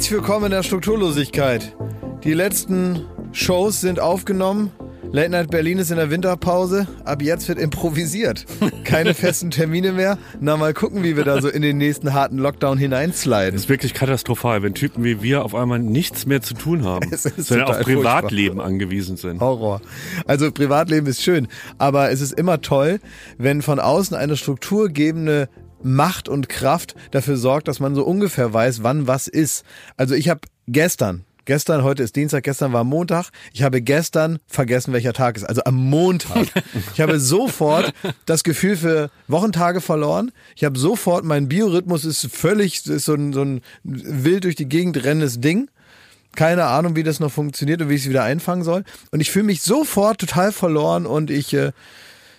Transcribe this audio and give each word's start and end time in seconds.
Herzlich 0.00 0.18
willkommen 0.18 0.46
in 0.46 0.52
der 0.52 0.62
Strukturlosigkeit. 0.62 1.76
Die 2.24 2.32
letzten 2.32 3.04
Shows 3.32 3.82
sind 3.82 4.00
aufgenommen. 4.00 4.72
Late 5.12 5.28
Night 5.28 5.50
Berlin 5.50 5.76
ist 5.76 5.90
in 5.90 5.98
der 5.98 6.10
Winterpause. 6.10 6.88
Ab 7.04 7.20
jetzt 7.20 7.48
wird 7.48 7.58
improvisiert. 7.58 8.46
Keine 8.84 9.12
festen 9.14 9.50
Termine 9.50 9.92
mehr. 9.92 10.16
Na, 10.40 10.56
mal 10.56 10.72
gucken, 10.72 11.02
wie 11.02 11.18
wir 11.18 11.24
da 11.24 11.42
so 11.42 11.50
in 11.50 11.60
den 11.60 11.76
nächsten 11.76 12.14
harten 12.14 12.38
Lockdown 12.38 12.78
hineinsliden. 12.78 13.52
Das 13.52 13.64
ist 13.64 13.68
wirklich 13.68 13.92
katastrophal, 13.92 14.62
wenn 14.62 14.72
Typen 14.72 15.04
wie 15.04 15.22
wir 15.22 15.44
auf 15.44 15.54
einmal 15.54 15.80
nichts 15.80 16.24
mehr 16.24 16.40
zu 16.40 16.54
tun 16.54 16.86
haben, 16.86 17.10
sondern 17.14 17.68
auf 17.68 17.80
Privatleben 17.80 18.54
furchtbar. 18.54 18.66
angewiesen 18.66 19.18
sind. 19.18 19.42
Horror. 19.42 19.82
Also 20.26 20.50
Privatleben 20.50 21.08
ist 21.08 21.22
schön, 21.22 21.46
aber 21.76 22.10
es 22.10 22.22
ist 22.22 22.32
immer 22.32 22.62
toll, 22.62 23.00
wenn 23.36 23.60
von 23.60 23.78
außen 23.78 24.16
eine 24.16 24.38
strukturgebende 24.38 25.50
Macht 25.82 26.28
und 26.28 26.48
Kraft 26.48 26.94
dafür 27.10 27.36
sorgt, 27.36 27.68
dass 27.68 27.80
man 27.80 27.94
so 27.94 28.04
ungefähr 28.04 28.52
weiß, 28.52 28.82
wann 28.82 29.06
was 29.06 29.28
ist. 29.28 29.64
Also 29.96 30.14
ich 30.14 30.28
habe 30.28 30.40
gestern, 30.66 31.24
gestern, 31.44 31.82
heute 31.82 32.02
ist 32.02 32.16
Dienstag, 32.16 32.44
gestern 32.44 32.72
war 32.72 32.84
Montag, 32.84 33.30
ich 33.52 33.62
habe 33.62 33.82
gestern 33.82 34.38
vergessen, 34.46 34.92
welcher 34.92 35.12
Tag 35.12 35.36
ist. 35.36 35.44
Also 35.44 35.62
am 35.64 35.74
Montag. 35.74 36.46
Ich 36.94 37.00
habe 37.00 37.18
sofort 37.20 37.92
das 38.26 38.44
Gefühl 38.44 38.76
für 38.76 39.10
Wochentage 39.28 39.80
verloren. 39.80 40.32
Ich 40.54 40.64
habe 40.64 40.78
sofort, 40.78 41.24
mein 41.24 41.48
Biorhythmus 41.48 42.04
ist 42.04 42.28
völlig, 42.32 42.86
ist 42.86 43.04
so 43.04 43.14
ein, 43.14 43.32
so 43.32 43.42
ein 43.42 43.62
wild 43.82 44.44
durch 44.44 44.56
die 44.56 44.68
Gegend 44.68 45.02
rennendes 45.02 45.40
Ding. 45.40 45.70
Keine 46.36 46.66
Ahnung, 46.66 46.94
wie 46.94 47.02
das 47.02 47.18
noch 47.18 47.32
funktioniert 47.32 47.82
und 47.82 47.88
wie 47.88 47.94
ich 47.94 48.02
es 48.02 48.08
wieder 48.08 48.22
einfangen 48.22 48.62
soll. 48.62 48.84
Und 49.10 49.20
ich 49.20 49.32
fühle 49.32 49.46
mich 49.46 49.62
sofort 49.62 50.20
total 50.20 50.52
verloren 50.52 51.04
und 51.06 51.28
ich, 51.30 51.52
äh, 51.54 51.72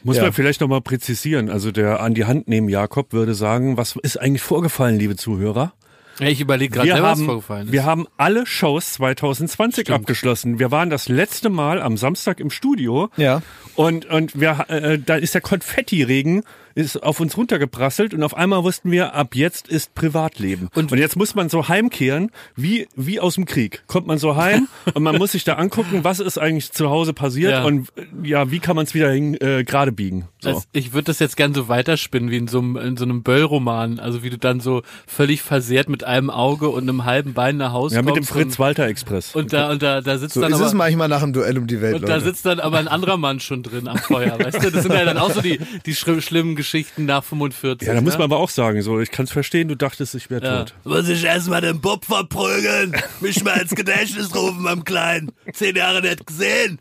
Muss 0.03 0.17
Ja. 0.17 0.23
man 0.23 0.33
vielleicht 0.33 0.61
nochmal 0.61 0.81
präzisieren. 0.81 1.49
Also 1.49 1.71
der 1.71 1.99
an 2.02 2.13
die 2.13 2.25
Hand 2.25 2.47
nehmen 2.47 2.69
Jakob 2.69 3.13
würde 3.13 3.33
sagen, 3.33 3.77
was 3.77 3.95
ist 4.02 4.17
eigentlich 4.17 4.41
vorgefallen, 4.41 4.97
liebe 4.97 5.16
Zuhörer? 5.16 5.73
Ich 6.19 6.39
überlege 6.41 6.73
gerade, 6.73 7.02
was 7.02 7.21
vorgefallen 7.21 7.67
ist. 7.67 7.71
wir 7.71 7.83
haben 7.85 8.05
alle 8.17 8.45
Shows 8.45 8.94
2020 8.94 9.83
Stimmt. 9.85 9.99
abgeschlossen. 10.02 10.59
Wir 10.59 10.69
waren 10.69 10.89
das 10.89 11.07
letzte 11.09 11.49
Mal 11.49 11.81
am 11.81 11.97
Samstag 11.97 12.39
im 12.39 12.49
Studio. 12.52 13.09
Ja. 13.17 13.41
Und, 13.75 14.05
und 14.05 14.39
wir, 14.39 14.66
äh, 14.69 14.99
da 14.99 15.16
ist 15.16 15.33
der 15.33 15.41
Konfettiregen 15.41 16.44
ist 16.75 17.02
auf 17.03 17.19
uns 17.19 17.38
runtergeprasselt 17.38 18.14
und 18.14 18.23
auf 18.23 18.36
einmal 18.36 18.64
wussten 18.64 18.91
wir, 18.91 19.14
ab 19.14 19.36
jetzt 19.36 19.67
ist 19.67 19.94
Privatleben. 19.95 20.69
Und, 20.75 20.91
Und- 20.91 20.97
jetzt 20.97 21.16
muss 21.16 21.36
man 21.36 21.50
so 21.50 21.67
heimkehren, 21.67 22.31
wie, 22.55 22.88
wie 22.95 23.19
aus 23.19 23.36
dem 23.36 23.45
Krieg. 23.45 23.83
Kommt 23.88 24.08
man 24.08 24.17
so 24.17 24.36
heim 24.36 24.67
und 24.94 25.03
man 25.03 25.17
muss 25.17 25.31
sich 25.33 25.44
da 25.44 25.53
angucken, 25.53 26.03
was 26.03 26.19
ist 26.19 26.38
eigentlich 26.38 26.72
zu 26.72 26.89
Hause 26.89 27.13
passiert 27.13 27.52
Ja. 27.52 27.63
und 27.63 27.89
ja, 28.23 28.52
wie 28.52 28.59
kann 28.59 28.75
man 28.75 28.86
es 28.86 28.94
wieder 28.94 29.11
hin, 29.11 29.36
äh, 29.41 29.63
gerade 29.63 29.91
biegen. 29.91 30.28
So. 30.39 30.50
Also 30.50 30.61
ich 30.73 30.94
würde 30.94 31.05
das 31.05 31.19
jetzt 31.19 31.38
gern 31.38 31.53
so 31.53 31.67
weiterspinnen 31.67 32.30
wie 32.31 32.38
in 32.38 32.47
so 32.47 32.59
einem, 32.59 32.75
in 32.78 32.97
so 32.97 33.03
einem 33.06 33.23
Böll-Roman. 33.23 34.00
Also 34.00 34.23
wie 34.23 34.30
du 34.30 34.38
dann 34.38 34.59
so 34.59 34.81
völlig 35.08 35.41
versehrt 35.41 35.89
mit 35.89 36.03
einem 36.03 36.30
Auge 36.30 36.69
und 36.69 36.83
einem 36.83 37.06
halben 37.06 37.33
Bein 37.33 37.58
nach 37.58 37.73
Hause 37.73 37.95
ja, 37.95 38.02
mit 38.02 38.09
dem 38.16 38.23
kommst 38.25 38.31
Fritz-Walter-Express. 38.31 39.35
Und, 39.35 39.44
und 39.44 39.53
da, 39.53 39.69
und 39.72 39.81
da, 39.83 40.02
da 40.02 40.17
sitzt 40.17 40.33
so 40.35 40.41
dann 40.41 40.52
ist 40.52 40.58
aber, 40.58 40.67
es 40.67 40.73
manchmal 40.73 41.08
nach 41.08 41.22
dem 41.22 41.33
Duell 41.33 41.58
um 41.58 41.67
die 41.67 41.81
Welt, 41.81 41.95
und 41.95 42.03
da 42.08 42.16
Leute. 42.16 42.25
sitzt 42.25 42.45
dann 42.45 42.59
aber 42.59 42.78
ein 42.78 42.88
anderer 42.88 43.17
Mann 43.17 43.39
schon 43.39 43.63
drin 43.63 43.88
am 43.88 43.97
Feuer, 43.97 44.38
weißt 44.39 44.63
du? 44.63 44.72
Das 44.72 44.83
sind 44.83 44.94
ja 44.94 45.06
dann 45.06 45.17
auch 45.17 45.31
so 45.31 45.41
die, 45.41 45.59
die 45.85 45.95
schlimm, 45.95 46.22
schlimmen 46.22 46.56
Geschichten 46.62 47.06
nach 47.06 47.23
45. 47.23 47.88
Ja, 47.88 47.94
da 47.95 48.02
muss 48.02 48.14
ne? 48.14 48.20
man 48.20 48.26
aber 48.26 48.38
auch 48.38 48.50
sagen, 48.50 48.81
so, 48.81 49.00
ich 49.00 49.12
kann 49.12 49.26
es 49.26 49.31
verstehen, 49.31 49.67
du 49.67 49.76
dachtest, 49.76 50.14
ich 50.16 50.30
wäre 50.30 50.44
Ja. 50.45 50.59
tot. 50.64 50.73
Muss 50.84 51.09
ich 51.09 51.23
erstmal 51.23 51.62
den 51.62 51.81
Bob 51.81 52.06
verprügeln, 52.06 52.95
mich 53.20 53.44
mal 53.44 53.59
ins 53.59 53.76
Gedächtnis 53.76 54.36
rufen, 54.36 54.62
meinem 54.62 54.84
Kleinen. 54.84 55.31
Zehn 55.53 55.76
Jahre 55.76 56.02
nicht 56.02 56.26
gesehen. 56.28 56.80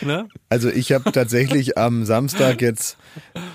Ne? 0.00 0.28
Also 0.48 0.68
ich 0.70 0.92
habe 0.92 1.10
tatsächlich 1.12 1.76
am 1.76 2.04
Samstag 2.04 2.62
jetzt 2.62 2.96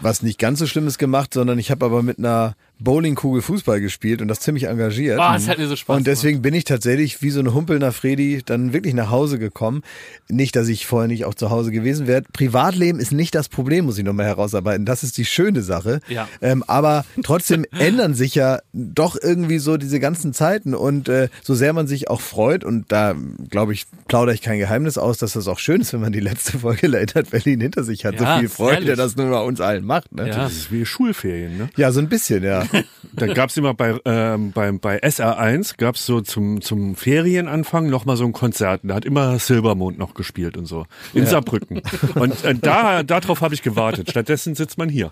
was 0.01 0.21
nicht 0.21 0.37
ganz 0.39 0.59
so 0.59 0.67
Schlimmes 0.67 0.97
gemacht, 0.97 1.33
sondern 1.33 1.57
ich 1.57 1.71
habe 1.71 1.85
aber 1.85 2.03
mit 2.03 2.19
einer 2.19 2.55
Bowlingkugel 2.79 3.41
Fußball 3.41 3.81
gespielt 3.81 4.21
und 4.21 4.27
das 4.27 4.39
ziemlich 4.39 4.65
engagiert. 4.65 5.19
Oh, 5.19 5.33
das 5.33 5.47
hat 5.47 5.57
mir 5.57 5.67
so 5.67 5.75
Spaß 5.75 5.97
und 5.97 6.07
deswegen 6.07 6.41
bin 6.41 6.53
ich 6.53 6.63
tatsächlich 6.63 7.21
wie 7.21 7.29
so 7.29 7.39
ein 7.39 7.53
humpelnder 7.53 7.91
Freddy 7.91 8.41
dann 8.45 8.73
wirklich 8.73 8.93
nach 8.93 9.09
Hause 9.09 9.39
gekommen. 9.39 9.83
Nicht, 10.29 10.55
dass 10.55 10.67
ich 10.67 10.85
vorher 10.85 11.07
nicht 11.07 11.25
auch 11.25 11.33
zu 11.33 11.49
Hause 11.49 11.71
gewesen 11.71 12.07
wäre. 12.07 12.21
Privatleben 12.33 12.99
ist 12.99 13.11
nicht 13.11 13.33
das 13.35 13.49
Problem, 13.49 13.85
muss 13.85 13.97
ich 13.97 14.03
nochmal 14.03 14.25
herausarbeiten. 14.25 14.85
Das 14.85 15.03
ist 15.03 15.17
die 15.17 15.25
schöne 15.25 15.61
Sache. 15.61 16.01
Ja. 16.07 16.27
Ähm, 16.41 16.63
aber 16.67 17.05
trotzdem 17.23 17.65
ändern 17.77 18.13
sich 18.13 18.35
ja 18.35 18.59
doch 18.73 19.17
irgendwie 19.21 19.57
so 19.57 19.77
diese 19.77 19.99
ganzen 19.99 20.33
Zeiten 20.33 20.75
und 20.75 21.09
äh, 21.09 21.29
so 21.41 21.55
sehr 21.55 21.73
man 21.73 21.87
sich 21.87 22.09
auch 22.09 22.21
freut 22.21 22.63
und 22.63 22.91
da 22.91 23.15
glaube 23.49 23.73
ich 23.73 23.85
plaudere 24.07 24.35
ich 24.35 24.41
kein 24.41 24.59
Geheimnis 24.59 24.97
aus, 24.97 25.17
dass 25.17 25.33
das 25.33 25.47
auch 25.47 25.59
schön 25.59 25.81
ist, 25.81 25.93
wenn 25.93 26.01
man 26.01 26.13
die 26.13 26.19
letzte 26.19 26.59
Folge 26.59 26.87
Late 26.87 27.23
Berlin 27.23 27.61
hinter 27.61 27.83
sich 27.83 28.05
hat. 28.05 28.19
Ja, 28.19 28.35
so 28.35 28.39
viel 28.39 28.49
Freude, 28.49 28.75
herrlich. 28.75 28.97
das 28.97 29.15
nur 29.15 29.29
bei 29.29 29.41
uns 29.41 29.61
allen 29.61 29.85
macht. 29.85 30.13
Ne? 30.13 30.27
Ja. 30.27 30.35
Das 30.35 30.53
ist 30.53 30.71
wie 30.71 30.85
Schulferien, 30.85 31.57
ne? 31.57 31.69
ja, 31.75 31.91
so 31.91 31.99
ein 31.99 32.09
bisschen, 32.09 32.43
ja. 32.43 32.66
Da 33.13 33.25
gab's 33.27 33.57
immer 33.57 33.73
bei, 33.73 33.95
ähm, 34.05 34.51
beim, 34.51 34.79
bei 34.79 35.01
SR1 35.01 35.75
gab's 35.77 36.05
so 36.05 36.21
zum, 36.21 36.61
zum 36.61 36.95
Ferienanfang 36.95 37.89
noch 37.89 38.05
mal 38.05 38.15
so 38.17 38.25
ein 38.25 38.33
Konzert. 38.33 38.81
Da 38.83 38.95
hat 38.95 39.05
immer 39.05 39.39
Silbermond 39.39 39.97
noch 39.97 40.13
gespielt 40.13 40.55
und 40.57 40.65
so. 40.65 40.85
In 41.13 41.25
Saarbrücken. 41.25 41.81
Und 42.15 42.43
äh, 42.43 42.53
da, 42.55 43.03
darauf 43.03 43.41
habe 43.41 43.55
ich 43.55 43.63
gewartet. 43.63 44.11
Stattdessen 44.11 44.53
sitzt 44.55 44.77
man 44.77 44.89
hier. 44.89 45.11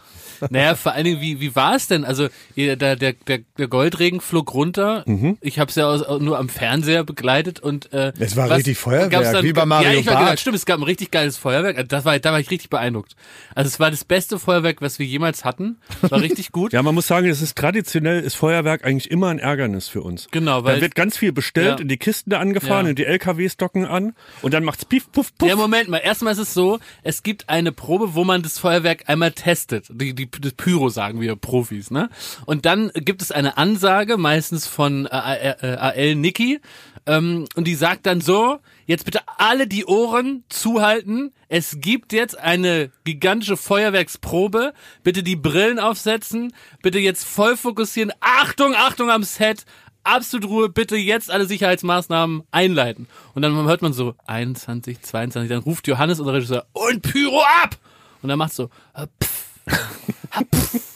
Naja, 0.49 0.75
vor 0.75 0.91
allen 0.91 1.05
Dingen, 1.05 1.21
wie, 1.21 1.39
wie 1.39 1.55
war 1.55 1.75
es 1.75 1.87
denn? 1.87 2.03
Also, 2.05 2.27
der, 2.55 2.75
der, 2.75 2.95
der, 2.95 3.13
der 3.57 3.67
Goldregen 3.67 4.21
flog 4.21 4.53
runter. 4.53 5.03
Ich 5.41 5.57
habe 5.59 5.69
es 5.69 5.75
ja 5.75 5.87
aus, 5.87 6.03
nur 6.21 6.37
am 6.37 6.49
Fernseher 6.49 7.03
begleitet 7.03 7.59
und 7.59 7.91
äh, 7.93 8.11
Es 8.19 8.35
war 8.35 8.49
was- 8.49 8.57
richtig 8.59 8.77
Feuerwerk, 8.77 9.11
gab's 9.11 9.31
dann- 9.31 9.43
wie 9.45 9.53
bei 9.53 9.65
Mario 9.65 9.89
Ja, 9.91 9.99
ich 9.99 10.05
war 10.05 10.13
Barth. 10.15 10.25
genau, 10.27 10.37
stimmt, 10.37 10.55
es 10.57 10.65
gab 10.65 10.79
ein 10.79 10.83
richtig 10.83 11.11
geiles 11.11 11.37
Feuerwerk. 11.37 11.77
Also 11.77 11.87
Das 11.87 12.05
war, 12.05 12.19
da 12.19 12.31
war 12.31 12.39
ich 12.39 12.51
richtig 12.51 12.69
beeindruckt. 12.69 13.15
Also 13.55 13.67
es 13.69 13.79
war 13.79 13.89
das 13.89 14.03
beste 14.03 14.37
Feuerwerk, 14.37 14.81
was 14.81 14.99
wir 14.99 15.05
jemals 15.05 15.45
hatten. 15.45 15.77
War 16.01 16.19
richtig 16.21 16.51
gut. 16.51 16.73
Ja, 16.73 16.83
man 16.83 16.93
muss 16.93 17.07
sagen, 17.07 17.27
es 17.27 17.41
ist 17.41 17.44
traditionell, 17.53 18.21
ist 18.21 18.35
Feuerwerk 18.35 18.83
eigentlich 18.85 19.11
immer 19.11 19.27
ein 19.27 19.37
Ärgernis 19.39 19.87
für 19.87 20.01
uns. 20.01 20.27
Genau, 20.31 20.63
weil- 20.63 20.75
Da 20.77 20.81
wird 20.81 20.95
ganz 20.95 21.17
viel 21.17 21.31
bestellt 21.31 21.67
Ja. 21.67 21.83
und 21.83 21.89
die 21.89 21.97
Kisten 21.97 22.29
da 22.31 22.39
angefahren 22.39 22.85
Ja. 22.85 22.89
und 22.91 22.97
die 22.99 23.05
LKWs 23.05 23.57
docken 23.57 23.85
an 23.85 24.15
und 24.41 24.53
dann 24.53 24.63
macht's 24.63 24.85
pief, 24.85 25.11
puff, 25.11 25.35
puff. 25.37 25.47
Ja, 25.47 25.55
Moment 25.55 25.89
mal. 25.89 25.97
Erstmal 25.97 26.33
ist 26.33 26.39
es 26.39 26.53
so, 26.53 26.79
es 27.03 27.21
gibt 27.21 27.49
eine 27.49 27.71
Probe, 27.71 28.15
wo 28.15 28.23
man 28.23 28.41
das 28.41 28.57
Feuerwerk 28.57 29.03
einmal 29.07 29.33
testet. 29.33 29.85
Die, 29.91 30.15
die, 30.15 30.29
das 30.31 30.53
Pyro 30.53 30.89
sagen 30.89 31.21
wir 31.21 31.35
Profis, 31.35 31.91
ne? 31.91 32.09
Und 32.45 32.65
dann 32.65 32.89
gibt 32.95 33.21
es 33.21 33.31
eine 33.31 33.57
Ansage, 33.57 34.17
meistens 34.17 34.65
von 34.65 35.05
äh, 35.05 35.49
äh, 35.61 35.75
AL 35.75 36.15
Niki, 36.15 36.59
ähm, 37.05 37.45
und 37.55 37.67
die 37.67 37.75
sagt 37.75 38.05
dann 38.05 38.21
so, 38.21 38.57
jetzt 38.85 39.05
bitte 39.05 39.21
alle 39.37 39.67
die 39.67 39.85
Ohren 39.85 40.43
zuhalten. 40.49 41.33
Es 41.47 41.77
gibt 41.79 42.13
jetzt 42.13 42.37
eine 42.37 42.91
gigantische 43.03 43.57
Feuerwerksprobe. 43.57 44.73
Bitte 45.03 45.23
die 45.23 45.35
Brillen 45.35 45.79
aufsetzen. 45.79 46.53
Bitte 46.81 46.99
jetzt 46.99 47.25
voll 47.25 47.57
fokussieren. 47.57 48.11
Achtung, 48.19 48.75
Achtung 48.75 49.09
am 49.09 49.23
Set. 49.23 49.65
Absolut 50.03 50.49
Ruhe, 50.49 50.69
bitte 50.69 50.97
jetzt 50.97 51.31
alle 51.31 51.47
Sicherheitsmaßnahmen 51.47 52.43
einleiten. 52.51 53.07
Und 53.33 53.41
dann 53.41 53.55
hört 53.65 53.81
man 53.81 53.91
so 53.91 54.13
21, 54.27 55.01
22, 55.01 55.49
dann 55.49 55.63
ruft 55.63 55.87
Johannes, 55.87 56.19
unser 56.19 56.33
Regisseur, 56.33 56.67
und 56.73 57.01
Pyro 57.01 57.41
ab! 57.63 57.75
Und 58.21 58.29
dann 58.29 58.37
macht 58.37 58.53
so, 58.53 58.69
äh, 58.93 59.07
pff, 59.19 59.59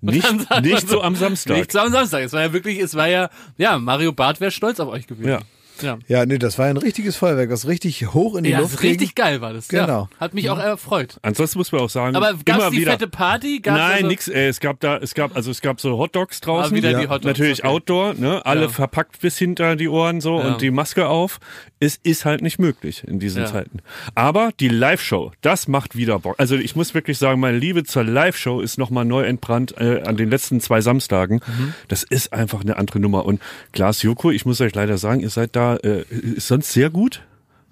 Nicht, 0.00 0.62
nicht 0.62 0.88
so 0.88 1.02
am 1.02 1.16
Samstag. 1.16 1.56
Nicht 1.56 1.72
so 1.72 1.80
am 1.80 1.92
Samstag. 1.92 2.22
Es 2.22 2.32
war 2.32 2.42
ja 2.42 2.52
wirklich, 2.52 2.78
es 2.78 2.94
war 2.94 3.08
ja, 3.08 3.30
ja, 3.56 3.78
Mario 3.78 4.12
Barth 4.12 4.40
wäre 4.40 4.50
stolz 4.50 4.80
auf 4.80 4.88
euch 4.88 5.06
gewesen. 5.06 5.28
Ja. 5.28 5.40
Ja. 5.82 5.98
Ja, 6.08 6.26
nee, 6.26 6.38
das 6.38 6.58
war 6.58 6.66
ein 6.66 6.76
richtiges 6.76 7.16
Feuerwerk, 7.16 7.50
das 7.50 7.66
richtig 7.66 8.12
hoch 8.14 8.34
in 8.36 8.44
die 8.44 8.50
Ja, 8.50 8.60
Luft 8.60 8.74
ist 8.74 8.82
richtig 8.82 9.14
ging. 9.14 9.24
geil 9.24 9.40
war 9.40 9.52
das. 9.52 9.68
Genau. 9.68 10.08
Ja, 10.12 10.20
hat 10.20 10.34
mich 10.34 10.50
auch 10.50 10.58
erfreut. 10.58 11.18
Ansonsten 11.22 11.58
muss 11.58 11.72
man 11.72 11.80
auch 11.82 11.90
sagen, 11.90 12.16
Aber 12.16 12.34
gab's 12.44 12.60
immer 12.60 12.70
die 12.70 12.78
wieder. 12.78 12.92
fette 12.92 13.08
Party? 13.08 13.60
Gab's 13.60 13.78
Nein, 13.78 13.92
also, 13.96 14.06
nix. 14.08 14.28
Ey, 14.28 14.48
es 14.48 14.60
gab 14.60 14.80
da, 14.80 14.96
es 14.98 15.14
gab, 15.14 15.34
also 15.36 15.50
es 15.50 15.60
gab 15.60 15.80
so 15.80 15.98
Hotdogs 15.98 16.40
draußen. 16.40 16.72
Ah, 16.72 16.76
wieder 16.76 16.90
die. 16.94 17.06
Hotdogs, 17.08 17.24
Natürlich 17.24 17.60
okay. 17.60 17.68
Outdoor, 17.68 18.14
ne? 18.14 18.44
Alle 18.46 18.62
Ja. 18.62 18.68
verpackt 18.68 19.20
bis 19.20 19.38
hinter 19.38 19.76
die 19.76 19.88
Ohren 19.88 20.20
so 20.20 20.38
Ja. 20.38 20.48
und 20.48 20.60
die 20.60 20.70
Maske 20.70 21.08
auf. 21.08 21.40
Es 21.82 21.98
ist 22.02 22.24
halt 22.26 22.42
nicht 22.42 22.58
möglich 22.58 23.04
in 23.06 23.18
diesen 23.20 23.42
Ja. 23.42 23.48
Zeiten. 23.48 23.78
Aber 24.14 24.50
die 24.60 24.68
Live-Show, 24.68 25.32
das 25.40 25.66
macht 25.68 25.96
wieder 25.96 26.18
Bock. 26.18 26.34
Also 26.38 26.56
ich 26.56 26.76
muss 26.76 26.92
wirklich 26.94 27.16
sagen, 27.18 27.40
meine 27.40 27.56
Liebe 27.58 27.84
zur 27.84 28.04
Live-Show 28.04 28.60
ist 28.60 28.76
nochmal 28.78 29.04
neu 29.06 29.22
entbrannt 29.24 29.74
äh, 29.78 30.02
an 30.04 30.16
den 30.16 30.28
letzten 30.30 30.60
zwei 30.60 30.80
Samstagen. 30.82 31.40
Mhm. 31.46 31.74
Das 31.88 32.02
ist 32.02 32.32
einfach 32.34 32.60
eine 32.60 32.76
andere 32.76 33.00
Nummer. 33.00 33.24
Und 33.24 33.40
Glas 33.72 34.02
Joko, 34.02 34.30
ich 34.30 34.44
muss 34.44 34.60
euch 34.60 34.74
leider 34.74 34.98
sagen, 34.98 35.20
ihr 35.20 35.30
seid 35.30 35.56
da 35.56 35.69
äh, 35.76 36.02
ist 36.02 36.48
sonst 36.48 36.72
sehr 36.72 36.90
gut. 36.90 37.22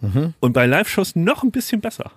Mhm. 0.01 0.35
Und 0.41 0.53
bei 0.53 0.67
Live-Shows 0.67 1.17
noch 1.17 1.43
ein 1.43 1.51
bisschen 1.51 1.81
besser. 1.81 2.11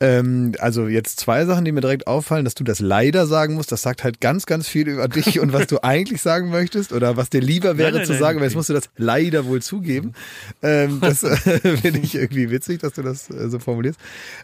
Ähm, 0.00 0.52
also 0.60 0.86
jetzt 0.86 1.18
zwei 1.18 1.44
Sachen, 1.44 1.64
die 1.64 1.72
mir 1.72 1.80
direkt 1.80 2.06
auffallen, 2.06 2.44
dass 2.44 2.54
du 2.54 2.62
das 2.62 2.78
leider 2.78 3.26
sagen 3.26 3.54
musst. 3.54 3.72
Das 3.72 3.82
sagt 3.82 4.04
halt 4.04 4.20
ganz, 4.20 4.46
ganz 4.46 4.68
viel 4.68 4.88
über 4.88 5.08
dich 5.08 5.40
und 5.40 5.52
was 5.52 5.66
du 5.66 5.82
eigentlich 5.82 6.22
sagen 6.22 6.50
möchtest 6.50 6.92
oder 6.92 7.16
was 7.16 7.30
dir 7.30 7.40
lieber 7.40 7.78
wäre 7.78 7.90
Nein, 7.90 7.98
nein, 7.98 8.06
zu 8.06 8.12
nein, 8.12 8.20
sagen. 8.20 8.38
Aber 8.38 8.46
jetzt 8.46 8.54
musst 8.54 8.68
du 8.68 8.74
das 8.74 8.88
leider 8.96 9.46
wohl 9.46 9.60
zugeben. 9.60 10.14
Ähm, 10.62 11.00
das 11.00 11.22
äh, 11.24 11.36
finde 11.76 12.00
ich 12.00 12.14
irgendwie 12.14 12.50
witzig, 12.50 12.80
dass 12.80 12.92
du 12.92 13.02
das 13.02 13.28
äh, 13.30 13.48
so 13.48 13.58
formulierst. 13.58 13.98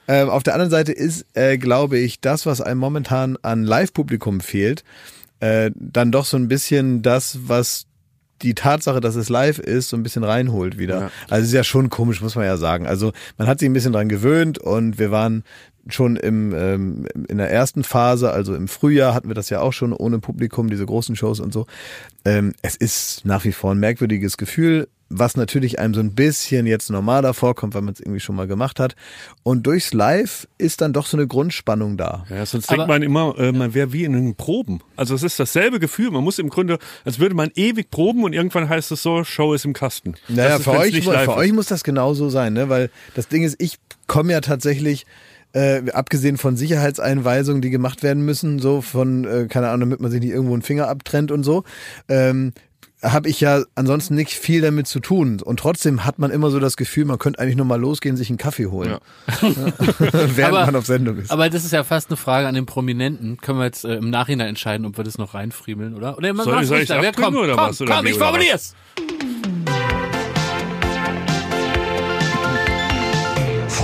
Ähm, 0.08 0.28
auf 0.28 0.42
der 0.42 0.54
anderen 0.54 0.70
Seite 0.70 0.92
ist, 0.92 1.24
äh, 1.34 1.56
glaube 1.56 1.98
ich, 1.98 2.20
das, 2.20 2.46
was 2.46 2.60
einem 2.60 2.80
momentan 2.80 3.38
an 3.42 3.62
Live-Publikum 3.62 4.40
fehlt, 4.40 4.82
äh, 5.38 5.70
dann 5.74 6.10
doch 6.10 6.24
so 6.24 6.36
ein 6.36 6.48
bisschen 6.48 7.02
das, 7.02 7.38
was 7.46 7.86
die 8.42 8.54
Tatsache, 8.54 9.00
dass 9.00 9.14
es 9.14 9.28
live 9.28 9.58
ist, 9.58 9.88
so 9.88 9.96
ein 9.96 10.02
bisschen 10.02 10.24
reinholt 10.24 10.78
wieder. 10.78 11.00
Ja. 11.00 11.10
Also 11.30 11.42
es 11.42 11.48
ist 11.48 11.54
ja 11.54 11.64
schon 11.64 11.90
komisch, 11.90 12.20
muss 12.20 12.34
man 12.34 12.44
ja 12.44 12.56
sagen. 12.56 12.86
Also 12.86 13.12
man 13.38 13.46
hat 13.46 13.60
sich 13.60 13.68
ein 13.68 13.72
bisschen 13.72 13.92
dran 13.92 14.08
gewöhnt 14.08 14.58
und 14.58 14.98
wir 14.98 15.10
waren 15.10 15.44
schon 15.88 16.16
im, 16.16 16.54
ähm, 16.54 17.06
in 17.28 17.38
der 17.38 17.50
ersten 17.50 17.84
Phase, 17.84 18.30
also 18.30 18.54
im 18.54 18.68
Frühjahr 18.68 19.14
hatten 19.14 19.28
wir 19.28 19.34
das 19.34 19.50
ja 19.50 19.60
auch 19.60 19.72
schon 19.72 19.92
ohne 19.92 20.18
Publikum, 20.18 20.70
diese 20.70 20.86
großen 20.86 21.14
Shows 21.14 21.40
und 21.40 21.52
so. 21.52 21.66
Ähm, 22.24 22.54
es 22.62 22.76
ist 22.76 23.24
nach 23.24 23.44
wie 23.44 23.52
vor 23.52 23.72
ein 23.72 23.78
merkwürdiges 23.78 24.36
Gefühl, 24.36 24.88
was 25.08 25.36
natürlich 25.36 25.78
einem 25.78 25.94
so 25.94 26.00
ein 26.00 26.14
bisschen 26.14 26.66
jetzt 26.66 26.90
normaler 26.90 27.34
vorkommt, 27.34 27.74
weil 27.74 27.82
man 27.82 27.94
es 27.94 28.00
irgendwie 28.00 28.20
schon 28.20 28.36
mal 28.36 28.46
gemacht 28.46 28.80
hat. 28.80 28.96
Und 29.42 29.66
durchs 29.66 29.92
Live 29.92 30.48
ist 30.58 30.80
dann 30.80 30.92
doch 30.92 31.06
so 31.06 31.16
eine 31.16 31.26
Grundspannung 31.26 31.96
da. 31.96 32.24
Ja, 32.30 32.44
sonst 32.46 32.68
Aber- 32.68 32.78
denkt 32.78 32.88
man 32.88 33.02
immer, 33.02 33.38
äh, 33.38 33.52
man 33.52 33.74
wäre 33.74 33.92
wie 33.92 34.04
in 34.04 34.12
den 34.14 34.34
Proben. 34.34 34.80
Also 34.96 35.14
es 35.14 35.22
ist 35.22 35.38
dasselbe 35.38 35.78
Gefühl. 35.78 36.10
Man 36.10 36.24
muss 36.24 36.38
im 36.38 36.48
Grunde, 36.48 36.78
als 37.04 37.18
würde 37.18 37.34
man 37.34 37.50
ewig 37.54 37.90
proben 37.90 38.24
und 38.24 38.32
irgendwann 38.32 38.68
heißt 38.68 38.90
es 38.92 39.02
so, 39.02 39.24
Show 39.24 39.54
ist 39.54 39.64
im 39.64 39.72
Kasten. 39.72 40.14
Naja, 40.28 40.56
ist, 40.56 40.64
für 40.64 40.72
euch, 40.72 40.92
nicht 40.92 41.04
für 41.08 41.36
euch 41.36 41.52
muss 41.52 41.66
das 41.66 41.84
genauso 41.84 42.30
sein, 42.30 42.54
ne? 42.54 42.68
Weil 42.68 42.90
das 43.14 43.28
Ding 43.28 43.42
ist, 43.44 43.56
ich 43.60 43.78
komme 44.06 44.32
ja 44.32 44.40
tatsächlich, 44.40 45.06
äh, 45.52 45.90
abgesehen 45.92 46.36
von 46.36 46.56
Sicherheitseinweisungen, 46.56 47.62
die 47.62 47.70
gemacht 47.70 48.02
werden 48.02 48.24
müssen, 48.24 48.58
so 48.58 48.80
von, 48.80 49.24
äh, 49.24 49.46
keine 49.48 49.68
Ahnung, 49.68 49.80
damit 49.90 50.00
man 50.00 50.10
sich 50.10 50.20
nicht 50.20 50.32
irgendwo 50.32 50.54
einen 50.54 50.62
Finger 50.62 50.88
abtrennt 50.88 51.30
und 51.30 51.44
so, 51.44 51.62
ähm, 52.08 52.52
habe 53.04 53.28
ich 53.28 53.40
ja 53.40 53.62
ansonsten 53.74 54.14
nicht 54.16 54.32
viel 54.32 54.60
damit 54.62 54.86
zu 54.86 54.98
tun. 55.00 55.40
Und 55.42 55.60
trotzdem 55.60 56.04
hat 56.04 56.18
man 56.18 56.30
immer 56.30 56.50
so 56.50 56.58
das 56.58 56.76
Gefühl, 56.76 57.04
man 57.04 57.18
könnte 57.18 57.38
eigentlich 57.38 57.56
nur 57.56 57.66
mal 57.66 57.80
losgehen, 57.80 58.16
sich 58.16 58.28
einen 58.30 58.38
Kaffee 58.38 58.66
holen, 58.66 58.90
Ja. 58.90 59.00
während 59.98 60.54
Aber- 60.56 60.66
man 60.66 60.76
auf 60.76 60.86
Sendung 60.86 61.18
ist. 61.18 61.30
Aber 61.30 61.48
das 61.48 61.64
ist 61.64 61.72
ja 61.72 61.84
fast 61.84 62.10
eine 62.10 62.16
Frage 62.16 62.48
an 62.48 62.54
den 62.54 62.66
Prominenten. 62.66 63.36
Können 63.40 63.58
wir 63.58 63.64
jetzt 63.66 63.84
äh, 63.84 63.94
im 63.96 64.10
Nachhinein 64.10 64.48
entscheiden, 64.48 64.86
ob 64.86 64.96
wir 64.96 65.04
das 65.04 65.18
noch 65.18 65.34
reinfriemeln, 65.34 65.94
oder? 65.94 66.16
Oder 66.18 66.34
Soll 66.34 66.62
ich- 66.62 66.68
soll 66.68 66.78
ich's 66.80 66.88
Wer 66.90 66.96
abdrücken 66.98 67.22
kommt? 67.22 67.36
oder 67.36 67.54
komm, 67.56 67.68
was, 67.68 67.80
oder 67.80 67.94
komm, 67.96 68.04
wie, 68.06 68.10
ich 68.10 68.18
formulier's. 68.18 68.74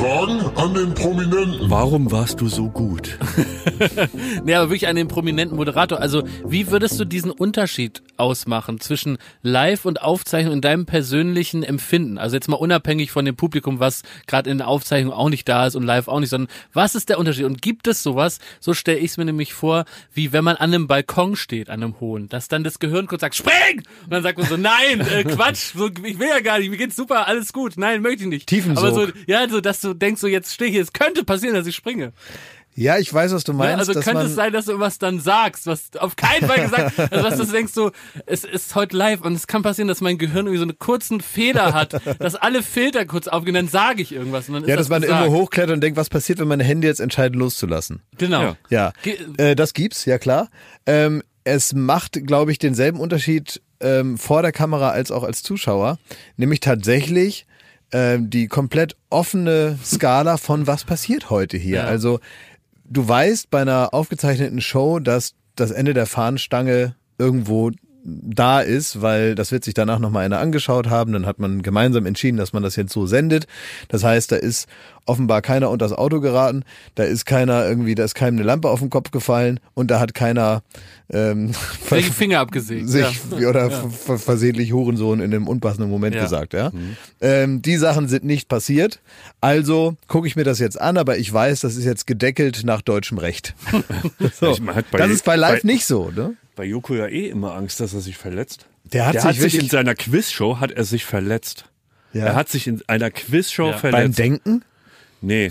Fragen 0.00 0.40
an 0.56 0.72
den 0.72 0.94
Prominenten. 0.94 1.68
Warum 1.68 2.10
warst 2.10 2.40
du 2.40 2.48
so 2.48 2.70
gut? 2.70 3.18
Nee, 4.44 4.54
aber 4.54 4.68
wirklich 4.68 4.88
an 4.88 4.96
den 4.96 5.08
prominenten 5.08 5.56
Moderator. 5.56 6.00
Also, 6.00 6.22
wie 6.44 6.70
würdest 6.70 6.98
du 7.00 7.04
diesen 7.04 7.30
Unterschied 7.30 8.02
ausmachen 8.16 8.80
zwischen 8.80 9.18
Live 9.42 9.84
und 9.84 10.02
Aufzeichnung 10.02 10.54
in 10.54 10.60
deinem 10.60 10.86
persönlichen 10.86 11.62
Empfinden? 11.62 12.18
Also 12.18 12.36
jetzt 12.36 12.48
mal 12.48 12.56
unabhängig 12.56 13.10
von 13.10 13.24
dem 13.24 13.36
Publikum, 13.36 13.80
was 13.80 14.02
gerade 14.26 14.50
in 14.50 14.58
der 14.58 14.68
Aufzeichnung 14.68 15.12
auch 15.12 15.30
nicht 15.30 15.48
da 15.48 15.66
ist 15.66 15.76
und 15.76 15.84
live 15.84 16.08
auch 16.08 16.20
nicht, 16.20 16.30
sondern 16.30 16.50
was 16.72 16.94
ist 16.94 17.08
der 17.08 17.18
Unterschied? 17.18 17.44
Und 17.44 17.62
gibt 17.62 17.86
es 17.86 18.02
sowas, 18.02 18.38
so 18.60 18.74
stelle 18.74 18.98
ich 18.98 19.12
es 19.12 19.16
mir 19.16 19.24
nämlich 19.24 19.54
vor, 19.54 19.84
wie 20.12 20.32
wenn 20.32 20.44
man 20.44 20.56
an 20.56 20.74
einem 20.74 20.86
Balkon 20.86 21.36
steht, 21.36 21.70
an 21.70 21.82
einem 21.82 22.00
hohen, 22.00 22.28
dass 22.28 22.48
dann 22.48 22.64
das 22.64 22.78
Gehirn 22.78 23.06
kurz 23.06 23.22
sagt, 23.22 23.36
spring! 23.36 23.82
Und 24.04 24.10
dann 24.10 24.22
sagt 24.22 24.38
man 24.38 24.46
so, 24.46 24.56
nein, 24.56 25.00
äh, 25.00 25.24
Quatsch, 25.24 25.72
so, 25.74 25.88
ich 25.88 26.18
will 26.18 26.28
ja 26.28 26.40
gar 26.40 26.58
nicht, 26.58 26.70
mir 26.70 26.76
geht's 26.76 26.96
super, 26.96 27.26
alles 27.26 27.52
gut, 27.52 27.74
nein, 27.76 28.02
möchte 28.02 28.24
ich 28.24 28.28
nicht. 28.28 28.46
Tiefensog. 28.46 28.84
Aber 28.84 28.94
so, 28.94 29.12
ja, 29.26 29.48
so, 29.48 29.60
dass 29.60 29.80
du 29.80 29.89
denkst, 29.94 30.20
so 30.20 30.26
jetzt 30.26 30.52
stehe 30.54 30.68
ich 30.68 30.74
hier, 30.74 30.82
es 30.82 30.92
könnte 30.92 31.24
passieren, 31.24 31.54
dass 31.54 31.66
ich 31.66 31.74
springe. 31.76 32.12
Ja, 32.76 32.98
ich 32.98 33.12
weiß, 33.12 33.32
was 33.34 33.42
du 33.42 33.50
Ja, 33.52 33.58
meinst. 33.58 33.78
also 33.80 33.92
dass 33.94 34.04
könnte 34.04 34.22
es 34.22 34.34
sein, 34.36 34.52
dass 34.52 34.66
du 34.66 34.78
was 34.78 34.98
dann 34.98 35.18
sagst, 35.18 35.66
was 35.66 35.90
auf 35.98 36.14
keinen 36.14 36.46
Fall 36.46 36.60
gesagt, 36.62 36.98
also 37.12 37.24
was 37.24 37.36
du 37.36 37.44
denkst 37.52 37.72
so, 37.72 37.90
es 38.26 38.44
ist 38.44 38.74
heute 38.76 38.96
live 38.96 39.22
und 39.22 39.34
es 39.34 39.48
kann 39.48 39.62
passieren, 39.62 39.88
dass 39.88 40.00
mein 40.00 40.18
Gehirn 40.18 40.46
irgendwie 40.46 40.58
so 40.58 40.62
einen 40.62 40.78
kurzen 40.78 41.20
Feder 41.20 41.74
hat, 41.74 42.00
dass 42.20 42.36
alle 42.36 42.62
Filter 42.62 43.04
kurz 43.06 43.26
aufgehen, 43.26 43.54
dann 43.54 43.66
sage 43.68 44.02
ich 44.02 44.12
irgendwas 44.12 44.48
und 44.48 44.54
dann 44.54 44.66
ja, 44.66 44.76
dass 44.76 44.88
man 44.88 45.02
gesagt. 45.02 45.20
irgendwo 45.20 45.40
hochklettert 45.42 45.74
und 45.74 45.80
denkt, 45.80 45.98
was 45.98 46.08
passiert, 46.08 46.38
wenn 46.38 46.46
meine 46.48 46.62
Hände 46.64 46.86
jetzt 46.86 47.00
entscheiden, 47.00 47.38
loszulassen. 47.40 48.02
Genau. 48.16 48.56
Ja. 48.70 48.92
Ja, 49.04 49.14
äh, 49.36 49.56
das 49.56 49.74
gibt's, 49.74 50.04
ja 50.04 50.18
klar. 50.18 50.48
Ähm, 50.86 51.22
es 51.42 51.72
macht, 51.74 52.24
glaube 52.24 52.52
ich, 52.52 52.58
denselben 52.58 53.00
Unterschied 53.00 53.60
ähm, 53.80 54.16
vor 54.16 54.42
der 54.42 54.52
Kamera 54.52 54.90
als 54.90 55.10
auch 55.10 55.24
als 55.24 55.42
Zuschauer, 55.42 55.98
nämlich 56.36 56.60
tatsächlich 56.60 57.46
ähm, 57.92 58.30
die 58.30 58.48
komplett 58.48 58.96
offene 59.08 59.78
Skala 59.84 60.36
von 60.36 60.66
was 60.66 60.84
passiert 60.84 61.30
heute 61.30 61.56
hier. 61.56 61.78
Ja. 61.78 61.84
Also 61.84 62.20
du 62.84 63.06
weißt 63.06 63.50
bei 63.50 63.62
einer 63.62 63.94
aufgezeichneten 63.94 64.60
Show, 64.60 64.98
dass 64.98 65.34
das 65.56 65.70
Ende 65.70 65.94
der 65.94 66.06
Fahnenstange 66.06 66.94
irgendwo 67.18 67.70
da 68.04 68.60
ist, 68.60 69.02
weil 69.02 69.34
das 69.34 69.52
wird 69.52 69.64
sich 69.64 69.74
danach 69.74 69.98
nochmal 69.98 70.24
einer 70.24 70.38
angeschaut 70.38 70.88
haben, 70.88 71.12
dann 71.12 71.26
hat 71.26 71.38
man 71.38 71.62
gemeinsam 71.62 72.06
entschieden, 72.06 72.38
dass 72.38 72.52
man 72.52 72.62
das 72.62 72.76
jetzt 72.76 72.92
so 72.92 73.06
sendet. 73.06 73.46
Das 73.88 74.04
heißt, 74.04 74.32
da 74.32 74.36
ist 74.36 74.68
offenbar 75.06 75.42
keiner 75.42 75.70
unter 75.70 75.84
das 75.86 75.96
Auto 75.96 76.20
geraten, 76.20 76.64
da 76.94 77.02
ist 77.04 77.26
keiner 77.26 77.66
irgendwie, 77.66 77.94
da 77.94 78.04
ist 78.04 78.14
keinem 78.14 78.36
eine 78.36 78.44
Lampe 78.44 78.68
auf 78.68 78.80
den 78.80 78.90
Kopf 78.90 79.10
gefallen 79.10 79.60
und 79.74 79.90
da 79.90 79.98
hat 80.00 80.14
keiner 80.14 80.62
ähm, 81.12 81.50
Welche 81.90 82.12
Finger 82.12 82.38
abgesägt. 82.40 82.88
sich 82.88 83.06
ja. 83.38 83.48
oder 83.48 83.70
ver- 83.70 84.18
versehentlich 84.18 84.72
Hurensohn 84.72 85.20
in 85.20 85.34
einem 85.34 85.48
unpassenden 85.48 85.90
Moment 85.90 86.14
Ja. 86.14 86.22
gesagt, 86.22 86.54
ja. 86.54 86.70
Ähm, 87.20 87.60
die 87.62 87.76
Sachen 87.76 88.08
sind 88.08 88.24
nicht 88.24 88.48
passiert. 88.48 89.00
Also 89.40 89.96
gucke 90.06 90.26
ich 90.28 90.36
mir 90.36 90.44
das 90.44 90.58
jetzt 90.58 90.80
an, 90.80 90.96
aber 90.96 91.18
ich 91.18 91.32
weiß, 91.32 91.60
das 91.60 91.76
ist 91.76 91.84
jetzt 91.84 92.06
gedeckelt 92.06 92.62
nach 92.64 92.80
deutschem 92.82 93.18
Recht. 93.18 93.54
so. 94.40 94.56
Bei- 94.92 94.98
das 94.98 95.10
ist 95.10 95.24
bei 95.24 95.36
Live 95.36 95.62
bei- 95.62 95.66
nicht 95.72 95.84
so, 95.86 96.10
ne? 96.14 96.34
Bei 96.60 96.66
Joko 96.66 96.94
ja 96.94 97.06
eh 97.06 97.26
immer 97.30 97.54
Angst, 97.54 97.80
dass 97.80 97.94
er 97.94 98.02
sich 98.02 98.18
verletzt. 98.18 98.66
Der 98.84 99.06
hat 99.06 99.14
Der 99.14 99.22
sich 99.22 99.28
hat 99.30 99.36
sich 99.38 99.58
in 99.62 99.68
seiner 99.70 99.94
Quizshow 99.94 100.60
hat 100.60 100.70
er 100.72 100.84
sich 100.84 101.06
verletzt. 101.06 101.64
Ja. 102.12 102.26
Er 102.26 102.34
hat 102.34 102.50
sich 102.50 102.66
in 102.66 102.82
einer 102.86 103.10
Quizshow 103.10 103.68
Ja. 103.68 103.78
Beim 103.78 103.80
verletzt. 103.80 104.18
Denken? 104.18 104.62
Nee. 105.22 105.50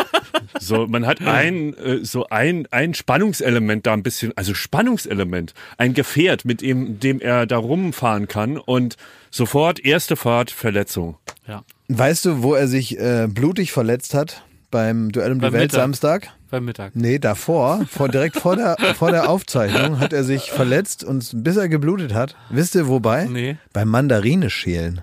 so, 0.60 0.86
man 0.86 1.06
hat 1.06 1.22
ein, 1.22 1.72
äh, 1.78 2.04
so 2.04 2.26
ein, 2.28 2.68
ein 2.72 2.92
Spannungselement 2.92 3.86
da 3.86 3.94
ein 3.94 4.02
bisschen, 4.02 4.36
also 4.36 4.52
Spannungselement, 4.52 5.54
ein 5.78 5.94
Gefährt, 5.94 6.44
mit 6.44 6.60
dem, 6.60 7.00
dem 7.00 7.20
er 7.22 7.46
da 7.46 7.56
rumfahren 7.56 8.28
kann 8.28 8.58
und 8.58 8.98
sofort 9.30 9.82
erste 9.82 10.14
Fahrt, 10.14 10.50
Verletzung. 10.50 11.16
ja. 11.48 11.64
Weißt 11.88 12.26
du, 12.26 12.42
wo 12.42 12.52
er 12.54 12.68
sich 12.68 12.98
äh, 12.98 13.28
blutig 13.30 13.72
verletzt 13.72 14.12
hat? 14.12 14.42
Beim 14.70 15.10
Duell 15.10 15.32
um 15.32 15.38
die 15.38 15.42
Beim 15.46 15.52
Welt 15.54 15.72
Mittag. 15.72 15.80
Samstag? 15.80 16.32
Beim 16.54 16.66
Mittag. 16.66 16.94
Nee, 16.94 17.18
davor, 17.18 17.84
vor, 17.90 18.08
direkt 18.08 18.36
vor 18.36 18.54
der, 18.54 18.76
vor 18.94 19.10
der 19.10 19.28
Aufzeichnung 19.28 19.98
hat 19.98 20.12
er 20.12 20.22
sich 20.22 20.52
verletzt 20.52 21.02
und 21.02 21.42
bis 21.42 21.56
er 21.56 21.68
geblutet 21.68 22.14
hat. 22.14 22.36
Wisst 22.48 22.76
ihr 22.76 22.86
wobei? 22.86 23.24
Nee. 23.24 23.56
Beim 23.72 23.88
Mandarine 23.88 24.50
schälen. 24.50 25.00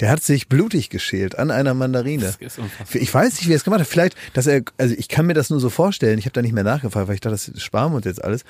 Der 0.00 0.10
hat 0.10 0.22
sich 0.22 0.48
blutig 0.48 0.90
geschält 0.90 1.38
an 1.38 1.50
einer 1.50 1.72
Mandarine. 1.74 2.34
Ich 2.92 3.14
weiß 3.14 3.34
nicht, 3.36 3.48
wie 3.48 3.52
er 3.52 3.56
es 3.56 3.64
gemacht 3.64 3.80
hat. 3.80 3.86
Vielleicht, 3.86 4.16
dass 4.34 4.46
er, 4.46 4.62
also 4.76 4.94
ich 4.96 5.08
kann 5.08 5.26
mir 5.26 5.32
das 5.34 5.48
nur 5.48 5.58
so 5.58 5.70
vorstellen. 5.70 6.18
Ich 6.18 6.26
habe 6.26 6.32
da 6.34 6.42
nicht 6.42 6.52
mehr 6.52 6.64
nachgefragt, 6.64 7.08
weil 7.08 7.14
ich 7.14 7.20
dachte, 7.20 7.34
das 7.34 7.48
ist 7.48 7.62
Sparmund 7.62 8.04
jetzt 8.04 8.22
alles. 8.22 8.44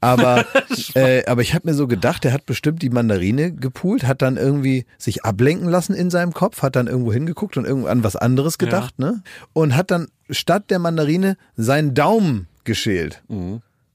Aber, 0.00 0.44
äh, 0.94 1.24
aber 1.26 1.42
ich 1.42 1.54
habe 1.54 1.68
mir 1.68 1.74
so 1.74 1.86
gedacht, 1.88 2.22
der 2.24 2.32
hat 2.32 2.46
bestimmt 2.46 2.82
die 2.82 2.90
Mandarine 2.90 3.52
gepult, 3.52 4.04
hat 4.04 4.22
dann 4.22 4.36
irgendwie 4.36 4.86
sich 4.96 5.24
ablenken 5.24 5.68
lassen 5.68 5.94
in 5.94 6.08
seinem 6.10 6.32
Kopf, 6.32 6.62
hat 6.62 6.76
dann 6.76 6.86
irgendwo 6.86 7.12
hingeguckt 7.12 7.56
und 7.56 7.64
irgendwo 7.64 7.88
an 7.88 8.04
was 8.04 8.14
anderes 8.16 8.58
gedacht, 8.58 8.98
ne? 8.98 9.22
Und 9.52 9.74
hat 9.74 9.90
dann 9.90 10.08
statt 10.30 10.70
der 10.70 10.78
Mandarine 10.78 11.36
seinen 11.56 11.94
Daumen 11.94 12.46
geschält. 12.64 13.22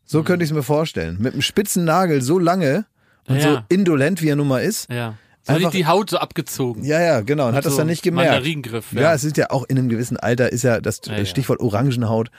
So 0.06 0.24
könnte 0.24 0.44
ich 0.44 0.52
es 0.52 0.56
mir 0.56 0.64
vorstellen. 0.64 1.18
Mit 1.20 1.34
einem 1.34 1.42
spitzen 1.42 1.86
Nagel 1.86 2.22
so 2.22 2.38
lange 2.38 2.86
und 3.28 3.42
so 3.42 3.48
Ja. 3.50 3.66
indolent, 3.70 4.22
wie 4.22 4.30
er 4.30 4.36
nun 4.36 4.48
mal 4.48 4.60
ist. 4.60 4.90
Ja. 4.92 5.16
So 5.48 5.54
Einfach- 5.54 5.72
nicht 5.72 5.74
die 5.74 5.86
Haut 5.88 6.10
so 6.10 6.18
abgezogen. 6.18 6.84
Ja, 6.84 7.02
ja, 7.02 7.22
genau. 7.22 7.48
Und 7.48 7.56
hat 7.56 7.66
das 7.66 7.74
so 7.74 7.78
dann 7.80 7.88
nicht 7.88 8.04
gemerkt. 8.04 8.32
Mandaringriff, 8.32 8.92
Ja. 8.94 9.02
ja. 9.02 9.14
es 9.14 9.24
ist 9.24 9.38
ja 9.38 9.50
auch 9.50 9.64
in 9.68 9.78
einem 9.78 9.90
gewissen 9.90 10.18
Alter, 10.18 10.52
ist 10.52 10.64
ja 10.64 10.82
das 10.82 11.02
ja. 11.06 11.26
Stichwort 11.26 11.60
Orangenhaut. 11.62 12.30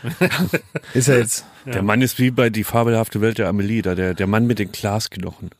ist 0.94 1.08
ja 1.08 1.16
jetzt. 1.16 1.44
Der 1.66 1.82
Mann 1.82 2.02
ist 2.02 2.18
wie 2.18 2.30
bei 2.30 2.50
die 2.50 2.64
fabelhafte 2.64 3.20
Welt 3.20 3.38
der 3.38 3.48
Amelie, 3.48 3.82
da 3.82 3.94
der, 3.94 4.14
der 4.14 4.26
Mann 4.26 4.46
mit 4.46 4.58
den 4.58 4.70
Glasknochen. 4.72 5.50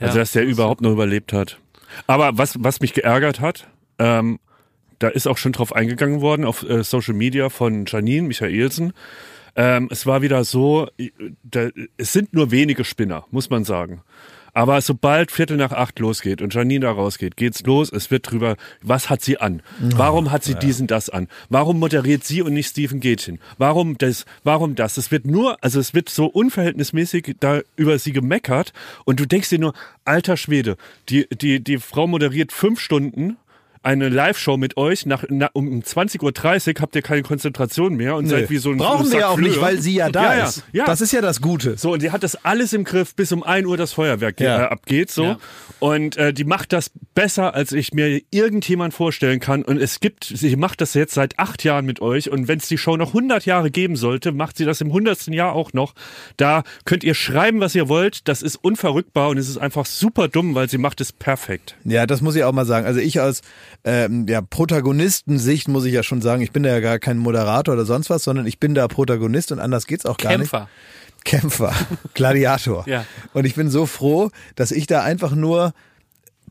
Also, 0.00 0.14
Ja. 0.16 0.22
dass 0.22 0.32
der 0.32 0.44
überhaupt 0.44 0.80
noch 0.80 0.92
überlebt 0.92 1.32
hat. 1.32 1.58
Aber 2.06 2.38
was, 2.38 2.54
was 2.58 2.80
mich 2.80 2.92
geärgert 2.92 3.40
hat, 3.40 3.66
ähm, 3.98 4.38
da 4.98 5.08
ist 5.08 5.26
auch 5.26 5.36
schon 5.38 5.52
drauf 5.52 5.74
eingegangen 5.74 6.20
worden 6.20 6.44
auf 6.44 6.62
äh, 6.68 6.82
Social 6.84 7.14
Media 7.14 7.50
von 7.50 7.84
Janine 7.86 8.26
Michaelsen. 8.28 8.92
Ähm, 9.56 9.88
es 9.90 10.04
war 10.06 10.22
wieder 10.22 10.42
so, 10.44 10.88
äh, 10.98 11.10
da, 11.44 11.68
es 11.96 12.12
sind 12.12 12.32
nur 12.34 12.50
wenige 12.50 12.84
Spinner, 12.84 13.24
muss 13.30 13.50
man 13.50 13.64
sagen. 13.64 14.02
Aber 14.54 14.80
sobald 14.80 15.32
Viertel 15.32 15.56
nach 15.56 15.72
acht 15.72 15.98
losgeht 15.98 16.40
und 16.40 16.54
Janine 16.54 16.86
da 16.86 16.92
rausgeht, 16.92 17.36
geht's 17.36 17.62
los. 17.64 17.92
Es 17.92 18.10
wird 18.10 18.30
drüber, 18.30 18.56
was 18.80 19.10
hat 19.10 19.20
sie 19.20 19.38
an? 19.38 19.62
Warum 19.80 20.30
hat 20.30 20.44
sie 20.44 20.54
diesen 20.54 20.86
das 20.86 21.10
an? 21.10 21.28
Warum 21.48 21.80
moderiert 21.80 22.24
sie 22.24 22.40
und 22.40 22.54
nicht 22.54 22.68
Stephen 22.68 23.00
Gätchen? 23.00 23.40
Warum 23.58 23.98
das? 23.98 24.24
Warum 24.44 24.76
das? 24.76 24.96
Es 24.96 25.10
wird 25.10 25.26
nur, 25.26 25.62
also 25.62 25.80
es 25.80 25.92
wird 25.92 26.08
so 26.08 26.26
unverhältnismäßig 26.26 27.36
da 27.40 27.60
über 27.76 27.98
sie 27.98 28.12
gemeckert 28.12 28.72
und 29.04 29.18
du 29.18 29.26
denkst 29.26 29.48
dir 29.48 29.58
nur, 29.58 29.74
alter 30.04 30.36
Schwede, 30.36 30.76
die, 31.08 31.26
die, 31.28 31.58
die 31.62 31.78
Frau 31.78 32.06
moderiert 32.06 32.52
fünf 32.52 32.80
Stunden 32.80 33.36
eine 33.84 34.08
Live-Show 34.08 34.56
mit 34.56 34.76
euch. 34.76 35.06
Nach, 35.06 35.24
na, 35.28 35.50
um 35.52 35.80
20.30 35.80 36.22
Uhr 36.76 36.82
habt 36.82 36.96
ihr 36.96 37.02
keine 37.02 37.22
Konzentration 37.22 37.94
mehr 37.94 38.16
und 38.16 38.26
seid 38.26 38.50
wie 38.50 38.58
so 38.58 38.70
ein 38.70 38.78
Brauchen 38.78 39.10
wir 39.12 39.20
ja 39.20 39.28
auch 39.28 39.38
nicht, 39.38 39.60
weil 39.60 39.80
sie 39.80 39.94
ja 39.94 40.10
da 40.10 40.22
ja, 40.34 40.38
ja, 40.38 40.44
ist. 40.46 40.64
Ja. 40.72 40.84
Das 40.86 41.00
ist 41.00 41.12
ja 41.12 41.20
das 41.20 41.40
Gute. 41.40 41.76
So, 41.76 41.92
und 41.92 42.02
die 42.02 42.10
hat 42.10 42.22
das 42.22 42.44
alles 42.44 42.72
im 42.72 42.84
Griff, 42.84 43.14
bis 43.14 43.32
um 43.32 43.42
1 43.42 43.66
Uhr 43.66 43.76
das 43.76 43.92
Feuerwerk 43.92 44.40
Ja. 44.40 44.62
äh, 44.62 44.66
abgeht. 44.66 45.10
So. 45.10 45.24
Ja. 45.24 45.38
Und 45.80 46.16
äh, 46.16 46.32
die 46.32 46.44
macht 46.44 46.72
das 46.72 46.90
besser, 47.14 47.54
als 47.54 47.72
ich 47.72 47.92
mir 47.92 48.20
irgendjemand 48.30 48.94
vorstellen 48.94 49.40
kann. 49.40 49.62
Und 49.62 49.80
es 49.80 50.00
gibt, 50.00 50.24
sie 50.24 50.56
macht 50.56 50.80
das 50.80 50.94
jetzt 50.94 51.14
seit 51.14 51.38
acht 51.38 51.62
Jahren 51.64 51.84
mit 51.84 52.00
euch. 52.00 52.30
Und 52.30 52.48
wenn 52.48 52.58
es 52.58 52.68
die 52.68 52.78
Show 52.78 52.96
noch 52.96 53.08
100 53.08 53.44
Jahre 53.46 53.70
geben 53.70 53.96
sollte, 53.96 54.32
macht 54.32 54.56
sie 54.56 54.64
das 54.64 54.80
im 54.80 54.92
hundertsten 54.92 55.32
Jahr 55.34 55.52
auch 55.52 55.72
noch. 55.72 55.94
Da 56.36 56.62
könnt 56.84 57.04
ihr 57.04 57.14
schreiben, 57.14 57.60
was 57.60 57.74
ihr 57.74 57.88
wollt. 57.88 58.28
Das 58.28 58.42
ist 58.42 58.56
unverrückbar 58.56 59.28
und 59.28 59.38
es 59.38 59.48
ist 59.48 59.58
einfach 59.58 59.86
super 59.86 60.28
dumm, 60.28 60.54
weil 60.54 60.68
sie 60.68 60.78
macht 60.78 61.00
es 61.00 61.12
perfekt. 61.12 61.76
Ja, 61.84 62.06
das 62.06 62.20
muss 62.20 62.34
ich 62.36 62.44
auch 62.44 62.52
mal 62.52 62.64
sagen. 62.64 62.86
Also 62.86 63.00
ich 63.00 63.20
aus 63.20 63.42
ähm, 63.84 64.26
ja, 64.28 64.40
Protagonistensicht 64.40 65.68
muss 65.68 65.84
ich 65.84 65.92
ja 65.92 66.02
schon 66.02 66.22
sagen, 66.22 66.42
ich 66.42 66.52
bin 66.52 66.62
da 66.62 66.70
ja 66.70 66.80
gar 66.80 66.98
kein 66.98 67.18
Moderator 67.18 67.74
oder 67.74 67.84
sonst 67.84 68.10
was, 68.10 68.24
sondern 68.24 68.46
ich 68.46 68.58
bin 68.58 68.74
da 68.74 68.88
Protagonist 68.88 69.52
und 69.52 69.58
anders 69.58 69.86
geht's 69.86 70.06
auch 70.06 70.16
gar 70.16 70.32
Kämpfer. 70.32 70.60
nicht. 70.60 71.24
Kämpfer, 71.24 71.72
Gladiator. 72.14 72.84
Ja. 72.86 73.06
Und 73.32 73.46
ich 73.46 73.54
bin 73.54 73.70
so 73.70 73.86
froh, 73.86 74.30
dass 74.54 74.70
ich 74.70 74.86
da 74.86 75.02
einfach 75.02 75.34
nur 75.34 75.72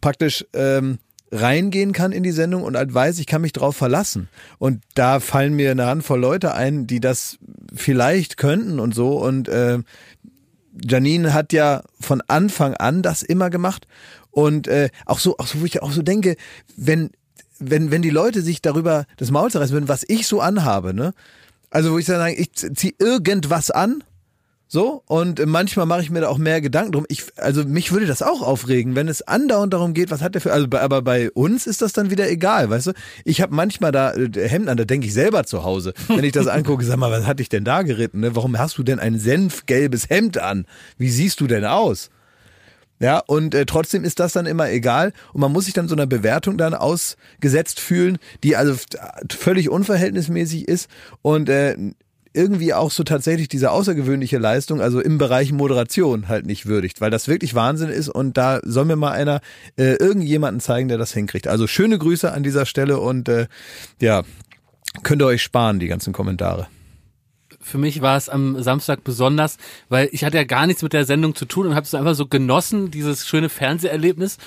praktisch 0.01 0.45
ähm, 0.53 0.97
reingehen 1.31 1.93
kann 1.93 2.11
in 2.11 2.23
die 2.23 2.31
Sendung 2.31 2.63
und 2.63 2.77
halt 2.77 2.93
weiß, 2.93 3.17
ich 3.19 3.25
kann 3.25 3.41
mich 3.41 3.53
drauf 3.53 3.75
verlassen. 3.75 4.29
Und 4.59 4.83
da 4.93 5.19
fallen 5.19 5.53
mir 5.53 5.71
eine 5.71 5.87
Handvoll 5.87 6.19
Leute 6.19 6.53
ein, 6.53 6.85
die 6.87 6.99
das 6.99 7.37
vielleicht 7.73 8.37
könnten 8.37 8.79
und 8.79 8.93
so. 8.93 9.17
Und 9.17 9.47
äh, 9.49 9.79
Janine 10.81 11.33
hat 11.33 11.53
ja 11.53 11.83
von 11.99 12.21
Anfang 12.27 12.75
an 12.75 13.01
das 13.01 13.23
immer 13.23 13.49
gemacht. 13.49 13.87
Und 14.33 14.67
äh, 14.67 14.89
auch 15.05 15.19
so, 15.19 15.37
auch 15.37 15.47
so, 15.47 15.61
wo 15.61 15.65
ich 15.65 15.81
auch 15.81 15.91
so 15.91 16.01
denke, 16.01 16.35
wenn, 16.75 17.11
wenn, 17.59 17.91
wenn 17.91 18.01
die 18.01 18.09
Leute 18.09 18.41
sich 18.41 18.61
darüber 18.61 19.05
das 19.17 19.31
Maul 19.31 19.49
zerreißen 19.49 19.73
würden, 19.73 19.87
was 19.87 20.03
ich 20.07 20.27
so 20.27 20.41
anhabe, 20.41 20.93
ne? 20.93 21.13
Also 21.69 21.91
wo 21.91 21.97
ich 21.97 22.05
sage, 22.05 22.35
ich 22.35 22.51
ziehe 22.53 22.93
irgendwas 22.99 23.71
an, 23.71 24.03
so, 24.73 25.03
und 25.05 25.45
manchmal 25.45 25.85
mache 25.85 26.01
ich 26.01 26.09
mir 26.09 26.21
da 26.21 26.29
auch 26.29 26.39
mehr 26.39 26.59
Gedanken 26.59 26.93
drum. 26.93 27.05
Ich, 27.07 27.25
also 27.35 27.63
mich 27.63 27.91
würde 27.91 28.07
das 28.07 28.23
auch 28.23 28.41
aufregen, 28.41 28.95
wenn 28.95 29.07
es 29.07 29.21
andauernd 29.21 29.71
darum 29.71 29.93
geht, 29.93 30.09
was 30.09 30.23
hat 30.23 30.33
der 30.33 30.41
für, 30.41 30.51
also 30.51 30.67
aber 30.71 31.03
bei 31.03 31.29
uns 31.29 31.67
ist 31.67 31.83
das 31.83 31.93
dann 31.93 32.09
wieder 32.09 32.27
egal, 32.27 32.71
weißt 32.71 32.87
du? 32.87 32.93
Ich 33.23 33.41
habe 33.41 33.53
manchmal 33.53 33.91
da 33.91 34.15
äh, 34.15 34.31
Hemden 34.49 34.69
an, 34.69 34.77
da 34.77 34.85
denke 34.85 35.05
ich 35.05 35.13
selber 35.13 35.43
zu 35.43 35.63
Hause, 35.63 35.93
wenn 36.07 36.23
ich 36.23 36.31
das 36.31 36.47
angucke, 36.47 36.83
sag 36.85 36.97
mal, 36.97 37.11
was 37.11 37.27
hatte 37.27 37.43
ich 37.43 37.49
denn 37.49 37.65
da 37.65 37.83
geritten? 37.83 38.21
Ne? 38.21 38.35
Warum 38.35 38.57
hast 38.57 38.75
du 38.79 38.81
denn 38.81 38.97
ein 38.97 39.19
senfgelbes 39.19 40.09
Hemd 40.09 40.39
an? 40.39 40.65
Wie 40.97 41.09
siehst 41.11 41.39
du 41.39 41.45
denn 41.45 41.65
aus? 41.65 42.09
Ja, 43.03 43.19
und 43.19 43.53
äh, 43.53 43.65
trotzdem 43.65 44.05
ist 44.05 44.21
das 44.21 44.31
dann 44.31 44.45
immer 44.45 44.69
egal 44.69 45.11
und 45.33 45.41
man 45.41 45.51
muss 45.51 45.65
sich 45.65 45.73
dann 45.73 45.89
so 45.89 45.95
einer 45.95 46.07
Bewertung 46.07 46.57
dann 46.57 46.73
ausgesetzt 46.73 47.81
fühlen, 47.81 48.17
die 48.45 48.55
also 48.55 48.71
f- 48.71 48.85
völlig 49.29 49.67
unverhältnismäßig 49.69 50.69
ist 50.69 50.89
und 51.21 51.49
äh, 51.49 51.75
irgendwie 52.33 52.73
auch 52.73 52.91
so 52.91 53.03
tatsächlich 53.03 53.49
diese 53.49 53.71
außergewöhnliche 53.71 54.37
Leistung, 54.37 54.79
also 54.79 55.01
im 55.01 55.17
Bereich 55.17 55.51
Moderation 55.51 56.29
halt 56.29 56.45
nicht 56.45 56.65
würdigt, 56.65 57.01
weil 57.01 57.11
das 57.11 57.27
wirklich 57.27 57.53
Wahnsinn 57.55 57.89
ist 57.89 58.07
und 58.07 58.37
da 58.37 58.61
soll 58.63 58.85
mir 58.85 58.95
mal 58.95 59.11
einer 59.11 59.41
äh, 59.75 59.95
irgendjemanden 59.95 60.61
zeigen, 60.61 60.87
der 60.87 60.97
das 60.97 61.11
hinkriegt. 61.11 61.49
Also 61.49 61.67
schöne 61.67 61.97
Grüße 61.97 62.31
an 62.31 62.41
dieser 62.41 62.65
Stelle 62.65 63.01
und 63.01 63.27
äh, 63.27 63.47
ja, 63.99 64.23
könnt 65.03 65.21
ihr 65.21 65.25
euch 65.25 65.43
sparen, 65.43 65.81
die 65.81 65.87
ganzen 65.87 66.13
Kommentare. 66.13 66.67
Für 67.63 67.77
mich 67.77 68.01
war 68.01 68.17
es 68.17 68.29
am 68.29 68.61
Samstag 68.61 69.03
besonders, 69.03 69.57
weil 69.89 70.09
ich 70.11 70.23
hatte 70.23 70.37
ja 70.37 70.43
gar 70.43 70.67
nichts 70.67 70.83
mit 70.83 70.93
der 70.93 71.05
Sendung 71.05 71.35
zu 71.35 71.45
tun 71.45 71.67
und 71.67 71.75
habe 71.75 71.85
es 71.85 71.93
einfach 71.95 72.15
so 72.15 72.27
genossen, 72.27 72.91
dieses 72.91 73.27
schöne 73.27 73.49
Fernseherlebnis. 73.49 74.37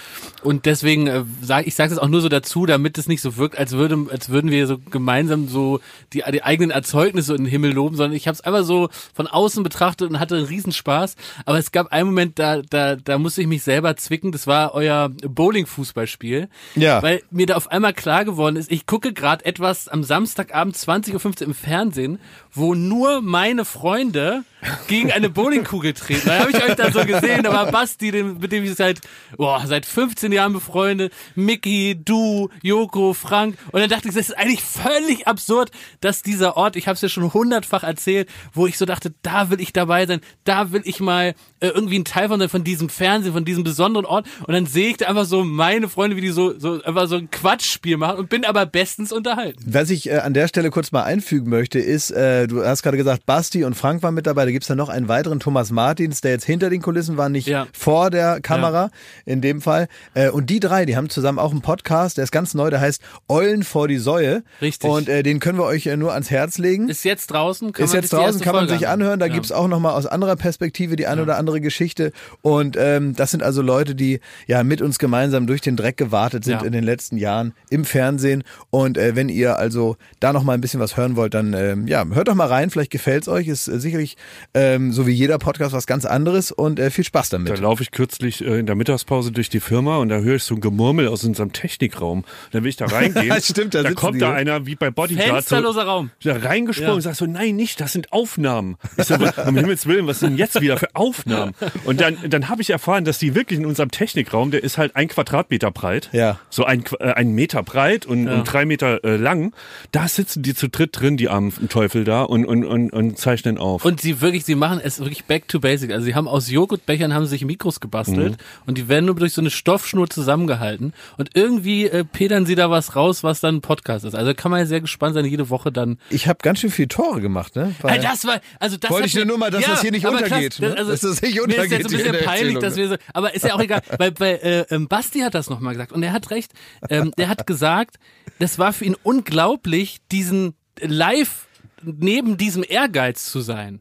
Und 0.43 0.67
deswegen 0.67 1.07
äh, 1.07 1.25
sag 1.41 1.67
ich 1.67 1.75
sage 1.75 1.93
es 1.93 1.99
auch 1.99 2.09
nur 2.09 2.21
so 2.21 2.29
dazu, 2.29 2.67
damit 2.67 2.99
es 2.99 3.09
nicht 3.09 3.23
so 3.23 3.37
wirkt, 3.37 3.59
als 3.59 3.73
würde, 3.73 4.07
als 4.11 4.29
würden 4.29 4.51
wir 4.51 4.67
so 4.67 4.79
gemeinsam 4.79 5.49
so 5.49 5.81
die, 6.13 6.23
die 6.33 6.43
eigenen 6.43 6.71
Erzeugnisse 6.71 7.35
in 7.35 7.45
den 7.45 7.51
Himmel 7.51 7.73
loben, 7.73 7.97
sondern 7.97 8.17
ich 8.17 8.29
habe 8.29 8.35
es 8.35 8.41
einfach 8.43 8.65
so 8.65 8.89
von 9.15 9.27
außen 9.27 9.63
betrachtet 9.63 10.11
und 10.11 10.21
hatte 10.21 10.37
einen 10.37 10.47
Riesenspaß. 10.47 11.17
Aber 11.45 11.59
es 11.59 11.73
gab 11.73 11.93
einen 11.93 12.09
Moment, 12.09 12.39
da, 12.39 12.63
da, 12.63 12.97
da 12.97 13.19
musste 13.19 13.41
ich 13.41 13.47
mich 13.47 13.63
selber 13.63 13.97
zwicken. 13.97 14.33
Das 14.33 14.47
war 14.47 14.75
euer 14.75 15.09
Bowling-Fußballspiel. 15.09 16.49
Ja. 16.75 17.03
Weil 17.03 17.23
mir 17.31 17.47
da 17.47 17.57
auf 17.57 17.71
einmal 17.71 17.95
klar 17.95 18.25
geworden 18.25 18.57
ist, 18.57 18.71
ich 18.71 18.87
gucke 18.87 19.13
gerade 19.13 19.45
etwas 19.45 19.89
am 19.89 20.03
Samstagabend 20.05 20.77
20.15 20.77 21.15
Uhr 21.15 21.47
im 21.47 21.55
Fernsehen, 21.55 22.19
wo 22.53 22.75
nur 22.75 23.06
meine 23.23 23.65
Freunde 23.65 24.45
gegen 24.89 25.13
eine 25.13 25.31
Bowlingkugel 25.31 25.93
treten. 25.93 26.27
Da 26.27 26.41
habe 26.41 26.51
ich 26.51 26.63
euch 26.63 26.75
da 26.75 26.91
so 26.91 27.05
gesehen, 27.05 27.43
da 27.43 27.53
war 27.53 27.71
Basti, 27.71 28.13
mit 28.13 28.53
dem 28.53 28.65
ich 28.65 28.75
seit, 28.75 29.01
boah, 29.37 29.63
seit 29.67 29.87
15 29.87 30.33
Jahren 30.33 30.53
befreundet, 30.53 31.13
Mickey, 31.35 31.99
du, 32.03 32.49
Joko, 32.63 33.13
Frank. 33.13 33.57
Und 33.73 33.81
dann 33.81 33.91
dachte 33.91 34.09
ich, 34.09 34.15
das 34.15 34.29
ist 34.29 34.37
eigentlich 34.37 34.63
völlig 34.63 35.27
absurd, 35.27 35.71
dass 36.01 36.23
dieser 36.23 36.57
Ort, 36.57 36.77
ich 36.77 36.89
habe 36.89 36.95
es 36.95 37.03
ja 37.03 37.09
schon 37.09 37.33
hundertfach 37.33 37.83
erzählt, 37.83 38.29
wo 38.53 38.67
ich 38.67 38.79
so 38.79 38.85
dachte, 38.85 39.15
da 39.23 39.51
will 39.51 39.61
ich 39.61 39.73
dabei 39.73 40.07
sein, 40.07 40.21
da 40.45 40.73
will 40.73 40.83
ich 40.85 41.01
mal 41.01 41.35
äh, 41.61 41.69
irgendwie 41.69 41.99
ein 41.99 42.05
Teil 42.05 42.29
von, 42.29 42.49
von 42.49 42.65
diesem 42.65 42.89
Fernsehen, 42.89 43.33
von 43.33 43.45
diesem 43.45 43.65
besonderen 43.65 44.07
Ort. 44.07 44.27
Und 44.47 44.55
dann 44.55 44.67
sehe 44.67 44.91
ich 44.91 44.97
da 44.97 45.07
einfach 45.07 45.25
so 45.25 45.45
meine 45.45 45.89
Freunde, 45.89 46.17
wie 46.17 46.21
die 46.21 46.31
so, 46.31 46.59
so 46.59 46.83
einfach 46.83 47.09
so 47.09 47.17
ein 47.17 47.31
Quatschspiel 47.31 47.97
machen 47.97 48.19
und 48.19 48.29
bin 48.29 48.45
aber 48.45 48.67
bestens 48.67 49.13
unterhalten. 49.13 49.63
Was 49.67 49.91
ich 49.91 50.09
äh, 50.09 50.19
an 50.19 50.35
der 50.35 50.49
Stelle 50.49 50.71
kurz 50.71 50.93
mal 50.93 51.03
einfügen 51.03 51.51
möchte, 51.51 51.79
ist, 51.79 52.11
äh, 52.11 52.47
du 52.47 52.65
hast 52.65 52.83
gerade 52.83 52.97
gesagt, 52.97 53.27
Basti 53.27 53.65
und 53.65 53.75
Frank 53.75 54.03
waren 54.03 54.15
mit 54.15 54.27
dabei. 54.27 54.47
Da 54.57 54.59
gibt's 54.59 54.69
dann 54.69 54.79
noch 54.79 54.89
einen 54.89 55.07
weiteren 55.07 55.39
Thomas 55.39 55.71
Martins, 55.71 56.23
der 56.23 56.31
jetzt 56.31 56.47
hinter 56.47 56.71
den 56.71 56.81
Kulissen 56.81 57.19
war, 57.19 57.29
nicht 57.29 57.47
Ja. 57.47 57.67
vor 57.75 58.09
der 58.09 58.41
Kamera 58.41 58.89
in 59.27 59.43
dem 59.43 59.61
Fall. 59.61 59.87
Äh, 60.15 60.31
und 60.31 60.49
die 60.49 60.61
drei, 60.61 60.87
die 60.87 60.97
haben 60.97 61.11
zusammen 61.11 61.39
auch 61.39 61.51
einen 61.51 61.61
Podcast, 61.61 62.17
der 62.17 62.25
ist 62.25 62.31
ganz 62.33 62.55
neu, 62.55 62.71
der 62.71 62.81
heißt 62.81 63.03
Eulen 63.29 63.65
vor 63.65 63.87
die 63.87 63.99
Säue. 63.99 64.45
Richtig. 64.63 64.89
Und 64.89 65.11
äh, 65.11 65.23
den 65.23 65.41
können 65.41 65.59
wir 65.59 65.65
euch 65.65 65.85
äh, 65.89 65.99
nur 65.99 66.15
ans 66.15 66.31
Herz 66.31 66.57
legen. 66.57 66.89
Ist 66.89 67.05
jetzt 67.05 67.27
draußen, 67.27 67.73
kann 67.73 67.85
ist 67.85 67.93
man 67.93 68.01
jetzt 68.01 68.15
draußen, 68.15 68.41
kann 68.41 68.55
man 68.55 68.67
sich 68.67 68.89
anhören. 68.89 69.21
Da 69.21 69.27
Ja. 69.27 69.35
gibt's 69.35 69.53
auch 69.53 69.69
nochmal 69.69 69.93
aus 69.93 70.07
anderer 70.07 70.37
Perspektive 70.37 70.97
die 70.97 71.07
eine 71.07 71.21
oder 71.21 71.37
andere 71.37 71.61
Geschichte. 71.61 72.13
Und 72.41 72.79
ähm, 72.81 73.15
das 73.15 73.33
sind 73.33 73.43
also 73.43 73.61
Leute, 73.61 73.95
die 73.95 74.21
ja 74.47 74.65
mit 74.65 74.81
uns 74.81 74.99
gemeinsam 74.99 75.47
durch 75.47 75.61
den 75.61 75.77
Dreck 75.77 75.99
gewartet 75.99 76.45
sind 76.45 76.63
Ja. 76.63 76.67
in 76.67 76.73
den 76.73 76.85
letzten 76.85 77.19
Jahren 77.19 77.53
im 77.69 77.85
Fernsehen. 77.85 78.43
Und 78.71 78.97
äh, 78.97 79.15
wenn 79.17 79.29
ihr 79.29 79.59
also 79.59 79.99
da 80.19 80.33
nochmal 80.33 80.55
ein 80.57 80.63
bisschen 80.63 80.81
was 80.81 80.97
hören 80.97 81.15
wollt, 81.17 81.35
dann 81.35 81.53
ähm, 81.53 81.87
ja, 81.89 82.07
hört 82.07 82.29
doch 82.29 82.35
mal 82.35 82.47
rein. 82.49 82.71
Vielleicht 82.71 82.91
gefällt's 82.91 83.29
euch. 83.29 83.49
Ist 83.49 83.69
äh, 83.69 83.79
sicherlich 83.81 84.17
ähm, 84.55 84.93
so 84.93 85.07
wie 85.07 85.13
jeder 85.13 85.39
Podcast 85.39 85.73
was 85.73 85.87
ganz 85.87 86.05
anderes 86.05 86.53
und 86.53 86.79
äh, 86.79 86.91
viel 86.91 87.05
Spaß 87.05 87.31
Da 87.31 87.39
damit. 87.39 87.59
laufe 87.61 87.83
ich 87.83 87.91
kürzlich 87.91 88.45
äh, 88.45 88.59
in 88.61 88.67
der 88.67 88.75
Mittagspause 88.75 89.33
durch 89.33 89.49
die 89.49 89.61
Firma 89.61 89.99
und 89.99 90.09
da 90.09 90.19
höre 90.19 90.37
ich 90.37 90.43
so 90.45 90.55
ein 90.55 90.61
Gemurmel 90.61 91.09
aus 91.09 91.25
unserem 91.25 91.53
Technikraum. 91.53 92.25
Dann 92.53 92.63
will 92.63 92.71
ich 92.71 92.77
da 92.77 92.87
reingehen. 92.87 93.35
Stimmt, 93.43 93.75
da 93.75 93.83
da 93.83 93.93
kommt 93.93 94.17
die, 94.17 94.21
da 94.21 94.31
ne? 94.31 94.35
einer 94.37 94.67
wie 94.67 94.75
bei 94.77 94.91
Bodyguard 94.91 95.27
so, 95.29 95.35
Fensterloser 95.35 95.85
Raum. 95.85 96.11
da 96.23 96.37
reingesprungen 96.37 96.91
Ja. 96.91 96.95
und 96.97 97.03
sagt 97.03 97.17
so, 97.17 97.27
nein, 97.27 97.57
nicht, 97.57 97.81
das 97.81 97.93
sind 97.93 98.13
Aufnahmen. 98.13 98.77
Ich 98.97 99.05
so, 99.05 99.15
um 99.15 99.57
Himmels 99.57 99.87
Willen, 99.87 100.07
was 100.07 100.21
sind 100.21 100.37
jetzt 100.39 100.61
wieder 100.61 100.77
für 100.77 100.89
Aufnahmen? 100.95 101.55
Und 101.85 102.01
dann, 102.01 102.17
dann 102.29 102.49
habe 102.49 102.63
ich 102.63 102.71
erfahren, 102.71 103.05
dass 103.05 103.19
die 103.19 103.35
wirklich 103.35 103.59
in 103.59 103.67
unserem 103.67 103.91
Technikraum, 103.91 104.51
der 104.51 104.63
ist 104.65 104.79
halt 104.79 104.97
ein 104.97 105.09
Quadratmeter 105.09 105.71
breit, 105.71 106.09
Ja. 106.13 106.39
so 106.51 106.65
ein, 106.65 106.85
äh, 107.01 107.13
ein 107.13 107.33
Meter 107.33 107.63
breit 107.63 108.07
und, 108.07 108.29
und 108.29 108.45
drei 108.45 108.65
Meter 108.65 109.05
äh, 109.05 109.17
lang, 109.17 109.53
da 109.93 110.09
sitzen 110.09 110.43
die 110.43 110.55
zu 110.55 110.69
dritt 110.69 110.99
drin, 111.01 111.17
die 111.17 111.29
armen 111.29 111.53
Teufel 111.69 112.05
da 112.05 112.23
und, 112.23 112.45
und, 112.45 112.65
und, 112.65 112.93
und 112.93 113.19
zeichnen 113.19 113.59
auf. 113.59 113.85
Und 113.85 114.01
sie 114.01 114.21
wirklich, 114.27 114.45
sie 114.45 114.55
machen 114.57 114.79
es 114.85 114.99
wirklich 114.99 115.25
back 115.25 115.49
to 115.49 115.61
basic. 115.61 115.91
Also 115.93 116.05
sie 116.05 116.15
haben 116.15 116.29
aus 116.29 116.51
Joghurtbechern 116.51 117.15
haben 117.15 117.25
sich 117.25 117.43
Mikros 117.45 117.81
gebastelt 117.81 118.33
Mhm. 118.33 118.37
und 118.67 118.77
die 118.79 118.89
werden 118.89 119.07
nur 119.07 119.15
durch 119.15 119.33
so 119.33 119.41
eine 119.41 119.51
Stoffschnur 119.51 120.11
zusammengehalten 120.11 120.93
und 121.17 121.31
irgendwie 121.35 121.87
äh, 121.87 122.05
pedern 122.05 122.45
sie 122.45 122.55
da 122.57 122.69
was 122.71 122.95
raus, 122.97 123.23
was 123.23 123.41
dann 123.41 123.57
ein 123.57 123.61
Podcast 123.63 124.05
ist. 124.05 124.15
Also 124.15 124.35
kann 124.35 124.51
man 124.51 124.61
ja 124.61 124.67
sehr 124.67 124.83
gespannt 124.83 125.15
sein, 125.15 125.25
jede 125.25 125.49
Woche 125.49 125.73
dann. 125.73 125.99
Ich 126.11 126.29
habe 126.29 126.41
ganz 126.43 126.59
schön 126.61 126.71
viele 126.71 126.89
Tore 126.89 127.21
gemacht, 127.23 127.57
ne? 127.57 127.75
Weil- 127.81 127.99
Ah, 128.01 128.03
das 128.03 128.27
war, 128.27 128.41
also 128.61 128.77
das 128.77 128.91
Wollte 128.91 129.07
ich 129.07 129.25
nur 129.25 129.39
mal, 129.39 129.51
dass 129.51 129.65
das 129.65 129.81
hier 129.81 129.93
nicht 129.93 130.05
untergeht, 130.05 130.59
ne? 130.61 130.75
also, 130.77 130.91
Dass 130.91 131.01
das 131.01 131.23
nicht 131.23 131.35
Mir 131.37 131.41
ist 131.41 131.45
untergeht 131.45 131.79
jetzt 131.79 131.87
ein 131.87 131.97
bisschen 132.13 132.25
peinlich, 132.25 132.59
dass 132.59 132.75
ne? 132.77 132.83
wir 132.83 132.89
so, 132.91 132.97
aber 133.15 133.35
ist 133.35 133.45
ja 133.45 133.55
auch 133.55 133.61
egal, 133.61 133.81
weil 133.99 134.11
bei 134.13 134.33
äh, 134.35 134.67
ähm, 134.71 134.89
Basti 134.89 135.21
hat 135.21 135.35
das 135.35 135.49
nochmal 135.49 135.73
gesagt 135.75 135.93
und 135.93 136.03
er 136.03 136.13
hat 136.13 136.31
recht. 136.31 136.53
Ähm, 136.91 137.13
der 137.17 137.29
hat 137.29 137.47
gesagt, 137.47 137.97
das 138.41 138.59
war 138.59 138.73
für 138.73 138.85
ihn 138.85 138.97
unglaublich, 139.03 139.99
diesen 140.11 140.55
live 140.81 141.47
neben 141.83 142.37
diesem 142.37 142.65
Ehrgeiz 142.67 143.31
zu 143.31 143.41
sein. 143.41 143.81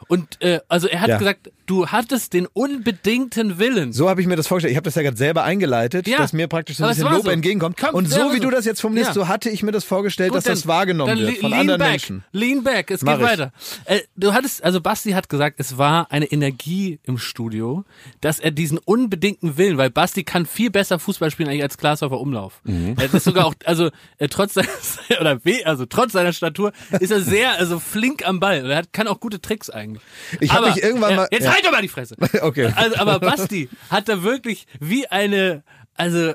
Und 0.11 0.41
äh, 0.41 0.59
also 0.67 0.87
er 0.89 0.99
hat 0.99 1.07
Ja. 1.07 1.17
gesagt, 1.17 1.51
du 1.67 1.87
hattest 1.87 2.33
den 2.33 2.45
unbedingten 2.51 3.59
Willen. 3.59 3.93
So 3.93 4.09
habe 4.09 4.19
ich 4.19 4.27
mir 4.27 4.35
das 4.35 4.45
vorgestellt. 4.47 4.71
Ich 4.71 4.75
habe 4.75 4.83
das 4.83 4.95
ja 4.95 5.03
gerade 5.03 5.15
selber 5.15 5.43
eingeleitet, 5.43 6.05
Ja, 6.07 6.17
dass 6.17 6.33
mir 6.33 6.47
praktisch 6.49 6.77
so 6.77 6.83
ein 6.83 6.89
bisschen 6.89 7.09
Lob 7.09 7.23
so. 7.23 7.29
entgegenkommt. 7.29 7.77
Komm, 7.77 7.95
und 7.95 8.09
so 8.09 8.31
wie 8.33 8.37
so. 8.37 8.43
du 8.43 8.49
das 8.51 8.65
jetzt 8.65 8.81
formulierst, 8.81 9.13
so 9.13 9.29
hatte 9.29 9.49
ich 9.49 9.63
mir 9.63 9.71
das 9.71 9.85
vorgestellt, 9.85 10.31
Gut, 10.31 10.37
dass 10.37 10.43
das 10.43 10.61
dann- 10.63 10.67
wahrgenommen 10.67 11.15
dann 11.17 11.25
wird 11.27 11.37
von 11.37 11.51
lean 11.51 11.59
anderen 11.61 11.79
back, 11.79 11.89
Menschen. 11.91 12.23
Lean 12.33 12.63
back, 12.63 12.91
es 12.91 13.03
Mach 13.03 13.13
geht 13.19 13.21
ich. 13.25 13.31
weiter. 13.31 13.53
Äh, 13.85 13.99
du 14.17 14.33
hattest, 14.33 14.63
also 14.65 14.81
Basti 14.81 15.11
hat 15.11 15.29
gesagt, 15.29 15.59
es 15.61 15.77
war 15.77 16.11
eine 16.11 16.25
Energie 16.25 16.99
im 17.03 17.17
Studio, 17.17 17.85
dass 18.19 18.39
er 18.41 18.51
diesen 18.51 18.77
unbedingten 18.79 19.57
Willen, 19.57 19.77
weil 19.77 19.89
Basti 19.91 20.23
kann 20.25 20.45
viel 20.45 20.71
besser 20.71 20.99
Fußball 20.99 21.31
spielen 21.31 21.47
eigentlich 21.47 21.63
als 21.63 21.77
Glashäufer 21.77 22.19
Umlauf. 22.19 22.59
Mhm. 22.65 22.95
Er 22.99 23.13
ist 23.13 23.23
sogar 23.23 23.45
auch, 23.45 23.53
also 23.63 23.89
äh, 24.17 24.27
trotz 24.27 24.55
seiner, 24.55 24.67
oder 25.21 25.45
weh, 25.45 25.63
also 25.63 25.85
trotz 25.85 26.11
seiner 26.11 26.33
Statur 26.33 26.73
ist 26.99 27.11
er 27.11 27.21
sehr, 27.21 27.57
also 27.59 27.79
flink 27.79 28.27
am 28.27 28.41
Ball. 28.41 28.63
Und 28.65 28.69
er 28.71 28.77
hat, 28.77 28.91
kann 28.91 29.07
auch 29.07 29.21
gute 29.21 29.39
Tricks 29.39 29.69
eigentlich. 29.69 30.00
Ich 30.39 30.51
hab 30.51 30.59
Aber, 30.59 30.67
mich 30.73 30.83
irgendwann 30.83 31.11
äh, 31.13 31.15
mal- 31.15 31.27
Jetzt 31.31 31.43
ja. 31.45 31.53
halt 31.53 31.65
doch 31.65 31.71
mal 31.71 31.81
die 31.81 31.87
Fresse. 31.87 32.15
Okay. 32.41 32.71
Also, 32.75 32.97
aber 32.97 33.19
Basti 33.19 33.69
hat 33.89 34.07
da 34.07 34.23
wirklich 34.23 34.65
wie 34.79 35.07
eine, 35.07 35.63
also 35.95 36.33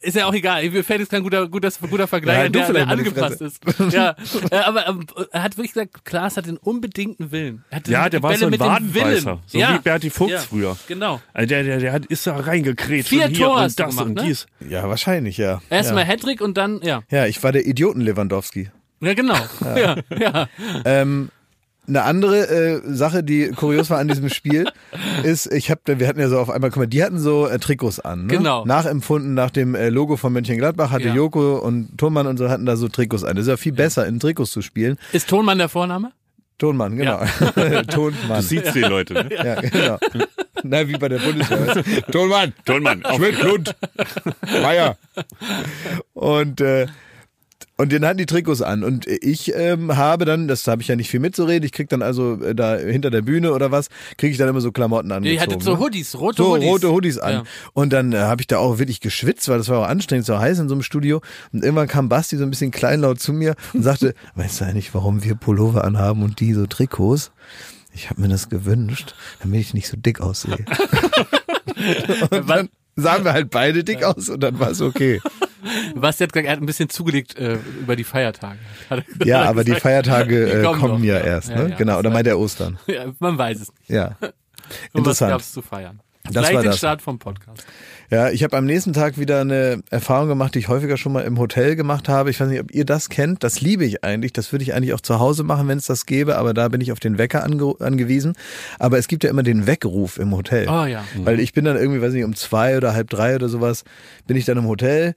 Ist 0.00 0.16
ja 0.16 0.26
auch 0.26 0.34
egal. 0.34 0.68
Mir 0.68 0.82
fällt 0.82 0.98
jetzt 1.00 1.10
kein 1.10 1.22
guter, 1.22 1.48
guter, 1.48 1.70
guter 1.88 2.08
Vergleich, 2.08 2.50
du 2.50 2.58
der, 2.58 2.72
der 2.72 2.88
angepasst 2.88 3.40
ist. 3.40 3.62
Ja, 3.90 4.16
äh, 4.50 4.56
aber 4.56 4.88
ähm, 4.88 5.06
er 5.30 5.42
hat 5.44 5.56
wirklich 5.56 5.72
gesagt, 5.74 6.04
Klaas 6.04 6.36
hat 6.36 6.46
den 6.46 6.56
unbedingten 6.56 7.30
Willen. 7.30 7.64
Er 7.70 7.76
hat 7.76 7.88
Ja, 7.88 8.08
der 8.10 8.20
war 8.22 8.30
Bälle 8.30 8.40
so 8.40 8.46
ein 8.46 8.58
Wadenbeißer. 8.58 9.24
Willen. 9.26 9.38
So 9.46 9.58
ja. 9.58 9.74
wie 9.74 9.78
Berti 9.78 10.10
Fuchs 10.10 10.32
ja. 10.32 10.38
früher. 10.40 10.76
Genau. 10.88 11.20
Also 11.32 11.48
der, 11.48 11.62
der, 11.62 11.78
der 11.78 11.92
hat, 11.92 12.06
ist 12.06 12.26
da 12.26 12.36
reingekrätscht 12.36 13.08
Vier 13.10 13.26
und 13.26 13.30
hier 13.36 13.46
Tore 13.46 13.56
und 13.58 13.62
hast 13.62 13.78
du 13.78 13.82
das 13.84 13.90
gemacht, 13.92 14.06
und 14.08 14.14
ne? 14.14 14.24
dies. 14.24 14.46
Ja, 14.68 14.88
wahrscheinlich, 14.88 15.36
ja. 15.38 15.62
Erstmal 15.70 16.02
ja. 16.02 16.08
Hattrick 16.08 16.40
und 16.40 16.56
dann, 16.58 16.80
ja. 16.82 17.02
ja, 17.10 17.26
ich 17.26 17.40
war 17.42 17.52
der 17.52 17.64
Idioten-Lewandowski. 17.64 18.70
Ja, 19.00 19.14
genau. 19.14 19.36
Ja, 19.64 19.96
ja. 20.18 20.48
Ähm, 20.84 21.30
eine 21.94 22.04
andere 22.04 22.48
äh, 22.48 22.80
Sache, 22.84 23.22
die 23.22 23.48
kurios 23.48 23.90
war 23.90 23.98
an 23.98 24.08
diesem 24.08 24.28
Spiel, 24.28 24.66
ist, 25.22 25.52
ich 25.52 25.70
habe, 25.70 25.80
wir 25.98 26.08
hatten 26.08 26.20
ja 26.20 26.28
so 26.28 26.38
auf 26.38 26.50
einmal, 26.50 26.70
guck 26.70 26.78
mal, 26.78 26.86
die 26.86 27.02
hatten 27.04 27.18
so 27.18 27.46
äh, 27.46 27.58
Trikots 27.58 28.00
an, 28.00 28.26
ne? 28.26 28.36
Genau. 28.38 28.64
Nachempfunden 28.64 29.34
nach 29.34 29.50
dem 29.50 29.74
äh, 29.74 29.90
Logo 29.90 30.16
von 30.16 30.32
Mönchengladbach 30.32 30.90
hatte 30.90 31.08
Ja. 31.08 31.14
Joko 31.14 31.56
und 31.58 31.98
Thunmann 31.98 32.26
und 32.26 32.38
so 32.38 32.48
hatten 32.48 32.64
da 32.66 32.76
so 32.76 32.88
Trikots 32.88 33.24
an. 33.24 33.36
Das 33.36 33.44
ist 33.44 33.48
ja 33.50 33.56
viel 33.56 33.72
besser, 33.72 34.06
in 34.06 34.20
Trikots 34.20 34.50
zu 34.52 34.62
spielen. 34.62 34.98
Ist 35.12 35.28
Tonmann 35.28 35.58
der 35.58 35.68
Vorname? 35.68 36.12
Tonmann, 36.58 36.96
genau. 36.96 37.20
Tonmann. 37.90 38.36
Du 38.36 38.42
siehst 38.42 38.74
die 38.74 38.80
Leute, 38.80 39.14
ne? 39.14 39.28
Ja, 39.32 39.60
genau. 39.60 39.98
Na, 40.62 40.86
wie 40.86 40.96
bei 40.96 41.08
der 41.08 41.18
Bundeswehr. 41.18 41.82
Tonmann, 42.12 42.52
Tollmann, 42.64 43.04
auf 43.04 43.16
Schmidt, 43.16 43.42
Lund, 43.42 43.74
Meier. 44.62 44.96
Und 46.14 46.60
äh, 46.60 46.86
und 47.78 47.90
den 47.90 48.04
hatten 48.04 48.18
die 48.18 48.26
Trikots 48.26 48.62
an. 48.62 48.84
Und 48.84 49.06
ich 49.06 49.54
ähm, 49.54 49.96
habe 49.96 50.24
dann, 50.24 50.46
das 50.48 50.66
habe 50.66 50.82
ich 50.82 50.88
ja 50.88 50.96
nicht 50.96 51.10
viel 51.10 51.20
mitzureden, 51.20 51.64
ich 51.64 51.72
krieg 51.72 51.88
dann 51.88 52.02
also 52.02 52.40
äh, 52.42 52.54
da 52.54 52.76
hinter 52.76 53.10
der 53.10 53.22
Bühne 53.22 53.52
oder 53.52 53.70
was, 53.70 53.88
kriege 54.18 54.32
ich 54.32 54.38
dann 54.38 54.48
immer 54.48 54.60
so 54.60 54.72
Klamotten 54.72 55.10
angezogen. 55.10 55.34
Ihr 55.34 55.40
hattet 55.40 55.62
so 55.62 55.72
ne? 55.72 55.80
Hoodies, 55.80 56.18
rote 56.18 56.42
so 56.42 56.50
Hoodies. 56.50 56.68
rote 56.68 56.92
Hoodies 56.92 57.18
an. 57.18 57.32
Ja. 57.32 57.42
Und 57.72 57.92
dann 57.92 58.12
äh, 58.12 58.18
habe 58.18 58.42
ich 58.42 58.46
da 58.46 58.58
auch 58.58 58.78
wirklich 58.78 59.00
geschwitzt, 59.00 59.48
weil 59.48 59.58
das 59.58 59.68
war 59.68 59.80
auch 59.80 59.88
anstrengend, 59.88 60.26
so 60.26 60.38
heiß 60.38 60.58
in 60.58 60.68
so 60.68 60.74
einem 60.74 60.82
Studio. 60.82 61.20
Und 61.52 61.64
irgendwann 61.64 61.88
kam 61.88 62.08
Basti 62.08 62.36
so 62.36 62.44
ein 62.44 62.50
bisschen 62.50 62.70
kleinlaut 62.70 63.20
zu 63.20 63.32
mir 63.32 63.54
und 63.72 63.82
sagte, 63.82 64.14
weißt 64.34 64.60
du 64.60 64.64
eigentlich, 64.66 64.94
warum 64.94 65.24
wir 65.24 65.34
Pullover 65.34 65.84
anhaben 65.84 66.22
und 66.22 66.40
die 66.40 66.52
so 66.52 66.66
Trikots? 66.66 67.32
Ich 67.94 68.10
habe 68.10 68.22
mir 68.22 68.28
das 68.28 68.48
gewünscht, 68.48 69.14
damit 69.40 69.60
ich 69.60 69.74
nicht 69.74 69.88
so 69.88 69.96
dick 69.96 70.20
aussehe. 70.20 70.56
und 72.30 72.48
dann 72.48 72.68
sahen 72.96 73.24
wir 73.24 73.32
halt 73.32 73.50
beide 73.50 73.84
dick 73.84 74.04
aus 74.04 74.28
und 74.28 74.42
dann 74.42 74.58
war 74.58 74.70
es 74.70 74.80
okay. 74.80 75.20
Hat 76.02 76.16
gesagt, 76.18 76.36
er 76.36 76.52
hat 76.52 76.60
ein 76.60 76.66
bisschen 76.66 76.88
zugelegt 76.88 77.36
äh, 77.38 77.58
über 77.80 77.96
die 77.96 78.04
Feiertage. 78.04 78.58
Er 78.90 79.02
Ja, 79.24 79.42
aber 79.44 79.64
die 79.64 79.70
gesagt. 79.70 79.82
Feiertage 79.82 80.46
Die 80.46 80.52
äh, 80.52 80.62
kommen 80.62 80.80
kommen 80.80 80.94
noch, 81.00 81.04
ja 81.06 81.18
ja. 81.18 81.24
erst, 81.24 81.50
Ja, 81.50 81.62
ne? 81.62 81.70
ja, 81.70 81.76
genau, 81.76 81.92
das 81.92 82.00
oder 82.00 82.10
meint 82.10 82.26
er 82.26 82.38
Ostern? 82.38 82.78
Ja, 82.86 83.06
man 83.18 83.38
weiß 83.38 83.60
es 83.60 83.68
nicht. 83.68 83.90
Ja. 83.90 84.16
Was 84.20 84.32
Interessant. 84.94 85.30
gab's 85.32 85.52
zu 85.52 85.62
feiern? 85.62 86.00
Das 86.24 86.34
Gleich 86.34 86.54
war 86.54 86.62
den 86.62 86.70
das. 86.70 86.78
Start 86.78 87.02
vom 87.02 87.18
Podcast. 87.18 87.66
Ja, 88.08 88.30
ich 88.30 88.44
habe 88.44 88.56
am 88.56 88.64
nächsten 88.64 88.92
Tag 88.92 89.18
wieder 89.18 89.40
eine 89.40 89.82
Erfahrung 89.90 90.28
gemacht, 90.28 90.54
die 90.54 90.60
ich 90.60 90.68
häufiger 90.68 90.96
schon 90.96 91.12
mal 91.12 91.22
im 91.22 91.36
Hotel 91.38 91.74
gemacht 91.74 92.08
habe. 92.08 92.30
Ich 92.30 92.38
weiß 92.38 92.48
nicht, 92.48 92.60
ob 92.60 92.70
ihr 92.72 92.84
das 92.84 93.08
kennt. 93.08 93.42
Das 93.42 93.60
liebe 93.60 93.84
ich 93.84 94.04
eigentlich. 94.04 94.32
Das 94.32 94.52
würde 94.52 94.62
ich 94.62 94.72
eigentlich 94.74 94.92
auch 94.92 95.00
zu 95.00 95.18
Hause 95.18 95.42
machen, 95.42 95.66
wenn 95.66 95.78
es 95.78 95.86
das 95.86 96.06
gäbe. 96.06 96.36
Aber 96.36 96.54
da 96.54 96.68
bin 96.68 96.80
ich 96.80 96.92
auf 96.92 97.00
den 97.00 97.18
Wecker 97.18 97.42
ange 97.42 97.74
angewiesen. 97.80 98.34
Aber 98.78 98.98
es 98.98 99.08
gibt 99.08 99.24
ja 99.24 99.30
immer 99.30 99.42
den 99.42 99.66
Weckruf 99.66 100.18
im 100.18 100.30
Hotel. 100.36 100.68
Oh 100.68 100.84
ja. 100.84 101.02
Weil 101.16 101.40
ich 101.40 101.54
bin 101.54 101.64
dann 101.64 101.76
irgendwie, 101.76 102.00
weiß 102.00 102.12
nicht, 102.12 102.24
um 102.24 102.36
zwei 102.36 102.76
oder 102.76 102.94
halb 102.94 103.10
drei 103.10 103.34
oder 103.34 103.48
sowas, 103.48 103.82
bin 104.26 104.36
ich 104.36 104.44
dann 104.44 104.58
im 104.58 104.66
Hotel. 104.68 105.14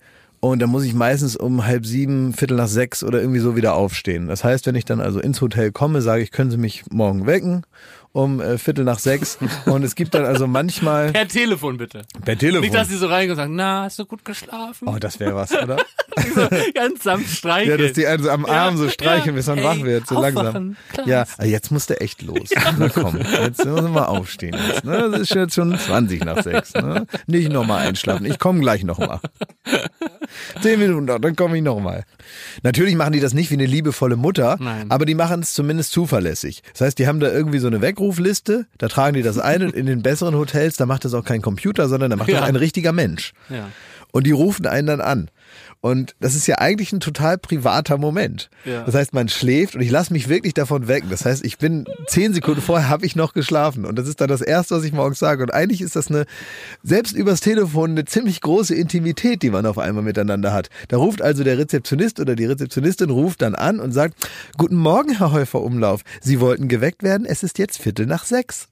Und 0.51 0.59
dann 0.59 0.69
muss 0.69 0.83
ich 0.83 0.93
meistens 0.93 1.35
um 1.35 1.65
halb 1.65 1.87
sieben, 1.87 2.31
viertel 2.31 2.55
nach 2.55 2.67
sechs 2.67 3.03
oder 3.03 3.19
irgendwie 3.19 3.39
so 3.39 3.55
wieder 3.55 3.73
aufstehen. 3.73 4.27
Das 4.27 4.43
heißt, 4.43 4.67
wenn 4.67 4.75
ich 4.75 4.85
dann 4.85 5.01
also 5.01 5.19
ins 5.19 5.41
Hotel 5.41 5.71
komme, 5.71 6.03
sage 6.03 6.21
ich, 6.21 6.31
können 6.31 6.51
Sie 6.51 6.57
mich 6.57 6.83
morgen 6.91 7.25
wecken 7.25 7.65
um 8.15 8.39
äh, 8.39 8.57
viertel 8.57 8.85
nach 8.85 8.99
sechs. 8.99 9.37
Und 9.65 9.83
es 9.83 9.93
gibt 9.95 10.13
dann 10.13 10.23
also 10.23 10.47
manchmal 10.47 11.11
Per 11.11 11.27
Telefon 11.27 11.77
bitte. 11.77 12.03
per 12.23 12.37
Telefon. 12.37 12.61
Nicht, 12.61 12.73
dass 12.73 12.87
sie 12.87 12.95
so 12.95 13.07
reingehen 13.07 13.31
und 13.31 13.35
sagen, 13.35 13.55
na, 13.55 13.83
hast 13.83 13.99
du 13.99 14.05
gut 14.05 14.23
geschlafen? 14.23 14.87
Oh, 14.87 14.95
das 14.97 15.19
wäre 15.19 15.35
was, 15.35 15.51
oder? 15.51 15.77
so, 16.33 16.47
ganz 16.73 17.03
sanft 17.03 17.29
streicheln. 17.29 17.77
Ja, 17.77 17.85
dass 17.85 17.93
die 17.93 18.07
einen 18.07 18.23
so 18.23 18.29
am 18.29 18.45
Arm 18.45 18.77
so 18.77 18.89
streichen, 18.89 19.35
bis 19.35 19.47
man 19.47 19.57
Ey, 19.57 19.63
wach 19.65 19.81
wird, 19.81 20.07
so 20.07 20.19
langsam. 20.21 20.77
Klaas. 20.93 21.07
Ja, 21.07 21.25
aber 21.37 21.47
jetzt 21.47 21.71
musst 21.71 21.89
du 21.89 21.99
echt 21.99 22.21
los. 22.21 22.49
Na 22.77 22.87
komm, 22.87 23.17
jetzt 23.17 23.65
müssen 23.65 23.75
wir 23.75 23.89
mal 23.89 24.05
aufstehen. 24.05 24.55
Jetzt, 24.65 24.85
ne? 24.85 25.09
Das 25.11 25.19
ist 25.19 25.35
jetzt 25.35 25.55
schon 25.55 25.77
20 25.77 26.23
nach 26.23 26.41
6. 26.41 26.75
Ne? 26.75 27.07
Nicht 27.27 27.51
nochmal 27.51 27.85
einschlafen. 27.85 28.25
Ich 28.25 28.39
komme 28.39 28.61
gleich 28.61 28.85
nochmal. 28.85 29.19
Zehn 30.61 30.79
Minuten 30.79 31.05
noch, 31.05 31.19
dann 31.19 31.35
komme 31.35 31.57
ich 31.57 31.63
nochmal. 31.63 32.03
Natürlich 32.63 32.95
machen 32.95 33.13
die 33.13 33.19
das 33.19 33.33
nicht 33.33 33.49
wie 33.51 33.55
eine 33.55 33.65
liebevolle 33.65 34.15
Mutter, 34.15 34.57
Nein. 34.59 34.89
aber 34.89 35.05
die 35.05 35.15
machen 35.15 35.41
es 35.41 35.53
zumindest 35.53 35.91
zuverlässig. 35.91 36.63
Das 36.73 36.81
heißt, 36.81 36.99
die 36.99 37.07
haben 37.07 37.19
da 37.19 37.31
irgendwie 37.31 37.59
so 37.59 37.67
eine 37.67 37.81
Weckrufliste, 37.81 38.65
da 38.77 38.87
tragen 38.87 39.15
die 39.15 39.21
das 39.23 39.37
ein 39.39 39.63
und 39.63 39.73
in 39.75 39.85
den 39.85 40.01
besseren 40.01 40.35
Hotels, 40.35 40.75
da 40.77 40.85
macht 40.85 41.05
das 41.05 41.13
auch 41.13 41.23
kein 41.25 41.41
Computer, 41.41 41.87
sondern 41.87 42.09
da 42.11 42.15
macht 42.15 42.29
Ja. 42.29 42.39
das 42.41 42.49
ein 42.49 42.55
richtiger 42.55 42.91
Mensch. 42.91 43.33
Ja. 43.49 43.69
Und 44.11 44.25
die 44.25 44.31
rufen 44.31 44.65
einen 44.65 44.87
dann 44.87 45.01
an. 45.01 45.29
Und 45.85 46.15
das 46.19 46.33
ist 46.33 46.47
ja 46.47 46.57
eigentlich 46.57 46.93
ein 46.93 46.99
total 46.99 47.37
privater 47.37 47.99
Moment. 47.99 48.49
Ja. 48.65 48.81
Das 48.85 48.95
heißt, 48.95 49.13
man 49.13 49.29
schläft 49.29 49.75
und 49.75 49.81
ich 49.81 49.91
lasse 49.91 50.11
mich 50.11 50.29
wirklich 50.29 50.55
davon 50.55 50.87
wecken. 50.87 51.11
Das 51.11 51.25
heißt, 51.25 51.45
ich 51.45 51.59
bin 51.59 51.85
zehn 52.07 52.33
Sekunden 52.33 52.63
vorher 52.63 52.89
habe 52.89 53.05
ich 53.05 53.15
noch 53.15 53.33
geschlafen 53.33 53.85
und 53.85 53.99
das 53.99 54.07
ist 54.07 54.19
dann 54.19 54.27
das 54.27 54.41
Erste, 54.41 54.73
was 54.73 54.83
ich 54.83 54.93
morgens 54.93 55.19
sage. 55.19 55.43
Und 55.43 55.53
eigentlich 55.53 55.81
ist 55.81 55.95
das 55.95 56.09
eine, 56.09 56.25
selbst 56.81 57.11
übers 57.11 57.39
Telefon, 57.39 57.91
eine 57.91 58.03
ziemlich 58.03 58.41
große 58.41 58.73
Intimität, 58.73 59.43
die 59.43 59.51
man 59.51 59.67
auf 59.67 59.77
einmal 59.77 60.03
miteinander 60.03 60.53
hat. 60.53 60.71
Da 60.87 60.97
ruft 60.97 61.21
also 61.21 61.43
der 61.43 61.59
Rezeptionist 61.59 62.19
oder 62.19 62.35
die 62.35 62.45
Rezeptionistin 62.45 63.11
ruft 63.11 63.43
dann 63.43 63.53
an 63.53 63.79
und 63.79 63.91
sagt, 63.91 64.15
Guten 64.57 64.77
Morgen, 64.77 65.15
Herr 65.19 65.33
Häufer 65.33 65.61
Umlauf. 65.61 66.01
Sie 66.19 66.39
wollten 66.39 66.67
geweckt 66.67 67.03
werden, 67.03 67.27
es 67.27 67.43
ist 67.43 67.59
jetzt 67.59 67.79
Viertel 67.79 68.07
nach 68.07 68.25
sechs. 68.25 68.69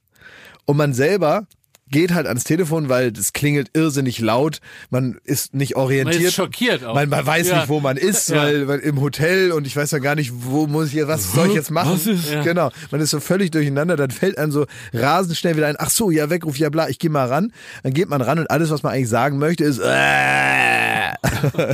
Und 0.64 0.78
man 0.78 0.92
selber 0.92 1.46
geht 1.90 2.12
halt 2.14 2.26
ans 2.26 2.44
Telefon, 2.44 2.88
weil 2.88 3.12
das 3.12 3.32
klingelt 3.32 3.68
irrsinnig 3.74 4.18
laut. 4.18 4.60
Man 4.90 5.18
ist 5.24 5.54
nicht 5.54 5.76
orientiert. 5.76 6.16
Man 6.16 6.24
ist 6.26 6.34
schockiert 6.34 6.84
auch. 6.84 6.94
Man, 6.94 7.08
man 7.08 7.24
weiß 7.26 7.48
Ja. 7.48 7.56
nicht, 7.58 7.68
wo 7.68 7.78
man 7.80 7.96
ist, 7.96 8.28
Ja. 8.30 8.36
weil, 8.38 8.66
weil 8.68 8.78
im 8.80 9.00
Hotel 9.00 9.52
und 9.52 9.66
ich 9.66 9.76
weiß 9.76 9.90
ja 9.92 9.98
gar 9.98 10.14
nicht, 10.14 10.32
wo 10.34 10.66
muss 10.66 10.88
ich 10.88 10.94
jetzt, 10.94 11.08
was 11.08 11.32
soll 11.32 11.48
ich 11.48 11.54
jetzt 11.54 11.70
machen? 11.70 11.92
Was 11.92 12.06
ist- 12.06 12.30
Ja. 12.32 12.42
Genau. 12.42 12.70
Man 12.90 13.00
ist 13.00 13.10
so 13.10 13.20
völlig 13.20 13.50
durcheinander, 13.50 13.96
dann 13.96 14.10
fällt 14.10 14.38
einem 14.38 14.50
so 14.50 14.66
rasend 14.92 15.36
schnell 15.36 15.56
wieder 15.56 15.66
ein, 15.68 15.76
ach 15.78 15.90
so, 15.90 16.10
ja, 16.10 16.30
Weckruf, 16.30 16.56
ja 16.58 16.70
bla, 16.70 16.88
ich 16.88 16.98
gehe 16.98 17.10
mal 17.10 17.26
ran. 17.28 17.52
Dann 17.82 17.92
geht 17.92 18.08
man 18.08 18.22
ran 18.22 18.38
und 18.38 18.50
alles, 18.50 18.70
was 18.70 18.82
man 18.82 18.92
eigentlich 18.92 19.08
sagen 19.10 19.38
möchte, 19.38 19.64
ist 19.64 19.78
äh. 19.78 21.12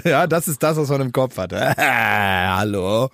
Ja, 0.08 0.26
das 0.26 0.48
ist 0.48 0.62
das, 0.62 0.76
was 0.76 0.88
man 0.88 1.00
im 1.00 1.12
Kopf 1.12 1.38
hat. 1.38 1.52
Äh, 1.52 1.72
hallo. 1.78 3.10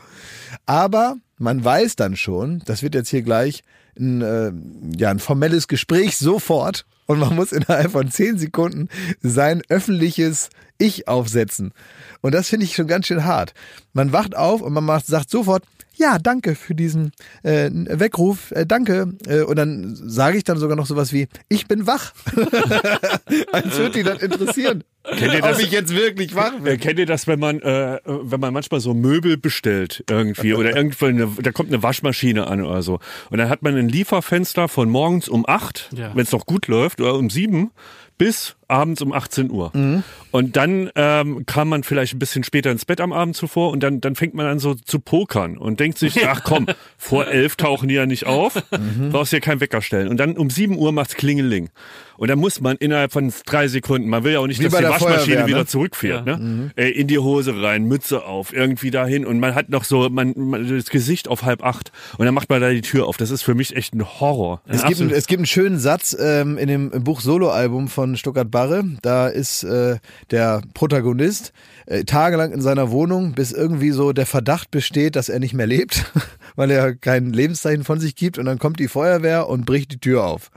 Aber 0.65 1.17
man 1.39 1.65
weiß 1.65 1.97
dann 1.97 2.17
schon, 2.17 2.63
das 2.65 2.83
wird 2.83 2.95
jetzt 2.95 3.11
hier 3.11 3.23
gleich 3.23 3.63
ein, 3.99 4.23
äh, 4.23 4.53
ja, 4.97 5.11
ein 5.11 5.19
formelles 5.19 5.69
Gespräch 5.69 6.17
sofort 6.17 6.87
und 7.07 7.19
man 7.19 7.35
muss 7.35 7.53
innerhalb 7.53 7.93
von 7.93 8.11
zehn 8.11 8.39
Sekunden 8.39 8.89
sein 9.23 9.63
öffentliches 9.69 10.51
Ich 10.79 11.09
aufsetzen. 11.09 11.73
Und 12.21 12.35
das 12.35 12.49
finde 12.49 12.65
ich 12.67 12.75
schon 12.75 12.87
ganz 12.87 13.07
schön 13.07 13.25
hart. 13.25 13.55
Man 13.93 14.13
wacht 14.13 14.37
auf 14.37 14.61
und 14.61 14.73
man 14.73 14.85
macht, 14.85 15.07
sagt 15.07 15.31
sofort, 15.31 15.65
ja, 15.99 16.19
danke 16.19 16.55
für 16.57 16.75
diesen 16.75 17.13
äh, 17.43 17.71
Weckruf, 17.73 18.51
äh, 18.51 18.67
danke. 18.67 19.15
Äh, 19.27 19.41
und 19.43 19.57
dann 19.57 19.95
sage 19.97 20.37
ich 20.37 20.45
dann 20.45 20.59
sogar 20.59 20.77
noch 20.77 20.85
sowas 20.87 21.11
wie, 21.13 21.27
ich 21.49 21.67
bin 21.69 21.87
wach. 21.87 22.13
Als 23.53 23.79
würde 23.79 23.91
die 23.91 24.03
das 24.03 24.23
interessieren. 24.23 24.85
Kennt 25.17 25.35
ihr 25.35 25.41
das? 25.41 25.57
Ob 25.57 25.63
ich 25.63 25.71
jetzt 25.71 25.95
wirklich 25.95 26.35
wach 26.35 26.53
bin. 26.59 26.67
Äh, 26.67 26.77
kennt 26.79 26.99
ihr 26.99 27.07
das, 27.07 27.27
wenn 27.27 27.39
man, 27.39 27.61
äh, 27.61 28.01
wenn 28.05 28.41
man 28.41 28.53
manchmal 28.53 28.81
so 28.81 28.93
Möbel 28.93 29.37
bestellt 29.37 30.05
irgendwie 30.11 30.53
oder 30.55 30.75
irgendwo 30.77 31.07
eine, 31.07 31.29
da 31.41 31.53
kommt 31.53 31.73
eine 31.73 31.83
Waschmaschine 31.83 32.47
an 32.49 32.61
oder 32.63 32.83
so 32.83 32.99
und 33.31 33.39
dann 33.39 33.49
hat 33.49 33.63
man 33.63 33.77
ein 33.77 33.89
Lieferfenster 33.89 34.69
von 34.69 34.91
morgens 34.91 35.29
um 35.29 35.45
acht, 35.49 35.91
Ja. 35.97 36.11
wenn 36.15 36.25
es 36.25 36.33
noch 36.33 36.45
gut 36.45 36.67
läuft, 36.67 36.96
um 37.01 37.31
sieben 37.31 37.71
bis 38.19 38.56
abends 38.69 39.01
um 39.03 39.13
18 39.13 39.51
Uhr. 39.51 39.71
Mhm. 39.75 40.03
Und 40.31 40.57
dann 40.57 40.91
ähm, 40.97 41.45
kam 41.47 41.69
man 41.69 41.83
vielleicht 41.83 42.15
ein 42.15 42.19
bisschen 42.19 42.45
später 42.45 42.71
ins 42.71 42.85
Bett 42.85 43.01
am 43.01 43.13
Abend 43.13 43.37
zuvor 43.37 43.71
und 43.71 43.83
dann, 43.83 44.01
dann 44.01 44.15
fängt 44.17 44.35
man 44.35 44.47
an 44.47 44.59
so 44.59 44.75
zu 44.75 44.99
pokern 45.01 45.57
und 45.57 45.81
denkt 45.81 45.99
sich, 45.99 46.27
ach 46.29 46.43
komm, 46.45 46.67
vor 46.99 47.27
elf 47.29 47.57
tauchen 47.57 47.89
die 47.89 47.95
ja 47.95 48.07
nicht 48.07 48.27
auf, 48.27 48.55
Mhm. 48.71 49.11
brauchst 49.11 49.33
dir 49.33 49.41
keinen 49.41 49.61
Wecker 49.61 49.81
stellen. 49.83 50.09
Und 50.09 50.19
dann 50.19 50.37
um 50.37 50.51
sieben 50.51 50.77
Uhr 50.77 50.93
macht's 50.93 51.15
Klingeling. 51.15 51.71
Und 52.19 52.29
dann 52.29 52.39
muss 52.39 52.61
man 52.63 52.77
innerhalb 52.79 53.13
von 53.13 53.31
drei 53.45 53.69
Sekunden, 53.69 54.09
man 54.09 54.25
will 54.25 54.33
ja 54.33 54.39
auch 54.41 54.47
nicht, 54.47 54.59
Wie 54.61 54.65
dass 54.65 54.75
die 54.79 54.85
Waschmaschine 54.85 55.25
Feuerwehr, 55.37 55.47
wieder 55.47 55.59
ne? 55.59 55.67
zurückfährt, 55.67 56.27
Ja. 56.27 56.39
ne? 56.39 56.71
Äh, 56.77 56.89
in 56.91 57.09
die 57.09 57.19
Hose 57.19 57.61
rein, 57.63 57.85
Mütze 57.85 58.25
auf, 58.25 58.55
irgendwie 58.55 58.91
dahin 58.91 59.27
und 59.27 59.39
man 59.39 59.55
hat 59.55 59.69
noch 59.69 59.85
so 59.85 60.09
man, 60.09 60.33
man 60.37 60.67
das 60.69 60.89
Gesicht 60.89 61.29
auf 61.29 61.43
halb 61.43 61.63
acht 61.63 61.93
und 62.17 62.25
dann 62.25 62.33
macht 62.35 62.49
man 62.49 62.61
da 62.63 62.71
die 62.71 62.81
Tür 62.81 63.07
auf. 63.07 63.19
Das 63.19 63.31
ist 63.31 63.43
für 63.43 63.55
mich 63.55 63.77
echt 63.77 63.95
ein 63.95 64.03
Horror. 64.21 64.63
Es 64.67 64.83
gibt, 64.85 65.01
einen, 65.01 65.11
es 65.11 65.27
gibt 65.27 65.41
einen 65.41 65.47
schönen 65.47 65.79
Satz 65.79 66.17
ähm, 66.19 66.57
in 66.57 66.69
dem 66.69 66.91
Buch 67.05 67.21
Soloalbum 67.21 67.89
von 67.89 68.17
Stuttgart 68.17 68.51
Barre. 68.57 68.85
Da 69.03 69.29
ist 69.29 69.65
äh, 69.65 69.99
der 70.31 70.63
Protagonist 70.73 71.53
äh, 71.85 72.05
tagelang 72.05 72.53
in 72.53 72.63
seiner 72.63 72.91
Wohnung, 72.91 73.35
bis 73.35 73.53
irgendwie 73.53 73.91
so 73.91 74.15
der 74.15 74.25
Verdacht 74.25 74.71
besteht, 74.71 75.15
dass 75.15 75.29
er 75.29 75.41
nicht 75.41 75.53
mehr 75.53 75.67
lebt, 75.67 76.11
weil 76.57 76.71
er 76.71 76.95
kein 76.95 77.35
Lebenszeichen 77.35 77.85
von 77.85 78.01
sich 78.01 78.17
gibt. 78.17 78.39
Und 78.39 78.47
dann 78.47 78.59
kommt 78.59 78.81
die 78.81 78.89
Feuerwehr 78.89 79.47
und 79.51 79.67
bricht 79.67 79.93
die 79.93 80.01
Tür 80.01 80.25
auf. 80.25 80.51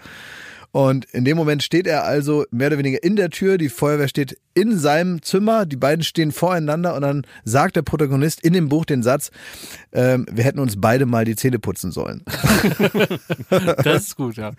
Und 0.72 1.06
in 1.12 1.26
dem 1.26 1.36
Moment 1.36 1.62
steht 1.62 1.88
er 1.88 2.06
also 2.06 2.46
mehr 2.52 2.68
oder 2.68 2.78
weniger 2.78 3.04
in 3.04 3.18
der 3.18 3.32
Tür, 3.32 3.58
die 3.58 3.68
Feuerwehr 3.68 4.08
steht 4.08 4.38
in 4.54 4.78
seinem 4.78 5.22
Zimmer, 5.22 5.66
die 5.66 5.76
beiden 5.76 6.04
stehen 6.04 6.32
voreinander 6.32 6.96
und 6.96 7.02
dann 7.02 7.26
sagt 7.44 7.76
der 7.76 7.82
Protagonist 7.82 8.40
in 8.42 8.54
dem 8.54 8.70
Buch 8.70 8.86
den 8.86 9.04
Satz, 9.04 9.32
ähm, 9.92 10.26
wir 10.32 10.46
hätten 10.46 10.60
uns 10.60 10.80
beide 10.80 11.06
mal 11.06 11.26
die 11.26 11.36
Zähne 11.36 11.60
putzen 11.60 11.92
sollen. 11.92 12.24
Das 13.84 14.04
ist 14.04 14.16
gut, 14.16 14.38
ja. 14.38 14.52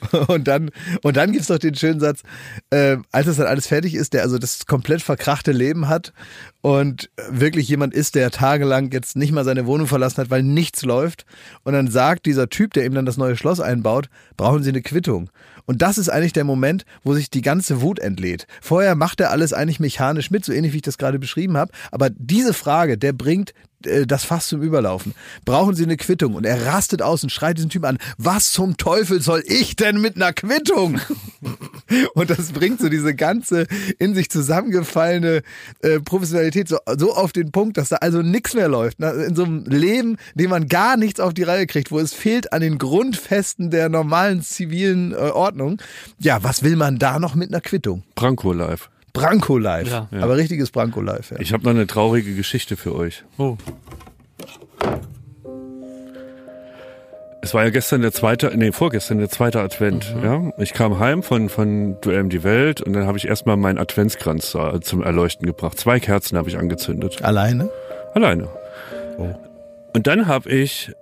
Und 0.28 0.46
dann, 0.46 0.70
und 1.02 1.16
dann 1.16 1.32
gibt's 1.32 1.48
doch 1.48 1.58
den 1.58 1.74
schönen 1.74 2.00
Satz, 2.00 2.22
äh, 2.70 2.98
als 3.10 3.26
das 3.26 3.36
dann 3.36 3.46
alles 3.46 3.66
fertig 3.66 3.94
ist, 3.94 4.12
der 4.12 4.22
also 4.22 4.38
das 4.38 4.66
komplett 4.66 5.02
verkrachte 5.02 5.52
Leben 5.52 5.88
hat 5.88 6.12
und 6.60 7.10
wirklich 7.30 7.68
jemand 7.68 7.94
ist, 7.94 8.14
der 8.14 8.30
tagelang 8.30 8.90
jetzt 8.92 9.16
nicht 9.16 9.32
mal 9.32 9.44
seine 9.44 9.66
Wohnung 9.66 9.86
verlassen 9.86 10.18
hat, 10.18 10.30
weil 10.30 10.42
nichts 10.42 10.82
läuft. 10.82 11.24
Und 11.64 11.72
dann 11.72 11.90
sagt 11.90 12.26
dieser 12.26 12.48
Typ, 12.48 12.74
der 12.74 12.84
ihm 12.84 12.94
dann 12.94 13.06
das 13.06 13.16
neue 13.16 13.36
Schloss 13.36 13.60
einbaut, 13.60 14.08
brauchen 14.36 14.62
Sie 14.62 14.70
eine 14.70 14.82
Quittung. 14.82 15.30
Und 15.66 15.82
das 15.82 15.98
ist 15.98 16.08
eigentlich 16.08 16.32
der 16.32 16.44
Moment, 16.44 16.84
wo 17.04 17.14
sich 17.14 17.30
die 17.30 17.42
ganze 17.42 17.82
Wut 17.82 17.98
entlädt. 17.98 18.46
Vorher 18.62 18.94
macht 18.94 19.20
er 19.20 19.30
alles 19.30 19.52
eigentlich 19.52 19.80
mechanisch 19.80 20.30
mit, 20.30 20.44
so 20.44 20.52
ähnlich 20.52 20.72
wie 20.72 20.78
ich 20.78 20.82
das 20.82 20.98
gerade 20.98 21.18
beschrieben 21.18 21.56
habe. 21.56 21.72
Aber 21.90 22.08
diese 22.10 22.54
Frage, 22.54 22.96
der 22.96 23.12
bringt 23.12 23.52
das 23.80 24.24
Fass 24.24 24.48
zum 24.48 24.62
Überlaufen. 24.62 25.14
Brauchen 25.44 25.74
Sie 25.74 25.84
eine 25.84 25.96
Quittung? 25.96 26.34
Und 26.34 26.44
er 26.44 26.66
rastet 26.66 27.02
aus 27.02 27.22
und 27.22 27.30
schreit 27.30 27.58
diesen 27.58 27.70
Typ 27.70 27.84
an, 27.84 27.98
was 28.16 28.50
zum 28.52 28.76
Teufel 28.76 29.22
soll 29.22 29.42
ich 29.46 29.76
denn 29.76 30.00
mit 30.00 30.16
einer 30.16 30.32
Quittung? 30.32 31.00
und 32.14 32.30
das 32.30 32.52
bringt 32.52 32.80
so 32.80 32.88
diese 32.88 33.14
ganze 33.14 33.66
in 33.98 34.14
sich 34.14 34.30
zusammengefallene 34.30 35.42
äh, 35.82 36.00
Professionalität 36.00 36.68
so, 36.68 36.78
so 36.96 37.14
auf 37.14 37.32
den 37.32 37.52
Punkt, 37.52 37.76
dass 37.76 37.90
da 37.90 37.96
also 37.96 38.22
nichts 38.22 38.54
mehr 38.54 38.68
läuft. 38.68 38.98
Ne? 38.98 39.10
In 39.10 39.36
so 39.36 39.44
einem 39.44 39.64
Leben, 39.64 40.16
in 40.34 40.42
dem 40.42 40.50
man 40.50 40.68
gar 40.68 40.96
nichts 40.96 41.20
auf 41.20 41.32
die 41.34 41.44
Reihe 41.44 41.66
kriegt, 41.66 41.90
wo 41.90 41.98
es 42.00 42.12
fehlt 42.12 42.52
an 42.52 42.60
den 42.60 42.78
Grundfesten 42.78 43.70
der 43.70 43.88
normalen 43.88 44.42
zivilen 44.42 45.12
äh, 45.12 45.16
Ordnung. 45.16 45.80
Ja, 46.18 46.42
was 46.42 46.62
will 46.62 46.76
man 46.76 46.98
da 46.98 47.18
noch 47.18 47.34
mit 47.34 47.50
einer 47.50 47.60
Quittung? 47.60 48.02
Branko 48.14 48.52
live. 48.52 48.90
Branko 49.12 49.58
live. 49.58 49.88
Ja. 49.90 50.08
Aber 50.20 50.36
richtiges 50.36 50.70
Branko 50.70 51.00
live. 51.00 51.30
Ja. 51.32 51.38
Ich 51.40 51.52
habe 51.52 51.64
noch 51.64 51.70
eine 51.70 51.86
traurige 51.86 52.34
Geschichte 52.34 52.76
für 52.76 52.94
euch. 52.94 53.24
Oh. 53.36 53.56
Es 57.40 57.54
war 57.54 57.64
ja 57.64 57.70
gestern 57.70 58.02
der 58.02 58.12
zweite, 58.12 58.52
nee, 58.56 58.72
vorgestern 58.72 59.18
der 59.18 59.30
zweite 59.30 59.60
Advent. 59.60 60.14
Ja, 60.22 60.50
ich 60.58 60.74
kam 60.74 60.98
heim 60.98 61.22
von 61.22 61.48
von 61.48 61.98
Duell 62.00 62.22
um 62.22 62.28
die 62.28 62.42
Welt 62.42 62.80
und 62.80 62.92
dann 62.92 63.06
habe 63.06 63.16
ich 63.16 63.26
erstmal 63.26 63.56
meinen 63.56 63.78
Adventskranz 63.78 64.56
zum 64.82 65.02
Erleuchten 65.02 65.46
gebracht. 65.46 65.78
Zwei 65.78 66.00
Kerzen 66.00 66.36
habe 66.36 66.48
ich 66.48 66.58
angezündet, 66.58 67.22
Alleine? 67.22 67.70
alleine. 68.14 68.48
Und 69.94 70.06
dann 70.06 70.26
habe 70.26 70.50
ich 70.50 70.92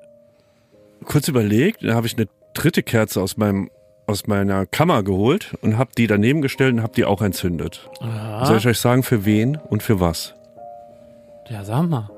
kurz 1.05 1.27
überlegt, 1.29 1.83
dann 1.83 1.95
habe 1.95 2.07
ich 2.07 2.17
eine 2.17 2.29
dritte 2.55 2.83
Kerze 2.83 3.21
aus 3.21 3.37
meinem 3.37 3.71
aus 4.07 4.27
meiner 4.27 4.67
Kammer 4.67 5.03
geholt 5.03 5.55
und 5.63 5.79
habe 5.79 5.91
die 5.97 6.07
daneben 6.07 6.43
gestellt 6.43 6.75
und 6.75 6.83
habe 6.83 6.93
die 6.95 7.05
auch 7.05 7.23
entzündet. 7.23 7.89
Ja, 8.01 8.45
Soll 8.47 8.59
ich 8.59 8.67
euch 8.67 8.79
sagen, 8.79 9.03
für 9.03 9.25
wen 9.25 9.57
und 9.57 9.83
für 9.83 10.01
was? 10.01 10.35
ja, 11.49 11.63
sag 11.65 11.89
mal. 11.89 12.11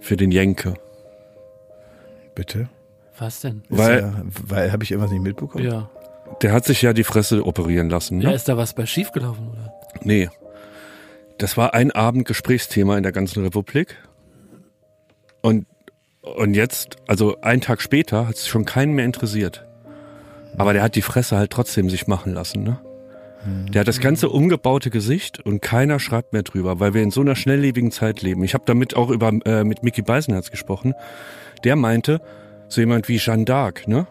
Für 0.00 0.16
den 0.16 0.30
Jenke. 0.30 0.74
Bitte? 2.34 2.68
Was 3.18 3.40
denn? 3.40 3.62
Weil- 3.70 4.00
ja, 4.00 4.22
weil 4.46 4.72
habe 4.72 4.84
ich 4.84 4.90
irgendwas 4.90 5.10
nicht 5.12 5.22
mitbekommen? 5.22 5.64
Ja. 5.64 5.88
Der 6.42 6.52
hat 6.52 6.64
sich 6.64 6.82
ja 6.82 6.92
die 6.92 7.04
Fresse 7.04 7.46
operieren 7.46 7.88
lassen. 7.88 8.18
Ne? 8.18 8.24
Ja, 8.24 8.30
ist 8.32 8.48
da 8.48 8.56
was 8.56 8.74
bei 8.74 8.84
schiefgelaufen, 8.84 9.48
oder? 9.48 9.72
Nee. 10.02 10.28
Das 11.38 11.56
war 11.56 11.72
ein 11.74 11.90
Abend 11.92 12.26
Gesprächsthema 12.26 12.96
in 12.96 13.02
der 13.02 13.12
ganzen 13.12 13.42
Republik. 13.44 13.96
Und, 15.40 15.66
und 16.20 16.54
jetzt, 16.54 16.96
also 17.06 17.40
einen 17.40 17.60
Tag 17.62 17.80
später, 17.80 18.26
hat 18.28 18.34
es 18.36 18.48
schon 18.48 18.64
keinen 18.64 18.94
mehr 18.94 19.04
interessiert. 19.04 19.65
Aber 20.58 20.72
der 20.72 20.82
hat 20.82 20.94
die 20.94 21.02
Fresse 21.02 21.36
halt 21.36 21.50
trotzdem 21.50 21.90
sich 21.90 22.06
machen 22.06 22.32
lassen, 22.32 22.62
ne? 22.62 22.78
Der 23.72 23.80
hat 23.80 23.88
das 23.88 24.00
ganze 24.00 24.28
umgebaute 24.28 24.90
Gesicht 24.90 25.38
und 25.38 25.62
keiner 25.62 26.00
schreibt 26.00 26.32
mehr 26.32 26.42
drüber, 26.42 26.80
weil 26.80 26.94
wir 26.94 27.02
in 27.04 27.12
so 27.12 27.20
einer 27.20 27.36
schnelllebigen 27.36 27.92
Zeit 27.92 28.20
leben. 28.20 28.42
Ich 28.42 28.54
habe 28.54 28.64
damit 28.66 28.96
auch 28.96 29.08
über 29.08 29.30
äh, 29.44 29.62
mit 29.62 29.84
Mickey 29.84 30.02
Beisenherz 30.02 30.50
gesprochen. 30.50 30.94
Der 31.62 31.76
meinte, 31.76 32.20
so 32.68 32.80
jemand 32.80 33.08
wie 33.08 33.18
Jeanne 33.18 33.44
d'Arc, 33.44 33.88
ne? 33.88 34.08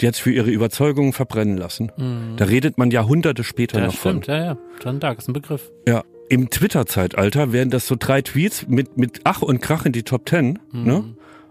Die 0.00 0.06
hat 0.06 0.14
sich 0.14 0.22
für 0.22 0.30
ihre 0.30 0.50
Überzeugungen 0.50 1.12
verbrennen 1.12 1.56
lassen. 1.56 1.90
Da 2.36 2.44
redet 2.44 2.78
man 2.78 2.92
Jahrhunderte 2.92 3.42
später 3.42 3.80
Ja, 3.80 3.86
noch 3.86 3.94
von. 3.94 4.22
stimmt, 4.22 4.26
ja, 4.28 4.44
ja. 4.44 4.58
John 4.84 5.00
Dark 5.00 5.18
ist 5.18 5.28
ein 5.28 5.32
Begriff. 5.32 5.72
Ja, 5.88 6.04
im 6.28 6.50
Twitter-Zeitalter 6.50 7.52
wären 7.52 7.70
das 7.70 7.88
so 7.88 7.96
drei 7.98 8.22
Tweets 8.22 8.68
mit, 8.68 8.96
mit 8.96 9.22
Ach 9.24 9.42
und 9.42 9.60
Krach 9.60 9.86
in 9.86 9.92
die 9.92 10.04
Top 10.04 10.24
Ten, 10.24 10.60
ne? 10.72 11.02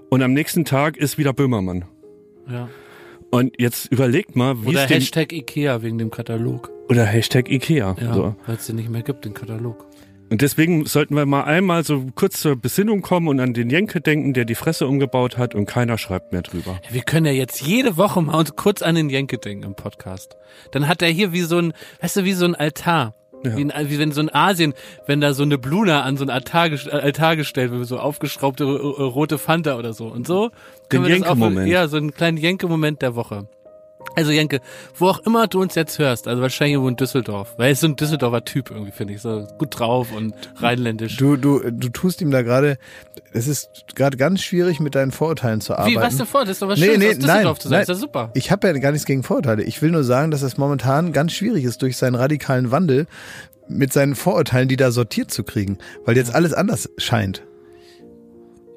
Und 0.09 0.23
am 0.23 0.31
nächsten 0.31 0.63
Tag 0.63 0.95
ist 0.95 1.17
wieder 1.17 1.33
Böhmermann. 1.33 1.83
Ja. 2.49 2.69
Und 3.31 3.59
jetzt 3.59 3.91
überlegt 3.91 4.35
mal, 4.35 4.63
wie 4.63 4.69
Oder 4.69 4.85
es 4.85 4.89
Hashtag 4.89 5.33
Ikea 5.33 5.81
wegen 5.81 5.97
dem 5.97 6.09
Katalog. 6.11 6.71
oder 6.89 7.03
Hashtag 7.05 7.49
Ikea. 7.49 7.95
Ja, 7.99 8.13
So. 8.13 8.35
weil 8.45 8.55
es 8.55 8.67
den 8.67 8.77
nicht 8.77 8.89
mehr 8.89 9.01
gibt, 9.03 9.25
den 9.25 9.33
Katalog. 9.33 9.85
Und 10.29 10.41
deswegen 10.41 10.85
sollten 10.85 11.15
wir 11.15 11.25
mal 11.25 11.43
einmal 11.45 11.85
so 11.85 12.05
kurz 12.15 12.41
zur 12.41 12.57
Besinnung 12.57 13.01
kommen 13.01 13.29
und 13.29 13.39
an 13.39 13.53
den 13.53 13.69
Jenke 13.69 14.01
denken, 14.01 14.33
der 14.33 14.43
die 14.43 14.55
Fresse 14.55 14.85
umgebaut 14.85 15.37
hat 15.37 15.55
und 15.55 15.65
keiner 15.67 15.97
schreibt 15.97 16.33
mehr 16.33 16.41
drüber. 16.41 16.79
Wir 16.91 17.01
können 17.01 17.25
ja 17.25 17.31
jetzt 17.31 17.61
jede 17.61 17.95
Woche 17.95 18.21
mal 18.21 18.37
uns 18.37 18.55
kurz 18.57 18.81
an 18.81 18.95
den 18.95 19.09
Jenke 19.09 19.37
denken 19.37 19.63
im 19.63 19.75
Podcast. 19.75 20.35
Dann 20.71 20.87
hat 20.89 21.01
er 21.01 21.07
hier 21.09 21.31
wie 21.31 21.41
so 21.41 21.57
ein, 21.57 21.73
weißt 22.01 22.17
du, 22.17 22.23
wie 22.25 22.33
so 22.33 22.43
ein 22.45 22.55
Altar. 22.55 23.13
Ja. 23.43 23.55
Wie, 23.55 23.71
ein, 23.71 23.89
wie 23.89 23.99
wenn 23.99 24.11
so 24.11 24.21
in 24.21 24.33
Asien, 24.33 24.73
wenn 25.05 25.21
da 25.21 25.33
so 25.33 25.43
eine 25.43 25.57
Bluna 25.57 26.01
an 26.01 26.17
so 26.17 26.23
ein 26.23 26.29
Altar, 26.29 26.67
äh, 26.67 26.89
Altar 26.89 27.35
gestellt 27.35 27.71
wird, 27.71 27.85
so 27.85 27.99
aufgeschraubte 27.99 28.63
rote 28.65 29.37
Fanta 29.37 29.77
oder 29.77 29.93
so. 29.93 30.07
Und 30.07 30.27
so 30.27 30.49
können 30.89 31.05
wir 31.05 31.17
das 31.17 31.27
auch, 31.27 31.35
Jenke-Moment. 31.35 31.67
ja, 31.69 31.87
so 31.87 31.97
einen 31.97 32.13
kleinen 32.13 32.37
Jenke-Moment 32.37 33.01
der 33.01 33.15
Woche. 33.15 33.47
Also 34.15 34.31
Jenke, 34.31 34.61
wo 34.95 35.09
auch 35.09 35.19
immer 35.19 35.47
du 35.47 35.61
uns 35.61 35.75
jetzt 35.75 35.99
hörst, 35.99 36.27
also 36.27 36.41
wahrscheinlich 36.41 36.73
irgendwo 36.73 36.89
in 36.89 36.95
Düsseldorf, 36.95 37.53
weil 37.57 37.67
er 37.67 37.71
ist 37.73 37.81
so 37.81 37.87
ein 37.87 37.95
Düsseldorfer 37.95 38.43
Typ 38.45 38.71
irgendwie, 38.71 38.91
finde 38.91 39.13
ich, 39.13 39.21
so 39.21 39.47
gut 39.57 39.77
drauf 39.79 40.11
und 40.11 40.33
rheinländisch. 40.57 41.17
Du, 41.17 41.35
du, 41.37 41.59
du 41.69 41.89
tust 41.89 42.21
ihm 42.21 42.31
da 42.31 42.41
gerade, 42.41 42.77
es 43.31 43.47
ist 43.47 43.85
gerade 43.95 44.17
ganz 44.17 44.41
schwierig, 44.41 44.79
mit 44.79 44.95
deinen 44.95 45.11
Vorurteilen 45.11 45.61
zu 45.61 45.73
arbeiten. 45.75 45.91
Wie, 45.91 46.01
was 46.01 46.17
denn 46.17 46.25
vor? 46.25 46.41
Das 46.41 46.51
ist 46.51 46.61
doch 46.61 46.67
was 46.67 46.79
Nee, 46.79 46.85
Schönes, 46.85 46.99
nee, 46.99 47.07
aus 47.09 47.17
Düsseldorf 47.17 47.57
nein, 47.57 47.61
zu 47.61 47.67
sein. 47.67 47.71
nein. 47.75 47.81
Ist 47.83 47.89
ja 47.89 47.95
super. 47.95 48.31
Ich 48.33 48.51
habe 48.51 48.67
ja 48.67 48.73
gar 48.73 48.91
nichts 48.91 49.05
gegen 49.05 49.23
Vorurteile. 49.23 49.63
Ich 49.63 49.81
will 49.81 49.91
nur 49.91 50.03
sagen, 50.03 50.31
dass 50.31 50.41
es 50.41 50.57
momentan 50.57 51.13
ganz 51.13 51.33
schwierig 51.33 51.63
ist, 51.63 51.81
durch 51.81 51.97
seinen 51.97 52.15
radikalen 52.15 52.71
Wandel 52.71 53.07
mit 53.69 53.93
seinen 53.93 54.15
Vorurteilen, 54.15 54.67
die 54.67 54.77
da 54.77 54.91
sortiert 54.91 55.29
zu 55.31 55.43
kriegen, 55.43 55.77
weil 56.05 56.15
jetzt 56.15 56.33
alles 56.33 56.53
anders 56.53 56.89
scheint. 56.97 57.43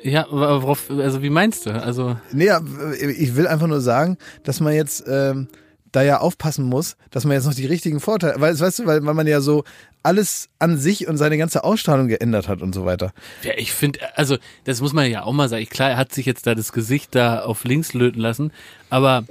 Ja, 0.02 0.26
worauf, 0.30 0.90
also 0.90 1.22
wie 1.22 1.30
meinst 1.30 1.66
du? 1.66 1.70
Also, 1.70 2.16
Nee, 2.32 2.46
ja, 2.46 2.60
ich 3.00 3.36
will 3.36 3.46
einfach 3.46 3.66
nur 3.66 3.80
sagen, 3.80 4.16
dass 4.44 4.60
man 4.60 4.72
jetzt 4.72 5.04
ähm, 5.06 5.48
da 5.92 6.02
ja 6.02 6.18
aufpassen 6.18 6.64
muss, 6.64 6.96
dass 7.10 7.24
man 7.24 7.34
jetzt 7.34 7.46
noch 7.46 7.54
die 7.54 7.66
richtigen 7.66 8.00
Vorteile, 8.00 8.40
weil, 8.40 8.58
weißt 8.58 8.80
du, 8.80 8.86
weil, 8.86 9.04
weil 9.04 9.14
man 9.14 9.26
ja 9.26 9.40
so 9.40 9.64
alles 10.02 10.48
an 10.58 10.78
sich 10.78 11.08
und 11.08 11.18
seine 11.18 11.36
ganze 11.36 11.64
Ausstrahlung 11.64 12.08
geändert 12.08 12.48
hat 12.48 12.62
und 12.62 12.74
so 12.74 12.86
weiter. 12.86 13.12
ja, 13.42 13.52
ich 13.56 13.72
finde, 13.72 14.00
also, 14.16 14.38
das 14.64 14.80
muss 14.80 14.92
man 14.92 15.10
ja 15.10 15.24
auch 15.24 15.32
mal 15.32 15.48
sagen. 15.48 15.66
Klar, 15.66 15.90
er 15.90 15.96
hat 15.96 16.12
sich 16.12 16.26
jetzt 16.26 16.46
da 16.46 16.54
das 16.54 16.72
Gesicht 16.72 17.14
da 17.14 17.42
auf 17.42 17.64
links 17.64 17.92
löten 17.92 18.20
lassen, 18.20 18.52
aber 18.88 19.24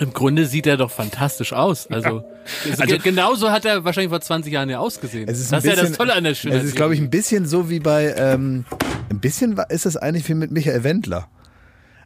im 0.00 0.12
Grunde 0.12 0.46
sieht 0.46 0.66
er 0.66 0.76
doch 0.76 0.90
fantastisch 0.90 1.52
aus. 1.52 1.86
Also, 1.90 2.24
also 2.78 2.98
genauso 3.02 3.50
hat 3.50 3.64
er 3.64 3.84
wahrscheinlich 3.84 4.10
vor 4.10 4.20
20 4.20 4.52
Jahren 4.52 4.68
ja 4.70 4.78
ausgesehen. 4.78 5.28
Es 5.28 5.38
ist 5.38 5.52
das 5.52 5.52
ein 5.52 5.58
ist 5.58 5.64
ja 5.64 5.70
das 5.72 5.80
bisschen- 5.82 5.96
Tolle 5.96 6.14
an 6.14 6.24
der 6.24 6.34
Schönheit. 6.34 6.60
Es 6.60 6.66
ist, 6.66 6.76
glaube 6.76 6.94
ich, 6.94 7.00
ein 7.00 7.10
bisschen 7.10 7.46
so 7.46 7.70
wie 7.70 7.80
bei, 7.80 8.14
ähm, 8.16 8.64
ein 9.10 9.20
bisschen 9.20 9.58
ist 9.68 9.86
das 9.86 9.96
eigentlich 9.96 10.28
wie 10.28 10.34
mit 10.34 10.50
Michael 10.50 10.84
Wendler. 10.84 11.28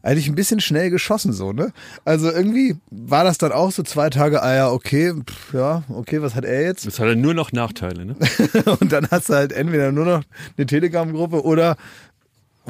Eigentlich 0.00 0.28
ein 0.28 0.36
bisschen 0.36 0.60
schnell 0.60 0.90
geschossen 0.90 1.32
so, 1.32 1.52
ne? 1.52 1.72
Also 2.04 2.30
irgendwie 2.30 2.76
war 2.90 3.24
das 3.24 3.36
dann 3.36 3.50
auch 3.50 3.72
so 3.72 3.82
zwei 3.82 4.10
Tage, 4.10 4.42
ah 4.44 4.54
ja, 4.54 4.70
okay, 4.70 5.12
pff, 5.12 5.54
ja, 5.54 5.82
okay, 5.88 6.22
was 6.22 6.36
hat 6.36 6.44
er 6.44 6.62
jetzt? 6.62 6.86
Das 6.86 7.00
hat 7.00 7.08
er 7.08 7.16
nur 7.16 7.34
noch 7.34 7.50
Nachteile, 7.50 8.04
ne? 8.04 8.14
Und 8.80 8.92
dann 8.92 9.08
hast 9.10 9.28
du 9.28 9.34
halt 9.34 9.52
entweder 9.52 9.90
nur 9.90 10.04
noch 10.04 10.22
eine 10.56 10.66
Telegram-Gruppe 10.66 11.42
oder 11.42 11.76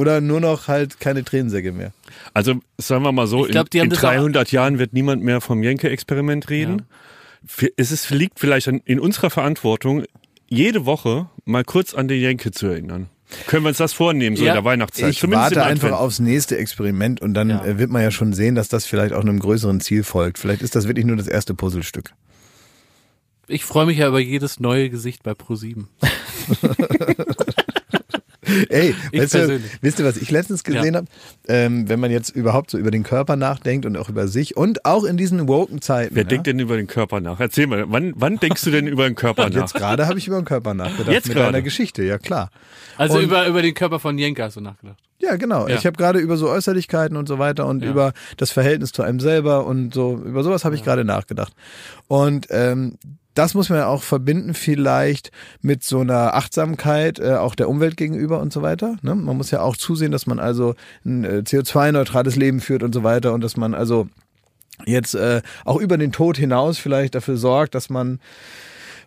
oder 0.01 0.21
nur 0.21 0.41
noch 0.41 0.69
halt 0.69 1.01
keine 1.01 1.25
Tränensäcke 1.25 1.73
mehr. 1.73 1.93
Also 2.35 2.55
sagen 2.79 3.03
wir 3.05 3.13
mal 3.13 3.27
so, 3.27 3.47
Ich 3.47 3.53
glaub, 3.53 3.73
in, 3.75 3.83
in 3.85 3.91
das 3.91 3.99
auch- 4.05 4.09
300 4.11 4.51
Jahren 4.53 4.79
wird 4.79 4.93
niemand 4.93 5.23
mehr 5.23 5.41
vom 5.41 5.63
Jenke-Experiment 5.63 6.49
reden. 6.51 6.83
F- 7.47 7.69
Es 7.77 7.91
ist, 7.93 8.11
liegt 8.11 8.41
vielleicht 8.41 8.69
an, 8.69 8.81
in 8.85 8.99
unserer 9.01 9.31
Verantwortung, 9.31 10.05
jede 10.49 10.87
Woche 10.87 11.29
mal 11.45 11.65
kurz 11.65 11.95
an 11.95 12.09
den 12.09 12.21
Jenke 12.21 12.51
zu 12.51 12.67
erinnern. 12.67 13.09
Können 13.47 13.63
wir 13.65 13.69
uns 13.69 13.77
das 13.77 13.93
vornehmen, 13.93 14.37
so 14.37 14.45
Ja, 14.45 14.53
in 14.53 14.57
der 14.57 14.65
Weihnachtszeit? 14.65 15.11
Ich 15.11 15.19
Zumindest 15.19 15.55
warte 15.57 15.63
einfach 15.71 15.93
aufs 15.93 16.19
nächste 16.19 16.57
Experiment 16.57 17.21
und 17.21 17.35
dann 17.35 17.51
Ja. 17.51 17.63
äh, 17.65 17.79
wird 17.79 17.91
man 17.91 18.01
ja 18.03 18.11
schon 18.11 18.33
sehen, 18.33 18.55
dass 18.55 18.69
das 18.69 18.87
vielleicht 18.87 19.13
auch 19.13 19.21
einem 19.21 19.39
größeren 19.39 19.81
Ziel 19.81 20.03
folgt. 20.03 20.39
Vielleicht 20.39 20.63
ist 20.63 20.75
das 20.75 20.87
wirklich 20.89 21.05
nur 21.05 21.17
das 21.17 21.27
erste 21.29 21.53
Puzzlestück. 21.55 22.15
Ich 23.47 23.65
freue 23.67 23.85
mich 23.87 23.99
ja 23.99 24.09
über 24.09 24.19
jedes 24.21 24.61
neue 24.61 24.89
Gesicht 24.91 25.23
bei 25.23 25.33
Pro7. 25.33 25.85
Ey, 28.69 28.95
weißt 29.13 29.35
du, 29.35 29.61
wisst 29.81 29.99
ihr, 29.99 30.05
was 30.05 30.17
ich 30.17 30.31
letztens 30.31 30.65
gesehen 30.65 30.95
Ja. 30.95 31.01
habe? 31.01 31.07
Ähm, 31.49 31.89
wenn 31.89 32.01
man 32.01 32.11
jetzt 32.11 32.31
überhaupt 32.31 32.71
so 32.71 32.79
über 32.79 32.91
den 32.91 33.03
Körper 33.03 33.37
nachdenkt 33.37 33.87
und 33.87 33.97
auch 33.97 34.09
über 34.09 34.29
sich 34.29 34.57
und 34.57 34.85
auch 34.85 35.05
in 35.05 35.17
diesen 35.17 35.49
woken 35.49 35.81
Zeiten. 35.81 36.15
Wer 36.15 36.25
ja? 36.25 36.29
denkt 36.29 36.47
denn 36.47 36.59
über 36.59 36.77
den 36.77 36.87
Körper 36.87 37.21
nach? 37.21 37.41
Erzähl 37.41 37.67
mal, 37.67 37.85
wann, 37.89 38.13
wann 38.17 38.37
denkst 38.39 38.63
du 38.65 38.71
denn 38.71 38.87
über 38.87 39.05
den 39.09 39.15
Körper 39.15 39.49
nach? 39.51 39.57
Jetzt 39.57 39.75
gerade 39.75 40.07
habe 40.07 40.19
ich 40.19 40.27
über 40.27 40.37
den 40.41 40.45
Körper 40.45 40.75
nachgedacht. 40.75 41.13
Jetzt 41.13 41.29
mit 41.29 41.39
einer 41.39 41.63
Geschichte, 41.63 42.03
ja 42.03 42.19
klar. 42.19 42.51
Also 42.97 43.19
Und- 43.19 43.25
über, 43.25 43.47
über 43.47 43.63
den 43.63 43.75
Körper 43.75 43.99
von 43.99 44.19
Jenke 44.19 44.43
hast 44.43 44.57
du 44.57 44.61
nachgedacht. 44.61 44.99
Ja, 45.21 45.35
genau. 45.37 45.67
Ja. 45.67 45.75
Ich 45.77 45.85
habe 45.85 45.97
gerade 45.97 46.21
über 46.21 46.37
so 46.37 46.49
Äußerlichkeiten 46.49 47.17
und 47.17 47.27
so 47.27 47.39
weiter 47.41 47.67
und 47.67 47.83
Ja. 47.83 47.91
über 47.91 48.13
das 48.37 48.53
Verhältnis 48.53 48.93
zu 48.93 49.03
einem 49.03 49.19
selber 49.19 49.67
und 49.67 49.93
so, 49.93 50.15
über 50.25 50.45
sowas 50.45 50.65
habe 50.65 50.77
ich 50.77 50.85
gerade 50.85 51.05
nachgedacht. 51.05 51.53
Und 52.07 52.47
ähm, 52.51 52.99
das 53.39 53.55
muss 53.55 53.69
man 53.69 53.79
ja 53.79 53.87
auch 53.87 54.03
verbinden 54.03 54.53
vielleicht 54.53 55.31
mit 55.63 55.85
so 55.85 56.01
einer 56.01 56.35
Achtsamkeit 56.35 57.21
äh, 57.21 57.35
auch 57.35 57.55
der 57.55 57.69
Umwelt 57.69 57.97
gegenüber 57.97 58.41
und 58.41 58.53
so 58.53 58.63
weiter. 58.63 58.97
Ne? 59.03 59.15
Man 59.15 59.37
muss 59.37 59.53
ja 59.53 59.61
auch 59.61 59.77
zusehen, 59.77 60.11
dass 60.11 60.27
man 60.27 60.41
also 60.41 60.75
ein 61.05 61.25
äh, 61.25 61.43
CO2-neutrales 61.47 62.35
Leben 62.35 62.61
führt 62.61 62.83
und 62.83 62.93
so 62.93 63.05
weiter 63.05 63.33
und 63.33 63.43
dass 63.43 63.57
man 63.57 63.75
also 63.75 64.09
jetzt 64.87 65.15
äh, 65.15 65.41
auch 65.65 65.77
über 65.77 65.99
den 65.99 66.11
Tod 66.11 66.37
hinaus 66.37 66.79
vielleicht 66.79 67.15
dafür 67.15 67.37
sorgt, 67.37 67.77
dass 67.77 67.91
man 67.91 68.19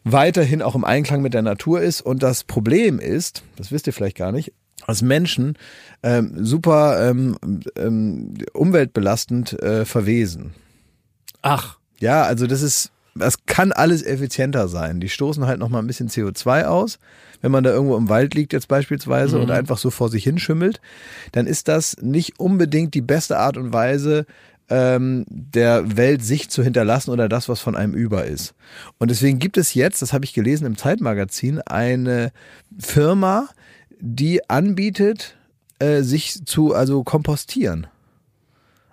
weiterhin 0.06 0.62
auch 0.62 0.76
im 0.76 0.86
Einklang 0.86 1.22
mit 1.22 1.34
der 1.34 1.41
Natur 1.41 1.82
ist. 1.82 2.00
Und 2.00 2.24
das 2.24 2.46
Problem 2.46 3.00
ist, 3.00 3.44
das 3.58 3.72
wisst 3.74 3.88
ihr 3.88 3.94
vielleicht 3.94 4.17
gar 4.17 4.32
nicht, 4.32 4.54
als 4.88 5.02
Menschen 5.02 5.58
ähm, 6.04 6.46
super 6.46 7.10
ähm, 7.10 7.38
ähm, 7.76 8.34
umweltbelastend 8.54 9.62
äh, 9.62 9.84
verwesen. 9.84 10.54
Ach, 11.41 11.78
Ja, 12.00 12.24
also 12.24 12.48
das 12.48 12.63
ist, 12.63 12.91
das 13.15 13.45
kann 13.45 13.71
alles 13.71 14.04
effizienter 14.04 14.67
sein. 14.67 15.00
Die 15.00 15.10
stoßen 15.10 15.45
halt 15.45 15.60
noch 15.60 15.69
mal 15.69 15.80
ein 15.80 15.88
bisschen 15.88 16.10
CO2 16.10 16.65
aus. 16.65 17.00
Wenn 17.41 17.52
man 17.52 17.63
da 17.63 17.71
irgendwo 17.71 17.97
im 17.97 18.10
Wald 18.10 18.36
liegt 18.36 18.54
jetzt 18.54 18.67
beispielsweise 18.67 19.39
und 19.39 19.52
einfach 19.52 19.78
so 19.78 19.89
vor 19.89 20.10
sich 20.10 20.24
hinschimmelt, 20.24 20.80
dann 21.32 21.47
ist 21.47 21.67
das 21.67 21.97
nicht 22.02 22.39
unbedingt 22.39 22.93
die 22.93 23.02
beste 23.02 23.39
Art 23.39 23.58
und 23.58 23.74
Weise, 23.74 24.26
ähm, 24.69 25.26
der 25.28 25.97
Welt 25.97 26.24
sich 26.24 26.50
zu 26.50 26.63
hinterlassen 26.63 27.12
oder 27.12 27.28
das, 27.28 27.50
was 27.50 27.60
von 27.60 27.76
einem 27.76 27.93
über 27.93 28.26
ist. 28.26 28.54
Und 29.00 29.12
deswegen 29.12 29.39
gibt 29.39 29.58
es 29.58 29.74
jetzt, 29.74 30.02
das 30.02 30.13
habe 30.13 30.24
ich 30.24 30.34
gelesen 30.34 30.65
im 30.65 30.78
Zeitmagazin, 30.78 31.60
eine 31.62 32.32
Firma, 32.80 33.50
die 34.00 34.50
anbietet, 34.50 35.36
äh, 35.80 36.04
sich 36.04 36.45
zu 36.45 36.74
also 36.74 37.04
kompostieren. 37.04 37.88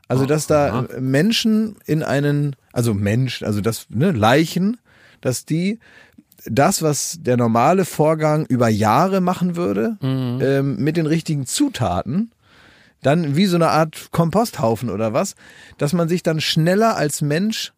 Also 0.08 0.24
dass 0.24 0.46
da 0.46 0.88
Menschen 0.98 1.76
in 1.84 2.02
einen, 2.02 2.56
also 2.78 2.94
Menschen, 2.94 3.44
also 3.44 3.60
das 3.60 3.86
ne, 3.90 4.12
Leichen, 4.12 4.76
dass 5.20 5.44
die 5.44 5.80
das, 6.44 6.80
was 6.80 7.18
der 7.20 7.36
normale 7.36 7.84
Vorgang 7.84 8.46
über 8.46 8.68
Jahre 8.68 9.20
machen 9.20 9.56
würde, 9.56 9.98
ähm, 10.00 10.76
mit 10.76 10.96
den 10.96 11.06
richtigen 11.06 11.44
Zutaten, 11.44 12.30
dann 13.02 13.34
wie 13.34 13.46
so 13.46 13.56
eine 13.56 13.70
Art 13.70 14.12
Komposthaufen 14.12 14.90
oder 14.90 15.12
was, 15.12 15.34
dass 15.76 15.92
man 15.92 16.08
sich 16.08 16.22
dann 16.22 16.40
schneller 16.40 16.96
als 16.96 17.20
Mensch, 17.20 17.72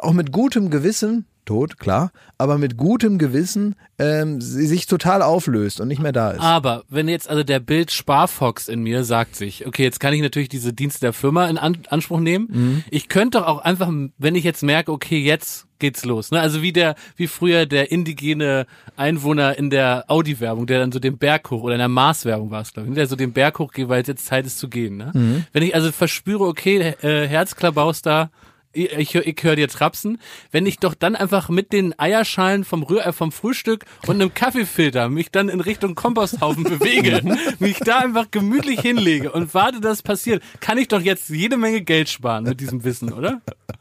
auch 0.00 0.14
mit 0.14 0.32
gutem 0.32 0.70
Gewissen, 0.70 1.26
tot, 1.48 1.78
klar, 1.78 2.12
aber 2.36 2.58
mit 2.58 2.76
gutem 2.76 3.16
Gewissen 3.16 3.74
ähm, 3.98 4.40
sie 4.40 4.66
sich 4.66 4.86
total 4.86 5.22
auflöst 5.22 5.80
und 5.80 5.88
nicht 5.88 6.02
mehr 6.02 6.12
da 6.12 6.32
ist. 6.32 6.40
aber 6.40 6.84
wenn 6.90 7.08
jetzt 7.08 7.30
also 7.30 7.42
der 7.42 7.58
Bild 7.58 7.90
Sparfox 7.90 8.68
in 8.68 8.82
mir 8.82 9.02
sagt 9.02 9.34
sich, 9.34 9.66
okay, 9.66 9.82
jetzt 9.82 9.98
kann 9.98 10.12
ich 10.12 10.20
natürlich 10.20 10.50
diese 10.50 10.74
Dienste 10.74 11.00
der 11.00 11.14
Firma 11.14 11.48
in 11.48 11.56
An 11.56 11.78
Anspruch 11.88 12.20
nehmen. 12.20 12.48
Mhm. 12.50 12.84
Ich 12.90 13.08
könnte 13.08 13.38
doch 13.38 13.46
auch 13.46 13.58
einfach, 13.58 13.90
wenn 14.18 14.34
ich 14.34 14.44
jetzt 14.44 14.62
merke, 14.62 14.92
okay, 14.92 15.18
jetzt 15.18 15.66
geht's 15.78 16.04
los. 16.04 16.30
Ne? 16.30 16.40
Also 16.40 16.60
wie 16.60 16.72
der, 16.72 16.96
wie 17.16 17.26
früher 17.28 17.64
der 17.64 17.90
indigene 17.90 18.66
Einwohner 18.96 19.56
in 19.56 19.70
der 19.70 20.04
Audi-Werbung, 20.08 20.66
der 20.66 20.80
dann 20.80 20.92
so 20.92 20.98
den 20.98 21.16
Berg 21.16 21.50
hoch 21.50 21.62
oder 21.62 21.74
in 21.74 21.78
der 21.78 21.88
Mars-Werbung 21.88 22.50
war 22.50 22.60
es, 22.60 22.74
glaube 22.74 22.88
ich, 22.88 22.94
der 22.94 23.06
so 23.06 23.16
den 23.16 23.32
Berg 23.32 23.58
hoch 23.58 23.72
geht, 23.72 23.88
weil 23.88 24.04
jetzt 24.06 24.26
Zeit 24.26 24.44
ist 24.44 24.58
zu 24.58 24.68
gehen. 24.68 24.98
Ne? 24.98 25.12
Mhm. 25.14 25.44
Wenn 25.52 25.62
ich 25.62 25.74
also 25.74 25.90
verspüre, 25.92 26.44
okay, 26.44 26.94
äh, 27.02 27.26
Herzklabaus 27.26 28.02
da, 28.02 28.30
ich, 28.72 28.92
ich, 28.92 29.14
hör- 29.14 29.26
ich 29.26 29.36
höre 29.42 29.56
dir 29.56 29.68
trapsen, 29.68 30.18
wenn 30.52 30.66
ich 30.66 30.78
doch 30.78 30.94
dann 30.94 31.16
einfach 31.16 31.48
mit 31.48 31.72
den 31.72 31.98
Eierschalen 31.98 32.64
vom, 32.64 32.82
Rühr, 32.82 33.04
äh, 33.06 33.12
vom 33.12 33.32
Frühstück 33.32 33.84
und 34.06 34.16
einem 34.16 34.34
Kaffeefilter 34.34 35.08
mich 35.08 35.30
dann 35.30 35.48
in 35.48 35.60
Richtung 35.60 35.94
Komposthaufen 35.94 36.64
bewege, 36.64 37.20
mich 37.58 37.78
da 37.78 37.98
einfach 37.98 38.30
gemütlich 38.30 38.80
hinlege 38.80 39.32
und 39.32 39.54
warte, 39.54 39.80
dass 39.80 39.98
es 39.98 40.02
passiert, 40.02 40.42
kann 40.60 40.78
ich 40.78 40.88
doch 40.88 41.00
jetzt 41.00 41.28
jede 41.30 41.56
Menge 41.56 41.82
Geld 41.82 42.08
sparen 42.08 42.44
mit 42.44 42.60
diesem 42.60 42.84
Wissen, 42.84 43.12
oder? 43.12 43.40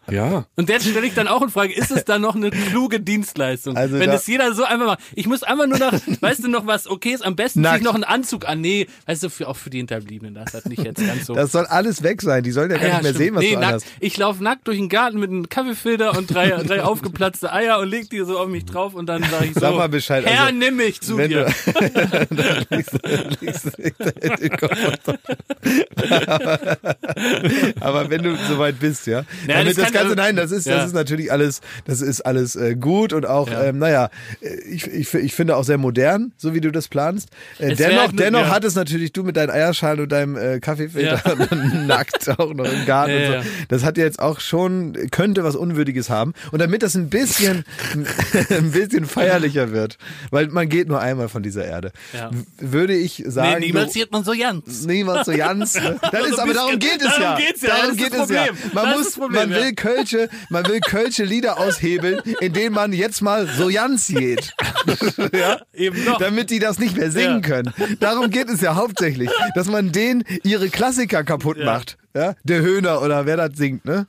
Ja. 0.10 0.46
Und 0.56 0.70
jetzt 0.70 0.88
stelle 0.88 1.06
ich 1.06 1.14
dann 1.14 1.28
auch 1.28 1.42
in 1.42 1.50
Frage, 1.50 1.74
ist 1.74 1.92
es 1.92 2.06
dann 2.06 2.22
noch 2.22 2.36
eine 2.36 2.50
kluge 2.50 3.00
Dienstleistung? 3.02 3.76
Also 3.76 4.00
Wenn 4.00 4.10
da- 4.10 4.16
es 4.16 4.26
jeder 4.28 4.54
so 4.54 4.64
einfach 4.64 4.86
macht. 4.86 5.00
Ich 5.16 5.28
muss 5.28 5.44
einfach 5.44 5.68
nur 5.68 5.78
nach, 5.80 5.94
weißt 6.22 6.44
du 6.46 6.48
noch 6.48 6.66
was, 6.66 6.88
okay 6.88 7.12
ist, 7.12 7.26
am 7.26 7.36
besten 7.36 7.62
Nackt. 7.62 7.78
sich 7.80 7.84
noch 7.84 7.94
einen 7.96 8.06
Anzug 8.06 8.48
an. 8.48 8.62
Nee, 8.62 8.88
weißt 9.06 9.24
du, 9.24 9.30
für, 9.30 9.48
auch 9.50 9.58
für 9.58 9.70
die 9.70 9.78
Hinterbliebenen, 9.80 10.34
das 10.34 10.54
hat 10.54 10.66
nicht 10.68 10.82
jetzt 10.84 11.06
ganz 11.06 11.26
so. 11.26 11.34
Das 11.36 11.52
soll 11.52 11.66
alles 11.66 12.04
weg 12.04 12.22
sein. 12.22 12.42
Die 12.44 12.52
sollen 12.52 12.72
ja 12.72 12.78
gar 12.78 12.88
Ja, 12.88 12.94
nicht 12.96 13.04
mehr 13.04 13.14
stimmt. 13.14 13.26
sehen, 13.26 13.36
was 13.36 13.42
nee, 13.44 13.50
du 13.54 13.56
nackt. 13.60 13.68
anhast. 13.68 13.86
Ich 14.00 14.18
laufe 14.18 14.42
nackt 14.44 14.68
durch 14.68 14.77
den 14.78 14.90
Garten 14.90 15.20
mit 15.20 15.30
einem 15.30 15.50
Kaffeefilter 15.50 16.18
und 16.18 16.34
drei, 16.34 16.50
drei 16.68 16.82
aufgeplatzte 16.84 17.52
Eier 17.52 17.80
und 17.80 17.90
leg 17.90 18.10
die 18.10 18.20
so 18.20 18.38
auf 18.40 18.48
mich 18.48 18.66
drauf 18.66 18.94
und 18.94 19.08
dann 19.08 19.24
sage 19.24 19.46
ich 19.46 19.54
so, 19.54 19.60
Sag 19.60 19.76
mal 19.76 19.90
Bescheid, 19.90 20.26
Herr, 20.26 20.46
also, 20.46 20.56
nimm 20.56 20.76
mich 20.78 21.02
zu 21.02 21.18
dir. 21.18 21.48
du- 21.48 22.78
den 24.38 24.58
Kopf. 24.58 24.78
aber, 26.28 26.68
aber 27.80 28.10
wenn 28.10 28.24
du 28.24 28.36
soweit 28.48 28.80
bist, 28.80 29.08
ja. 29.08 29.24
Naja, 29.48 29.60
Damit 29.60 29.78
das 29.78 29.84
das, 29.86 29.94
Ganze, 29.94 30.16
nein, 30.16 30.36
das 30.36 30.52
ist, 30.52 30.66
Ja. 30.68 30.78
das 30.78 30.88
ist 30.88 30.94
natürlich 30.94 31.32
alles, 31.32 31.62
das 31.86 32.02
ist 32.02 32.22
alles 32.22 32.56
äh, 32.56 32.76
gut 32.76 33.14
und 33.14 33.26
auch, 33.26 33.50
Ja. 33.50 33.64
ähm, 33.66 33.80
naja, 33.80 34.10
ich, 34.70 34.88
ich, 34.88 35.14
ich 35.14 35.34
finde 35.34 35.56
auch 35.56 35.64
sehr 35.64 35.78
modern, 35.78 36.32
so 36.38 36.54
wie 36.54 36.62
du 36.62 36.72
das 36.72 36.88
planst. 36.88 37.30
Äh, 37.60 37.76
dennoch, 37.76 38.12
nur- 38.12 38.22
dennoch 38.22 38.42
ja. 38.48 38.50
hat 38.50 38.64
es 38.64 38.76
natürlich 38.76 39.14
du 39.14 39.24
mit 39.24 39.38
deinen 39.38 39.50
Eierschalen 39.52 40.02
und 40.02 40.12
deinem 40.12 40.36
äh, 40.38 40.60
Kaffeefilter 40.60 41.36
nackt 41.88 42.30
auch 42.40 42.54
noch 42.54 42.66
im 42.72 42.86
Garten 42.86 43.14
und 43.16 43.44
so. 43.44 43.50
Das 43.70 43.84
hat 43.84 43.98
ja 43.98 44.04
jetzt 44.04 44.20
auch 44.20 44.40
schon, 44.40 44.67
könnte 45.12 45.44
was 45.44 45.56
Unwürdiges 45.56 46.10
haben. 46.10 46.34
Und 46.52 46.60
damit 46.60 46.84
das 46.84 46.96
ein 46.96 47.10
bisschen, 47.10 47.66
ein 48.50 48.72
bisschen 48.72 49.06
feierlicher 49.06 49.72
wird, 49.72 49.98
weil 50.32 50.48
man 50.48 50.70
geht 50.70 50.88
nur 50.88 51.00
einmal 51.00 51.30
von 51.30 51.44
dieser 51.44 51.66
Erde, 51.66 51.92
Ja. 52.14 52.30
würde 52.60 52.96
ich 52.96 53.24
sagen. 53.28 53.60
Nee, 53.60 53.68
niemals 53.68 53.94
sieht 53.94 54.12
man 54.12 54.24
so 54.24 54.34
ganz. 54.38 54.86
Niemals 54.86 55.26
so. 55.26 55.32
Ne? 55.32 55.98
Das 56.02 56.14
Also 56.14 56.26
ist, 56.34 56.40
aber 56.40 56.54
darum 56.54 56.80
geht 56.80 56.98
es 57.02 57.08
darum 57.08 57.22
ja. 57.22 57.36
geht's 57.38 57.62
ja, 57.62 57.70
Darum 57.70 57.98
geht 57.98 58.14
es 58.14 58.30
ja. 58.30 58.46
Man 58.74 58.86
Das 58.86 58.98
muss, 58.98 59.14
Problem, 59.14 59.50
man 59.50 59.52
ja. 59.52 59.66
will 59.66 59.74
Kölsche, 59.76 60.30
man 60.50 60.66
will 60.68 60.80
Kölsche 60.80 61.24
Lieder 61.24 61.60
aushebeln, 61.60 62.22
indem 62.42 62.74
man 62.74 62.94
jetzt 62.94 63.22
mal 63.22 63.48
so 63.48 63.68
ganz 63.70 64.08
geht. 64.08 64.54
ja? 65.34 65.60
Eben 65.74 66.04
noch. 66.06 66.18
Damit 66.18 66.50
die 66.50 66.60
das 66.60 66.80
nicht 66.80 66.98
mehr 66.98 67.12
singen 67.12 67.42
Ja. 67.42 67.48
können. 67.50 67.74
Darum 68.00 68.30
geht 68.30 68.50
es 68.50 68.62
ja 68.62 68.76
hauptsächlich, 68.76 69.30
dass 69.56 69.68
man 69.68 69.92
denen 69.92 70.24
ihre 70.44 70.70
Klassiker 70.70 71.24
kaputt 71.24 71.58
macht. 71.64 71.98
Ja? 72.18 72.36
Der 72.44 72.62
Höhner 72.62 73.02
oder 73.04 73.26
wer 73.28 73.38
das 73.38 73.52
singt, 73.56 73.86
ne? 73.86 74.08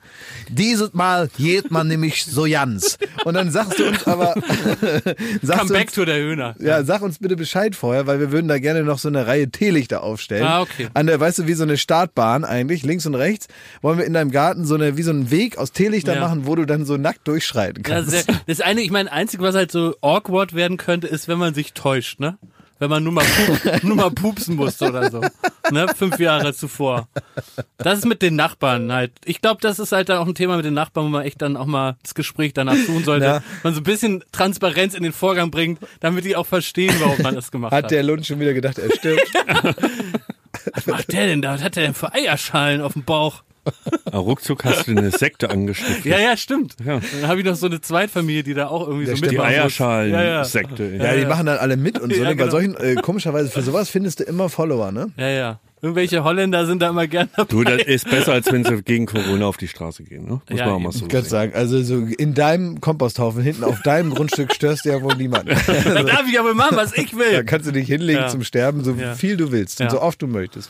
Dieses 0.49 0.93
Mal 0.93 1.29
geht 1.37 1.69
man 1.69 1.87
nämlich 1.87 2.25
so 2.25 2.45
ganz. 2.45 2.97
Und 3.23 3.35
dann 3.35 3.51
sagst 3.51 3.77
du 3.77 3.85
uns 3.87 4.07
aber, 4.07 4.33
sagst 5.41 5.59
Come 5.59 5.73
back 5.73 5.87
uns, 5.87 5.91
to 5.93 6.05
der 6.05 6.17
Höhner. 6.17 6.55
ja, 6.59 6.83
sag 6.83 7.01
uns 7.01 7.19
bitte 7.19 7.35
Bescheid 7.35 7.75
vorher, 7.75 8.07
weil 8.07 8.19
wir 8.19 8.31
würden 8.31 8.47
da 8.47 8.57
gerne 8.59 8.83
noch 8.83 8.97
so 8.99 9.07
eine 9.09 9.27
Reihe 9.27 9.49
Teelichter 9.51 10.03
aufstellen. 10.03 10.43
Ah, 10.45 10.61
okay. 10.61 10.87
An 10.93 11.07
der, 11.07 11.19
weißt 11.19 11.39
du, 11.39 11.47
wie 11.47 11.53
so 11.53 11.63
eine 11.63 11.77
Startbahn 11.77 12.43
eigentlich, 12.45 12.83
links 12.83 13.05
und 13.05 13.15
rechts, 13.15 13.47
wollen 13.81 13.97
wir 13.97 14.05
in 14.05 14.13
deinem 14.13 14.31
Garten 14.31 14.65
so 14.65 14.75
eine, 14.75 14.97
wie 14.97 15.03
so 15.03 15.11
einen 15.11 15.31
Weg 15.31 15.57
aus 15.57 15.71
Teelichtern 15.71 16.15
Ja. 16.15 16.21
machen, 16.21 16.47
wo 16.47 16.55
du 16.55 16.65
dann 16.65 16.85
so 16.85 16.97
nackt 16.97 17.27
durchschreiten 17.27 17.83
Ja, 17.85 17.95
kannst. 17.95 18.11
sehr, 18.11 18.23
das 18.47 18.61
eine, 18.61 18.81
ich 18.81 18.91
meine, 18.91 19.11
einzige, 19.11 19.43
was 19.43 19.55
halt 19.55 19.71
so 19.71 19.95
awkward 20.01 20.53
werden 20.55 20.77
könnte, 20.77 21.07
ist, 21.07 21.27
wenn 21.27 21.37
man 21.37 21.53
sich 21.53 21.73
täuscht, 21.73 22.19
ne? 22.19 22.37
Wenn 22.79 22.89
man 22.89 23.03
nur 23.03 23.11
mal, 23.13 23.25
pup, 23.25 23.83
nur 23.83 23.95
mal 23.97 24.11
pupsen 24.11 24.55
musste 24.55 24.87
oder 24.87 25.11
so. 25.11 25.21
Ne? 25.71 25.87
Fünf 25.95 26.17
Jahre 26.19 26.53
zuvor. 26.53 27.09
Das 27.77 27.99
ist 27.99 28.05
mit 28.05 28.21
den 28.21 28.35
Nachbarn 28.35 28.91
halt. 28.91 29.11
Ich 29.25 29.41
glaube, 29.41 29.59
das 29.61 29.79
ist 29.79 29.91
halt 29.91 30.09
dann 30.09 30.17
auch 30.17 30.27
ein 30.27 30.35
Thema 30.35 30.55
mit 30.55 30.65
den 30.65 30.73
Nachbarn, 30.73 31.05
wo 31.07 31.09
man 31.09 31.25
echt 31.25 31.41
dann 31.41 31.57
auch 31.57 31.65
mal 31.65 31.97
das 32.01 32.15
Gespräch 32.15 32.53
danach 32.53 32.75
suchen 32.75 33.03
sollte. 33.03 33.25
Ja. 33.25 33.43
Man 33.63 33.73
so 33.73 33.81
ein 33.81 33.83
bisschen 33.83 34.23
Transparenz 34.31 34.93
in 34.93 35.03
den 35.03 35.11
Vorgang 35.11 35.51
bringt, 35.51 35.79
damit 35.99 36.23
die 36.23 36.35
auch 36.37 36.45
verstehen, 36.45 36.95
warum 36.99 37.21
man 37.21 37.35
das 37.35 37.51
gemacht 37.51 37.73
hat. 37.73 37.83
Hat 37.83 37.91
der 37.91 38.03
Lund 38.03 38.25
schon 38.25 38.39
wieder 38.39 38.53
gedacht, 38.53 38.79
er 38.79 38.91
stirbt? 38.95 39.29
Was 40.73 40.87
macht 40.87 41.11
der 41.11 41.27
denn 41.27 41.41
da? 41.41 41.53
Was 41.53 41.63
hat 41.63 41.75
der 41.75 41.83
denn 41.83 41.93
für 41.93 42.13
Eierschalen 42.13 42.81
auf 42.81 42.93
dem 42.93 43.03
Bauch? 43.03 43.43
Aber 44.05 44.17
ruckzuck 44.19 44.63
hast 44.65 44.87
du 44.87 44.91
eine 44.91 45.11
Sekte 45.11 45.49
angestiftet. 45.49 46.05
Ja, 46.05 46.19
ja, 46.19 46.35
stimmt. 46.37 46.75
Ja. 46.83 46.99
Dann 47.21 47.29
habe 47.29 47.39
ich 47.39 47.45
noch 47.45 47.55
so 47.55 47.67
eine 47.67 47.81
Zweitfamilie, 47.81 48.43
die 48.43 48.53
da 48.53 48.67
auch 48.67 48.87
irgendwie 48.87 49.05
Der 49.05 49.15
so 49.15 49.17
stimmt. 49.17 49.31
Die 49.33 49.37
mitmachen 49.37 49.53
muss. 49.55 49.63
Eierschalen-Sekte. 49.81 50.95
ja, 50.97 51.15
die 51.15 51.25
machen 51.25 51.45
dann 51.45 51.57
alle 51.57 51.77
mit 51.77 51.99
und 51.99 52.13
so. 52.15 52.17
Ja, 52.23 52.29
ne? 52.29 52.35
Bei 52.35 52.43
genau. 52.45 52.51
solchen, 52.51 52.75
äh, 52.77 52.95
komischerweise, 52.95 53.49
für 53.49 53.61
sowas 53.61 53.89
findest 53.89 54.19
du 54.19 54.23
immer 54.23 54.49
Follower, 54.49 54.91
ne? 54.91 55.11
Ja, 55.17 55.29
ja. 55.29 55.59
Irgendwelche 55.81 56.25
Holländer 56.25 56.65
sind 56.65 56.81
da 56.81 56.89
immer 56.89 57.07
gern 57.07 57.29
dabei. 57.37 57.47
Du, 57.49 57.63
das 57.63 57.83
ist 57.83 58.09
besser, 58.09 58.33
als 58.33 58.51
wenn 58.51 58.65
sie 58.65 58.81
gegen 58.83 59.05
Corona 59.05 59.45
auf 59.45 59.55
die 59.55 59.69
Straße 59.69 60.03
gehen, 60.03 60.25
ne? 60.25 60.41
Muss 60.49 60.59
Ja, 60.59 60.65
man 60.65 60.75
auch 60.75 60.79
mal 60.79 60.91
so 60.91 61.05
Ich 61.05 61.09
kann 61.09 61.23
sagen, 61.23 61.53
also 61.55 61.81
so 61.83 61.99
in 62.17 62.33
deinem 62.33 62.81
Komposthaufen 62.81 63.41
hinten 63.41 63.63
auf 63.63 63.81
deinem 63.83 64.13
Grundstück 64.13 64.53
störst 64.53 64.83
du 64.83 64.89
ja 64.89 65.01
wohl 65.01 65.15
niemand. 65.15 65.47
Da 65.85 66.03
darf 66.03 66.23
ich 66.29 66.37
aber 66.37 66.53
machen, 66.53 66.75
was 66.75 66.97
ich 66.97 67.11
Da 67.11 67.17
will. 67.19 67.43
kannst 67.45 67.65
du 67.67 67.71
dich 67.71 67.87
hinlegen 67.87 68.19
Ja. 68.23 68.27
zum 68.27 68.43
Sterben, 68.43 68.83
so 68.83 68.91
Ja. 68.93 69.15
viel 69.15 69.37
du 69.37 69.53
willst 69.53 69.79
und 69.79 69.85
Ja. 69.85 69.91
so 69.91 70.01
oft 70.01 70.21
du 70.21 70.27
möchtest. 70.27 70.69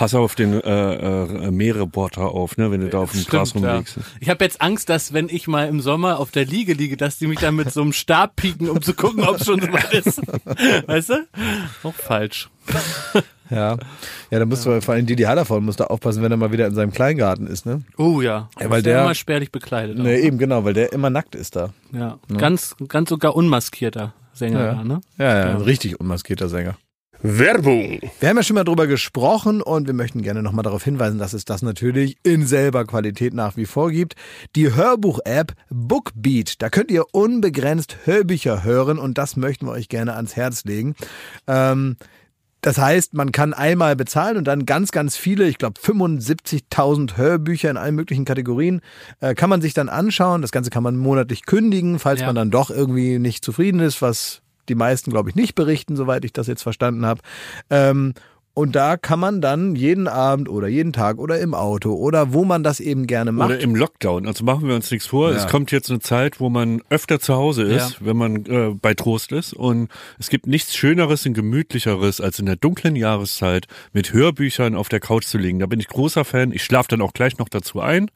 Pass 0.00 0.14
auf 0.14 0.34
den 0.34 0.58
äh, 0.62 0.94
äh, 0.94 1.50
Meerreporter 1.50 2.22
auf, 2.22 2.56
ne, 2.56 2.70
wenn 2.70 2.80
du 2.80 2.88
da 2.88 3.00
auf 3.00 3.12
dem 3.12 3.22
Gras 3.26 3.50
Stimmt, 3.50 3.64
ja. 3.66 3.70
rumliegst. 3.72 3.98
Ich 4.18 4.30
habe 4.30 4.42
jetzt 4.42 4.62
Angst, 4.62 4.88
dass 4.88 5.12
wenn 5.12 5.28
ich 5.28 5.46
mal 5.46 5.68
im 5.68 5.80
Sommer 5.82 6.18
auf 6.18 6.30
der 6.30 6.46
Liege 6.46 6.72
liege, 6.72 6.96
dass 6.96 7.18
die 7.18 7.26
mich 7.26 7.38
dann 7.38 7.54
mit 7.54 7.70
so 7.70 7.82
einem 7.82 7.92
Stab 7.92 8.34
pieken, 8.36 8.70
um 8.70 8.80
zu 8.80 8.94
gucken, 8.94 9.24
ob 9.24 9.36
es 9.36 9.44
schon 9.44 9.60
so 9.60 9.70
weit 9.70 9.92
ist. 9.92 10.22
Weißt 10.86 11.10
du? 11.10 11.26
Auch 11.82 11.92
falsch. 11.92 12.48
Ja. 13.50 13.76
Ja, 14.30 14.38
da 14.38 14.46
musst 14.46 14.64
du 14.64 14.80
vor 14.80 14.94
allem 14.94 15.04
Didi 15.04 15.24
Hallervorden 15.24 15.66
musst 15.66 15.80
du 15.80 15.90
aufpassen, 15.90 16.22
wenn 16.22 16.30
er 16.30 16.38
mal 16.38 16.50
wieder 16.50 16.66
in 16.66 16.74
seinem 16.74 16.92
Kleingarten 16.92 17.46
ist, 17.46 17.66
ne? 17.66 17.82
Oh 17.98 18.22
ja. 18.22 18.48
Ja, 18.58 18.70
weil 18.70 18.82
der- 18.82 19.02
immer 19.02 19.14
spärlich 19.14 19.52
bekleidet. 19.52 19.98
auch. 19.98 20.02
Ne, 20.02 20.18
eben 20.20 20.38
genau, 20.38 20.64
weil 20.64 20.72
der 20.72 20.94
immer 20.94 21.10
nackt 21.10 21.34
ist 21.34 21.56
da. 21.56 21.74
Ja. 21.92 22.18
Ganz, 22.38 22.74
ganz 22.88 23.10
sogar 23.10 23.36
unmaskierter 23.36 24.14
Sänger, 24.32 24.60
Ja. 24.64 24.74
da, 24.76 24.84
ne? 24.84 25.00
Ja, 25.18 25.24
ja, 25.24 25.38
Ja. 25.48 25.50
ein 25.56 25.60
richtig 25.62 26.00
unmaskierter 26.00 26.48
Sänger. 26.48 26.76
Werbung. 27.22 28.00
Wir 28.18 28.28
haben 28.30 28.36
ja 28.38 28.42
schon 28.42 28.54
mal 28.54 28.64
drüber 28.64 28.86
gesprochen 28.86 29.60
und 29.60 29.86
wir 29.86 29.94
möchten 29.94 30.22
gerne 30.22 30.42
nochmal 30.42 30.62
darauf 30.62 30.82
hinweisen, 30.84 31.18
dass 31.18 31.34
es 31.34 31.44
das 31.44 31.60
natürlich 31.60 32.16
in 32.22 32.46
selber 32.46 32.86
Qualität 32.86 33.34
nach 33.34 33.56
wie 33.58 33.66
vor 33.66 33.90
gibt. 33.90 34.14
Die 34.56 34.74
Hörbuch-App 34.74 35.52
Bookbeat, 35.68 36.62
da 36.62 36.70
könnt 36.70 36.90
ihr 36.90 37.04
unbegrenzt 37.12 37.98
Hörbücher 38.04 38.64
hören 38.64 38.98
und 38.98 39.18
das 39.18 39.36
möchten 39.36 39.66
wir 39.66 39.72
euch 39.72 39.88
gerne 39.90 40.14
ans 40.16 40.34
Herz 40.34 40.64
legen. 40.64 40.94
Ähm, 41.46 41.96
das 42.62 42.78
heißt, 42.78 43.12
man 43.14 43.32
kann 43.32 43.52
einmal 43.54 43.96
bezahlen 43.96 44.36
und 44.38 44.44
dann 44.44 44.64
ganz, 44.64 44.90
ganz 44.90 45.16
viele, 45.16 45.46
ich 45.46 45.58
glaube 45.58 45.80
75.000 45.80 47.16
Hörbücher 47.18 47.70
in 47.70 47.76
allen 47.76 47.94
möglichen 47.94 48.24
Kategorien, 48.24 48.80
äh, 49.20 49.34
kann 49.34 49.50
man 49.50 49.60
sich 49.60 49.74
dann 49.74 49.88
anschauen. 49.90 50.40
Das 50.42 50.52
Ganze 50.52 50.70
kann 50.70 50.82
man 50.82 50.96
monatlich 50.96 51.44
kündigen, 51.46 51.98
falls 51.98 52.20
Ja. 52.20 52.26
man 52.26 52.34
dann 52.36 52.50
doch 52.50 52.70
irgendwie 52.70 53.18
nicht 53.18 53.44
zufrieden 53.44 53.80
ist, 53.80 54.00
was 54.02 54.42
die 54.68 54.74
meisten, 54.74 55.10
glaube 55.10 55.30
ich, 55.30 55.36
nicht 55.36 55.54
berichten, 55.54 55.96
soweit 55.96 56.24
ich 56.24 56.32
das 56.32 56.46
jetzt 56.46 56.62
verstanden 56.62 57.06
habe. 57.06 57.20
Ähm, 57.70 58.14
und 58.52 58.74
da 58.74 58.96
kann 58.96 59.20
man 59.20 59.40
dann 59.40 59.76
jeden 59.76 60.08
Abend 60.08 60.48
oder 60.48 60.66
jeden 60.66 60.92
Tag 60.92 61.18
oder 61.18 61.38
im 61.38 61.54
Auto 61.54 61.94
oder 61.94 62.32
wo 62.32 62.44
man 62.44 62.64
das 62.64 62.80
eben 62.80 63.06
gerne 63.06 63.30
macht. 63.30 63.50
Oder 63.50 63.60
im 63.60 63.76
Lockdown. 63.76 64.26
Also 64.26 64.44
machen 64.44 64.66
wir 64.66 64.74
uns 64.74 64.90
nichts 64.90 65.06
vor. 65.06 65.30
Ja. 65.30 65.36
Es 65.36 65.46
kommt 65.46 65.70
jetzt 65.70 65.88
eine 65.88 66.00
Zeit, 66.00 66.40
wo 66.40 66.50
man 66.50 66.82
öfter 66.90 67.20
zu 67.20 67.36
Hause 67.36 67.62
ist, 67.62 67.92
Ja. 68.00 68.06
wenn 68.06 68.16
man 68.16 68.44
äh, 68.46 68.74
bei 68.74 68.94
Trost 68.94 69.30
ist. 69.30 69.52
Und 69.54 69.88
es 70.18 70.30
gibt 70.30 70.48
nichts 70.48 70.74
Schöneres 70.76 71.24
und 71.26 71.34
Gemütlicheres, 71.34 72.20
als 72.20 72.40
in 72.40 72.46
der 72.46 72.56
dunklen 72.56 72.96
Jahreszeit 72.96 73.66
mit 73.92 74.12
Hörbüchern 74.12 74.74
auf 74.74 74.88
der 74.88 75.00
Couch 75.00 75.24
zu 75.26 75.38
liegen. 75.38 75.60
Da 75.60 75.66
bin 75.66 75.78
ich 75.78 75.86
großer 75.86 76.24
Fan. 76.24 76.50
Ich 76.50 76.64
schlafe 76.64 76.88
dann 76.88 77.02
auch 77.02 77.12
gleich 77.14 77.38
noch 77.38 77.48
dazu 77.48 77.80
ein. 77.80 78.10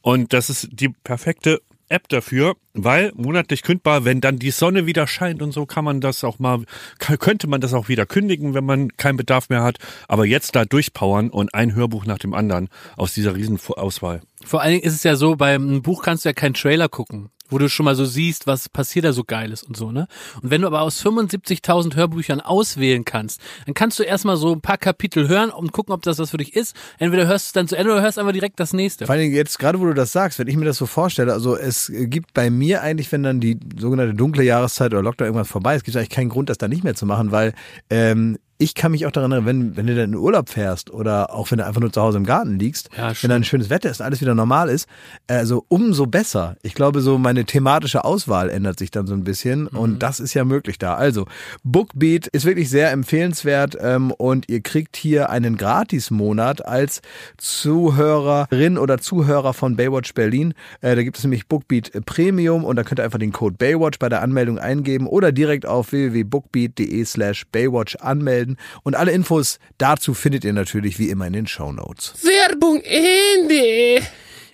Und 0.00 0.32
das 0.32 0.48
ist 0.48 0.68
die 0.72 0.88
perfekte 0.88 1.60
App 1.88 2.08
dafür, 2.08 2.56
weil 2.74 3.12
monatlich 3.14 3.62
kündbar, 3.62 4.04
wenn 4.04 4.20
dann 4.20 4.38
die 4.38 4.50
Sonne 4.50 4.86
wieder 4.86 5.06
scheint 5.06 5.42
und 5.42 5.52
so, 5.52 5.66
kann 5.66 5.84
man 5.84 6.00
das 6.00 6.24
auch 6.24 6.38
mal, 6.38 6.62
könnte 6.98 7.46
man 7.46 7.60
das 7.60 7.74
auch 7.74 7.88
wieder 7.88 8.06
kündigen, 8.06 8.54
wenn 8.54 8.64
man 8.64 8.96
keinen 8.96 9.16
Bedarf 9.16 9.48
mehr 9.48 9.62
hat. 9.62 9.78
Aber 10.08 10.24
jetzt 10.24 10.56
da 10.56 10.64
durchpowern 10.64 11.30
und 11.30 11.54
ein 11.54 11.74
Hörbuch 11.74 12.04
nach 12.06 12.18
dem 12.18 12.34
anderen 12.34 12.68
aus 12.96 13.14
dieser 13.14 13.34
riesen 13.34 13.58
Auswahl. 13.68 14.20
Vor 14.44 14.62
allen 14.62 14.72
Dingen 14.72 14.84
ist 14.84 14.94
es 14.94 15.02
ja 15.02 15.16
so, 15.16 15.36
beim 15.36 15.82
Buch 15.82 16.02
kannst 16.02 16.24
du 16.24 16.28
ja 16.28 16.32
keinen 16.32 16.54
Trailer 16.54 16.88
gucken, 16.88 17.30
wo 17.48 17.58
du 17.58 17.68
schon 17.68 17.84
mal 17.84 17.94
so 17.94 18.04
siehst, 18.04 18.46
was 18.46 18.68
passiert 18.68 19.04
da 19.04 19.12
so 19.12 19.24
Geiles 19.24 19.62
und 19.62 19.76
so, 19.76 19.92
ne? 19.92 20.08
Und 20.42 20.50
wenn 20.50 20.62
du 20.62 20.66
aber 20.66 20.82
aus 20.82 21.04
75.000 21.04 21.94
Hörbüchern 21.96 22.40
auswählen 22.40 23.04
kannst, 23.04 23.40
dann 23.66 23.74
kannst 23.74 23.98
du 23.98 24.02
erstmal 24.02 24.36
so 24.36 24.52
ein 24.52 24.60
paar 24.60 24.78
Kapitel 24.78 25.28
hören 25.28 25.50
und 25.50 25.72
gucken, 25.72 25.94
ob 25.94 26.02
das 26.02 26.18
was 26.18 26.30
für 26.30 26.36
dich 26.36 26.54
ist. 26.54 26.76
Entweder 26.98 27.26
hörst 27.26 27.46
du 27.46 27.48
es 27.48 27.52
dann 27.52 27.68
zu 27.68 27.76
Ende 27.76 27.92
oder 27.92 28.02
hörst 28.02 28.18
einfach 28.18 28.32
direkt 28.32 28.60
das 28.60 28.72
nächste. 28.72 29.06
Vor 29.06 29.16
Dingen 29.16 29.34
jetzt 29.34 29.58
gerade, 29.58 29.80
wo 29.80 29.84
du 29.84 29.94
das 29.94 30.12
sagst, 30.12 30.38
wenn 30.38 30.48
ich 30.48 30.56
mir 30.56 30.64
das 30.64 30.76
so 30.76 30.86
vorstelle, 30.86 31.32
also 31.32 31.56
es 31.56 31.90
gibt 31.92 32.34
bei 32.34 32.50
mir 32.50 32.82
eigentlich, 32.82 33.10
wenn 33.12 33.22
dann 33.22 33.40
die 33.40 33.58
sogenannte 33.78 34.14
dunkle 34.14 34.42
Jahreszeit 34.42 34.92
oder 34.92 35.02
Lockdown 35.02 35.26
irgendwas 35.26 35.48
vorbei 35.48 35.76
ist, 35.76 35.84
gibt 35.84 35.94
es 35.94 35.98
eigentlich 35.98 36.10
keinen 36.10 36.28
Grund, 36.28 36.50
das 36.50 36.58
da 36.58 36.68
nicht 36.68 36.84
mehr 36.84 36.94
zu 36.94 37.06
machen, 37.06 37.32
weil 37.32 37.54
ähm, 37.90 38.38
ich 38.58 38.74
kann 38.74 38.92
mich 38.92 39.06
auch 39.06 39.10
daran 39.10 39.32
erinnern, 39.32 39.46
wenn, 39.46 39.76
wenn 39.76 39.86
du 39.86 39.94
dann 39.94 40.04
in 40.06 40.10
den 40.12 40.20
Urlaub 40.20 40.48
fährst 40.48 40.90
oder 40.90 41.32
auch 41.34 41.50
wenn 41.50 41.58
du 41.58 41.66
einfach 41.66 41.80
nur 41.80 41.92
zu 41.92 42.00
Hause 42.00 42.18
im 42.18 42.24
Garten 42.24 42.58
liegst, 42.58 42.88
Ja, 42.96 43.12
wenn 43.20 43.30
dann 43.30 43.44
schönes 43.44 43.70
Wetter 43.70 43.90
ist 43.90 44.00
und 44.00 44.06
alles 44.06 44.20
wieder 44.20 44.34
normal 44.34 44.68
ist, 44.68 44.88
also 45.26 45.64
umso 45.68 46.06
besser. 46.06 46.56
Ich 46.62 46.74
glaube, 46.74 47.00
so 47.00 47.18
meine 47.18 47.44
thematische 47.44 48.04
Auswahl 48.04 48.48
ändert 48.50 48.78
sich 48.78 48.90
dann 48.90 49.06
so 49.06 49.14
ein 49.14 49.24
bisschen 49.24 49.62
Mhm. 49.70 49.78
und 49.78 50.02
das 50.02 50.20
ist 50.20 50.34
ja 50.34 50.44
möglich 50.44 50.78
da. 50.78 50.94
Also 50.94 51.26
Bookbeat 51.64 52.26
ist 52.28 52.44
wirklich 52.44 52.70
sehr 52.70 52.90
empfehlenswert 52.92 53.76
ähm, 53.80 54.10
und 54.12 54.48
ihr 54.48 54.60
kriegt 54.60 54.96
hier 54.96 55.30
einen 55.30 55.56
Gratismonat 55.56 56.64
als 56.66 57.02
Zuhörerin 57.36 58.78
oder 58.78 58.98
Zuhörer 58.98 59.52
von 59.52 59.76
Baywatch 59.76 60.14
Berlin. 60.14 60.54
Äh, 60.80 60.94
da 60.94 61.02
gibt 61.02 61.18
es 61.18 61.24
nämlich 61.24 61.48
Bookbeat 61.48 61.90
Premium 62.06 62.64
und 62.64 62.76
da 62.76 62.84
könnt 62.84 63.00
ihr 63.00 63.04
einfach 63.04 63.18
den 63.18 63.32
Code 63.32 63.56
Baywatch 63.58 63.98
bei 63.98 64.08
der 64.08 64.22
Anmeldung 64.22 64.58
eingeben 64.58 65.06
oder 65.06 65.32
direkt 65.32 65.66
auf 65.66 65.90
www.bookbeat.de 65.92 67.04
slash 67.04 67.44
Baywatch 67.50 67.96
anmelden 67.96 68.45
und 68.82 68.94
alle 68.96 69.12
Infos 69.12 69.58
dazu 69.78 70.14
findet 70.14 70.44
ihr 70.44 70.52
natürlich 70.52 70.98
wie 70.98 71.10
immer 71.10 71.26
in 71.26 71.32
den 71.32 71.46
Shownotes. 71.46 72.14
Werbung 72.22 72.80
Ende. 72.82 74.06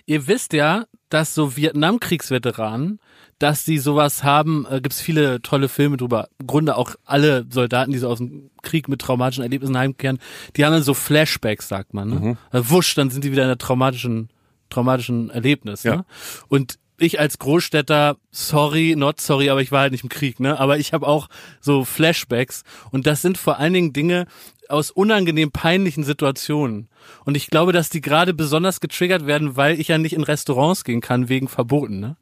Ihr 0.05 0.27
wisst 0.27 0.53
ja, 0.53 0.85
dass 1.09 1.35
so 1.35 1.55
Vietnamkriegsveteranen, 1.55 2.99
dass 3.39 3.65
die 3.65 3.77
sowas 3.77 4.23
haben, 4.23 4.65
äh, 4.69 4.81
gibt's 4.81 5.01
viele 5.01 5.41
tolle 5.41 5.69
Filme 5.69 5.97
drüber. 5.97 6.27
Im 6.39 6.47
Grunde 6.47 6.75
auch 6.75 6.95
alle 7.05 7.45
Soldaten, 7.49 7.91
die 7.91 7.99
so 7.99 8.07
aus 8.07 8.17
dem 8.17 8.49
Krieg 8.61 8.87
mit 8.87 9.01
traumatischen 9.01 9.43
Erlebnissen 9.43 9.77
heimkehren, 9.77 10.19
die 10.55 10.65
haben 10.65 10.73
dann 10.73 10.83
so 10.83 10.93
Flashbacks, 10.93 11.67
sagt 11.67 11.93
man. 11.93 12.09
Ne? 12.09 12.37
Äh, 12.51 12.61
Wusch, 12.63 12.95
dann 12.95 13.09
sind 13.09 13.23
die 13.23 13.31
wieder 13.31 13.43
in 13.43 13.49
einer 13.49 13.57
traumatischen, 13.57 14.29
traumatischen 14.69 15.29
Erlebnis. 15.29 15.83
Ja. 15.83 15.97
Ne? 15.97 16.05
Und 16.47 16.79
ich 17.05 17.19
als 17.19 17.39
Großstädter, 17.39 18.17
sorry, 18.31 18.95
not 18.97 19.21
sorry, 19.21 19.49
aber 19.49 19.61
ich 19.61 19.71
war 19.71 19.81
halt 19.81 19.91
nicht 19.91 20.03
im 20.03 20.09
Krieg, 20.09 20.39
ne? 20.39 20.59
Aber 20.59 20.77
ich 20.77 20.93
habe 20.93 21.07
auch 21.07 21.27
so 21.61 21.85
Flashbacks 21.85 22.63
und 22.91 23.07
das 23.07 23.21
sind 23.21 23.37
vor 23.37 23.59
allen 23.59 23.73
Dingen 23.73 23.93
Dinge 23.93 24.27
aus 24.69 24.91
unangenehm 24.91 25.51
peinlichen 25.51 26.03
Situationen. 26.03 26.87
Und 27.25 27.35
ich 27.35 27.47
glaube, 27.47 27.73
dass 27.73 27.89
die 27.89 28.01
gerade 28.01 28.33
besonders 28.33 28.79
getriggert 28.79 29.25
werden, 29.25 29.55
weil 29.57 29.79
ich 29.79 29.89
ja 29.89 29.97
nicht 29.97 30.13
in 30.13 30.23
Restaurants 30.23 30.83
gehen 30.83 31.01
kann 31.01 31.29
wegen 31.29 31.47
Verboten. 31.47 31.99
Ne? 31.99 32.15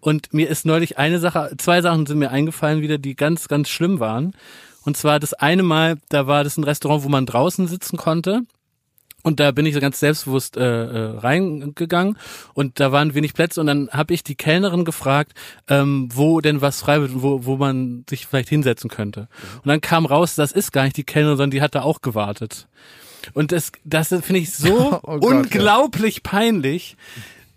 Und 0.00 0.34
mir 0.34 0.48
ist 0.48 0.66
neulich 0.66 0.98
eine 0.98 1.18
Sache, 1.18 1.54
zwei 1.58 1.80
Sachen 1.82 2.06
sind 2.06 2.18
mir 2.18 2.30
eingefallen 2.30 2.82
wieder, 2.82 2.98
die 2.98 3.14
ganz, 3.16 3.48
ganz 3.48 3.68
schlimm 3.68 4.00
waren. 4.00 4.34
Und 4.84 4.96
zwar 4.96 5.18
das 5.18 5.32
eine 5.34 5.62
Mal, 5.62 5.96
da 6.08 6.26
war 6.26 6.44
das 6.44 6.56
ein 6.56 6.64
Restaurant, 6.64 7.04
wo 7.04 7.08
man 7.08 7.26
draußen 7.26 7.66
sitzen 7.66 7.96
konnte. 7.96 8.42
Und 9.26 9.40
da 9.40 9.50
bin 9.50 9.66
ich 9.66 9.74
so 9.74 9.80
ganz 9.80 9.98
selbstbewusst 9.98 10.56
äh, 10.56 10.60
äh, 10.62 11.18
reingegangen 11.18 12.16
und 12.54 12.78
da 12.78 12.92
waren 12.92 13.12
wenig 13.12 13.34
Plätze 13.34 13.60
und 13.60 13.66
dann 13.66 13.88
habe 13.90 14.14
ich 14.14 14.22
die 14.22 14.36
Kellnerin 14.36 14.84
gefragt, 14.84 15.32
ähm, 15.66 16.08
wo 16.14 16.40
denn 16.40 16.60
was 16.60 16.80
frei 16.80 17.00
wird 17.00 17.10
und 17.10 17.22
wo, 17.24 17.44
wo 17.44 17.56
man 17.56 18.04
sich 18.08 18.28
vielleicht 18.28 18.48
hinsetzen 18.48 18.88
könnte. 18.88 19.26
Und 19.56 19.66
dann 19.66 19.80
kam 19.80 20.06
raus, 20.06 20.36
das 20.36 20.52
ist 20.52 20.70
gar 20.70 20.84
nicht 20.84 20.96
die 20.96 21.02
Kellnerin, 21.02 21.38
sondern 21.38 21.50
die 21.50 21.60
hat 21.60 21.74
da 21.74 21.82
auch 21.82 22.02
gewartet. 22.02 22.68
Und 23.34 23.50
das, 23.50 23.72
das 23.82 24.10
finde 24.10 24.38
ich 24.38 24.54
so 24.54 25.00
Oh 25.02 25.18
Gott, 25.18 25.22
ja. 25.24 25.28
unglaublich 25.28 26.22
peinlich. 26.22 26.96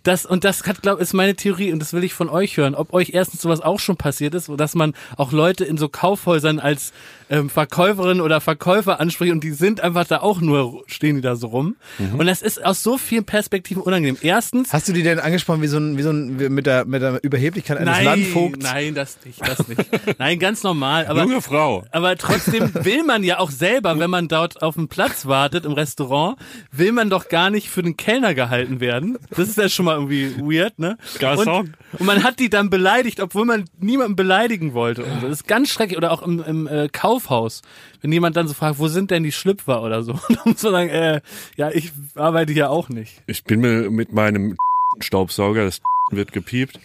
Das, 0.01 0.25
und 0.25 0.45
das 0.45 0.65
hat, 0.65 0.81
glaub, 0.81 0.99
ist 0.99 1.13
meine 1.13 1.35
Theorie 1.35 1.71
und 1.71 1.77
das 1.77 1.93
will 1.93 2.03
ich 2.03 2.15
von 2.15 2.29
euch 2.29 2.57
hören, 2.57 2.73
ob 2.73 2.93
euch 2.93 3.11
erstens 3.13 3.43
sowas 3.43 3.61
auch 3.61 3.79
schon 3.79 3.95
passiert 3.95 4.33
ist, 4.33 4.49
dass 4.57 4.73
man 4.73 4.95
auch 5.17 5.31
Leute 5.31 5.65
in 5.65 5.77
so 5.77 5.87
Kaufhäusern 5.87 6.59
als 6.59 6.93
ähm, 7.29 7.49
Verkäuferin 7.49 8.21
oder 8.21 8.41
Verkäufer 8.41 8.99
anspricht 8.99 9.31
und 9.31 9.43
die 9.43 9.51
sind 9.51 9.81
einfach 9.81 10.05
da 10.05 10.19
auch 10.19 10.41
nur, 10.41 10.83
stehen 10.87 11.15
die 11.17 11.21
da 11.21 11.35
so 11.35 11.47
rum. 11.47 11.75
Und 12.17 12.25
das 12.25 12.41
ist 12.41 12.63
aus 12.63 12.83
so 12.83 12.97
vielen 12.97 13.25
Perspektiven 13.25 13.81
unangenehm. 13.81 14.17
Erstens, 14.21 14.73
Hast 14.73 14.87
du 14.87 14.93
die 14.93 15.03
denn 15.03 15.19
angesprochen 15.19 15.61
wie 15.61 15.67
so 15.67 15.77
ein, 15.77 15.97
wie 15.97 16.01
so 16.01 16.11
ein, 16.11 16.39
wie 16.39 16.49
mit 16.49 16.65
der, 16.65 16.85
mit 16.85 17.01
der 17.01 17.23
Überheblichkeit 17.23 17.77
eines 17.77 17.95
nein, 17.95 18.05
Landvogts? 18.05 18.63
nein, 18.63 18.95
das 18.95 19.17
nicht, 19.25 19.47
das 19.47 19.67
nicht. 19.67 19.85
Nein, 20.19 20.39
ganz 20.39 20.63
normal, 20.63 21.07
aber 21.07 21.23
Junge 21.23 21.41
Frau. 21.41 21.85
aber 21.91 22.15
trotzdem 22.17 22.73
will 22.73 23.03
man 23.03 23.23
ja 23.23 23.39
auch 23.39 23.51
selber, 23.51 23.99
wenn 23.99 24.09
man 24.09 24.27
dort 24.27 24.61
auf 24.61 24.75
dem 24.75 24.87
Platz 24.87 25.25
wartet 25.25 25.65
im 25.65 25.73
Restaurant, 25.73 26.37
will 26.71 26.91
man 26.91 27.09
doch 27.09 27.29
gar 27.29 27.49
nicht 27.49 27.69
für 27.69 27.83
den 27.83 27.97
Kellner 27.97 28.33
gehalten 28.33 28.79
werden. 28.79 29.17
Das 29.29 29.47
ist 29.49 29.57
ja 29.57 29.69
schon 29.69 29.85
mal 29.85 29.95
irgendwie 29.95 30.35
weird, 30.37 30.79
ne? 30.79 30.97
Garçon. 31.19 31.59
Und, 31.59 31.99
und 31.99 32.05
man 32.05 32.23
hat 32.23 32.39
die 32.39 32.49
dann 32.49 32.69
beleidigt, 32.69 33.19
obwohl 33.19 33.45
man 33.45 33.65
niemanden 33.79 34.15
beleidigen 34.15 34.73
wollte. 34.73 35.03
Und 35.03 35.21
so. 35.21 35.27
Das 35.27 35.41
ist 35.41 35.47
ganz 35.47 35.69
schrecklich. 35.69 35.97
Oder 35.97 36.11
auch 36.11 36.21
im, 36.21 36.43
im 36.43 36.67
äh, 36.67 36.89
Kaufhaus, 37.19 37.61
wenn 38.01 38.11
jemand 38.11 38.35
dann 38.35 38.47
so 38.47 38.53
fragt, 38.53 38.79
wo 38.79 38.87
sind 38.87 39.11
denn 39.11 39.23
die 39.23 39.31
Schlüpfer 39.31 39.83
oder 39.83 40.03
so? 40.03 40.13
Und 40.29 40.37
dann 40.37 40.53
muss 40.53 40.63
man 40.63 40.73
sagen, 40.73 40.89
äh, 40.89 41.21
ja, 41.57 41.69
ich 41.71 41.91
arbeite 42.15 42.53
hier 42.53 42.69
auch 42.69 42.89
nicht. 42.89 43.21
Ich 43.27 43.43
bin 43.43 43.59
mir 43.61 43.89
mit 43.89 44.13
meinem 44.13 44.57
Staubsauger, 44.99 45.65
das 45.65 45.81
wird 46.11 46.31
gepiept, 46.31 46.79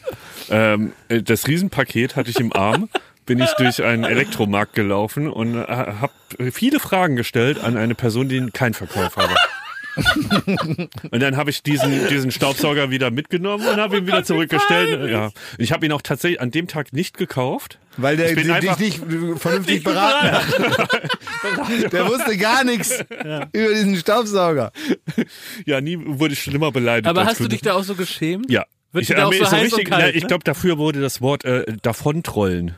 ähm, 0.50 0.92
äh, 1.08 1.22
das 1.22 1.46
Riesenpaket 1.46 2.16
hatte 2.16 2.30
ich 2.30 2.38
im 2.40 2.52
Arm, 2.52 2.88
bin 3.26 3.40
ich 3.40 3.50
durch 3.52 3.82
einen 3.82 4.04
Elektromarkt 4.04 4.74
gelaufen 4.74 5.30
und 5.30 5.56
äh, 5.56 5.66
habe 5.66 6.12
viele 6.52 6.78
Fragen 6.78 7.16
gestellt 7.16 7.58
an 7.62 7.78
eine 7.78 7.94
Person, 7.94 8.28
die 8.28 8.50
keinen 8.50 8.74
Verkauf 8.74 9.16
habe. 9.16 9.34
und 11.10 11.20
dann 11.20 11.36
habe 11.36 11.50
ich 11.50 11.62
diesen, 11.62 12.08
diesen 12.08 12.30
Staubsauger 12.30 12.90
wieder 12.90 13.10
mitgenommen 13.10 13.66
und 13.66 13.76
habe 13.76 13.98
ihn 13.98 14.06
wieder 14.06 14.24
zurückgestellt. 14.24 15.10
Ja, 15.10 15.30
ich 15.58 15.72
habe 15.72 15.86
ihn 15.86 15.92
auch 15.92 16.02
tatsächlich 16.02 16.40
an 16.40 16.50
dem 16.50 16.68
Tag 16.68 16.92
nicht 16.92 17.16
gekauft. 17.16 17.78
Weil 17.96 18.16
der 18.16 18.34
dich 18.34 18.78
nicht 18.78 19.00
vernünftig 19.36 19.84
beraten 19.84 20.32
hat. 20.32 21.92
Der 21.92 22.06
wusste 22.08 22.36
gar 22.36 22.64
nichts 22.64 23.04
über 23.52 23.74
diesen 23.74 23.96
Staubsauger. 23.96 24.72
Ja, 25.64 25.80
nie 25.80 25.98
wurde 26.00 26.34
ich 26.34 26.42
schlimmer 26.42 26.72
beleidigt. 26.72 27.06
Aber 27.06 27.24
hast 27.24 27.40
du 27.40 27.48
dich 27.48 27.60
da 27.60 27.74
auch 27.74 27.84
so 27.84 27.94
geschämt? 27.94 28.50
Ja. 28.50 28.64
Wird 28.94 29.02
ich, 29.02 29.08
da 29.08 29.26
auch 29.26 29.32
so 29.32 29.50
heiß 29.50 29.64
richtig, 29.64 29.88
kalt, 29.88 30.04
na, 30.04 30.08
ich 30.08 30.22
ne? 30.22 30.28
glaube, 30.28 30.44
dafür 30.44 30.78
wurde 30.78 31.00
das 31.00 31.20
Wort 31.20 31.44
äh, 31.44 31.64
davontrollen. 31.82 32.76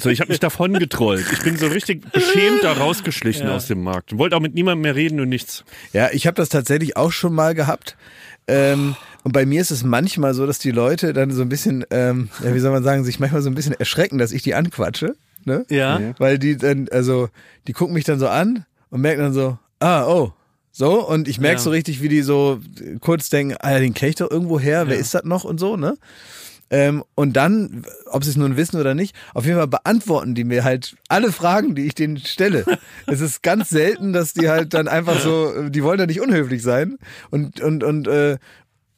so, 0.00 0.10
ich 0.10 0.20
habe 0.20 0.32
mich 0.32 0.40
davongetrollt. 0.40 1.24
Ich 1.32 1.44
bin 1.44 1.56
so 1.56 1.68
richtig 1.68 2.10
beschämt 2.10 2.64
da 2.64 2.72
rausgeschlichen 2.72 3.48
aus 3.48 3.68
dem 3.68 3.80
Markt. 3.80 4.12
Und 4.12 4.18
wollte 4.18 4.34
auch 4.34 4.40
mit 4.40 4.54
niemandem 4.54 4.82
mehr 4.82 4.96
reden 4.96 5.20
und 5.20 5.28
nichts. 5.28 5.64
Ja, 5.92 6.08
ich 6.10 6.26
habe 6.26 6.34
das 6.34 6.48
tatsächlich 6.48 6.96
auch 6.96 7.12
schon 7.12 7.32
mal 7.32 7.54
gehabt. 7.54 7.96
Ähm, 8.48 8.96
und 9.22 9.30
bei 9.30 9.46
mir 9.46 9.60
ist 9.60 9.70
es 9.70 9.84
manchmal 9.84 10.34
so, 10.34 10.44
dass 10.44 10.58
die 10.58 10.72
Leute 10.72 11.12
dann 11.12 11.30
so 11.30 11.42
ein 11.42 11.48
bisschen, 11.48 11.84
ähm, 11.90 12.30
ja, 12.42 12.52
wie 12.52 12.58
soll 12.58 12.72
man 12.72 12.82
sagen, 12.82 13.04
sich 13.04 13.20
manchmal 13.20 13.40
so 13.40 13.48
ein 13.48 13.54
bisschen 13.54 13.74
erschrecken, 13.74 14.18
dass 14.18 14.32
ich 14.32 14.42
die 14.42 14.56
anquatsche. 14.56 15.14
Ne? 15.44 15.64
Ja. 15.70 16.00
Weil 16.18 16.40
die 16.40 16.56
dann, 16.56 16.88
also, 16.90 17.28
die 17.68 17.74
gucken 17.74 17.94
mich 17.94 18.04
dann 18.04 18.18
so 18.18 18.26
an 18.26 18.66
und 18.90 19.02
merken 19.02 19.22
dann 19.22 19.32
so, 19.32 19.56
ah, 19.78 20.04
oh. 20.08 20.32
So, 20.76 21.06
und 21.06 21.28
ich 21.28 21.38
merke 21.38 21.58
Ja. 21.58 21.62
so 21.62 21.70
richtig, 21.70 22.02
wie 22.02 22.08
die 22.08 22.22
so 22.22 22.58
kurz 23.00 23.30
denken, 23.30 23.54
ah, 23.60 23.78
den 23.78 23.94
kenn 23.94 24.08
ich 24.08 24.16
doch 24.16 24.28
irgendwo 24.28 24.58
her, 24.58 24.88
wer 24.88 24.98
ist 24.98 25.14
das 25.14 25.22
noch 25.22 25.44
und 25.44 25.60
so, 25.60 25.76
ne? 25.76 25.96
Ähm, 26.68 27.04
und 27.14 27.34
dann, 27.34 27.84
ob 28.06 28.24
sie 28.24 28.30
es 28.30 28.36
nun 28.36 28.56
wissen 28.56 28.80
oder 28.80 28.92
nicht, 28.96 29.14
auf 29.34 29.44
jeden 29.44 29.56
Fall 29.56 29.68
beantworten 29.68 30.34
die 30.34 30.42
mir 30.42 30.64
halt 30.64 30.96
alle 31.08 31.30
Fragen, 31.30 31.76
die 31.76 31.86
ich 31.86 31.94
denen 31.94 32.16
stelle. 32.16 32.64
es 33.06 33.20
ist 33.20 33.44
ganz 33.44 33.68
selten, 33.68 34.12
dass 34.12 34.32
die 34.32 34.48
halt 34.48 34.74
dann 34.74 34.88
einfach 34.88 35.20
so, 35.20 35.68
die 35.68 35.84
wollen 35.84 36.00
ja 36.00 36.06
nicht 36.06 36.20
unhöflich 36.20 36.62
sein 36.64 36.98
und 37.30 37.60
und 37.60 37.84
und 37.84 38.08
äh, 38.08 38.38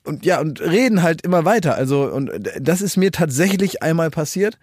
und 0.04 0.24
ja, 0.24 0.40
und 0.40 0.62
reden 0.62 1.02
halt 1.02 1.22
immer 1.22 1.44
weiter. 1.44 1.74
Also, 1.74 2.04
und 2.04 2.30
das 2.58 2.80
ist 2.80 2.96
mir 2.96 3.10
tatsächlich 3.12 3.82
einmal 3.82 4.08
passiert. 4.08 4.58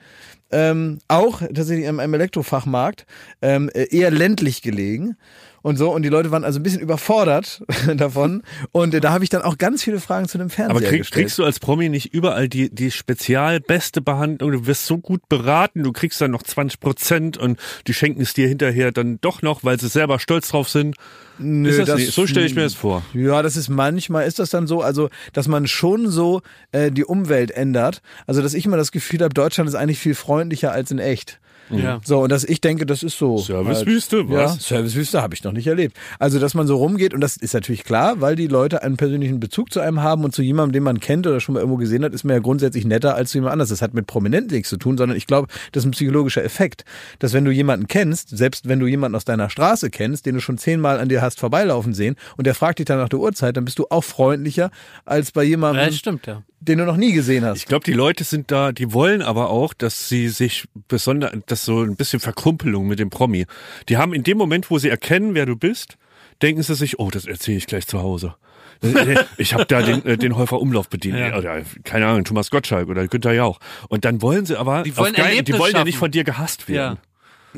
Ähm, 0.52 1.00
auch 1.08 1.42
tatsächlich 1.42 1.86
in 1.86 2.00
einem 2.00 2.14
Elektrofachmarkt, 2.14 3.06
ähm, 3.42 3.70
eher 3.74 4.10
ländlich 4.10 4.62
gelegen 4.64 5.18
und 5.64 5.78
so. 5.78 5.92
Und 5.92 6.04
die 6.04 6.10
Leute 6.10 6.30
waren 6.30 6.44
also 6.44 6.60
ein 6.60 6.64
bisschen 6.64 6.82
überfordert 6.82 7.64
davon. 7.96 8.44
Und 8.72 8.94
äh, 8.94 9.02
da 9.02 9.12
habe 9.12 9.24
ich 9.24 9.32
dann 9.32 9.42
auch 9.42 9.58
ganz 9.58 9.82
viele 9.82 10.00
Fragen 10.00 10.28
zu 10.28 10.38
dem 10.38 10.52
Fernseher 10.52 10.76
Aber 10.78 10.86
krieg, 10.86 11.00
gestellt. 11.00 11.24
kriegst 11.24 11.40
du 11.40 11.44
als 11.44 11.60
Promi 11.60 11.90
nicht 11.90 12.14
überall 12.14 12.48
die, 12.48 12.70
die 12.70 12.92
spezial 12.92 13.60
beste 13.60 14.02
Behandlung? 14.02 14.52
Du 14.52 14.68
wirst 14.68 14.86
so 14.86 15.00
gut 15.00 15.28
beraten, 15.30 15.82
du 15.82 15.92
kriegst 15.92 16.22
dann 16.22 16.30
noch 16.32 16.44
20 16.44 16.80
Prozent 16.80 17.38
und 17.38 17.58
die 17.88 17.94
schenken 17.94 18.22
es 18.22 18.34
dir 18.34 18.48
hinterher 18.48 18.92
dann 18.92 19.20
doch 19.22 19.42
noch, 19.42 19.64
weil 19.64 19.80
sie 19.80 19.88
selber 19.88 20.20
stolz 20.20 20.50
drauf 20.50 20.70
sind. 20.70 20.96
Nö, 21.40 21.70
ist 21.70 21.80
das 21.80 21.88
das-? 21.88 22.14
So 22.14 22.28
stelle 22.28 22.46
ich 22.46 22.54
mir 22.56 22.62
das 22.64 22.76
vor. 22.76 23.02
Ja, 23.14 23.42
das 23.42 23.56
ist 23.56 23.70
manchmal, 23.70 24.28
ist 24.28 24.40
das 24.40 24.50
dann 24.52 24.68
so, 24.68 24.82
also 24.82 25.10
dass 25.32 25.48
man 25.48 25.66
schon 25.66 26.10
so 26.10 26.42
äh, 26.74 26.92
die 26.92 27.06
Umwelt 27.06 27.52
ändert. 27.52 28.02
Also 28.28 28.42
dass 28.42 28.54
ich 28.54 28.66
immer 28.66 28.78
das 28.78 28.92
Gefühl 28.92 29.22
habe, 29.22 29.34
Deutschland 29.34 29.70
ist 29.70 29.76
eigentlich 29.76 30.00
viel 30.00 30.14
freundlicher 30.14 30.72
als 30.72 30.92
in 30.92 31.00
echt. 31.00 31.40
Ja. 31.70 32.02
So, 32.04 32.22
und 32.22 32.32
dass 32.32 32.44
ich 32.44 32.62
denke, 32.62 32.86
das 32.86 33.04
ist 33.04 33.18
so. 33.18 33.38
Servicewüste, 33.38 34.18
Halt, 34.18 34.30
Ja, 34.30 34.36
was? 34.46 34.64
Servicewüste 34.68 35.22
habe 35.22 35.34
ich 35.34 35.44
noch 35.44 35.54
nicht 35.54 35.68
erlebt. 35.68 35.98
Also, 36.20 36.40
dass 36.40 36.54
man 36.54 36.68
so 36.68 36.78
rumgeht, 36.78 37.14
und 37.14 37.22
das 37.22 37.38
ist 37.38 37.54
natürlich 37.54 37.84
klar, 37.84 38.22
weil 38.22 38.36
die 38.36 38.48
Leute 38.48 38.84
einen 38.84 38.98
persönlichen 38.98 39.40
Bezug 39.40 39.72
zu 39.72 39.80
einem 39.80 40.02
haben 40.02 40.24
und 40.24 40.34
zu 40.34 40.42
jemandem, 40.42 40.74
den 40.74 40.84
man 40.84 41.00
kennt 41.00 41.26
oder 41.28 41.40
schon 41.40 41.54
mal 41.54 41.60
irgendwo 41.60 41.78
gesehen 41.78 42.04
hat, 42.04 42.14
ist 42.14 42.24
man 42.24 42.36
ja 42.36 42.40
grundsätzlich 42.42 42.86
netter 42.86 43.16
als 43.16 43.32
zu 43.32 43.38
jemand 43.38 43.54
anders. 43.54 43.70
Das 43.70 43.82
hat 43.82 43.94
mit 43.94 44.08
Prominenten 44.08 44.56
nichts 44.56 44.70
zu 44.70 44.78
tun, 44.78 44.98
sondern 44.98 45.18
ich 45.18 45.28
glaube, 45.28 45.48
das 45.72 45.84
ist 45.84 45.88
ein 45.88 45.92
psychologischer 45.92 46.44
Effekt, 46.44 46.86
dass 47.20 47.34
wenn 47.34 47.46
du 47.46 47.52
jemanden 47.52 47.88
kennst, 47.88 48.30
selbst 48.36 48.68
wenn 48.68 48.80
du 48.80 48.88
jemanden 48.88 49.16
aus 49.16 49.26
deiner 49.26 49.50
Straße 49.50 49.90
kennst, 49.90 50.26
den 50.26 50.36
du 50.36 50.42
schon 50.42 50.58
zehnmal 50.58 51.00
an 51.00 51.10
dir 51.10 51.22
hast 51.22 51.40
vorbeilaufen 51.40 51.94
sehen 51.94 52.16
und 52.38 52.46
der 52.46 52.56
fragt 52.56 52.80
dich 52.80 52.86
dann 52.86 52.98
nach 53.00 53.10
der 53.10 53.20
Uhrzeit, 53.20 53.58
dann 53.58 53.66
bist 53.66 53.80
du 53.80 53.86
auch 53.90 54.04
freundlicher 54.04 54.70
als 55.06 55.32
bei 55.32 55.44
Ja, 55.44 55.50
jemandem, 55.50 55.86
das 55.86 55.96
stimmt, 55.98 56.28
ja. 56.28 56.44
Den 56.64 56.80
du 56.80 56.86
noch 56.86 56.98
nie 56.98 57.14
gesehen 57.14 57.46
hast. 57.46 57.58
Ich 57.60 57.66
glaube, 57.66 57.84
die 57.86 57.94
Leute 57.94 58.24
sind 58.24 58.52
da, 58.52 58.72
die 58.72 58.94
wollen 58.94 59.22
aber 59.22 59.50
auch, 59.50 59.74
dass 59.74 60.10
sie 60.10 60.30
sich 60.30 60.66
besonders, 60.88 61.32
das 61.46 61.66
so 61.66 61.82
ein 61.82 61.96
bisschen 61.96 62.20
Verkumpelung 62.20 62.88
mit 62.88 63.00
dem 63.00 63.10
Promi. 63.10 63.46
Die 63.90 63.98
haben 63.98 64.14
in 64.14 64.24
dem 64.24 64.38
Moment, 64.38 64.70
wo 64.72 64.78
sie 64.80 64.90
erkennen, 64.90 65.34
wer 65.36 65.46
du 65.46 65.56
bist, 65.56 65.98
denken 66.42 66.64
sie 66.64 66.76
sich, 66.76 67.00
oh, 67.00 67.10
das 67.10 67.26
erzähle 67.26 67.58
ich 67.58 67.68
gleich 67.68 67.88
zu 67.88 68.02
Hause. 68.02 68.36
Ich 69.38 69.54
habe 69.54 69.66
da 69.66 69.82
den, 69.82 70.06
äh, 70.06 70.18
den 70.18 70.36
Häufer 70.36 70.60
Umlauf 70.60 70.90
bedient. 70.90 71.18
Ja. 71.18 71.38
Oder, 71.38 71.62
keine 71.84 72.08
Ahnung, 72.08 72.26
Thomas 72.26 72.50
Gottschalk 72.50 72.90
oder 72.90 73.08
Günther 73.08 73.32
Jauch. 73.34 73.60
Und 73.88 74.04
dann 74.04 74.22
wollen 74.22 74.46
sie 74.46 74.58
aber, 74.60 74.84
Die 74.84 74.96
wollen 74.98 75.14
geil- 75.14 75.42
die 75.44 75.58
wollen 75.58 75.74
ja 75.74 75.84
nicht 75.86 75.98
von 75.98 76.12
dir 76.12 76.24
gehasst 76.26 76.68
werden. 76.68 76.98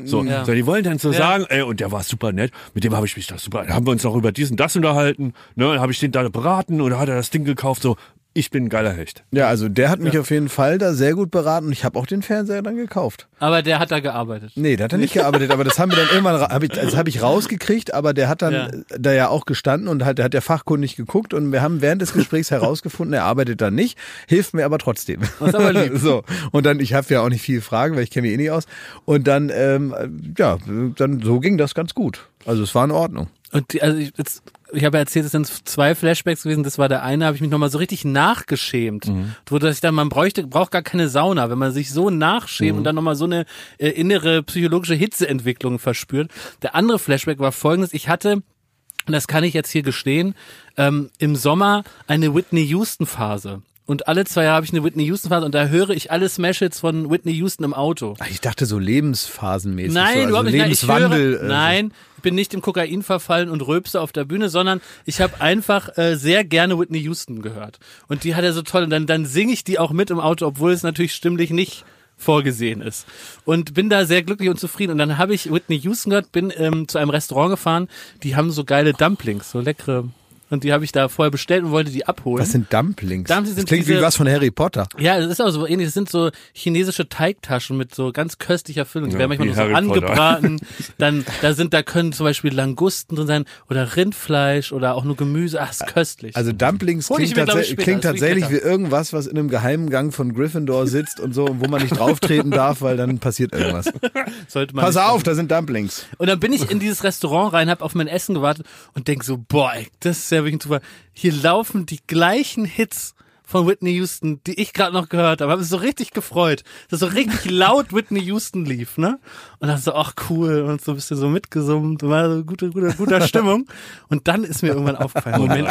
So, 0.04 0.22
Ja. 0.22 0.44
so, 0.44 0.52
die 0.52 0.66
wollen 0.66 0.84
dann 0.84 0.98
so 0.98 1.10
Ja. 1.10 1.16
sagen, 1.18 1.46
ey, 1.48 1.62
und 1.62 1.80
der 1.80 1.90
war 1.90 2.02
super 2.02 2.30
nett, 2.30 2.52
mit 2.74 2.84
dem 2.84 2.94
habe 2.94 3.06
ich 3.06 3.16
mich 3.16 3.26
da 3.26 3.38
super, 3.38 3.66
haben 3.66 3.86
wir 3.86 3.92
uns 3.92 4.04
auch 4.04 4.14
über 4.14 4.30
diesen, 4.30 4.56
das 4.58 4.76
unterhalten, 4.76 5.32
ne, 5.54 5.64
dann 5.72 5.80
habe 5.80 5.90
ich 5.90 5.98
den 5.98 6.12
da 6.12 6.28
beraten 6.28 6.82
oder 6.82 6.98
hat 6.98 7.08
er 7.08 7.14
das 7.16 7.30
Ding 7.30 7.44
gekauft, 7.44 7.80
so, 7.80 7.96
ich 8.36 8.50
bin 8.50 8.64
ein 8.64 8.68
geiler 8.68 8.92
Hecht. 8.92 9.24
Ja, 9.32 9.48
also 9.48 9.68
der 9.68 9.88
hat 9.88 10.00
mich 10.00 10.18
auf 10.18 10.30
jeden 10.30 10.48
Fall 10.48 10.78
da 10.78 10.92
sehr 10.92 11.14
gut 11.14 11.30
beraten 11.30 11.66
und 11.66 11.72
ich 11.72 11.84
habe 11.84 11.98
auch 11.98 12.06
den 12.06 12.22
Fernseher 12.22 12.62
dann 12.62 12.76
gekauft. 12.76 13.28
Aber 13.38 13.62
der 13.62 13.78
hat 13.78 13.90
da 13.90 14.00
gearbeitet. 14.00 14.52
Nee, 14.54 14.76
der 14.76 14.84
hat 14.84 14.92
er 14.92 14.98
nicht 14.98 15.14
gearbeitet, 15.14 15.50
aber 15.50 15.64
das 15.64 15.78
haben 15.78 15.90
wir 15.90 15.96
dann 15.96 16.08
irgendwann, 16.08 16.40
hab 16.40 16.62
ich, 16.62 16.70
das 16.70 16.96
habe 16.96 17.08
ich 17.08 17.22
rausgekriegt, 17.22 17.94
aber 17.94 18.14
der 18.14 18.28
hat 18.28 18.42
dann 18.42 18.52
Ja. 18.52 18.68
da 18.98 19.12
ja 19.12 19.28
auch 19.28 19.44
gestanden 19.46 19.88
und 19.88 20.04
halt, 20.04 20.18
der 20.18 20.24
hat 20.26 20.34
ja 20.34 20.40
fachkundig 20.40 20.96
geguckt 20.96 21.34
und 21.34 21.50
wir 21.52 21.62
haben 21.62 21.80
während 21.80 22.02
des 22.02 22.12
Gesprächs 22.12 22.50
herausgefunden, 22.50 23.14
er 23.14 23.24
arbeitet 23.24 23.60
da 23.60 23.70
nicht, 23.70 23.98
hilft 24.28 24.54
mir 24.54 24.64
aber 24.64 24.78
trotzdem. 24.78 25.22
Ist 25.22 25.54
aber 25.54 25.72
lieb. 25.72 25.92
so 25.96 26.22
und 26.52 26.66
dann, 26.66 26.80
ich 26.80 26.94
habe 26.94 27.06
ja 27.12 27.22
auch 27.22 27.28
nicht 27.28 27.42
viele 27.42 27.60
Fragen, 27.62 27.96
weil 27.96 28.02
ich 28.02 28.10
kenne 28.10 28.26
mich 28.26 28.34
eh 28.34 28.38
nicht 28.38 28.50
aus 28.50 28.64
und 29.04 29.26
dann, 29.26 29.50
ähm, 29.54 29.94
ja, 30.36 30.58
dann 30.96 31.20
so 31.22 31.40
ging 31.40 31.56
das 31.58 31.74
ganz 31.74 31.94
gut. 31.94 32.28
Also 32.44 32.62
es 32.62 32.74
war 32.74 32.84
in 32.84 32.90
Ordnung. 32.90 33.28
Und 33.52 33.72
die, 33.72 33.82
also 33.82 33.96
ich, 33.98 34.12
jetzt, 34.16 34.42
ich 34.76 34.84
habe 34.84 34.98
ja 34.98 35.00
erzählt, 35.00 35.24
es 35.24 35.32
sind 35.32 35.46
zwei 35.46 35.94
Flashbacks 35.94 36.42
gewesen. 36.42 36.62
Das 36.62 36.78
war 36.78 36.88
der 36.88 37.02
eine, 37.02 37.26
habe 37.26 37.36
ich 37.36 37.40
mich 37.40 37.50
nochmal 37.50 37.70
so 37.70 37.78
richtig 37.78 38.04
nachgeschämt. 38.04 39.06
Wo 39.46 39.58
dass 39.58 39.76
ich 39.76 39.80
dann, 39.80 39.94
man 39.94 40.08
bräuchte, 40.08 40.46
braucht 40.46 40.70
gar 40.70 40.82
keine 40.82 41.08
Sauna, 41.08 41.50
wenn 41.50 41.58
man 41.58 41.72
sich 41.72 41.90
so 41.90 42.10
nachschämt 42.10 42.78
und 42.78 42.84
dann 42.84 42.94
nochmal 42.94 43.16
so 43.16 43.24
eine 43.24 43.46
äh, 43.78 43.88
innere 43.88 44.42
psychologische 44.42 44.94
Hitzeentwicklung 44.94 45.78
verspürt. 45.78 46.30
Der 46.62 46.74
andere 46.74 46.98
Flashback 46.98 47.38
war 47.38 47.52
folgendes. 47.52 47.92
Ich 47.94 48.08
hatte, 48.08 48.34
und 48.34 49.12
das 49.12 49.26
kann 49.26 49.44
ich 49.44 49.54
jetzt 49.54 49.70
hier 49.70 49.82
gestehen, 49.82 50.34
ähm, 50.76 51.10
im 51.18 51.36
Sommer 51.36 51.84
eine 52.06 52.34
Whitney 52.34 52.62
Houston 52.64 53.06
Phase. 53.06 53.62
Und 53.86 54.08
alle 54.08 54.24
zwei 54.24 54.42
Jahre 54.44 54.56
habe 54.56 54.66
ich 54.66 54.72
eine 54.72 54.82
Whitney 54.82 55.04
Houston 55.04 55.28
Phase 55.28 55.46
und 55.46 55.54
da 55.54 55.66
höre 55.68 55.90
ich 55.90 56.10
alle 56.10 56.28
Smash-Hits 56.28 56.80
von 56.80 57.08
Whitney 57.08 57.32
Houston 57.34 57.62
im 57.64 57.72
Auto. 57.72 58.14
Ach, 58.18 58.28
Ich 58.28 58.40
dachte 58.40 58.66
so 58.66 58.80
lebensphasenmäßig. 58.80 59.94
Nein, 59.94 60.12
so, 60.12 60.18
also 60.18 60.28
überhaupt 60.28 60.46
nicht. 60.46 60.56
Nein, 60.56 60.72
ich 60.72 60.82
Lebenswandel. 60.82 61.38
höre, 61.38 61.42
äh, 61.42 61.46
nein, 61.48 61.92
ich 62.16 62.22
bin 62.22 62.34
nicht 62.34 62.52
im 62.52 62.62
Kokain 62.62 63.02
verfallen 63.04 63.48
und 63.48 63.60
rülpse 63.62 64.00
auf 64.00 64.10
der 64.10 64.24
Bühne, 64.24 64.48
sondern 64.48 64.80
ich 65.04 65.20
habe 65.20 65.40
einfach 65.40 65.96
äh, 65.96 66.16
sehr 66.16 66.42
gerne 66.44 66.78
Whitney 66.78 66.98
Houston 67.00 67.42
gehört. 67.42 67.78
Und 68.08 68.24
die 68.24 68.34
hat 68.34 68.42
er 68.42 68.52
so 68.52 68.62
toll. 68.62 68.82
Und 68.82 68.90
dann, 68.90 69.06
dann 69.06 69.24
singe 69.24 69.52
ich 69.52 69.62
die 69.62 69.78
auch 69.78 69.92
mit 69.92 70.10
im 70.10 70.18
Auto, 70.18 70.46
obwohl 70.46 70.72
es 70.72 70.82
natürlich 70.82 71.14
stimmlich 71.14 71.50
nicht 71.50 71.84
vorgesehen 72.16 72.80
ist. 72.80 73.06
Und 73.44 73.74
bin 73.74 73.88
da 73.88 74.04
sehr 74.04 74.22
glücklich 74.22 74.48
und 74.48 74.58
zufrieden. 74.58 74.92
Und 74.92 74.98
dann 74.98 75.18
habe 75.18 75.34
ich 75.34 75.52
Whitney 75.52 75.78
Houston 75.80 76.10
gehört, 76.10 76.32
bin 76.32 76.52
ähm, 76.56 76.88
zu 76.88 76.98
einem 76.98 77.10
Restaurant 77.10 77.50
gefahren, 77.50 77.88
die 78.22 78.34
haben 78.34 78.50
so 78.50 78.64
geile 78.64 78.94
Dumplings, 78.94 79.50
so 79.50 79.60
leckere. 79.60 80.08
Und 80.48 80.62
die 80.64 80.72
habe 80.72 80.84
ich 80.84 80.92
da 80.92 81.08
vorher 81.08 81.30
bestellt 81.30 81.64
und 81.64 81.72
wollte 81.72 81.90
die 81.90 82.06
abholen. 82.06 82.40
Was 82.42 82.52
sind 82.52 82.72
Dumplings? 82.72 83.28
Dumplings 83.28 83.48
das 83.50 83.56
sind 83.56 83.66
klingt 83.68 83.86
wie 83.88 83.92
diese- 83.92 84.02
was 84.04 84.14
von 84.16 84.28
Harry 84.28 84.50
Potter. 84.50 84.86
Ja, 84.98 85.18
das 85.18 85.28
ist 85.32 85.40
auch 85.40 85.50
so 85.50 85.66
ähnlich. 85.66 85.88
Das 85.88 85.94
sind 85.94 86.08
so 86.08 86.30
chinesische 86.52 87.08
Teigtaschen 87.08 87.76
mit 87.76 87.94
so 87.94 88.12
ganz 88.12 88.38
köstlicher 88.38 88.84
Füllung. 88.86 89.08
Die 89.10 89.14
Ja, 89.14 89.18
werden 89.20 89.30
manchmal 89.30 89.48
wie 89.48 89.52
nur 89.52 89.56
so 89.56 89.62
Harry 89.74 89.86
Potter. 89.86 90.06
angebraten. 90.08 90.60
Dann, 90.98 91.24
da 91.42 91.52
sind, 91.54 91.74
da 91.74 91.82
können 91.82 92.12
zum 92.12 92.24
Beispiel 92.24 92.54
Langusten 92.54 93.16
drin 93.16 93.26
sein 93.26 93.44
oder 93.68 93.96
Rindfleisch 93.96 94.72
oder 94.72 94.94
auch 94.94 95.04
nur 95.04 95.16
Gemüse. 95.16 95.60
Ach, 95.60 95.70
ist 95.72 95.86
köstlich. 95.88 96.36
Also 96.36 96.52
Dumplings 96.52 97.08
klingt, 97.08 97.36
mir, 97.36 97.46
später. 97.46 97.62
klingt 97.82 98.04
Das 98.04 98.14
wie 98.14 98.18
tatsächlich 98.20 98.50
wie 98.50 98.56
irgendwas, 98.56 99.12
was 99.12 99.26
in 99.26 99.36
einem 99.38 99.48
geheimen 99.48 99.90
Gang 99.90 100.14
von 100.14 100.32
Gryffindor 100.32 100.86
sitzt 100.86 101.18
und 101.20 101.34
so, 101.34 101.48
wo 101.58 101.66
man 101.68 101.82
nicht 101.82 101.98
drauftreten 101.98 102.50
darf, 102.52 102.82
weil 102.82 102.96
dann 102.96 103.18
passiert 103.18 103.52
irgendwas. 103.52 103.86
sollte 104.48 104.74
man 104.76 104.84
Pass 104.84 104.96
auf, 104.96 105.22
da 105.22 105.34
sind 105.34 105.50
Dumplings. 105.50 106.06
Und 106.18 106.28
dann 106.28 106.38
bin 106.38 106.52
ich 106.52 106.70
in 106.70 106.78
dieses 106.78 107.02
Restaurant 107.04 107.52
rein, 107.52 107.68
habe 107.70 107.84
auf 107.84 107.94
mein 107.94 108.06
Essen 108.06 108.34
gewartet 108.34 108.66
und 108.94 109.08
denk 109.08 109.24
so, 109.24 109.38
boah, 109.38 109.72
ey, 109.74 109.88
das 110.00 110.18
ist 110.18 110.30
ja 110.30 110.35
wirklich 110.40 110.56
ein 110.56 110.60
Zufall. 110.60 110.80
Hier 111.12 111.32
laufen 111.32 111.86
die 111.86 112.00
gleichen 112.06 112.64
Hits 112.64 113.14
von 113.46 113.68
Whitney 113.68 113.92
Houston, 113.92 114.40
die 114.44 114.60
ich 114.60 114.72
gerade 114.72 114.92
noch 114.92 115.08
gehört 115.08 115.40
habe. 115.40 115.52
Habe 115.52 115.60
mich 115.60 115.70
so 115.70 115.76
richtig 115.76 116.10
gefreut, 116.10 116.64
dass 116.90 117.00
so 117.00 117.06
richtig 117.06 117.44
laut 117.50 117.92
Whitney 117.92 118.20
Houston 118.24 118.64
lief, 118.64 118.98
ne? 118.98 119.20
Und 119.60 119.68
dann 119.68 119.78
so, 119.78 119.94
ach 119.94 120.14
cool, 120.28 120.62
und 120.62 120.80
so 120.82 120.92
ein 120.92 120.96
bisschen 120.96 121.16
so 121.16 121.28
mitgesummt, 121.28 122.02
war 122.02 122.28
so 122.28 122.44
gute, 122.44 122.70
gute, 122.70 122.92
guter 122.94 123.20
Stimmung. 123.28 123.66
Und 124.08 124.26
dann 124.26 124.42
ist 124.42 124.62
mir 124.62 124.70
irgendwann 124.70 124.96
aufgefallen, 124.96 125.38
Moment 125.40 125.68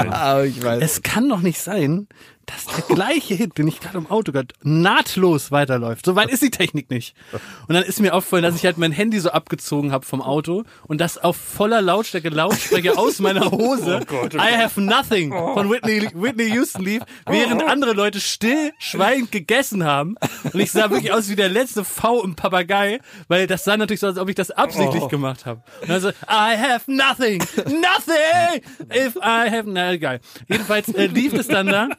ich 0.47 0.63
weiß. 0.63 0.81
Es 0.81 1.01
kann 1.01 1.27
doch 1.27 1.41
nicht 1.41 1.59
sein, 1.59 2.07
dass 2.45 2.65
der 2.65 2.95
gleiche 2.95 3.35
Hit, 3.35 3.57
den 3.57 3.67
ich 3.67 3.79
gerade 3.79 3.97
im 3.97 4.09
Auto 4.09 4.31
gehört, 4.31 4.53
nahtlos 4.63 5.51
weiterläuft. 5.51 6.05
So 6.05 6.15
weit 6.15 6.29
ist 6.29 6.41
die 6.41 6.51
Technik 6.51 6.89
nicht. 6.89 7.15
Und 7.67 7.75
dann 7.75 7.83
ist 7.83 7.99
mir 7.99 8.13
aufgefallen, 8.13 8.43
dass 8.43 8.55
ich 8.55 8.65
halt 8.65 8.77
mein 8.77 8.91
Handy 8.91 9.19
so 9.19 9.29
abgezogen 9.29 9.91
habe 9.91 10.05
vom 10.05 10.21
Auto 10.21 10.63
und 10.87 11.01
das 11.01 11.17
auf 11.17 11.35
voller 11.35 11.81
Lautstärke 11.81 12.29
Lautsprecher 12.29 12.97
aus 12.97 13.19
meiner 13.19 13.51
Hose 13.51 14.01
I 14.33 14.57
Have 14.57 14.81
Nothing 14.81 15.31
von 15.31 15.69
Whitney, 15.69 16.09
Whitney 16.13 16.53
Houston 16.53 16.83
lief, 16.83 17.03
während 17.25 17.63
andere 17.63 17.93
Leute 17.93 18.19
still, 18.19 18.71
schweigend 18.79 19.31
gegessen 19.31 19.83
haben. 19.83 20.15
Und 20.43 20.59
ich 20.59 20.71
sah 20.71 20.89
wirklich 20.89 21.11
aus 21.11 21.29
wie 21.29 21.35
der 21.35 21.49
letzte 21.49 21.83
V 21.83 22.23
im 22.23 22.35
Papagei, 22.35 22.99
weil 23.27 23.47
das 23.47 23.63
sah 23.63 23.77
natürlich 23.77 23.99
so, 23.99 24.07
als 24.07 24.17
ob 24.17 24.29
ich 24.29 24.35
das 24.35 24.51
absichtlich 24.51 25.07
gemacht 25.07 25.45
habe. 25.45 25.61
Und 25.81 25.89
dann 25.89 26.01
so, 26.01 26.09
I 26.09 26.57
have 26.57 26.91
nothing, 26.91 27.39
nothing, 27.65 28.61
if 28.93 29.15
I 29.15 29.49
have, 29.49 29.63
na 29.65 29.93
egal. 29.93 30.19
Jedenfalls 30.47 30.89
äh, 30.89 31.07
lief 31.07 31.33
es 31.33 31.47
dann 31.47 31.67
da. 31.67 31.89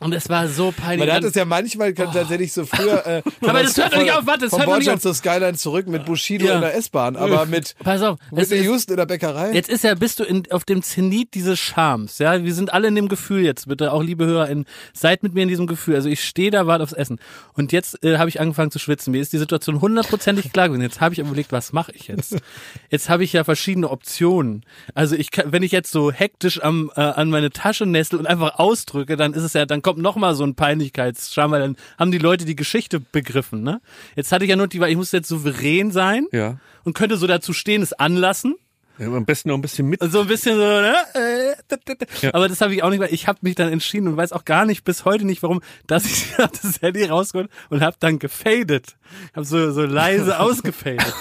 Und 0.00 0.14
es 0.14 0.28
war 0.28 0.46
so 0.48 0.72
peinlich. 0.72 1.08
Man 1.08 1.16
hat 1.16 1.24
es 1.24 1.34
ja 1.34 1.44
manchmal 1.44 1.92
tatsächlich 1.92 2.52
so 2.52 2.64
früher. 2.64 3.04
Äh, 3.04 3.22
Aber 3.48 3.62
das 3.62 3.76
hört 3.76 3.92
doch 3.94 3.98
nicht 4.00 4.12
auf, 4.12 4.26
warte, 4.26 4.44
das 4.48 4.56
hört 4.56 4.68
doch 4.68 4.78
nicht 4.78 4.90
auf. 4.90 5.00
zur 5.00 5.12
Skyline 5.14 5.54
zurück 5.54 5.88
mit 5.88 6.04
Bushido 6.04 6.46
Ja. 6.46 6.54
in 6.54 6.60
der 6.60 6.74
S-Bahn, 6.76 7.16
aber 7.16 7.46
mit 7.46 7.74
Pass 7.82 8.02
auf, 8.02 8.18
Whitney 8.30 8.62
Houston 8.62 8.92
in 8.92 8.96
der 8.98 9.06
Bäckerei. 9.06 9.52
Jetzt 9.52 9.68
ist 9.68 9.82
ja, 9.84 9.94
bist 9.96 10.20
du 10.20 10.24
in, 10.24 10.44
auf 10.52 10.64
dem 10.64 10.82
Zenit 10.82 11.34
dieses 11.34 11.58
Charmes, 11.58 12.18
ja. 12.18 12.44
Wir 12.44 12.54
sind 12.54 12.72
alle 12.72 12.86
in 12.88 12.94
dem 12.94 13.08
Gefühl 13.08 13.42
jetzt, 13.44 13.66
bitte, 13.68 13.92
auch 13.92 14.02
liebe 14.02 14.24
HörerInnen, 14.24 14.66
seid 14.92 15.22
mit 15.24 15.34
mir 15.34 15.42
in 15.42 15.48
diesem 15.48 15.66
Gefühl. 15.66 15.96
Also 15.96 16.08
ich 16.08 16.22
stehe 16.22 16.50
da, 16.52 16.66
warte 16.68 16.84
aufs 16.84 16.92
Essen. 16.92 17.18
Und 17.54 17.72
jetzt 17.72 18.02
äh, 18.04 18.18
habe 18.18 18.28
ich 18.28 18.40
angefangen 18.40 18.70
zu 18.70 18.78
schwitzen. 18.78 19.10
Mir 19.10 19.20
ist 19.20 19.32
die 19.32 19.38
Situation 19.38 19.80
hundertprozentig 19.80 20.52
klar 20.52 20.68
gewesen. 20.68 20.82
Jetzt 20.82 21.00
habe 21.00 21.12
ich 21.14 21.18
überlegt, 21.18 21.50
was 21.50 21.72
mache 21.72 21.90
ich 21.92 22.06
jetzt? 22.08 22.36
Jetzt 22.90 23.08
habe 23.08 23.24
ich 23.24 23.32
ja 23.32 23.42
verschiedene 23.44 23.90
Optionen. 23.90 24.64
Also 24.94 25.16
ich 25.16 25.30
kann, 25.30 25.52
wenn 25.52 25.62
ich 25.62 25.72
jetzt 25.72 25.90
so 25.90 26.10
hektisch 26.12 26.62
am, 26.62 26.90
äh, 26.96 27.00
an 27.00 27.28
meine 27.30 27.50
Tasche 27.50 27.84
nessel 27.86 28.18
und 28.18 28.26
einfach 28.26 28.58
ausdrücke, 28.58 29.16
dann 29.16 29.32
ist 29.34 29.42
es 29.42 29.52
ja, 29.52 29.66
dann 29.66 29.82
kommt 29.88 30.02
noch 30.02 30.16
mal 30.16 30.34
so 30.34 30.44
ein 30.44 30.54
Peinlichkeitsscham, 30.54 31.50
weil 31.50 31.60
dann 31.62 31.76
haben 31.98 32.10
die 32.10 32.18
Leute 32.18 32.44
die 32.44 32.56
Geschichte 32.56 33.00
begriffen, 33.00 33.62
ne? 33.62 33.80
Jetzt 34.16 34.32
hatte 34.32 34.44
ich 34.44 34.50
ja 34.50 34.56
nur 34.56 34.68
die, 34.68 34.80
weil 34.80 34.90
ich 34.90 34.98
muss 34.98 35.12
jetzt 35.12 35.28
souverän 35.28 35.90
sein 35.92 36.26
Ja. 36.30 36.58
und 36.84 36.92
könnte 36.94 37.16
so 37.16 37.26
dazu 37.26 37.54
stehen, 37.54 37.80
es 37.80 37.94
anlassen. 37.94 38.56
Ja, 38.98 39.06
am 39.06 39.24
besten 39.24 39.48
noch 39.50 39.56
ein 39.56 39.62
bisschen 39.62 39.88
mit. 39.88 40.00
So 40.02 40.20
ein 40.22 40.26
bisschen 40.26 40.56
so, 40.56 40.62
ne? 40.62 40.94
Äh, 41.14 41.54
d- 41.70 42.30
Aber 42.32 42.48
das 42.48 42.60
habe 42.60 42.74
ich 42.74 42.82
auch 42.82 42.90
nicht, 42.90 43.00
weil 43.00 43.12
ich 43.14 43.26
habe 43.28 43.38
mich 43.42 43.54
dann 43.54 43.72
entschieden 43.72 44.08
und 44.08 44.16
weiß 44.16 44.32
auch 44.32 44.44
gar 44.44 44.66
nicht 44.66 44.84
bis 44.84 45.04
heute 45.04 45.24
nicht, 45.24 45.42
warum, 45.42 45.60
dass 45.86 46.04
ich 46.04 46.26
das 46.36 46.80
Handy 46.82 47.04
rausgeholt 47.04 47.48
und 47.70 47.80
habe 47.82 47.96
dann 48.00 48.18
gefadet. 48.18 48.96
Habe 49.34 49.46
so 49.46 49.70
so 49.72 49.82
leise 49.84 50.38
ausgefadet. 50.40 51.14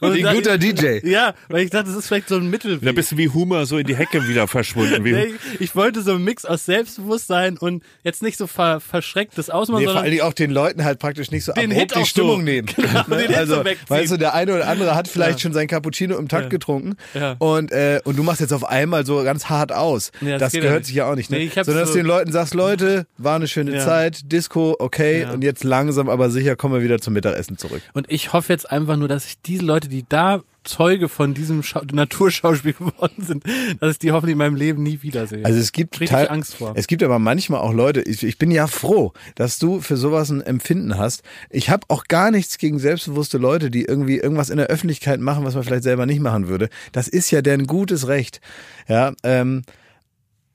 Und 0.00 0.14
Wie 0.14 0.26
ein 0.26 0.34
guter 0.34 0.58
DJ. 0.58 0.98
Ja, 1.06 1.34
weil 1.48 1.62
ich 1.64 1.70
dachte, 1.70 1.86
das 1.88 1.96
ist 1.96 2.06
vielleicht 2.08 2.28
so 2.28 2.36
ein 2.36 2.50
Mittelweg. 2.50 2.94
Bist 2.94 3.12
du 3.12 3.16
wie 3.16 3.28
Humor 3.28 3.66
so 3.66 3.78
in 3.78 3.86
die 3.86 3.96
Hecke 3.96 4.26
wieder 4.26 4.48
verschwunden. 4.48 5.04
Ich, 5.06 5.60
ich 5.60 5.76
wollte 5.76 6.02
so 6.02 6.12
einen 6.12 6.24
Mix 6.24 6.44
aus 6.44 6.64
Selbstbewusstsein 6.64 7.56
und 7.58 7.82
jetzt 8.02 8.22
nicht 8.22 8.36
so 8.38 8.46
ver, 8.46 8.80
verschrecktes 8.80 9.50
Ausmachen, 9.50 9.80
Nee, 9.80 9.84
vor 9.86 9.92
sondern 9.94 10.04
allen 10.04 10.10
Dingen 10.12 10.22
auch 10.24 10.32
den 10.32 10.50
Leuten 10.50 10.84
halt 10.84 10.98
praktisch 10.98 11.30
nicht 11.30 11.44
so 11.44 11.52
Den 11.52 11.72
abrupt 11.72 11.96
die 11.96 12.04
Stimmung 12.06 12.38
so. 12.38 12.42
nehmen. 12.42 12.68
Genau, 12.76 13.04
Ne? 13.08 13.36
also, 13.36 13.56
so 13.56 13.64
weißt 13.88 14.12
du, 14.12 14.16
der 14.16 14.34
eine 14.34 14.54
oder 14.54 14.68
andere 14.68 14.94
hat 14.94 15.06
vielleicht 15.08 15.40
schon 15.40 15.52
sein 15.52 15.66
Cappuccino 15.68 16.16
im 16.16 16.28
Takt 16.28 16.50
getrunken 16.50 16.93
Ja. 17.14 17.36
und, 17.38 17.72
äh, 17.72 18.00
und 18.04 18.16
du 18.16 18.22
machst 18.22 18.40
jetzt 18.40 18.52
auf 18.52 18.64
einmal 18.64 19.04
so 19.06 19.22
ganz 19.24 19.46
hart 19.48 19.72
aus. 19.72 20.10
Ja, 20.20 20.38
das 20.38 20.52
das 20.52 20.60
gehört 20.60 20.78
nicht. 20.80 20.86
sich 20.86 20.94
ja 20.96 21.10
auch 21.10 21.14
nicht. 21.14 21.30
Ne? 21.30 21.38
Nee, 21.38 21.48
Sondern 21.54 21.76
dass 21.78 21.88
so- 21.88 21.94
du 21.94 22.00
den 22.00 22.06
Leuten 22.06 22.32
sagst, 22.32 22.54
Leute, 22.54 23.06
war 23.18 23.36
eine 23.36 23.48
schöne 23.48 23.74
Ja. 23.74 23.84
Zeit, 23.84 24.32
Disco, 24.32 24.76
okay, 24.78 25.26
und 25.32 25.42
jetzt 25.44 25.64
langsam 25.64 26.08
aber 26.08 26.30
sicher 26.30 26.56
kommen 26.56 26.74
wir 26.74 26.82
wieder 26.82 27.00
zum 27.00 27.12
Mittagessen 27.14 27.58
zurück. 27.58 27.82
Und 27.92 28.10
ich 28.10 28.32
hoffe 28.32 28.52
jetzt 28.52 28.70
einfach 28.70 28.96
nur, 28.96 29.08
dass 29.08 29.26
ich 29.26 29.40
diese 29.42 29.64
Leute, 29.64 29.88
die 29.88 30.04
da 30.08 30.42
Zeuge 30.64 31.08
von 31.08 31.34
diesem 31.34 31.62
Schau 31.62 31.82
Naturschauspiel 31.92 32.72
geworden 32.78 33.22
sind, 33.24 33.44
dass 33.80 33.92
ich 33.92 33.98
die 33.98 34.12
hoffentlich 34.12 34.32
in 34.32 34.38
meinem 34.38 34.56
Leben 34.56 34.82
nie 34.82 35.02
wiedersehe. 35.02 35.44
Also 35.44 35.58
es 35.60 35.72
gibt 35.72 36.00
Richtig 36.00 36.16
Teil- 36.16 36.28
Angst 36.28 36.54
vor. 36.56 36.72
Es 36.74 36.86
gibt 36.86 37.02
aber 37.02 37.18
manchmal 37.18 37.60
auch 37.60 37.72
Leute, 37.72 38.00
ich, 38.02 38.22
ich 38.22 38.38
bin 38.38 38.50
ja 38.50 38.66
froh, 38.66 39.12
dass 39.34 39.58
du 39.58 39.80
für 39.80 39.96
sowas 39.96 40.30
ein 40.30 40.40
Empfinden 40.40 40.98
hast. 40.98 41.22
Ich 41.50 41.70
habe 41.70 41.84
auch 41.88 42.04
gar 42.08 42.30
nichts 42.30 42.58
gegen 42.58 42.78
selbstbewusste 42.78 43.38
Leute, 43.38 43.70
die 43.70 43.84
irgendwie 43.84 44.16
irgendwas 44.18 44.50
in 44.50 44.56
der 44.56 44.66
Öffentlichkeit 44.66 45.20
machen, 45.20 45.44
was 45.44 45.54
man 45.54 45.64
vielleicht 45.64 45.82
selber 45.84 46.06
nicht 46.06 46.20
machen 46.20 46.48
würde. 46.48 46.68
Das 46.92 47.08
ist 47.08 47.30
ja 47.30 47.42
deren 47.42 47.66
gutes 47.66 48.08
Recht. 48.08 48.40
Ja, 48.88 49.12
ähm, 49.22 49.62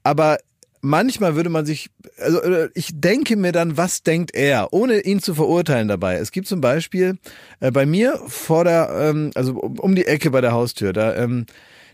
aber 0.03 0.37
manchmal 0.81 1.35
würde 1.35 1.49
man 1.49 1.65
sich, 1.65 1.89
also 2.19 2.41
äh, 2.41 2.69
ich 2.73 2.89
denke 2.93 3.35
mir 3.35 3.51
dann, 3.51 3.77
was 3.77 4.03
denkt 4.03 4.33
er, 4.33 4.73
ohne 4.73 4.99
ihn 5.01 5.21
zu 5.21 5.35
verurteilen 5.35 5.87
dabei. 5.87 6.15
Es 6.15 6.31
gibt 6.31 6.47
zum 6.47 6.61
Beispiel 6.61 7.17
äh, 7.59 7.71
bei 7.71 7.85
mir 7.85 8.19
vor 8.27 8.63
der, 8.63 8.89
ähm, 8.91 9.31
also 9.35 9.53
um 9.53 9.95
die 9.95 10.05
Ecke 10.05 10.31
bei 10.31 10.41
der 10.41 10.51
Haustür, 10.51 10.93
da, 10.93 11.15
ähm, 11.15 11.45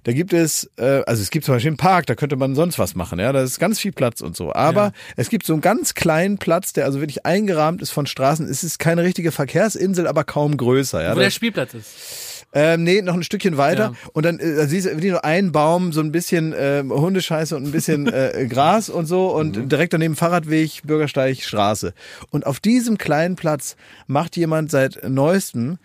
da 0.04 0.12
gibt 0.14 0.34
es, 0.34 0.70
äh, 0.78 1.02
also 1.08 1.24
es 1.24 1.32
gibt 1.32 1.46
zum 1.46 1.56
Beispiel 1.56 1.72
einen 1.72 1.78
Park, 1.78 2.06
da 2.06 2.14
könnte 2.14 2.36
man 2.36 2.54
sonst 2.54 2.78
was 2.78 2.94
machen, 2.94 3.18
ja, 3.18 3.32
da 3.34 3.42
ist 3.42 3.60
ganz 3.60 3.80
viel 3.80 3.92
Platz 3.92 4.22
und 4.22 4.36
so. 4.38 4.54
Aber 4.54 4.86
Ja. 4.86 4.92
es 5.16 5.30
gibt 5.30 5.46
so 5.48 5.54
einen 5.54 5.64
ganz 5.64 5.96
kleinen 5.96 6.38
Platz, 6.38 6.74
der 6.74 6.86
also 6.86 7.00
wirklich 7.00 7.26
eingerahmt 7.26 7.82
ist 7.82 7.90
von 7.90 8.06
Straßen. 8.06 8.48
Es 8.48 8.64
ist 8.64 8.78
keine 8.78 9.02
richtige 9.04 9.32
Verkehrsinsel, 9.32 10.06
aber 10.06 10.24
kaum 10.24 10.58
größer. 10.58 11.02
Ja, 11.04 11.16
Wo 11.16 11.20
der 11.20 11.32
Spielplatz 11.32 11.74
ist. 11.74 12.35
Ähm, 12.56 12.84
nee, 12.84 13.02
noch 13.02 13.14
ein 13.14 13.24
Stückchen 13.24 13.58
weiter. 13.58 13.94
Ja. 13.94 14.10
Und 14.14 14.26
dann 14.26 14.40
äh, 14.40 14.66
siehst 14.66 14.88
du 14.88 14.96
nur 14.96 15.26
ein 15.26 15.52
Baum, 15.52 15.92
so 15.92 16.00
ein 16.00 16.14
bisschen 16.14 16.54
äh, 16.54 16.84
Hundescheiße 16.88 17.54
und 17.56 17.66
ein 17.66 17.72
bisschen 17.72 18.08
äh, 18.12 18.48
Gras 18.50 18.90
und 18.90 19.08
so 19.08 19.28
und 19.28 19.70
direkt 19.72 19.92
daneben 19.92 20.16
Fahrradweg, 20.16 20.84
Bürgersteig, 20.86 21.42
Straße. 21.42 21.94
Und 22.32 22.46
auf 22.46 22.62
diesem 22.62 22.98
kleinen 22.98 23.36
Platz 23.36 23.76
macht 24.08 24.38
jemand 24.38 24.72
seit 24.72 25.08
neuestem 25.08 25.80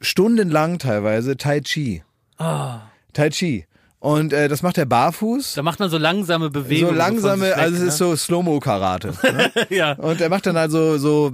stundenlang 0.00 0.80
teilweise 0.80 1.36
Tai 1.36 1.60
Chi. 1.60 2.02
Tai 3.12 3.30
Chi. 3.30 3.66
Und 4.06 4.32
äh, 4.32 4.46
das 4.46 4.62
macht 4.62 4.78
er 4.78 4.86
barfuß. 4.86 5.54
Da 5.54 5.62
macht 5.64 5.80
man 5.80 5.90
so 5.90 5.98
langsame 5.98 6.48
Bewegungen. 6.48 6.92
So 6.94 6.96
langsame, 6.96 7.46
weg, 7.46 7.56
also 7.58 7.76
es 7.76 7.82
ist 7.82 7.98
so 7.98 8.14
Slow-Mo-Karate. 8.14 9.08
ne? 9.08 9.50
ne? 9.54 9.66
ja. 9.70 9.94
Und 9.94 10.20
er 10.20 10.28
macht 10.28 10.46
dann 10.46 10.56
also 10.56 10.96
so 10.96 11.32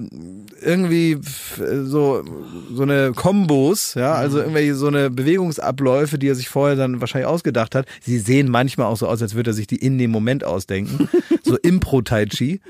irgendwie 0.63 1.13
f- 1.23 1.61
so 1.85 2.25
so 2.73 2.83
eine 2.83 3.13
Kombos, 3.13 3.93
ja, 3.93 4.15
also 4.15 4.39
Mhm. 4.39 4.43
irgendwelche 4.45 4.75
so 4.75 4.87
eine 4.87 5.11
Bewegungsabläufe, 5.11 6.19
die 6.19 6.29
er 6.29 6.35
sich 6.35 6.49
vorher 6.49 6.77
dann 6.77 7.01
wahrscheinlich 7.03 7.27
ausgedacht 7.29 7.75
hat. 7.75 7.87
Sie 8.01 8.19
sehen 8.19 8.49
manchmal 8.49 8.87
auch 8.87 8.97
so 8.97 9.07
aus, 9.07 9.21
als 9.21 9.35
würde 9.35 9.51
er 9.51 9.55
sich 9.55 9.67
die 9.67 9.77
in 9.77 9.99
dem 9.99 10.11
Moment 10.11 10.43
ausdenken, 10.43 11.11
so 11.45 11.59
Impro 11.59 12.01
Tai 12.01 12.25
Chi. 12.25 12.63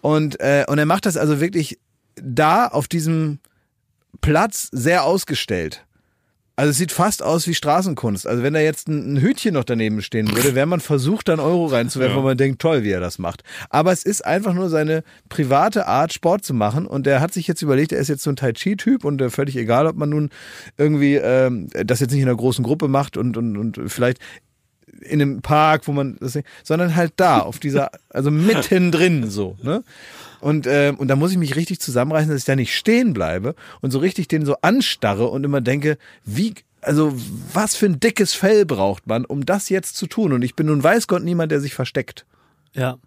Und 0.00 0.40
äh, 0.40 0.64
und 0.66 0.78
er 0.78 0.86
macht 0.86 1.04
das 1.04 1.18
also 1.18 1.40
wirklich 1.42 1.78
da 2.14 2.68
auf 2.68 2.88
diesem 2.88 3.40
Platz 4.22 4.68
sehr 4.72 5.04
ausgestellt. 5.04 5.84
Also 6.58 6.70
es 6.70 6.78
sieht 6.78 6.90
fast 6.90 7.22
aus 7.22 7.46
wie 7.46 7.54
Straßenkunst. 7.54 8.26
Also 8.26 8.42
wenn 8.42 8.54
da 8.54 8.60
jetzt 8.60 8.88
ein, 8.88 9.12
ein 9.14 9.20
Hütchen 9.20 9.52
noch 9.52 9.64
daneben 9.64 10.00
stehen 10.00 10.34
würde, 10.34 10.54
wäre 10.54 10.64
man 10.66 10.80
versucht, 10.80 11.28
dann 11.28 11.38
Euro 11.38 11.66
reinzuwerfen, 11.66 12.16
Ja. 12.16 12.22
wo 12.22 12.26
man 12.26 12.38
denkt, 12.38 12.62
toll, 12.62 12.82
wie 12.82 12.90
er 12.90 13.00
das 13.00 13.18
macht. 13.18 13.42
Aber 13.68 13.92
es 13.92 14.02
ist 14.04 14.24
einfach 14.24 14.54
nur 14.54 14.70
seine 14.70 15.04
private 15.28 15.86
Art, 15.86 16.14
Sport 16.14 16.46
zu 16.46 16.54
machen. 16.54 16.86
Und 16.86 17.06
er 17.06 17.20
hat 17.20 17.34
sich 17.34 17.46
jetzt 17.46 17.60
überlegt, 17.60 17.92
er 17.92 17.98
ist 17.98 18.08
jetzt 18.08 18.22
so 18.22 18.30
ein 18.30 18.36
Tai 18.36 18.52
Chi-Typ 18.54 19.04
und 19.04 19.20
äh, 19.20 19.28
völlig 19.28 19.54
egal, 19.56 19.86
ob 19.86 19.96
man 19.96 20.08
nun 20.08 20.30
irgendwie 20.78 21.16
ähm, 21.16 21.68
das 21.72 22.00
jetzt 22.00 22.12
nicht 22.12 22.22
in 22.22 22.28
einer 22.28 22.36
großen 22.38 22.64
Gruppe 22.64 22.88
macht 22.88 23.18
und, 23.18 23.36
und, 23.36 23.58
und 23.58 23.78
vielleicht 23.88 24.18
in 25.02 25.20
einem 25.20 25.42
Park, 25.42 25.86
wo 25.86 25.92
man 25.92 26.16
das, 26.20 26.38
sondern 26.64 26.96
halt 26.96 27.12
da, 27.16 27.40
auf 27.40 27.58
dieser, 27.58 27.90
also 28.08 28.30
mittendrin 28.30 29.28
so, 29.28 29.58
ne? 29.62 29.82
Und, 30.40 30.66
äh, 30.66 30.92
und 30.96 31.08
da 31.08 31.16
muss 31.16 31.32
ich 31.32 31.38
mich 31.38 31.56
richtig 31.56 31.80
zusammenreißen, 31.80 32.30
dass 32.30 32.40
ich 32.40 32.44
da 32.44 32.56
nicht 32.56 32.76
stehen 32.76 33.12
bleibe 33.12 33.54
und 33.80 33.90
so 33.90 33.98
richtig 33.98 34.28
den 34.28 34.44
so 34.44 34.56
anstarre 34.62 35.28
und 35.28 35.44
immer 35.44 35.60
denke, 35.60 35.98
wie, 36.24 36.54
also 36.80 37.12
was 37.52 37.74
für 37.74 37.86
ein 37.86 38.00
dickes 38.00 38.34
Fell 38.34 38.64
braucht 38.64 39.06
man, 39.06 39.24
um 39.24 39.46
das 39.46 39.68
jetzt 39.68 39.96
zu 39.96 40.06
tun? 40.06 40.32
Und 40.32 40.42
ich 40.42 40.54
bin 40.54 40.66
nun 40.66 40.82
weiß 40.82 41.06
Gott 41.06 41.22
niemand, 41.22 41.52
der 41.52 41.60
sich 41.60 41.74
versteckt. 41.74 42.26
Ja. 42.74 42.98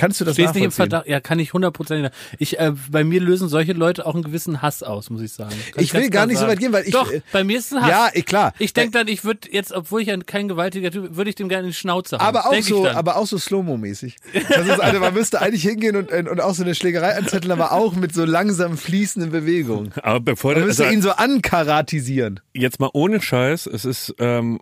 Kannst 0.00 0.20
du 0.20 0.24
das 0.24 0.34
Stehst 0.34 0.54
nicht 0.54 0.64
im? 0.64 0.70
Verdacht. 0.72 1.06
Ja, 1.06 1.20
kann 1.20 1.38
ich 1.38 1.52
hundertprozentig. 1.52 2.10
Ich, 2.38 2.58
äh, 2.58 2.72
bei 2.90 3.04
mir 3.04 3.20
lösen 3.20 3.48
solche 3.48 3.72
Leute 3.74 4.06
auch 4.06 4.14
einen 4.14 4.22
gewissen 4.24 4.62
Hass 4.62 4.82
aus, 4.82 5.10
muss 5.10 5.20
ich 5.20 5.32
sagen. 5.32 5.54
Kann 5.74 5.84
Ich 5.84 5.92
will 5.92 6.08
gar 6.08 6.24
nicht 6.26 6.36
so 6.36 6.40
sagen. 6.40 6.52
weit 6.52 6.58
gehen, 6.60 6.72
weil 6.72 6.84
ich- 6.86 6.92
Doch, 6.92 7.12
äh, 7.12 7.20
bei 7.32 7.44
mir 7.44 7.58
ist 7.58 7.66
es 7.66 7.72
ein 7.76 7.82
Hass. 7.82 7.90
Ja, 7.90 8.08
eh, 8.14 8.22
klar. 8.22 8.54
Ich 8.58 8.72
denke 8.72 8.92
dann, 8.96 9.08
ich 9.08 9.24
würde 9.24 9.48
jetzt, 9.52 9.72
obwohl 9.72 10.00
ich 10.00 10.08
ja 10.08 10.16
kein 10.16 10.48
gewaltiger 10.48 10.90
Typ 10.90 11.02
bin, 11.04 11.16
würde 11.16 11.28
ich 11.30 11.36
dem 11.36 11.48
gerne 11.50 11.64
in 11.64 11.70
die 11.70 11.74
Schnauze 11.76 12.16
hauen. 12.18 12.26
Aber 12.26 12.46
auch 12.46 12.52
ich 12.54 12.64
so, 12.66 12.84
dann. 12.84 12.96
aber 12.96 13.16
auch 13.16 13.26
so 13.26 13.36
Slow-Mo-mäßig. 13.36 14.16
Das 14.48 14.66
ist 14.66 14.80
also, 14.80 15.00
man 15.00 15.12
müsste 15.12 15.40
eigentlich 15.42 15.62
hingehen 15.62 15.96
und, 15.96 16.10
und 16.10 16.40
auch 16.40 16.54
so 16.54 16.62
eine 16.62 16.74
Schlägerei 16.74 17.16
anzetteln, 17.16 17.52
aber 17.52 17.72
auch 17.72 17.94
mit 17.94 18.14
so 18.14 18.24
langsam 18.24 18.78
fließenden 18.78 19.30
Bewegungen. 19.30 19.92
aber 20.02 20.20
bevor 20.20 20.54
Man 20.54 20.64
müsste 20.64 20.84
also, 20.84 20.94
ihn 20.96 21.02
so 21.02 21.10
ankaratisieren. 21.10 22.40
jetzt 22.54 22.80
mal 22.80 22.90
ohne 22.92 23.20
Scheiß, 23.20 23.66
es 23.66 23.84
ist 23.84 24.14
ähm, 24.18 24.60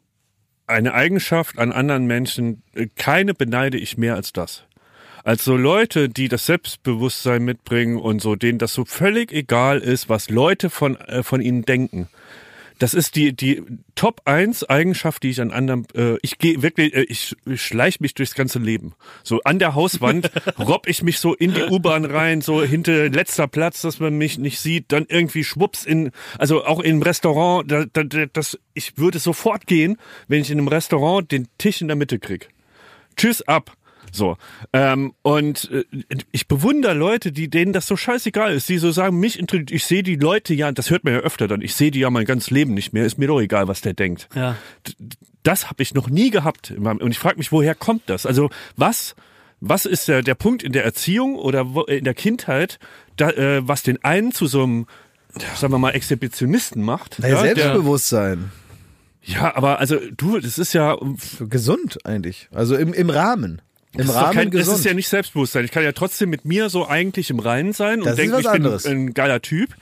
eine 0.66 0.92
Eigenschaft 0.94 1.58
an 1.58 1.72
anderen 1.72 2.06
Menschen, 2.06 2.62
äh, 2.74 2.88
keine 2.96 3.34
beneide 3.34 3.78
ich 3.78 3.96
mehr 3.96 4.14
als 4.16 4.32
das. 4.32 4.64
Als 5.24 5.44
so 5.44 5.56
Leute, 5.56 6.08
die 6.08 6.28
das 6.28 6.46
Selbstbewusstsein 6.46 7.44
mitbringen 7.44 7.98
und 7.98 8.20
so, 8.20 8.36
denen 8.36 8.58
das 8.58 8.72
so 8.72 8.84
völlig 8.84 9.32
egal 9.32 9.78
ist, 9.78 10.08
was 10.08 10.30
Leute 10.30 10.70
von, 10.70 10.96
äh, 10.96 11.22
von 11.22 11.40
ihnen 11.40 11.62
denken. 11.62 12.08
Das 12.78 12.94
ist 12.94 13.16
die, 13.16 13.34
die 13.34 13.62
Top 13.96 14.22
1 14.24 14.64
Eigenschaft, 14.64 15.24
die 15.24 15.30
ich 15.30 15.40
an 15.40 15.50
anderen, 15.50 15.86
äh, 15.94 16.16
ich 16.22 16.38
gehe 16.38 16.62
wirklich, 16.62 16.94
äh, 16.94 17.02
ich, 17.02 17.34
ich 17.44 17.60
schleich 17.60 17.98
mich 17.98 18.14
durchs 18.14 18.34
ganze 18.34 18.60
Leben. 18.60 18.94
So 19.24 19.40
an 19.42 19.58
der 19.58 19.74
Hauswand 19.74 20.30
robb 20.58 20.86
ich 20.88 21.02
mich 21.02 21.18
so 21.18 21.34
in 21.34 21.54
die 21.54 21.62
U-Bahn 21.62 22.04
rein, 22.04 22.40
so 22.40 22.62
hinter 22.62 23.08
letzter 23.08 23.48
Platz, 23.48 23.82
dass 23.82 23.98
man 23.98 24.16
mich 24.16 24.38
nicht 24.38 24.60
sieht, 24.60 24.92
dann 24.92 25.06
irgendwie 25.08 25.42
schwupps 25.42 25.84
in, 25.84 26.12
also 26.38 26.64
auch 26.64 26.80
im 26.80 27.02
Restaurant, 27.02 27.70
da, 27.70 27.84
da, 27.92 28.04
da, 28.04 28.26
das, 28.32 28.58
ich 28.74 28.96
würde 28.96 29.18
sofort 29.18 29.66
gehen, 29.66 29.96
wenn 30.28 30.40
ich 30.40 30.50
in 30.50 30.58
einem 30.58 30.68
Restaurant 30.68 31.32
den 31.32 31.48
Tisch 31.58 31.80
in 31.80 31.88
der 31.88 31.96
Mitte 31.96 32.20
krieg. 32.20 32.48
Tschüss 33.16 33.42
ab. 33.42 33.72
So. 34.12 34.36
Ähm, 34.72 35.12
und 35.22 35.70
äh, 35.70 35.84
ich 36.32 36.48
bewundere 36.48 36.94
Leute, 36.94 37.32
die 37.32 37.48
denen 37.48 37.72
das 37.72 37.86
so 37.86 37.96
scheißegal 37.96 38.52
ist, 38.54 38.68
die 38.68 38.78
so 38.78 38.90
sagen, 38.90 39.18
mich 39.20 39.38
interessiert, 39.38 39.70
ich 39.70 39.84
sehe 39.84 40.02
die 40.02 40.16
Leute 40.16 40.54
ja, 40.54 40.70
das 40.72 40.90
hört 40.90 41.04
man 41.04 41.12
ja 41.14 41.20
öfter 41.20 41.48
dann, 41.48 41.60
ich 41.62 41.74
sehe 41.74 41.90
die 41.90 42.00
ja 42.00 42.10
mein 42.10 42.24
ganzes 42.24 42.50
Leben 42.50 42.74
nicht 42.74 42.92
mehr, 42.92 43.04
ist 43.04 43.18
mir 43.18 43.28
doch 43.28 43.40
egal, 43.40 43.68
was 43.68 43.80
der 43.80 43.94
denkt. 43.94 44.28
ja. 44.34 44.56
Das 45.44 45.70
habe 45.70 45.82
ich 45.82 45.94
noch 45.94 46.10
nie 46.10 46.30
gehabt. 46.30 46.70
in 46.70 46.82
meinem- 46.82 46.98
Und 46.98 47.10
ich 47.12 47.18
frage 47.18 47.38
mich, 47.38 47.52
woher 47.52 47.74
kommt 47.74 48.02
das? 48.06 48.26
Also 48.26 48.50
was, 48.76 49.14
was 49.60 49.86
ist 49.86 50.08
der, 50.08 50.22
der 50.22 50.34
Punkt 50.34 50.62
in 50.62 50.72
der 50.72 50.84
Erziehung 50.84 51.36
oder 51.36 51.74
wo, 51.74 51.82
in 51.84 52.04
der 52.04 52.12
Kindheit, 52.14 52.78
da, 53.16 53.30
äh, 53.30 53.66
was 53.66 53.82
den 53.82 54.02
einen 54.04 54.32
zu 54.32 54.46
so 54.46 54.64
einem, 54.64 54.86
sagen 55.54 55.72
wir 55.72 55.78
mal, 55.78 55.92
Exhibitionisten 55.92 56.82
macht? 56.82 57.18
Ja, 57.20 57.28
der, 57.28 57.54
Selbstbewusstsein. 57.54 58.50
ja, 59.22 59.54
aber 59.56 59.78
also 59.78 59.96
du, 60.16 60.38
das 60.38 60.58
ist 60.58 60.74
ja 60.74 60.96
Gesund 61.40 62.04
eigentlich. 62.04 62.48
Also 62.52 62.76
im, 62.76 62.92
im 62.92 63.08
Rahmen. 63.08 63.62
Im 63.92 64.06
Das 64.06 64.16
ist, 64.16 64.30
kein, 64.32 64.50
das 64.50 64.68
ist 64.68 64.84
ja 64.84 64.92
nicht 64.94 65.08
Selbstbewusstsein. 65.08 65.64
Ich 65.64 65.70
kann 65.70 65.82
ja 65.82 65.92
trotzdem 65.92 66.28
mit 66.30 66.44
mir 66.44 66.68
so 66.68 66.86
eigentlich 66.86 67.30
im 67.30 67.38
Reinen 67.38 67.72
sein 67.72 68.00
Das 68.00 68.18
und 68.18 68.30
was 68.32 68.40
ich 68.40 68.46
bin 68.46 68.46
anderes. 68.46 68.86
ein 68.86 69.14
geiler 69.14 69.40
Typ. 69.40 69.74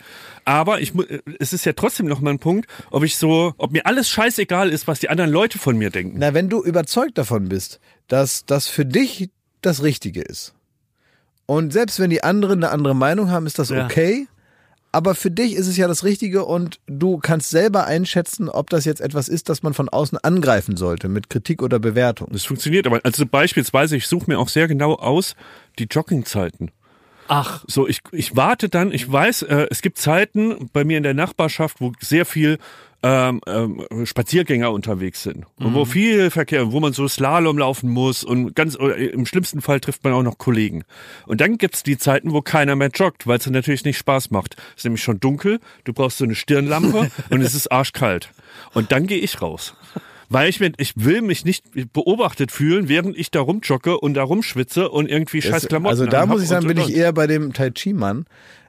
Aber 0.45 0.81
ich, 0.81 0.93
es 1.41 1.53
ist 1.53 1.65
ja 1.65 1.73
trotzdem 1.73 2.07
noch 2.07 2.21
mal 2.21 2.31
ein 2.31 2.39
Punkt, 2.39 2.69
ob 2.91 3.03
ich 3.03 3.17
so, 3.17 3.53
ob 3.59 3.73
mir 3.73 3.85
alles 3.85 4.09
scheißegal 4.09 4.71
ist, 4.71 4.87
was 4.87 5.01
die 5.01 5.11
anderen 5.11 5.31
Leute 5.33 5.59
von 5.59 5.77
mir 5.77 5.91
denken. 5.91 6.19
Na, 6.21 6.35
wenn 6.35 6.49
du 6.49 6.63
überzeugt 6.63 7.19
davon 7.19 7.49
bist, 7.49 7.81
dass 8.07 8.45
das 8.47 8.69
für 8.69 8.85
dich 8.85 9.31
das 9.61 9.83
Richtige 9.83 10.23
ist. 10.23 10.55
Und 11.47 11.73
selbst 11.73 11.99
wenn 11.99 12.11
die 12.11 12.23
anderen 12.23 12.63
eine 12.63 12.73
andere 12.73 12.95
Meinung 12.95 13.31
haben, 13.31 13.47
ist 13.47 13.59
das 13.59 13.71
Ja. 13.71 13.85
okay. 13.85 14.29
Aber 14.97 15.15
für 15.15 15.31
dich 15.31 15.53
ist 15.53 15.67
es 15.67 15.77
ja 15.77 15.89
das 15.89 16.05
Richtige 16.05 16.47
und 16.47 16.81
du 16.87 17.19
kannst 17.19 17.51
selber 17.51 17.85
einschätzen, 17.85 18.49
ob 18.49 18.71
das 18.71 18.87
jetzt 18.87 19.03
etwas 19.03 19.29
ist, 19.29 19.51
das 19.51 19.63
man 19.63 19.75
von 19.75 19.91
außen 19.91 20.17
angreifen 20.17 20.79
sollte 20.79 21.09
mit 21.09 21.29
Kritik 21.29 21.63
oder 21.63 21.79
Bewertung. 21.79 22.29
Das 22.33 22.45
funktioniert 22.47 22.87
aber. 22.87 23.01
Also 23.03 23.27
beispielsweise, 23.27 23.99
ich 23.99 24.07
suche 24.07 24.25
mir 24.29 24.39
auch 24.39 24.49
sehr 24.49 24.69
genau 24.69 24.95
aus 24.95 25.37
die 25.79 25.85
Joggingzeiten. 25.85 26.71
Ach, 27.29 27.63
So, 27.67 27.87
ich, 27.87 28.01
ich 28.11 28.37
warte 28.37 28.71
dann, 28.71 28.91
ich 28.91 29.13
weiß, 29.13 29.43
äh, 29.43 29.67
es 29.71 29.83
gibt 29.83 29.99
Zeiten 29.99 30.71
bei 30.73 30.83
mir 30.83 30.97
in 30.97 31.03
der 31.03 31.13
Nachbarschaft, 31.13 31.83
wo 31.83 31.93
sehr 32.01 32.25
viel 32.25 32.57
ähm, 33.03 33.41
ähm, 33.47 33.87
Spaziergänger 34.05 34.73
unterwegs 34.73 35.23
sind 35.23 35.47
und 35.59 35.75
wo 35.75 35.85
viel 35.85 36.31
Verkehr, 36.31 36.73
wo 36.73 36.81
man 36.81 36.93
so 36.93 37.07
Slalom 37.07 37.59
laufen 37.59 37.91
muss 37.91 38.25
und 38.25 38.55
ganz 38.55 38.77
oder 38.77 38.97
im 38.97 39.27
schlimmsten 39.27 39.61
Fall 39.61 39.81
trifft 39.81 40.03
man 40.03 40.13
auch 40.13 40.23
noch 40.23 40.39
Kollegen. 40.39 40.85
Und 41.27 41.41
dann 41.41 41.59
gibt's 41.59 41.83
die 41.83 41.99
Zeiten, 41.99 42.33
wo 42.33 42.41
keiner 42.41 42.75
mehr 42.75 42.91
joggt, 42.93 43.27
weil 43.27 43.39
es 43.39 43.47
natürlich 43.47 43.85
nicht 43.85 43.99
Spaß 43.99 44.31
macht. 44.31 44.57
Es 44.71 44.79
ist 44.79 44.85
nämlich 44.85 45.03
schon 45.03 45.21
dunkel, 45.21 45.61
du 45.85 45.93
brauchst 45.93 46.19
so 46.19 46.25
eine 46.25 46.35
Stirnlampe 46.35 47.11
und 47.31 47.43
es 47.43 47.55
ist 47.55 47.71
arschkalt. 47.71 48.31
Und 48.73 48.93
dann 48.93 49.07
gehe 49.07 49.19
ich 49.19 49.43
raus. 49.43 49.75
Weil 50.29 50.49
ich, 50.49 50.59
mir, 50.59 50.73
ich 50.79 50.95
will 50.97 51.23
mich 51.23 51.45
nicht 51.45 51.93
beobachtet 51.93 52.51
fühlen, 52.51 52.89
während 52.89 53.17
ich 53.17 53.31
da 53.31 53.41
rumjogge 53.41 54.01
und 54.01 54.15
da 54.15 54.25
rumschwitze 54.25 54.89
und 54.89 55.09
irgendwie 55.09 55.41
scheiß 55.41 55.69
Klamotten 55.69 55.91
also 55.91 56.07
da 56.07 56.27
muss 56.27 56.43
ich 56.43 56.49
sagen, 56.49 56.65
und, 56.65 56.75
bin 56.75 56.83
und, 56.83 56.91
ich 56.91 56.97
eher 56.97 57.13
bei 57.13 57.29
dem 57.29 57.53
Tai 57.53 57.71
Chi 57.71 57.93
Mann. 57.93 58.27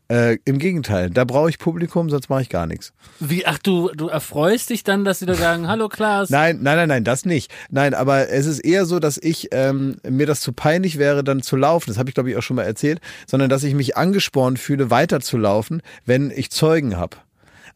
Äh, 0.09 0.37
Im 0.45 0.57
Gegenteil, 0.57 1.09
da 1.09 1.25
brauche 1.25 1.49
ich 1.49 1.59
Publikum, 1.59 2.09
sonst 2.09 2.29
mache 2.29 2.41
ich 2.41 2.49
gar 2.49 2.65
nichts. 2.65 2.93
wie, 3.19 3.45
ach 3.45 3.57
du, 3.57 3.89
du 3.93 4.07
erfreust 4.07 4.69
dich 4.69 4.83
dann, 4.83 5.03
dass 5.03 5.19
sie 5.19 5.25
da 5.25 5.33
sagen, 5.33 5.67
hallo 5.67 5.89
Klaas. 5.89 6.29
Nein, 6.29 6.59
nein, 6.61 6.77
nein, 6.77 6.87
nein, 6.87 7.03
das 7.03 7.25
nicht. 7.25 7.53
Nein, 7.69 7.93
aber 7.93 8.29
es 8.29 8.45
ist 8.45 8.59
eher 8.59 8.85
so, 8.85 8.99
dass 8.99 9.17
ich 9.17 9.49
ähm, 9.51 9.97
mir 10.07 10.25
das 10.25 10.39
zu 10.39 10.53
peinlich 10.53 10.97
wäre, 10.97 11.23
dann 11.23 11.41
zu 11.41 11.57
laufen. 11.57 11.89
Das 11.89 11.97
habe 11.97 12.09
ich 12.09 12.13
glaube 12.13 12.29
ich 12.29 12.37
auch 12.37 12.41
schon 12.41 12.55
mal 12.55 12.63
erzählt, 12.63 13.01
sondern 13.25 13.49
dass 13.49 13.63
ich 13.63 13.73
mich 13.73 13.97
angespornt 13.97 14.59
fühle, 14.59 14.89
weiterzulaufen, 14.89 15.81
wenn 16.05 16.31
ich 16.31 16.51
Zeugen 16.51 16.95
habe. 16.97 17.17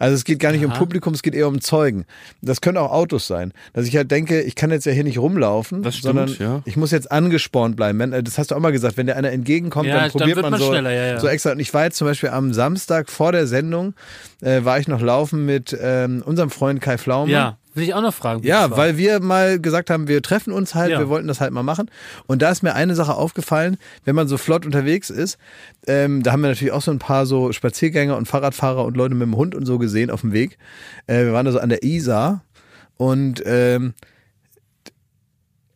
Also 0.02 0.16
es 0.16 0.24
geht 0.24 0.40
gar 0.40 0.52
nicht 0.52 0.66
um 0.66 0.72
Aha. 0.72 0.80
Publikum, 0.80 1.14
es 1.14 1.22
geht 1.22 1.36
eher 1.36 1.48
um 1.48 1.62
Zeugen. 1.62 2.06
Das 2.42 2.60
können 2.60 2.78
auch 2.78 2.92
Autos 2.92 3.28
sein. 3.28 3.54
Dass 3.74 3.86
ich 3.86 3.96
halt 3.96 4.10
denke, 4.10 4.42
ich 4.42 4.56
kann 4.56 4.72
jetzt 4.72 4.86
ja 4.86 4.92
hier 4.92 5.04
nicht 5.04 5.20
rumlaufen, 5.20 5.84
Das 5.84 5.96
stimmt, 5.96 6.16
sondern 6.16 6.36
ja. 6.40 6.62
ich 6.66 6.76
muss 6.76 6.90
jetzt 6.90 7.12
angespornt 7.12 7.76
bleiben. 7.76 8.12
Äh, 8.12 8.24
das 8.24 8.40
hast 8.40 8.50
du 8.50 8.56
auch 8.56 8.60
mal 8.60 8.72
gesagt, 8.72 8.98
wenn 8.98 9.06
dir 9.06 9.16
einer 9.16 9.32
entgegenkommt, 9.32 9.88
Ja, 9.88 9.94
dann 9.94 10.04
dann 10.04 10.12
probiert 10.12 10.38
wird 10.38 10.44
man, 10.50 10.52
man 10.54 10.60
so, 10.60 10.74
ja, 10.74 11.20
so 11.20 11.28
extra. 11.28 11.52
Und 11.52 11.60
ich 11.60 11.72
war 11.76 11.84
jetzt 11.84 11.98
zum 11.98 12.08
Beispiel 12.08 12.30
am 12.30 12.52
Samstag 12.52 13.12
vor 13.12 13.32
der 13.32 13.46
Sendung, 13.46 13.94
äh, 14.42 14.66
war 14.66 14.80
ich 14.80 14.88
noch 14.88 15.02
laufen 15.02 15.46
mit 15.46 15.78
ähm, 15.80 16.24
unserem 16.26 16.50
Freund 16.50 16.82
Kai 16.82 16.98
Pflaume. 16.98 17.32
Ja, 17.32 17.58
will 17.74 17.84
ich 17.84 17.94
auch 17.94 18.02
noch 18.02 18.14
fragen. 18.14 18.44
Ja, 18.44 18.76
weil 18.76 18.98
wir 18.98 19.20
mal 19.22 19.60
gesagt 19.60 19.90
haben, 19.90 20.08
wir 20.08 20.22
treffen 20.22 20.52
uns 20.52 20.76
halt, 20.76 20.92
Ja. 20.92 21.00
wir 21.00 21.10
wollten 21.10 21.28
das 21.28 21.40
halt 21.40 21.52
mal 21.54 21.64
machen. 21.64 21.90
Und 22.28 22.42
da 22.42 22.50
ist 22.52 22.64
mir 22.64 22.76
eine 22.76 22.96
Sache 22.96 23.14
aufgefallen, 23.16 23.78
wenn 24.06 24.16
man 24.16 24.28
so 24.28 24.38
flott 24.38 24.66
unterwegs 24.66 25.10
ist, 25.10 25.38
ähm, 25.88 26.22
da 26.24 26.32
haben 26.34 26.42
wir 26.42 26.50
natürlich 26.50 26.74
auch 26.74 26.82
so 26.82 26.92
ein 26.92 27.00
paar 27.00 27.26
so 27.26 27.52
Spaziergänger 27.52 28.18
und 28.18 28.28
Fahrradfahrer 28.28 28.84
und 28.84 28.98
Leute 28.98 29.16
mit 29.16 29.26
dem 29.28 29.36
Hund 29.38 29.56
und 29.56 29.66
so 29.66 29.78
gesehen 29.78 30.10
auf 30.12 30.22
dem 30.22 30.34
Weg. 30.34 30.58
Äh, 31.08 31.26
wir 31.26 31.34
waren 31.34 31.46
da 31.46 31.52
so 31.52 31.60
an 31.60 31.70
der 31.70 31.84
Isar 31.84 32.44
und 32.98 33.42
ähm, 33.46 33.94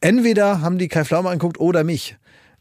entweder 0.01 0.61
haben 0.61 0.77
die 0.77 0.87
Kai 0.87 1.05
Pflaume 1.05 1.29
angeguckt 1.29 1.59
oder 1.59 1.83
mich. 1.83 2.17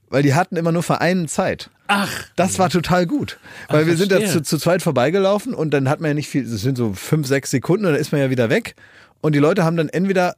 Weil 0.08 0.22
die 0.22 0.34
hatten 0.34 0.56
immer 0.56 0.70
nur 0.70 0.82
für 0.82 1.00
einen 1.00 1.26
Zeit. 1.28 1.70
Ach, 1.88 2.08
Das 2.36 2.58
war 2.58 2.70
total 2.70 3.06
gut. 3.06 3.38
Weil 3.68 3.82
Ach, 3.82 3.86
wir 3.86 3.96
sind 3.96 4.12
da 4.12 4.24
zu, 4.24 4.42
zu 4.42 4.58
zweit 4.58 4.80
vorbeigelaufen 4.80 5.52
und 5.54 5.72
dann 5.72 5.88
hat 5.88 6.00
man 6.00 6.10
ja 6.10 6.14
nicht 6.14 6.28
viel, 6.28 6.44
das 6.48 6.60
sind 6.60 6.78
so 6.78 6.92
fünf, 6.92 7.26
sechs 7.26 7.50
Sekunden 7.50 7.84
und 7.86 7.92
dann 7.92 8.00
ist 8.00 8.12
man 8.12 8.20
ja 8.20 8.30
wieder 8.30 8.48
weg. 8.48 8.74
Und 9.20 9.34
die 9.34 9.38
Leute 9.38 9.64
haben 9.64 9.76
dann 9.76 9.88
entweder 9.88 10.34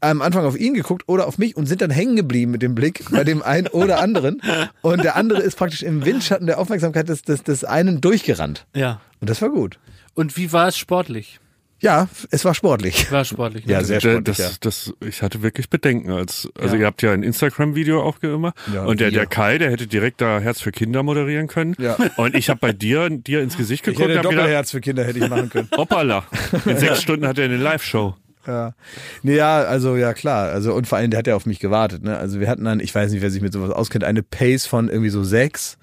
am 0.00 0.20
Anfang 0.20 0.44
auf 0.44 0.58
ihn 0.58 0.74
geguckt 0.74 1.04
oder 1.06 1.26
auf 1.26 1.38
mich 1.38 1.56
und 1.56 1.66
sind 1.66 1.80
dann 1.80 1.90
hängen 1.90 2.16
geblieben 2.16 2.50
mit 2.50 2.62
dem 2.62 2.74
Blick 2.74 3.04
bei 3.10 3.24
dem 3.24 3.42
einen 3.42 3.68
oder 3.68 4.00
anderen. 4.00 4.42
Und 4.82 5.02
der 5.02 5.16
andere 5.16 5.40
ist 5.40 5.56
praktisch 5.56 5.82
im 5.82 6.04
Windschatten 6.04 6.46
der 6.46 6.58
Aufmerksamkeit 6.58 7.08
des, 7.08 7.22
des, 7.22 7.42
des 7.42 7.64
einen 7.64 8.00
durchgerannt. 8.00 8.66
ja. 8.74 9.00
Und 9.20 9.30
das 9.30 9.40
war 9.40 9.48
gut. 9.48 9.78
Und 10.12 10.36
wie 10.36 10.52
war 10.52 10.68
es 10.68 10.76
sportlich? 10.76 11.40
Ja, 11.84 12.08
es 12.30 12.46
war 12.46 12.54
sportlich. 12.54 13.12
War 13.12 13.26
sportlich. 13.26 13.66
Ja, 13.66 13.80
ne? 13.80 13.84
sehr 13.84 14.00
das, 14.00 14.10
sportlich, 14.10 14.38
ja. 14.38 14.48
das, 14.60 14.94
ich 15.06 15.20
hatte 15.20 15.42
wirklich 15.42 15.68
Bedenken. 15.68 16.10
Als, 16.10 16.48
also 16.58 16.76
Ja. 16.76 16.80
ihr 16.80 16.86
habt 16.86 17.02
ja 17.02 17.12
ein 17.12 17.22
Instagram-Video 17.22 18.02
auch 18.02 18.22
immer. 18.22 18.54
Ja, 18.72 18.84
und 18.84 19.00
der, 19.00 19.10
der 19.10 19.26
Kai, 19.26 19.58
der 19.58 19.70
hätte 19.70 19.86
direkt 19.86 20.22
da 20.22 20.40
Herz 20.40 20.62
für 20.62 20.72
Kinder 20.72 21.02
moderieren 21.02 21.46
können. 21.46 21.74
Ja. 21.78 21.98
Und 22.16 22.34
ich 22.36 22.48
habe 22.48 22.58
bei 22.58 22.72
dir, 22.72 23.10
dir 23.10 23.42
ins 23.42 23.58
Gesicht 23.58 23.86
Ich 23.86 23.92
geguckt 23.94 24.08
hätte 24.08 24.12
und 24.20 24.24
hab 24.24 24.30
gedacht, 24.30 24.44
Doppelherz 24.46 24.70
für 24.70 24.80
Kinder 24.80 25.04
hätte 25.04 25.18
ich 25.18 25.28
machen 25.28 25.50
können. 25.50 25.68
hoppala. 25.76 26.24
In 26.64 26.78
sechs 26.78 27.02
Stunden 27.02 27.26
hat 27.26 27.38
er 27.38 27.44
eine 27.44 27.58
Live-Show. 27.58 28.16
Ja. 28.46 28.74
Nee, 29.22 29.36
ja, 29.36 29.62
also 29.62 29.96
ja 29.96 30.12
klar. 30.14 30.50
Also 30.50 30.74
und 30.74 30.86
vor 30.86 30.98
allem, 30.98 31.10
der 31.10 31.18
hat 31.18 31.26
ja 31.26 31.36
auf 31.36 31.46
mich 31.46 31.60
gewartet. 31.60 32.02
Ne? 32.02 32.16
Also 32.16 32.40
wir 32.40 32.48
hatten 32.48 32.64
dann, 32.64 32.80
ich 32.80 32.94
weiß 32.94 33.10
nicht, 33.12 33.22
wer 33.22 33.30
sich 33.30 33.42
mit 33.42 33.52
sowas 33.52 33.70
auskennt, 33.70 34.04
eine 34.04 34.22
Pace 34.22 34.66
von 34.66 34.88
irgendwie 34.88 35.10
so 35.10 35.24
sechs, 35.24 35.78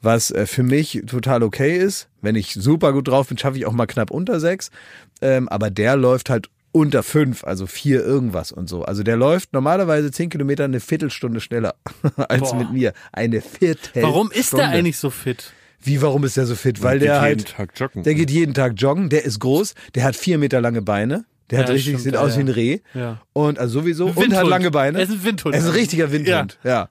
was 0.00 0.30
äh, 0.30 0.46
für 0.46 0.62
mich 0.62 1.02
total 1.06 1.42
okay 1.42 1.76
ist. 1.76 2.08
Wenn 2.22 2.36
ich 2.36 2.54
super 2.54 2.92
gut 2.92 3.08
drauf 3.08 3.28
bin, 3.28 3.38
schaffe 3.38 3.58
ich 3.58 3.66
auch 3.66 3.72
mal 3.72 3.86
knapp 3.86 4.10
unter 4.10 4.40
sechs. 4.40 4.70
Ähm, 5.20 5.48
aber 5.48 5.70
der 5.70 5.96
läuft 5.96 6.30
halt 6.30 6.48
unter 6.74 7.04
fünf, 7.04 7.44
also 7.44 7.66
vier 7.66 8.04
irgendwas 8.04 8.50
und 8.50 8.68
so. 8.68 8.82
Also 8.82 9.04
der 9.04 9.16
läuft 9.16 9.52
normalerweise 9.52 10.10
zehn 10.10 10.28
Kilometer 10.28 10.64
eine 10.64 10.80
Viertelstunde 10.80 11.40
schneller 11.40 11.76
als 12.16 12.50
Boah. 12.50 12.56
mit 12.56 12.72
mir. 12.72 12.92
Eine 13.12 13.40
Viertel. 13.40 14.02
Warum 14.02 14.32
ist 14.32 14.52
der 14.52 14.68
eigentlich 14.70 14.98
so 14.98 15.10
fit? 15.10 15.52
Wie, 15.80 16.02
warum 16.02 16.24
ist 16.24 16.36
der 16.36 16.46
so 16.46 16.56
fit? 16.56 16.82
Weil 16.82 16.98
geht 16.98 17.08
der 17.08 17.14
jeden 17.28 17.44
halt, 17.44 17.48
Tag 17.48 17.78
joggen. 17.78 18.02
der 18.02 18.14
geht 18.14 18.30
jeden 18.30 18.54
Tag 18.54 18.72
joggen, 18.76 19.08
der 19.10 19.24
ist 19.24 19.38
groß, 19.38 19.74
der 19.94 20.02
hat 20.04 20.16
vier 20.16 20.38
Meter 20.38 20.60
lange 20.60 20.82
Beine. 20.82 21.26
Der 21.50 21.58
hat 21.58 21.68
Ja, 21.68 21.74
richtig, 21.74 21.92
stimmt, 21.92 22.04
sieht 22.04 22.14
ja, 22.14 22.20
aus 22.20 22.36
wie 22.36 22.40
ein 22.40 22.46
ja. 22.46 22.52
Reh. 22.54 22.78
Ja. 22.94 23.20
Und 23.34 23.58
also 23.58 23.80
sowieso. 23.80 24.06
Und 24.06 24.16
Windhund. 24.16 24.34
hat 24.36 24.46
lange 24.46 24.70
Beine. 24.70 24.96
Er 24.98 25.04
ist 25.04 25.10
ein 25.10 25.24
Windhund. 25.24 25.54
Er 25.54 25.60
ist 25.60 25.66
ein 25.66 25.72
richtiger 25.72 26.10
Windhund. 26.10 26.58
Ja. 26.64 26.88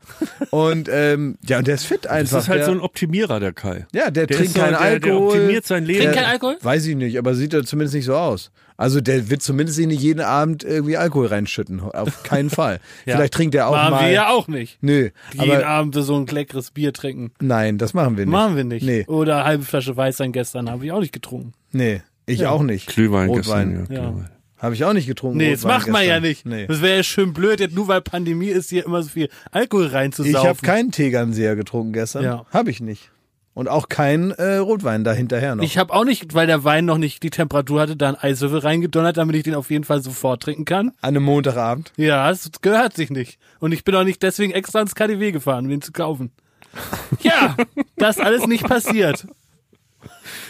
Und 0.52 0.90
ähm, 0.92 1.38
ja, 1.48 1.58
und 1.58 1.68
der 1.68 1.76
ist 1.76 1.86
fit 1.86 2.06
Das 2.06 2.12
einfach. 2.12 2.38
ist 2.40 2.50
halt 2.50 2.60
der, 2.60 2.66
so 2.68 2.72
ein 2.72 2.80
Optimierer, 2.82 3.40
der 3.40 3.52
Kai. 3.54 3.88
ja, 3.94 4.12
der, 4.12 4.28
Der 4.28 4.38
trinkt 4.38 4.54
so, 4.54 4.60
keinen 4.60 4.72
der, 4.72 4.80
der 4.80 4.88
Alkohol. 5.14 5.28
optimiert 5.40 5.66
sein 5.66 5.86
Leben. 5.86 6.00
Trinkt 6.02 6.16
Der- 6.16 6.22
kein 6.24 6.32
Alkohol? 6.32 6.58
Weiß 6.62 6.86
ich 6.86 6.96
nicht, 6.96 7.18
aber 7.18 7.34
sieht 7.34 7.54
er 7.54 7.64
zumindest 7.66 7.96
nicht 7.96 8.06
so 8.06 8.16
aus. 8.16 8.52
Also 8.78 9.02
der 9.02 9.30
wird 9.30 9.42
zumindest 9.42 9.80
nicht 9.80 10.02
jeden 10.02 10.20
Abend 10.22 10.64
irgendwie 10.64 10.98
Alkohol 10.98 11.28
reinschütten. 11.28 11.80
Auf 11.82 12.24
keinen 12.24 12.50
Fall. 12.52 12.80
Ja. 13.06 13.16
Vielleicht 13.16 13.34
trinkt 13.34 13.56
er 13.56 13.68
auch 13.68 13.72
Machen 13.72 13.92
mal. 13.92 14.02
wir 14.06 14.12
ja 14.12 14.30
auch 14.30 14.48
nicht. 14.48 14.78
Nö. 14.82 15.10
Jeden 15.34 15.52
Aber 15.52 15.66
Abend 15.66 15.96
so 15.96 16.16
ein 16.16 16.26
leckeres 16.28 16.72
Bier 16.72 16.94
trinken. 16.94 17.32
nein, 17.42 17.78
das 17.80 17.94
machen 17.94 18.18
wir 18.18 18.26
nicht. 18.26 18.32
Machen 18.32 18.56
wir 18.56 18.64
nicht. 18.64 18.84
Nee. 18.86 19.06
Oder 19.08 19.38
eine 19.38 19.46
halbe 19.46 19.64
Flasche 19.64 19.96
Weißwein 19.98 20.32
gestern 20.32 20.70
habe 20.70 20.86
ich 20.86 20.92
auch 20.92 21.00
nicht 21.00 21.14
getrunken. 21.14 21.54
Nee. 21.72 22.02
Ich 22.26 22.46
auch 22.48 22.64
nicht. 22.64 22.88
Glühwein 22.88 23.30
Rotwein. 23.30 23.80
gestern. 23.80 23.96
Ja, 23.96 24.02
Ja. 24.04 24.10
Glühwein. 24.10 24.30
Habe 24.64 24.76
ich 24.76 24.86
auch 24.86 24.94
nicht 24.94 25.08
getrunken. 25.08 25.40
Nee, 25.40 25.52
das 25.52 25.66
Rotwein 25.66 25.78
macht 25.78 25.88
man 25.90 26.08
ja 26.08 26.22
nicht. 26.22 26.46
Nee. 26.46 26.68
Das 26.68 26.82
wäre 26.82 26.96
ja 26.96 27.04
schön 27.04 27.34
blöd, 27.34 27.60
jetzt 27.60 27.76
nur 27.76 27.90
weil 27.90 28.00
Pandemie 28.00 28.48
ist, 28.48 28.70
hier 28.70 28.86
immer 28.86 29.04
so 29.04 29.10
viel 29.10 29.28
Alkohol 29.52 29.88
reinzusaufen. 29.88 30.40
Ich 30.40 30.48
habe 30.48 30.62
keinen 30.62 30.92
Tegernseher 30.92 31.58
getrunken 31.58 31.92
gestern. 31.92 32.24
Ja. 32.24 32.46
Habe 32.50 32.72
ich 32.72 32.80
nicht. 32.80 33.12
Und 33.56 33.68
auch 33.68 33.90
keinen 33.90 34.32
äh, 34.32 34.56
Rotwein 34.56 35.04
da 35.04 35.12
hinterher 35.12 35.56
noch. 35.56 35.66
Ich 35.66 35.78
habe 35.78 35.94
auch 35.94 36.06
nicht, 36.06 36.34
weil 36.34 36.48
der 36.48 36.64
Wein 36.64 36.86
noch 36.86 36.98
nicht 36.98 37.24
die 37.24 37.30
Temperatur 37.30 37.82
hatte, 37.82 37.98
da 37.98 38.08
einen 38.08 38.18
Eiswürfel 38.18 38.60
reingedonnert, 38.60 39.18
damit 39.18 39.36
ich 39.36 39.44
den 39.44 39.54
auf 39.56 39.70
jeden 39.70 39.84
Fall 39.84 40.02
sofort 40.02 40.42
trinken 40.42 40.64
kann. 40.64 40.94
An 41.02 41.10
einem 41.10 41.24
Montagabend. 41.24 41.92
Ja, 41.98 42.32
es 42.32 42.50
gehört 42.62 42.96
sich 42.96 43.10
nicht. 43.10 43.40
Und 43.60 43.74
ich 43.74 43.84
bin 43.84 43.94
auch 43.96 44.06
nicht 44.06 44.24
deswegen 44.24 44.54
extra 44.54 44.80
ins 44.80 44.96
KDW 44.96 45.34
gefahren, 45.34 45.66
um 45.66 45.72
ihn 45.72 45.82
zu 45.82 45.92
kaufen. 45.92 46.32
Ja, 47.22 47.56
das 47.98 48.18
alles 48.18 48.48
nicht 48.48 48.64
passiert. 48.64 49.28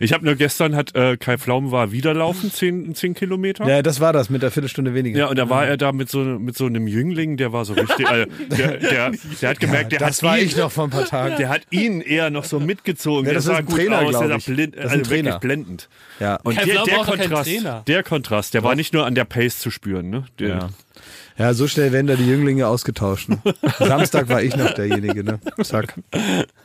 Ich 0.00 0.12
habe 0.12 0.24
nur 0.24 0.34
gestern 0.34 0.74
hat 0.76 0.94
äh, 0.94 1.16
Kai 1.16 1.38
Pflaumen 1.38 1.70
war 1.70 1.92
wieder 1.92 2.14
laufen, 2.14 2.50
zehn, 2.52 2.94
zehn 2.94 3.14
Kilometer. 3.14 3.66
Ja, 3.68 3.82
das 3.82 4.00
war 4.00 4.12
das 4.12 4.30
mit 4.30 4.42
der 4.42 4.50
Viertelstunde 4.50 4.94
weniger. 4.94 5.18
Ja, 5.18 5.26
und 5.28 5.36
da 5.38 5.48
war 5.50 5.66
er 5.66 5.76
da 5.76 5.92
mit 5.92 6.08
so, 6.10 6.20
mit 6.20 6.56
so 6.56 6.66
einem 6.66 6.86
Jüngling, 6.86 7.36
der 7.36 7.52
war 7.52 7.64
so 7.64 7.74
richtig, 7.74 8.06
also, 8.06 8.26
der, 8.50 8.76
der, 8.78 9.12
der 9.40 9.50
hat 9.50 9.60
gemerkt, 9.60 9.92
der 9.92 9.98
das 10.00 10.18
hat 10.18 10.22
war 10.24 10.38
ihn, 10.38 10.46
ich 10.46 10.56
noch 10.56 10.72
vor 10.72 10.84
ein 10.84 10.90
paar 10.90 11.04
Tagen. 11.04 11.36
der 11.36 11.48
hat 11.48 11.62
ihn 11.70 12.00
eher 12.00 12.30
noch 12.30 12.44
so 12.44 12.60
mitgezogen. 12.60 13.24
Ja, 13.26 13.32
der 13.32 13.34
das 13.34 13.44
ist 13.44 13.50
sah 13.50 13.56
ein 13.58 13.66
gut 13.66 13.76
Trainer, 13.76 13.98
aus, 14.00 14.18
der 14.18 14.28
sah 14.28 14.36
ich. 14.36 14.46
blind, 14.46 14.76
Das 14.76 14.84
ist 14.86 14.90
ein 14.92 14.98
also 15.00 15.10
wirklich 15.10 15.22
Trainer. 15.24 15.38
blendend. 15.40 15.88
Ja. 16.20 16.36
Und 16.44 16.56
Kai 16.56 16.64
der, 16.64 16.74
der 16.84 16.94
doch 16.96 17.06
keinen 17.06 17.20
Kontrast, 17.20 17.48
Trainer. 17.50 17.82
der 17.86 18.02
Kontrast, 18.02 18.54
der 18.54 18.62
war 18.62 18.74
nicht 18.74 18.92
nur 18.94 19.06
an 19.06 19.14
der 19.14 19.24
Pace 19.24 19.58
zu 19.58 19.70
spüren, 19.70 20.10
ne? 20.10 20.24
Der, 20.38 20.48
Ja. 20.48 20.68
Ja, 21.36 21.52
so 21.52 21.66
schnell 21.66 21.90
werden 21.92 22.06
da 22.06 22.14
die 22.14 22.26
Jünglinge 22.26 22.68
ausgetauscht. 22.68 23.28
Ne? 23.28 23.38
Samstag 23.78 24.28
war 24.28 24.42
ich 24.42 24.56
noch 24.56 24.72
derjenige, 24.72 25.24
ne? 25.24 25.40
Zack. 25.62 25.94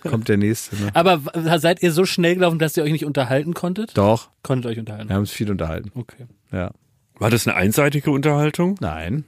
Kommt 0.04 0.30
der 0.30 0.38
nächste, 0.38 0.76
ne? 0.76 0.92
Aber 0.94 1.22
seid 1.60 1.82
ihr 1.82 1.92
so 1.92 2.06
schnell 2.06 2.36
gelaufen, 2.36 2.60
dass 2.60 2.78
ihr 2.78 2.84
euch 2.84 2.92
nicht 2.92 3.06
unterhalten 3.06 3.54
konntet? 3.54 3.98
Doch. 3.98 4.30
Konntet 4.44 4.72
euch 4.72 4.80
unterhalten. 4.80 5.10
Wir 5.10 5.16
haben 5.16 5.22
uns 5.22 5.32
viel 5.32 5.50
unterhalten. 5.50 5.92
Okay. 5.96 6.28
Ja. 6.52 6.72
War 7.18 7.30
das 7.30 7.48
eine 7.48 7.56
einseitige 7.56 8.12
Unterhaltung? 8.12 8.76
Nein. 8.80 9.26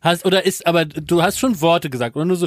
Hast, 0.00 0.26
oder 0.26 0.44
ist, 0.44 0.66
aber 0.66 0.84
du 0.84 1.22
hast 1.22 1.38
schon 1.38 1.62
Worte 1.62 1.88
gesagt, 1.88 2.14
oder 2.14 2.26
nur 2.26 2.36
so, 2.36 2.46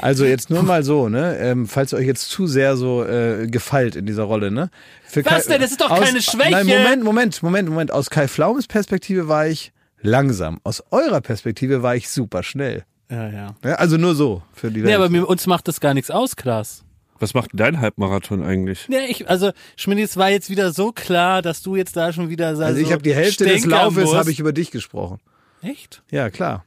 Also 0.00 0.24
jetzt 0.24 0.48
nur 0.48 0.62
mal 0.62 0.82
so, 0.82 1.08
ne? 1.10 1.36
Ähm, 1.38 1.66
falls 1.66 1.92
ihr 1.92 1.98
euch 1.98 2.06
jetzt 2.06 2.30
zu 2.30 2.46
sehr 2.46 2.76
so 2.76 3.04
äh, 3.04 3.46
gefeilt 3.46 3.94
in 3.94 4.06
dieser 4.06 4.24
Rolle, 4.24 4.50
ne? 4.50 4.70
Für 5.06 5.24
Was 5.26 5.46
denn? 5.46 5.60
Das 5.60 5.70
ist 5.70 5.80
doch 5.80 5.88
keine 5.88 6.22
Schwäche. 6.22 6.50
Nein, 6.50 6.66
Moment, 6.66 7.04
Moment, 7.04 7.42
Moment, 7.42 7.68
Moment. 7.68 7.92
Aus 7.92 8.10
Kai 8.10 8.26
Flaumes 8.26 8.66
Perspektive 8.66 9.28
war 9.28 9.46
ich 9.46 9.72
langsam. 10.04 10.60
Aus 10.62 10.82
eurer 10.90 11.20
Perspektive 11.20 11.82
war 11.82 11.96
ich 11.96 12.08
super 12.08 12.42
schnell. 12.42 12.84
ja, 13.10 13.28
ja. 13.28 13.54
Ja, 13.64 13.74
also 13.74 13.96
nur 13.96 14.14
so 14.14 14.42
für 14.52 14.70
die 14.70 14.76
Welt. 14.76 14.86
Nee, 14.86 14.94
aber 14.94 15.08
mir, 15.08 15.26
uns 15.26 15.46
macht 15.46 15.66
das 15.66 15.80
gar 15.80 15.94
nichts 15.94 16.10
aus, 16.10 16.36
Klaas. 16.36 16.84
Was 17.18 17.32
macht 17.32 17.50
dein 17.54 17.80
Halbmarathon 17.80 18.42
eigentlich? 18.42 18.86
Ja, 18.88 19.00
ich, 19.08 19.28
also, 19.28 19.52
Schmidt, 19.76 19.98
es 20.00 20.16
war 20.16 20.30
jetzt 20.30 20.50
wieder 20.50 20.72
so 20.72 20.92
klar, 20.92 21.42
dass 21.42 21.62
du 21.62 21.76
jetzt 21.76 21.96
da 21.96 22.12
schon 22.12 22.28
wieder 22.28 22.48
also 22.48 22.76
ich 22.76 22.92
habe 22.92 23.02
die 23.02 23.14
Hälfte 23.14 23.44
des 23.44 23.64
Laufes 23.64 24.12
habe 24.12 24.30
ich 24.30 24.40
über 24.40 24.52
dich 24.52 24.70
gesprochen. 24.70 25.20
Echt? 25.62 26.02
Ja, 26.10 26.28
klar. 26.30 26.64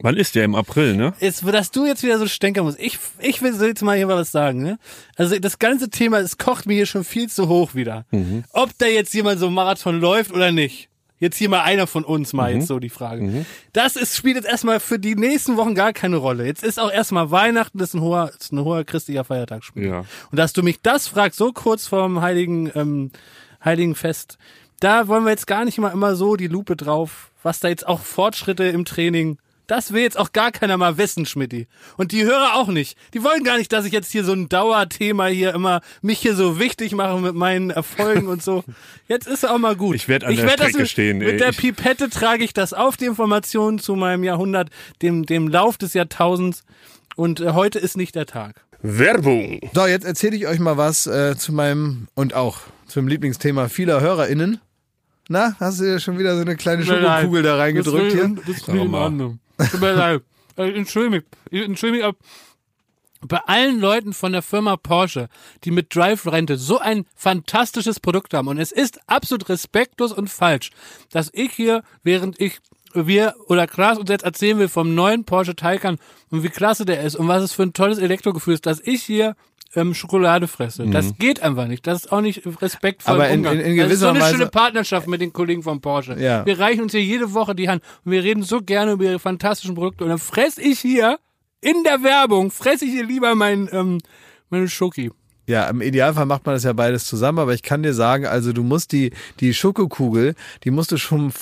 Wann 0.00 0.16
ist 0.16 0.34
der 0.34 0.44
im 0.44 0.54
April, 0.54 0.96
ne? 0.96 1.14
Jetzt, 1.20 1.46
dass 1.46 1.70
du 1.70 1.86
jetzt 1.86 2.02
wieder 2.02 2.18
so 2.18 2.26
stänkern 2.26 2.64
musst. 2.64 2.80
Ich, 2.80 2.98
ich 3.20 3.40
will 3.42 3.54
jetzt 3.62 3.82
mal 3.82 3.96
hier 3.96 4.06
mal 4.06 4.16
was 4.16 4.32
sagen, 4.32 4.62
ne? 4.62 4.78
Also 5.16 5.38
das 5.38 5.58
ganze 5.58 5.88
Thema, 5.88 6.18
es 6.18 6.36
kocht 6.36 6.66
mir 6.66 6.74
hier 6.74 6.86
schon 6.86 7.04
viel 7.04 7.28
zu 7.28 7.48
hoch 7.48 7.74
wieder. 7.74 8.04
Mhm. 8.10 8.44
Ob 8.50 8.76
da 8.78 8.86
jetzt 8.86 9.14
jemand 9.14 9.38
so 9.38 9.46
einen 9.46 9.54
Marathon 9.54 10.00
läuft 10.00 10.32
oder 10.32 10.50
nicht. 10.50 10.88
Jetzt 11.24 11.38
hier 11.38 11.48
mal 11.48 11.62
einer 11.62 11.86
von 11.86 12.04
uns 12.04 12.34
mal 12.34 12.52
Mhm. 12.52 12.58
jetzt 12.60 12.68
so 12.68 12.78
die 12.78 12.90
Frage. 12.90 13.46
Das 13.72 13.96
ist, 13.96 14.14
spielt 14.14 14.36
jetzt 14.36 14.46
erstmal 14.46 14.78
für 14.78 14.98
die 14.98 15.14
nächsten 15.16 15.56
Wochen 15.56 15.74
gar 15.74 15.94
keine 15.94 16.16
Rolle. 16.16 16.44
Jetzt 16.44 16.62
ist 16.62 16.78
auch 16.78 16.90
erstmal 16.92 17.30
Weihnachten, 17.30 17.78
das 17.78 17.88
ist 17.88 17.94
ein 17.94 18.02
hoher, 18.02 18.30
ist 18.38 18.52
ein 18.52 18.60
hoher 18.60 18.84
christlicher 18.84 19.24
Feiertag. 19.24 19.62
Ja. 19.74 20.04
Und 20.30 20.38
dass 20.38 20.52
du 20.52 20.62
mich 20.62 20.82
das 20.82 21.08
fragst, 21.08 21.38
so 21.38 21.52
kurz 21.52 21.86
vorm 21.86 22.20
heiligen, 22.20 22.70
ähm, 22.74 23.10
heiligen 23.64 23.94
Fest, 23.94 24.36
da 24.80 25.08
wollen 25.08 25.24
wir 25.24 25.30
jetzt 25.30 25.46
gar 25.46 25.64
nicht 25.64 25.78
mal 25.78 25.88
immer 25.92 26.14
so 26.14 26.36
die 26.36 26.48
Lupe 26.48 26.76
drauf, 26.76 27.30
was 27.42 27.60
da 27.60 27.68
jetzt 27.68 27.86
auch 27.88 28.00
Fortschritte 28.00 28.64
im 28.64 28.84
Training. 28.84 29.38
Das 29.66 29.92
will 29.92 30.02
jetzt 30.02 30.18
auch 30.18 30.32
gar 30.32 30.52
keiner 30.52 30.76
mal 30.76 30.98
wissen, 30.98 31.24
Schmidti. 31.24 31.66
Und 31.96 32.12
die 32.12 32.24
Hörer 32.24 32.54
auch 32.56 32.68
nicht. 32.68 32.98
Die 33.14 33.24
wollen 33.24 33.44
gar 33.44 33.56
nicht, 33.56 33.72
dass 33.72 33.86
ich 33.86 33.92
jetzt 33.92 34.12
hier 34.12 34.22
so 34.24 34.32
ein 34.32 34.48
Dauerthema 34.50 35.26
hier 35.26 35.54
immer 35.54 35.80
mich 36.02 36.18
hier 36.18 36.34
so 36.34 36.58
wichtig 36.58 36.92
mache 36.92 37.18
mit 37.20 37.34
meinen 37.34 37.70
Erfolgen 37.70 38.28
und 38.28 38.42
so. 38.42 38.62
Jetzt 39.08 39.26
ist 39.26 39.46
auch 39.48 39.58
mal 39.58 39.74
gut. 39.76 39.94
Ich 39.96 40.08
werd 40.08 40.24
an 40.24 40.34
der 40.36 40.44
werd 40.46 40.60
das 40.60 40.66
Strecke 40.68 40.78
mit, 40.82 40.90
stehen, 40.90 41.20
ey. 41.22 41.32
Mit 41.32 41.40
der 41.40 41.50
Ich- 41.50 41.56
Pipette 41.58 42.10
trage 42.10 42.44
ich 42.44 42.52
das 42.52 42.72
auf, 42.74 42.96
die 42.96 43.06
Informationen 43.06 43.78
zu 43.78 43.94
meinem 43.96 44.22
Jahrhundert, 44.24 44.68
dem, 45.02 45.24
dem 45.26 45.48
Lauf 45.48 45.78
des 45.78 45.94
Jahrtausends. 45.94 46.64
Und 47.16 47.40
äh, 47.40 47.50
heute 47.52 47.78
ist 47.78 47.96
nicht 47.96 48.14
der 48.14 48.26
Tag. 48.26 48.64
Werbung. 48.82 49.60
So, 49.72 49.86
jetzt 49.86 50.04
erzähle 50.04 50.36
ich 50.36 50.46
euch 50.46 50.58
mal 50.58 50.76
was 50.76 51.06
äh, 51.06 51.36
zu 51.38 51.52
meinem 51.54 52.08
und 52.14 52.34
auch 52.34 52.58
zum 52.86 53.08
Lieblingsthema 53.08 53.68
vieler 53.68 54.00
HörerInnen. 54.02 54.60
Na, 55.30 55.56
hast 55.58 55.80
du 55.80 55.84
dir 55.84 56.00
schon 56.00 56.18
wieder 56.18 56.34
so 56.36 56.42
eine 56.42 56.54
kleine. 56.56 56.84
Schokokugel 56.84 57.42
da 57.42 57.56
reingedrückt 57.56 58.06
das 58.08 58.12
hier? 58.12 58.28
Das 58.36 58.48
ist 58.56 58.68
nicht 58.68 58.84
in. 58.84 58.94
Ordnung. 58.94 59.38
Tut 59.58 59.80
mir 59.80 59.94
leid. 59.94 60.22
Äh, 60.56 60.72
Entschuldige 60.72 61.16
mich. 61.16 61.24
Ich 61.50 61.64
Entschuldige 61.64 62.06
mich. 62.06 62.14
Bei 63.26 63.38
allen 63.46 63.80
Leuten 63.80 64.12
von 64.12 64.32
der 64.32 64.42
Firma 64.42 64.76
Porsche, 64.76 65.28
die 65.64 65.70
mit 65.70 65.94
Drive 65.94 66.26
Rente 66.26 66.58
so 66.58 66.78
ein 66.78 67.06
fantastisches 67.16 67.98
Produkt 67.98 68.34
haben. 68.34 68.48
Und 68.48 68.58
es 68.58 68.70
ist 68.70 69.00
absolut 69.06 69.48
respektlos 69.48 70.12
und 70.12 70.28
falsch, 70.28 70.70
dass 71.10 71.30
ich 71.32 71.52
hier, 71.52 71.82
während 72.02 72.38
ich 72.38 72.60
wir 72.94 73.34
oder 73.48 73.66
Klaas 73.66 73.98
uns 73.98 74.10
jetzt 74.10 74.24
erzählen 74.24 74.58
will 74.58 74.68
vom 74.68 74.94
neuen 74.94 75.24
Porsche 75.24 75.56
Taycan 75.56 75.98
und 76.30 76.42
wie 76.42 76.48
klasse 76.48 76.84
der 76.84 77.02
ist 77.02 77.16
und 77.16 77.26
was 77.28 77.42
es 77.42 77.52
für 77.52 77.64
ein 77.64 77.72
tolles 77.72 77.98
Elektrogefühl 77.98 78.54
ist, 78.54 78.66
dass 78.66 78.80
ich 78.80 79.02
hier 79.02 79.34
ähm, 79.76 79.94
Schokolade 79.94 80.46
fresse. 80.48 80.86
Das 80.86 81.16
geht 81.18 81.42
einfach 81.42 81.66
nicht. 81.66 81.86
Das 81.86 82.04
ist 82.04 82.12
auch 82.12 82.20
nicht 82.20 82.42
respektvoll. 82.62 83.14
Mhm. 83.14 83.20
Aber 83.20 83.28
in- 83.30 83.44
in- 83.44 83.60
in 83.60 83.76
das 83.78 83.90
ist 83.92 84.00
so 84.00 84.06
gewisser 84.06 84.10
eine 84.10 84.20
Weise- 84.20 84.36
schöne 84.36 84.50
Partnerschaft 84.50 85.08
mit 85.08 85.20
den 85.20 85.32
Kollegen 85.32 85.62
von 85.62 85.80
Porsche. 85.80 86.16
Ja. 86.18 86.44
Wir 86.46 86.58
reichen 86.58 86.82
uns 86.82 86.92
hier 86.92 87.02
jede 87.02 87.34
Woche 87.34 87.54
die 87.54 87.68
Hand 87.68 87.82
und 88.04 88.12
wir 88.12 88.22
reden 88.22 88.42
so 88.42 88.60
gerne 88.60 88.92
über 88.92 89.04
ihre 89.04 89.18
fantastischen 89.18 89.74
Produkte 89.74 90.04
und 90.04 90.10
dann 90.10 90.18
fress 90.18 90.58
ich 90.58 90.78
hier 90.80 91.18
in 91.60 91.82
der 91.84 92.02
Werbung, 92.02 92.50
fresse 92.50 92.84
ich 92.84 92.92
hier 92.92 93.06
lieber 93.06 93.34
mein, 93.34 93.68
ähm, 93.72 93.98
meine 94.50 94.68
Schoki. 94.68 95.10
Ja, 95.46 95.68
im 95.68 95.82
Idealfall 95.82 96.24
macht 96.24 96.46
man 96.46 96.54
das 96.54 96.64
ja 96.64 96.72
beides 96.72 97.04
zusammen, 97.04 97.38
aber 97.38 97.52
ich 97.52 97.62
kann 97.62 97.82
dir 97.82 97.92
sagen, 97.92 98.26
also 98.26 98.52
du 98.52 98.62
musst 98.62 98.92
die, 98.92 99.12
die 99.40 99.52
Schokokugel, 99.52 100.34
die 100.64 100.70
musst 100.70 100.90
du 100.90 100.96
schon 100.96 101.32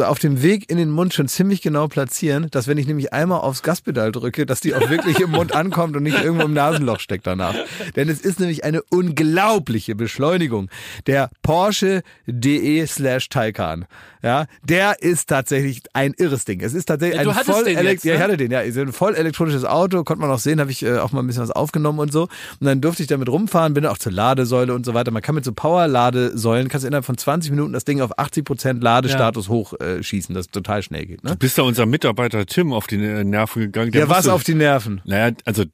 auf 0.00 0.18
dem 0.18 0.42
Weg 0.42 0.70
in 0.70 0.76
den 0.76 0.90
Mund 0.90 1.14
schon 1.14 1.26
ziemlich 1.26 1.62
genau 1.62 1.88
platzieren, 1.88 2.48
dass 2.50 2.68
wenn 2.68 2.76
ich 2.76 2.86
nämlich 2.86 3.14
einmal 3.14 3.40
aufs 3.40 3.62
Gaspedal 3.62 4.12
drücke, 4.12 4.44
dass 4.44 4.60
die 4.60 4.74
auch 4.74 4.90
wirklich 4.90 5.20
im 5.20 5.30
Mund 5.30 5.54
ankommt 5.54 5.96
und 5.96 6.02
nicht 6.02 6.22
irgendwo 6.22 6.44
im 6.44 6.52
Nasenloch 6.52 7.00
steckt 7.00 7.26
danach. 7.26 7.54
Denn 7.96 8.08
es 8.10 8.20
ist 8.20 8.40
nämlich 8.40 8.64
eine 8.64 8.82
unglaubliche 8.90 9.94
Beschleunigung. 9.94 10.68
Der 11.06 11.30
Porsche.de 11.42 12.86
slash 12.86 13.28
Taycan. 13.30 13.86
Ja, 14.22 14.46
der 14.64 15.02
ist 15.02 15.28
tatsächlich 15.28 15.82
ein 15.92 16.12
irres 16.18 16.44
Ding. 16.44 16.60
Es 16.60 16.74
ist 16.74 16.86
tatsächlich 16.86 17.18
Ja, 17.18 17.24
du 17.24 17.30
ein 17.30 17.44
voll 17.44 17.64
den 17.64 17.76
ja, 17.76 17.90
ich 17.92 18.02
ne? 18.02 18.18
hatte 18.18 18.36
den, 18.36 18.50
ja, 18.50 18.58
ein 18.58 18.92
voll 18.92 19.14
elektronisches 19.14 19.64
Auto, 19.64 20.02
konnte 20.02 20.20
man 20.20 20.30
auch 20.30 20.40
sehen, 20.40 20.58
habe 20.58 20.70
ich 20.70 20.82
äh, 20.82 20.98
auch 20.98 21.12
mal 21.12 21.20
ein 21.20 21.26
bisschen 21.28 21.44
was 21.44 21.52
aufgenommen 21.52 22.00
und 22.00 22.12
so. 22.12 22.22
Und 22.22 22.66
dann 22.66 22.80
durfte 22.80 23.02
ich 23.02 23.08
damit 23.08 23.28
rumfahren, 23.46 23.74
bin 23.74 23.86
auch 23.86 23.98
zur 23.98 24.12
Ladesäule 24.12 24.74
und 24.74 24.84
so 24.84 24.94
weiter. 24.94 25.10
Man 25.10 25.22
kann 25.22 25.34
mit 25.34 25.44
so 25.44 25.52
Power-Ladesäulen, 25.52 26.68
kannst 26.68 26.84
du 26.84 26.88
innerhalb 26.88 27.04
von 27.04 27.16
20 27.16 27.50
Minuten 27.50 27.72
das 27.72 27.84
Ding 27.84 28.00
auf 28.00 28.18
80% 28.18 28.82
Ladestatus 28.82 29.48
hochschießen, 29.48 30.34
äh, 30.34 30.38
das 30.38 30.48
total 30.48 30.82
schnell 30.82 31.06
geht. 31.06 31.24
Ne? 31.24 31.36
Bist 31.38 31.58
da 31.58 31.62
unser 31.62 31.86
Mitarbeiter 31.86 32.44
Tim 32.46 32.72
auf 32.72 32.86
die 32.86 32.96
Nerven 32.96 33.62
gegangen? 33.62 33.92
Der 33.92 34.02
Ja, 34.02 34.08
was 34.08 34.28
auf 34.28 34.44
die 34.44 34.54
Nerven. 34.54 35.00
Naja, 35.04 35.34
also 35.44 35.64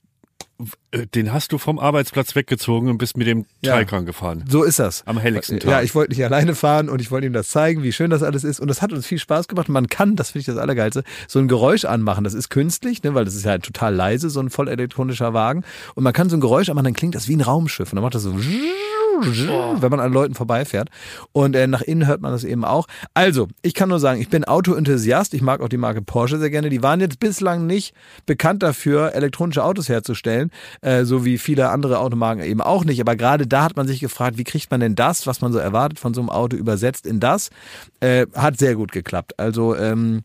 den 1.15 1.33
hast 1.33 1.53
du 1.53 1.59
vom 1.59 1.79
Arbeitsplatz 1.79 2.35
weggezogen 2.35 2.89
und 2.91 2.99
bist 2.99 3.17
mit 3.17 3.27
dem 3.27 3.47
Ja. 3.63 3.75
Taycan 3.77 4.05
gefahren. 4.07 4.45
So 4.49 4.63
ist 4.63 4.79
das. 4.79 5.03
Am 5.07 5.19
helligsten 5.19 5.59
Tag. 5.59 5.71
Ja, 5.71 5.83
ich 5.83 5.95
wollte 5.95 6.13
nicht 6.13 6.25
alleine 6.25 6.55
fahren 6.55 6.89
und 6.89 7.01
ich 7.01 7.11
wollte 7.11 7.27
ihm 7.27 7.33
das 7.33 7.49
zeigen, 7.49 7.83
wie 7.83 7.93
schön 7.93 8.11
das 8.11 8.23
alles 8.23 8.45
ist. 8.45 8.61
Und 8.61 8.69
das 8.69 8.83
hat 8.83 8.93
uns 8.93 9.07
viel 9.07 9.19
Spaß 9.19 9.49
gemacht. 9.49 9.69
Man 9.69 9.89
kann, 9.89 10.17
das 10.17 10.31
finde 10.31 10.41
ich 10.41 10.47
das 10.47 10.57
Allergeilste, 10.59 11.03
so 11.29 11.39
ein 11.39 11.49
Geräusch 11.49 11.85
anmachen. 11.85 12.25
Das 12.25 12.35
ist 12.35 12.51
künstlich, 12.51 13.03
ne, 13.03 13.15
weil 13.15 13.25
das 13.25 13.35
ist 13.35 13.45
ja 13.45 13.59
total 13.59 13.95
leise, 13.95 14.31
so 14.31 14.41
ein 14.41 14.51
voll 14.51 14.69
elektronischer 14.69 15.33
Wagen. 15.35 15.65
Und 15.95 16.05
man 16.05 16.13
kann 16.13 16.29
so 16.29 16.37
ein 16.37 16.41
Geräusch 16.41 16.69
anmachen, 16.69 16.85
dann 16.85 16.95
klingt 16.95 17.15
das 17.15 17.29
wie 17.29 17.37
ein 17.37 17.41
Raumschiff. 17.41 17.93
Und 17.93 17.97
dann 17.97 18.03
macht 18.03 18.15
das 18.15 18.23
so, 18.23 18.35
wenn 19.21 19.91
man 19.91 20.01
an 20.01 20.13
Leuten 20.13 20.35
vorbeifährt. 20.35 20.89
Und 21.33 21.55
äh, 21.57 21.67
nach 21.67 21.83
innen 21.83 22.07
hört 22.07 22.21
man 22.21 22.33
das 22.33 22.45
eben 22.45 22.65
auch. 22.65 22.87
Also, 23.15 23.49
ich 23.63 23.75
kann 23.75 23.89
nur 23.89 24.01
sagen, 24.01 24.21
ich 24.21 24.29
bin 24.29 24.45
Auto-Enthusiast. 24.45 25.35
Ich 25.35 25.43
mag 25.43 25.61
auch 25.61 25.69
die 25.69 25.77
Marke 25.77 26.03
Porsche 26.03 26.39
sehr 26.39 26.51
gerne. 26.51 26.69
Die 26.71 26.83
waren 26.83 27.01
jetzt 27.01 27.21
bislang 27.21 27.67
nicht 27.67 27.95
bekannt 28.27 28.63
dafür, 28.63 29.15
elektronische 29.15 29.65
Autos 29.65 29.89
herzustellen, 29.89 30.51
äh, 30.81 31.05
so 31.05 31.25
wie 31.25 31.39
viele 31.39 31.71
andere 31.71 31.99
Automarken 31.99 32.45
eben 32.45 32.61
auch 32.61 32.85
nicht. 32.85 33.01
Aber 33.01 33.17
gerade 33.17 33.47
da 33.47 33.65
hat 33.65 33.77
man 33.77 33.87
sich 33.87 34.01
gefragt, 34.01 34.39
wie 34.39 34.45
kriegt 34.45 34.71
man 34.71 34.81
denn 34.81 34.95
das, 34.95 35.27
was 35.27 35.41
man 35.41 35.53
so 35.53 35.59
erwartet 35.59 35.99
von 35.99 36.15
so 36.15 36.21
einem 36.21 36.31
Auto, 36.31 36.57
übersetzt 36.57 37.07
in 37.07 37.21
das? 37.21 37.51
Äh, 38.01 38.27
hat 38.35 38.59
sehr 38.59 38.75
gut 38.75 38.93
geklappt. 38.93 39.39
Also, 39.39 39.77
ähm, 39.77 40.23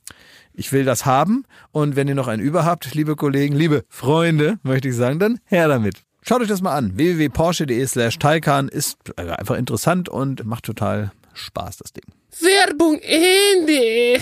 ich 0.57 0.71
will 0.71 0.83
das 0.83 1.05
haben 1.05 1.43
und 1.71 1.95
wenn 1.95 2.07
ihr 2.07 2.15
noch 2.15 2.27
einen 2.27 2.41
über 2.41 2.65
habt, 2.65 2.93
liebe 2.95 3.15
Kollegen, 3.15 3.55
liebe 3.55 3.85
Freunde, 3.89 4.57
möchte 4.63 4.89
ich 4.89 4.95
sagen, 4.95 5.19
dann 5.19 5.39
her 5.45 5.67
damit. 5.67 6.06
Schaut 6.27 6.41
euch 6.41 6.49
das 6.49 6.61
mal 6.61 6.75
an. 6.75 6.97
www.porsche.de 6.97 7.85
slash 7.87 8.19
Taycan 8.19 8.67
ist 8.67 8.97
äh, 9.15 9.29
einfach 9.29 9.55
interessant 9.55 10.09
und 10.09 10.43
macht 10.43 10.65
total 10.65 11.13
Spaß, 11.33 11.77
das 11.77 11.93
Ding. 11.93 12.03
Werbung 12.41 12.99
Ende. 12.99 14.21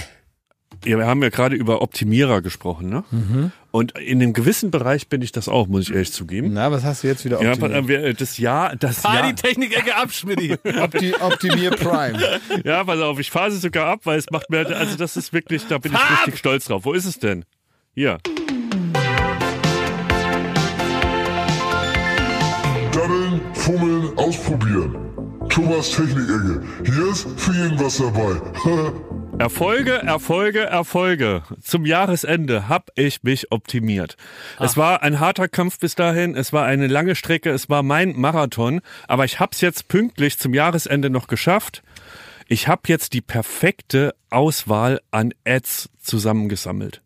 Ja, 0.85 0.99
wir 0.99 1.07
haben 1.07 1.23
ja 1.23 1.29
gerade 1.29 1.55
über 1.55 1.81
Optimierer 1.81 2.43
gesprochen, 2.43 2.89
ne? 2.89 3.03
Mhm. 3.09 3.51
Und 3.71 3.97
in 3.97 4.21
einem 4.21 4.33
gewissen 4.33 4.69
Bereich 4.69 5.07
bin 5.09 5.23
ich 5.23 5.31
das 5.31 5.49
auch, 5.49 5.65
muss 5.65 5.89
ich 5.89 5.93
ehrlich 5.95 6.11
zugeben. 6.11 6.53
Na, 6.53 6.71
was 6.71 6.83
hast 6.83 7.03
du 7.03 7.07
jetzt 7.07 7.25
wieder 7.25 7.41
Ja, 7.41 7.53
optimiert? 7.53 7.75
aber, 7.75 7.89
äh, 7.89 8.13
das 8.13 8.37
Jahr, 8.37 8.75
das 8.75 8.99
Fahr 8.99 9.15
Jahr, 9.15 9.27
die 9.27 9.41
Technik-Ecke 9.41 9.95
ab, 9.95 10.11
Schmidti. 10.11 10.53
Opti 10.79 11.15
Optimier 11.19 11.71
Prime. 11.71 12.39
ja, 12.63 12.83
pass 12.83 12.99
auf, 12.99 13.17
ich 13.17 13.31
fahre 13.31 13.49
sie 13.49 13.57
sogar 13.57 13.87
ab, 13.87 14.01
weil 14.03 14.19
es 14.19 14.29
macht 14.29 14.51
mir, 14.51 14.67
also 14.67 14.95
das 14.95 15.17
ist 15.17 15.33
wirklich, 15.33 15.65
da 15.65 15.79
bin 15.79 15.91
ich 15.91 16.11
richtig 16.19 16.37
stolz 16.37 16.65
drauf. 16.65 16.85
Wo 16.85 16.93
ist 16.93 17.05
es 17.05 17.17
denn? 17.17 17.45
Hier. 17.95 18.19
Fummeln, 23.65 24.15
ausprobieren. 24.15 24.95
Thomas 25.49 25.89
Technik-Ecke. 25.89 26.61
Hier 26.85 27.07
ist 27.11 27.27
für 27.35 27.51
jeden 27.51 27.79
was 27.79 27.97
dabei. 27.97 28.39
Erfolge, 29.39 29.93
Erfolge, 29.93 30.61
Erfolge. 30.61 31.41
Zum 31.61 31.85
Jahresende 31.85 32.69
habe 32.69 32.91
ich 32.95 33.23
mich 33.23 33.51
optimiert. 33.51 34.17
Es 34.59 34.77
war 34.77 35.01
ein 35.01 35.19
harter 35.19 35.47
Kampf 35.47 35.79
bis 35.79 35.95
dahin, 35.95 36.35
es 36.35 36.53
war 36.53 36.65
eine 36.65 36.85
lange 36.85 37.15
Strecke, 37.15 37.49
es 37.49 37.67
war 37.67 37.81
mein 37.81 38.15
Marathon, 38.15 38.81
aber 39.07 39.25
ich 39.25 39.39
habe 39.39 39.51
es 39.53 39.61
jetzt 39.61 39.87
pünktlich 39.87 40.37
zum 40.37 40.53
Jahresende 40.53 41.09
noch 41.09 41.27
geschafft. 41.27 41.81
Ich 42.47 42.67
habe 42.67 42.83
jetzt 42.85 43.13
die 43.13 43.21
perfekte 43.21 44.13
Auswahl 44.29 45.01
an 45.09 45.33
Ads 45.43 45.89
zusammengesammelt. 45.99 47.01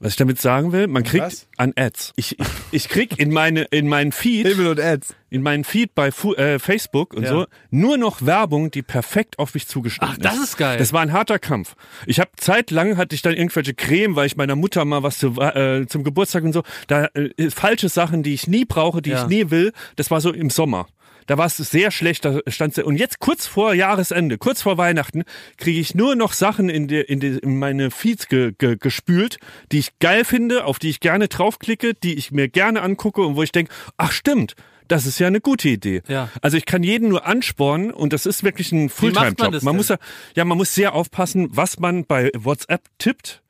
Was 0.00 0.12
ich 0.12 0.16
damit 0.16 0.40
sagen 0.40 0.72
will, 0.72 0.86
man 0.88 1.02
kriegt 1.04 1.24
Was? 1.24 1.48
an 1.56 1.72
Ads. 1.76 2.12
Ich, 2.16 2.38
ich, 2.38 2.46
ich 2.72 2.88
krieg 2.88 3.18
in 3.18 3.32
meine 3.32 3.62
in 3.64 3.88
meinen 3.88 4.12
Feed 4.12 4.46
Himmel 4.46 4.66
und 4.68 4.80
Ads. 4.80 5.14
in 5.30 5.42
meinen 5.42 5.64
Feed 5.64 5.94
bei 5.94 6.10
Fu 6.10 6.34
äh, 6.34 6.58
Facebook 6.58 7.14
und 7.14 7.26
so 7.26 7.46
nur 7.70 7.96
noch 7.96 8.22
Werbung, 8.26 8.70
die 8.70 8.82
perfekt 8.82 9.38
auf 9.38 9.54
mich 9.54 9.66
zugeschnitten 9.68 10.14
Ach, 10.16 10.18
das 10.22 10.38
ist 10.38 10.56
geil. 10.56 10.78
Das 10.78 10.92
war 10.92 11.00
ein 11.00 11.12
harter 11.12 11.38
Kampf. 11.38 11.74
Ich 12.06 12.18
habe 12.20 12.30
zeitlang 12.36 12.96
hatte 12.96 13.14
ich 13.14 13.22
dann 13.22 13.34
irgendwelche 13.34 13.74
Creme, 13.74 14.16
weil 14.16 14.26
ich 14.26 14.36
meiner 14.36 14.56
Mutter 14.56 14.84
mal 14.84 15.02
was 15.02 15.18
zu, 15.18 15.40
äh, 15.40 15.86
zum 15.86 16.04
Geburtstag 16.04 16.44
und 16.44 16.52
so, 16.52 16.62
da 16.88 17.06
äh, 17.14 17.50
falsche 17.50 17.88
Sachen, 17.88 18.22
die 18.22 18.34
ich 18.34 18.46
nie 18.48 18.64
brauche, 18.64 19.00
die 19.02 19.10
Ja. 19.10 19.22
ich 19.22 19.28
nie 19.28 19.50
will. 19.50 19.72
Das 19.96 20.10
war 20.10 20.20
so 20.20 20.32
im 20.32 20.50
Sommer. 20.50 20.86
Da 21.26 21.38
war 21.38 21.46
es 21.46 21.56
sehr 21.56 21.90
schlecht, 21.90 22.24
da 22.24 22.40
stand 22.46 22.78
und 22.78 22.96
jetzt 22.96 23.18
kurz 23.18 23.46
vor 23.46 23.74
Jahresende, 23.74 24.38
kurz 24.38 24.62
vor 24.62 24.78
Weihnachten, 24.78 25.24
kriege 25.56 25.80
ich 25.80 25.94
nur 25.94 26.16
noch 26.16 26.32
Sachen 26.32 26.68
in, 26.68 26.88
die, 26.88 27.00
in, 27.00 27.20
die, 27.20 27.38
in 27.38 27.58
meine 27.58 27.90
Feeds 27.90 28.28
ge, 28.28 28.52
ge, 28.56 28.76
gespült, 28.78 29.38
die 29.70 29.78
ich 29.78 29.98
geil 29.98 30.24
finde, 30.24 30.64
auf 30.64 30.78
die 30.78 30.90
ich 30.90 31.00
gerne 31.00 31.28
draufklicke, 31.28 31.94
die 31.94 32.14
ich 32.14 32.32
mir 32.32 32.48
gerne 32.48 32.82
angucke 32.82 33.22
und 33.22 33.36
wo 33.36 33.42
ich 33.42 33.52
denke, 33.52 33.72
ach 33.96 34.12
stimmt, 34.12 34.54
das 34.88 35.06
ist 35.06 35.18
ja 35.18 35.26
eine 35.26 35.40
gute 35.40 35.68
Idee. 35.68 36.02
Ja. 36.08 36.28
Also 36.42 36.56
ich 36.56 36.66
kann 36.66 36.82
jeden 36.82 37.08
nur 37.08 37.26
anspornen 37.26 37.92
und 37.92 38.12
das 38.12 38.26
ist 38.26 38.44
wirklich 38.44 38.72
ein 38.72 38.82
man 38.82 38.88
Fulltime-Job. 38.90 39.38
Man 39.38 39.60
denn? 39.60 39.76
muss 39.76 39.88
ja, 39.88 39.96
ja, 40.36 40.44
man 40.44 40.58
muss 40.58 40.74
sehr 40.74 40.94
aufpassen, 40.94 41.48
was 41.50 41.78
man 41.78 42.04
bei 42.04 42.30
WhatsApp 42.36 42.82
tippt. 42.98 43.42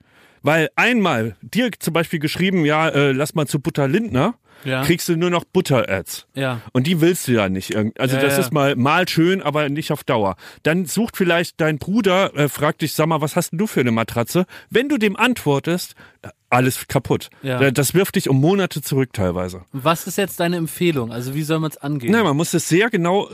Weil 0.44 0.70
einmal 0.74 1.36
dir 1.40 1.70
zum 1.78 1.94
Beispiel 1.94 2.18
geschrieben, 2.18 2.64
ja, 2.64 2.88
äh, 2.88 3.12
lass 3.12 3.34
mal 3.34 3.46
zu 3.46 3.60
Butter 3.60 3.86
Lindner 3.86 4.34
Ja. 4.64 4.82
kriegst 4.84 5.08
du 5.08 5.16
nur 5.16 5.30
noch 5.30 5.44
Butter-Ads. 5.44 6.26
Ja. 6.34 6.60
Und 6.72 6.86
die 6.86 7.00
willst 7.00 7.28
du 7.28 7.32
ja 7.32 7.48
nicht. 7.48 7.74
Also 7.76 8.16
Ja, 8.16 8.22
das 8.22 8.38
ist 8.38 8.52
mal, 8.52 8.76
mal 8.76 9.08
schön, 9.08 9.42
aber 9.42 9.68
nicht 9.68 9.92
auf 9.92 10.04
Dauer. 10.04 10.36
Dann 10.62 10.86
sucht 10.86 11.16
vielleicht 11.16 11.60
dein 11.60 11.78
Bruder, 11.78 12.34
äh, 12.36 12.48
fragt 12.48 12.82
dich, 12.82 12.94
sag 12.94 13.06
mal, 13.06 13.20
was 13.20 13.36
hast 13.36 13.50
denn 13.52 13.58
du 13.58 13.66
für 13.66 13.80
eine 13.80 13.90
Matratze? 13.92 14.46
Wenn 14.70 14.88
du 14.88 14.98
dem 14.98 15.16
antwortest, 15.16 15.94
äh, 16.22 16.28
alles 16.50 16.86
kaputt. 16.86 17.30
Ja. 17.42 17.60
Äh, 17.62 17.72
Das 17.72 17.94
wirft 17.94 18.14
dich 18.16 18.28
um 18.28 18.38
Monate 18.38 18.82
zurück 18.82 19.14
teilweise. 19.14 19.62
Was 19.72 20.06
ist 20.06 20.18
jetzt 20.18 20.38
deine 20.38 20.56
Empfehlung? 20.56 21.10
Also 21.10 21.34
wie 21.34 21.42
soll 21.44 21.60
man 21.60 21.70
es 21.70 21.78
angehen? 21.78 22.12
Nein, 22.12 22.24
man 22.24 22.36
muss 22.36 22.52
es 22.52 22.68
sehr 22.68 22.90
genau, 22.90 23.30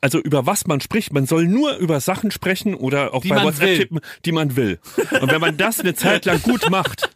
also 0.00 0.20
über 0.20 0.46
was 0.46 0.66
man 0.68 0.80
spricht. 0.80 1.12
Man 1.12 1.26
soll 1.26 1.46
nur 1.46 1.76
über 1.78 1.98
Sachen 2.00 2.30
sprechen 2.30 2.74
oder 2.74 3.14
auch 3.14 3.22
Die 3.22 3.30
bei 3.30 3.42
WhatsApp 3.42 3.68
will. 3.68 3.78
tippen, 3.78 4.00
die 4.24 4.30
man 4.32 4.54
will. 4.54 4.78
Und 5.20 5.32
wenn 5.32 5.40
man 5.40 5.56
das 5.56 5.80
eine 5.80 5.94
Zeit 5.96 6.24
lang 6.24 6.40
gut 6.42 6.70
macht, 6.70 7.10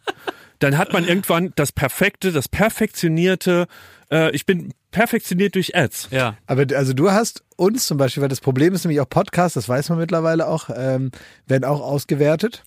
dann 0.61 0.77
hat 0.77 0.93
man 0.93 1.05
irgendwann 1.07 1.51
das 1.55 1.71
perfekte, 1.71 2.31
das 2.31 2.47
perfektionierte, 2.47 3.67
äh, 4.11 4.31
ich 4.35 4.45
bin 4.45 4.73
perfektioniert 4.91 5.55
durch 5.55 5.75
Ads. 5.75 6.09
Ja. 6.11 6.37
Aber 6.47 6.65
also 6.75 6.93
du 6.93 7.11
hast 7.11 7.43
uns 7.55 7.85
zum 7.87 7.97
Beispiel, 7.97 8.21
weil 8.21 8.29
das 8.29 8.41
Problem 8.41 8.73
ist 8.73 8.83
nämlich 8.83 8.99
auch 9.01 9.09
Podcasts, 9.09 9.53
das 9.55 9.67
weiß 9.69 9.89
man 9.89 9.97
mittlerweile 9.99 10.47
auch, 10.47 10.69
ähm, 10.75 11.11
werden 11.47 11.63
auch 11.65 11.81
ausgewertet, 11.81 12.63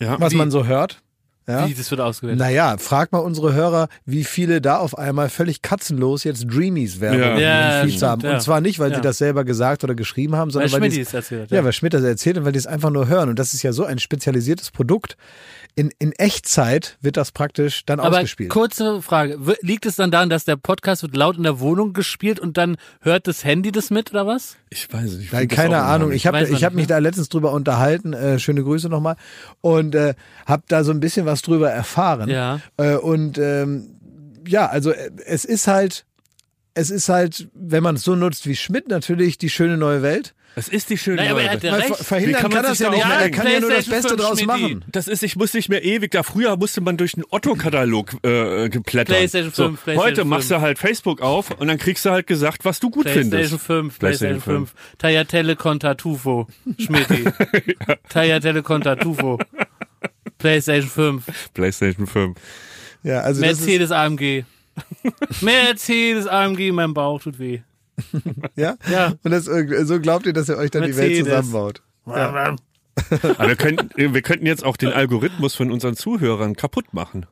Ja. 0.00 0.20
was 0.20 0.32
Wie? 0.32 0.36
man 0.36 0.50
so 0.50 0.66
hört. 0.66 1.00
Ja. 1.48 1.68
Wie, 1.68 1.74
das 1.74 1.88
wird 1.92 2.00
ausgewählt? 2.00 2.40
Naja, 2.40 2.76
frag 2.76 3.12
mal 3.12 3.20
unsere 3.20 3.54
Hörer, 3.54 3.86
wie 4.04 4.24
viele 4.24 4.60
da 4.60 4.78
auf 4.78 4.98
einmal 4.98 5.28
völlig 5.30 5.62
katzenlos 5.62 6.24
jetzt 6.24 6.44
Dreamies 6.50 6.98
Werbung 7.00 7.20
Ja. 7.20 7.38
Ja, 7.38 7.80
Feed 7.82 7.90
stimmt, 7.92 8.02
haben. 8.02 8.22
ja. 8.22 8.34
Und 8.34 8.40
zwar 8.42 8.60
nicht, 8.60 8.80
weil 8.80 8.90
Ja. 8.90 8.96
sie 8.96 9.02
das 9.02 9.18
selber 9.18 9.44
gesagt 9.44 9.84
oder 9.84 9.94
geschrieben 9.94 10.34
haben, 10.34 10.48
Weil 10.48 10.52
sondern 10.68 10.72
weil, 10.72 10.78
Schmidt 10.90 10.92
die 10.96 11.00
es 11.02 11.14
erzählt. 11.14 11.52
ja, 11.52 11.62
weil 11.64 11.72
Schmidt 11.72 11.94
das 11.94 12.02
erzählt 12.02 12.36
und 12.38 12.44
weil 12.46 12.50
die 12.52 12.58
es 12.58 12.66
einfach 12.66 12.90
nur 12.90 13.06
hören. 13.06 13.28
Und 13.28 13.38
das 13.38 13.54
ist 13.54 13.62
ja 13.62 13.72
so 13.72 13.84
ein 13.84 14.00
spezialisiertes 14.00 14.72
Produkt. 14.72 15.16
In, 15.78 15.92
in 15.98 16.12
Echtzeit 16.12 16.96
wird 17.02 17.18
das 17.18 17.32
praktisch 17.32 17.84
dann 17.84 18.00
Aber 18.00 18.16
ausgespielt. 18.16 18.48
kurze 18.48 19.02
Frage. 19.02 19.38
Liegt 19.60 19.84
es 19.84 19.96
dann 19.96 20.10
daran, 20.10 20.30
dass 20.30 20.46
der 20.46 20.56
Podcast 20.56 21.02
wird 21.02 21.14
laut 21.14 21.36
in 21.36 21.42
der 21.42 21.60
Wohnung 21.60 21.92
gespielt 21.92 22.40
und 22.40 22.56
dann 22.56 22.78
hört 23.02 23.26
das 23.26 23.44
Handy 23.44 23.72
das 23.72 23.90
mit 23.90 24.10
oder 24.10 24.26
was? 24.26 24.56
Ich 24.70 24.90
weiß 24.90 25.12
nicht. 25.12 25.26
ich 25.26 25.32
Nein, 25.32 25.48
keine 25.48 25.82
Ahnung. 25.82 26.12
Ich 26.12 26.26
habe 26.26 26.42
ich 26.48 26.64
hab 26.64 26.72
mich 26.72 26.84
ne? 26.84 26.94
da 26.94 26.98
letztens 26.98 27.28
drüber 27.28 27.52
unterhalten. 27.52 28.14
Äh, 28.14 28.38
schöne 28.38 28.62
Grüße 28.62 28.88
nochmal. 28.88 29.16
Und 29.60 29.94
äh, 29.94 30.14
habe 30.46 30.62
da 30.66 30.82
so 30.82 30.92
ein 30.92 31.00
bisschen 31.00 31.26
was 31.26 31.42
drüber 31.42 31.70
erfahren. 31.70 32.30
Ja. 32.30 32.60
Äh, 32.78 32.96
und 32.96 33.36
ähm, 33.36 33.98
ja, 34.48 34.66
also 34.68 34.92
äh, 34.92 35.10
es 35.26 35.44
ist 35.44 35.66
halt, 35.66 36.05
es 36.76 36.90
ist 36.90 37.08
halt, 37.08 37.48
wenn 37.54 37.82
man 37.82 37.96
es 37.96 38.02
so 38.02 38.14
nutzt 38.14 38.46
wie 38.46 38.54
Schmidt, 38.54 38.88
natürlich 38.88 39.38
die 39.38 39.48
schöne 39.48 39.76
neue 39.78 40.02
Welt. 40.02 40.34
Es 40.58 40.68
ist 40.68 40.88
die 40.90 40.96
schöne 40.96 41.16
Nein, 41.16 41.30
aber 41.32 41.40
er 41.42 41.46
Neue 41.48 41.56
hat 41.56 41.62
ja 41.64 41.74
recht. 41.74 41.86
ver- 41.96 42.04
verhindern 42.04 42.40
kann 42.42 42.50
kann, 42.50 42.62
man 42.62 42.70
das 42.70 42.78
ja 42.78 42.90
nicht 42.90 43.06
mehr. 43.06 43.16
Er 43.18 43.30
kann 43.30 43.46
ja 43.50 43.60
nur 43.60 43.70
das 43.70 43.86
Beste 43.86 44.08
5 44.10 44.20
draus 44.22 44.44
machen. 44.44 44.84
Das 44.90 45.08
ist, 45.08 45.22
ich 45.22 45.36
muss 45.36 45.52
nicht 45.54 45.68
mehr 45.68 45.84
ewig, 45.84 46.10
da 46.12 46.22
früher 46.22 46.56
musste 46.56 46.80
man 46.82 46.96
durch 46.96 47.14
einen 47.14 47.24
Otto-Katalog 47.30 48.14
äh, 48.24 48.68
geplättern. 48.70 49.16
PlayStation 49.16 49.52
5, 49.52 49.56
so, 49.56 49.84
PlayStation 49.84 49.98
Heute 49.98 50.24
machst 50.24 50.48
5. 50.48 50.58
du 50.60 50.66
halt 50.66 50.78
Facebook 50.78 51.20
auf 51.22 51.50
und 51.50 51.66
dann 51.68 51.76
kriegst 51.78 52.04
du 52.06 52.10
halt 52.10 52.26
gesagt, 52.26 52.64
was 52.64 52.78
du 52.80 52.88
gut 52.90 53.04
PlayStation 53.04 53.58
findest. 53.58 53.66
5, 53.66 53.98
PlayStation 53.98 54.40
PlayStation 54.40 54.66
5. 54.66 54.74
Tagliatelle 54.98 55.56
con 55.56 55.80
Tartufo. 55.80 56.46
Schmidti. 56.78 57.24
Tagliatelle 58.08 58.62
con 58.62 58.82
Tartufo. 58.82 59.38
PlayStation 60.38 60.88
5. 61.22 61.24
PlayStation 61.54 62.06
5. 62.06 62.36
Ja, 63.02 63.20
also 63.20 63.40
das 63.42 63.52
ist, 63.52 63.60
Mercedes 63.60 63.90
AMG. 63.90 64.44
Mercedes 65.40 66.26
AMG, 66.26 66.72
mein 66.72 66.94
Bauch 66.94 67.20
tut 67.22 67.38
weh. 67.38 67.60
ja? 68.56 68.76
Ja. 68.90 69.14
Und 69.22 69.30
das, 69.30 69.48
äh, 69.48 69.84
so 69.84 70.00
glaubt 70.00 70.26
ihr, 70.26 70.32
dass 70.32 70.48
ihr 70.48 70.58
euch 70.58 70.70
dann 70.70 70.82
die 70.82 70.96
Welt 70.96 71.08
Mercedes. 71.08 71.26
zusammenbaut. 71.26 71.82
Aber 72.04 72.56
wir 73.48 73.56
könnten, 73.56 73.90
wir 73.96 74.22
könnten 74.22 74.46
jetzt 74.46 74.64
auch 74.64 74.76
den 74.76 74.92
Algorithmus 74.92 75.54
von 75.54 75.70
unseren 75.70 75.96
Zuhörern 75.96 76.56
kaputt 76.56 76.94
machen. 76.94 77.26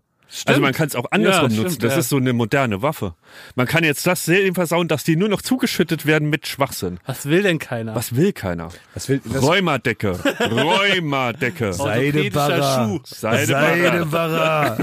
Also 0.47 0.61
man 0.61 0.73
kann 0.73 0.89
es 0.89 0.97
auch 0.97 1.07
andersrum 1.11 1.51
Ja, 1.51 1.57
nutzen. 1.57 1.71
stimmt, 1.71 1.85
das 1.85 1.93
ja. 1.93 1.99
ist 2.01 2.09
so 2.09 2.17
eine 2.17 2.33
moderne 2.33 2.83
Waffe. 2.83 3.15
Man 3.55 3.67
kann 3.67 3.85
jetzt 3.85 4.07
das 4.07 4.25
sehr 4.25 4.53
versauen, 4.55 4.89
dass 4.89 5.05
die 5.05 5.17
nur 5.17 5.29
noch 5.29 5.43
zugeschüttet 5.43 6.07
werden 6.07 6.29
mit 6.29 6.47
Schwachsinn. 6.49 6.99
Was 7.07 7.27
will 7.27 7.43
denn 7.43 7.59
keiner? 7.59 7.95
Was 7.95 8.17
will 8.17 8.33
keiner? 8.33 8.71
Was 8.95 9.09
will, 9.09 9.21
was, 9.25 9.43
Rheumadecke. 9.43 10.19
Rheumadecke. 10.51 11.69
Orthopädischer 11.79 12.87
Schuh. 12.89 13.01
Seidebarra. 13.05 14.77
Seidebarra. 14.77 14.79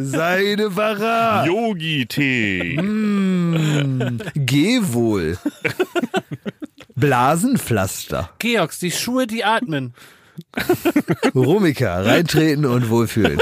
Seidebarra. 0.00 1.46
Yogi-Tee. 1.46 2.80
Mm, 2.80 4.18
geh 4.34 4.78
wohl. 4.82 5.38
Blasenpflaster. 6.94 8.30
Georgs, 8.38 8.78
die 8.78 8.90
Schuhe, 8.90 9.26
die 9.26 9.44
atmen. 9.44 9.94
Rumika, 11.34 12.02
reintreten 12.02 12.66
und 12.66 12.88
wohlfühlen. 12.90 13.40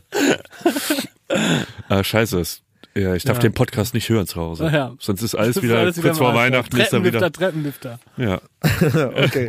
Ah, 1.88 2.04
scheiße. 2.04 2.40
es- 2.40 2.62
Ja, 2.94 3.14
ich 3.14 3.22
darf 3.22 3.36
Ja. 3.36 3.42
den 3.42 3.52
Podcast 3.52 3.94
nicht 3.94 4.08
hören 4.08 4.26
zu 4.26 4.40
Hause. 4.40 4.70
Ja. 4.72 4.92
Sonst 4.98 5.22
ist 5.22 5.36
alles 5.36 5.62
wieder 5.62 5.78
alles 5.78 6.00
kurz 6.00 6.18
vor. 6.18 6.34
Weihnachten 6.34 6.76
ist 6.80 6.92
er 6.92 7.04
wieder. 7.04 7.30
Treppenlifter, 7.30 8.00
Treppenlifter. 8.16 8.16
Ja. 8.16 8.40
Okay. 9.24 9.48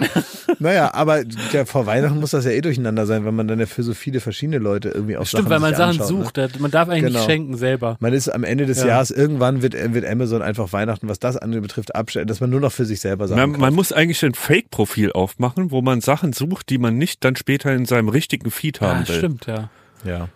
Naja, 0.59 0.93
aber 0.93 1.23
ja, 1.51 1.65
vor 1.65 1.87
Weihnachten 1.87 2.19
muss 2.19 2.29
das 2.31 2.45
ja 2.45 2.51
eh 2.51 2.61
durcheinander 2.61 3.07
sein, 3.07 3.25
wenn 3.25 3.33
man 3.35 3.47
dann 3.47 3.59
ja 3.59 3.65
für 3.65 3.81
so 3.81 3.95
viele 3.95 4.19
verschiedene 4.19 4.59
Leute 4.59 4.89
irgendwie 4.89 5.17
auch 5.17 5.25
Stimmt, 5.25 5.43
Sachen 5.43 5.49
weil 5.51 5.59
man 5.61 5.73
Sachen 5.73 5.99
anschaut, 6.01 6.35
Ne? 6.37 6.47
sucht. 6.49 6.59
Man 6.59 6.69
darf 6.69 6.89
eigentlich 6.89 7.05
Genau. 7.05 7.19
nicht 7.19 7.25
schenken 7.25 7.57
selber. 7.57 7.97
Man 8.01 8.13
ist 8.13 8.27
am 8.29 8.43
Ende 8.43 8.67
des 8.67 8.81
Ja. 8.81 8.87
Jahres, 8.87 9.09
irgendwann 9.09 9.63
wird, 9.63 9.73
wird 9.93 10.05
Amazon 10.05 10.43
einfach 10.43 10.71
Weihnachten, 10.71 11.07
was 11.07 11.17
das 11.17 11.35
andere 11.37 11.61
betrifft, 11.61 11.95
abstellen, 11.95 12.27
dass 12.27 12.41
man 12.41 12.51
nur 12.51 12.59
noch 12.59 12.71
für 12.73 12.85
sich 12.85 12.99
selber 12.99 13.27
Sachen 13.27 13.39
Man, 13.39 13.51
kauft. 13.53 13.61
man 13.61 13.73
muss 13.73 13.91
eigentlich 13.93 14.23
ein 14.23 14.35
Fake-Profil 14.35 15.13
aufmachen, 15.13 15.71
wo 15.71 15.81
man 15.81 16.01
Sachen 16.01 16.33
sucht, 16.33 16.69
die 16.69 16.77
man 16.77 16.97
nicht 16.99 17.23
dann 17.25 17.35
später 17.35 17.73
in 17.73 17.85
seinem 17.85 18.09
richtigen 18.09 18.51
Feed 18.51 18.79
haben 18.81 19.05
Ah, 19.05 19.07
will. 19.07 19.17
stimmt, 19.17 19.47
ja. 19.47 19.71
Ja. 20.03 20.29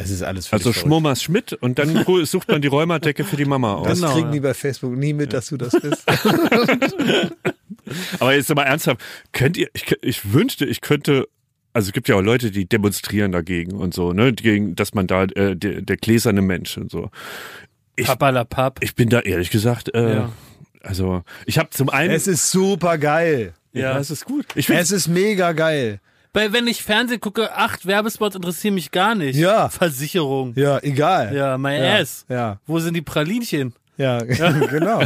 Es 0.00 0.10
ist 0.10 0.22
alles 0.22 0.52
Also 0.52 0.70
verrückt. 0.70 0.86
Schmummers 0.86 1.22
Schmidt 1.22 1.52
und 1.54 1.78
dann 1.78 2.04
sucht 2.24 2.48
man 2.48 2.62
die 2.62 2.68
Rheumadecke 2.68 3.24
für 3.24 3.36
die 3.36 3.44
Mama 3.46 3.74
aus. 3.74 3.88
Das 3.88 4.00
Genau, 4.00 4.12
kriegen 4.12 4.26
ja. 4.28 4.32
die 4.32 4.40
bei 4.40 4.54
Facebook 4.54 4.92
nie 4.96 5.12
mit, 5.12 5.32
dass 5.32 5.48
du 5.48 5.56
das 5.56 5.72
bist. 5.82 6.04
Aber 8.20 8.34
jetzt 8.34 8.54
mal 8.54 8.62
ernsthaft, 8.62 9.00
könnt 9.32 9.56
ihr, 9.56 9.68
ich, 9.72 9.96
ich 10.02 10.32
wünschte, 10.32 10.66
ich 10.66 10.80
könnte, 10.80 11.26
also 11.72 11.88
es 11.88 11.92
gibt 11.92 12.08
ja 12.08 12.16
auch 12.16 12.20
Leute, 12.22 12.50
die 12.50 12.66
demonstrieren 12.66 13.32
dagegen 13.32 13.72
und 13.76 13.94
so, 13.94 14.12
ne, 14.12 14.32
gegen, 14.32 14.76
dass 14.76 14.94
man 14.94 15.06
da, 15.06 15.24
äh, 15.24 15.56
der, 15.56 15.82
der 15.82 15.96
gläserne 15.96 16.42
Mensch 16.42 16.76
und 16.76 16.90
so. 16.90 17.10
Ich- 17.96 18.06
Papalapap. 18.06 18.78
Ich 18.82 18.94
bin 18.94 19.08
da 19.08 19.20
ehrlich 19.20 19.50
gesagt, 19.50 19.92
äh, 19.94 20.14
Ja. 20.16 20.32
also 20.82 21.22
ich 21.46 21.58
habe 21.58 21.70
zum 21.70 21.88
einen, 21.90 22.12
es 22.12 22.26
ist 22.26 22.50
super 22.50 22.98
geil. 22.98 23.54
ja, 23.72 23.98
es 23.98 24.10
ist 24.10 24.24
gut. 24.26 24.46
Ich 24.54 24.66
finde 24.66 24.82
Es 24.82 24.90
ist 24.92 25.08
mega 25.08 25.52
geil. 25.52 26.00
Weil 26.32 26.52
wenn 26.52 26.66
ich 26.66 26.82
Fernsehen 26.82 27.20
gucke, 27.20 27.54
acht 27.56 27.86
Werbespots 27.86 28.36
interessieren 28.36 28.74
mich 28.74 28.90
gar 28.90 29.14
nicht. 29.14 29.36
Ja. 29.36 29.68
Versicherung. 29.68 30.52
Ja, 30.56 30.78
egal. 30.82 31.34
Ja, 31.34 31.58
my 31.58 31.76
ja. 31.76 31.96
ass. 31.98 32.24
Ja, 32.28 32.60
Wo 32.66 32.78
sind 32.78 32.94
die 32.94 33.02
Pralinchen? 33.02 33.74
ja, 33.96 34.18
genau. 34.24 35.02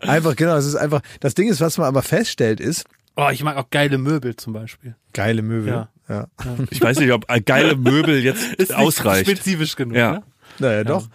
einfach, 0.00 0.36
genau. 0.36 0.56
Es 0.56 0.64
ist 0.66 0.76
einfach, 0.76 1.02
das 1.20 1.34
Ding 1.34 1.48
ist, 1.48 1.60
was 1.60 1.76
man 1.76 1.86
aber 1.86 2.02
feststellt, 2.02 2.60
ist, 2.60 2.86
Oh, 3.14 3.28
ich 3.30 3.42
mag 3.42 3.56
auch 3.58 3.68
geile 3.70 3.98
Möbel 3.98 4.36
zum 4.36 4.54
Beispiel. 4.54 4.94
geile 5.12 5.42
Möbel. 5.42 5.68
Ja. 5.68 5.88
ja. 6.08 6.28
ich 6.70 6.80
weiß 6.80 6.98
nicht, 6.98 7.12
ob 7.12 7.26
geile 7.44 7.76
Möbel 7.76 8.22
jetzt 8.22 8.54
Ist 8.58 8.74
ausreicht. 8.74 9.26
Nicht 9.26 9.38
spezifisch 9.42 9.76
genug. 9.76 9.96
Ja. 9.96 10.12
Ne? 10.12 10.22
Naja, 10.58 10.84
doch. 10.84 11.08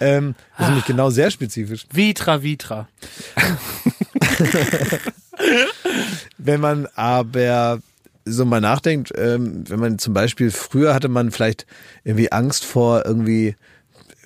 Ähm, 0.00 0.34
das 0.56 0.60
ist 0.60 0.68
nämlich 0.68 0.86
genau 0.86 1.10
sehr 1.10 1.30
spezifisch. 1.30 1.86
Vitra, 1.92 2.42
Vitra. 2.42 2.88
Wenn 6.38 6.60
man 6.60 6.86
aber 6.94 7.80
so 8.24 8.44
mal 8.44 8.60
nachdenkt, 8.60 9.12
ähm, 9.16 9.64
wenn 9.68 9.80
man 9.80 9.98
zum 9.98 10.14
Beispiel 10.14 10.50
früher 10.50 10.94
hatte 10.94 11.08
man 11.08 11.30
vielleicht 11.30 11.66
irgendwie 12.04 12.32
Angst 12.32 12.64
vor 12.64 13.04
irgendwie 13.04 13.54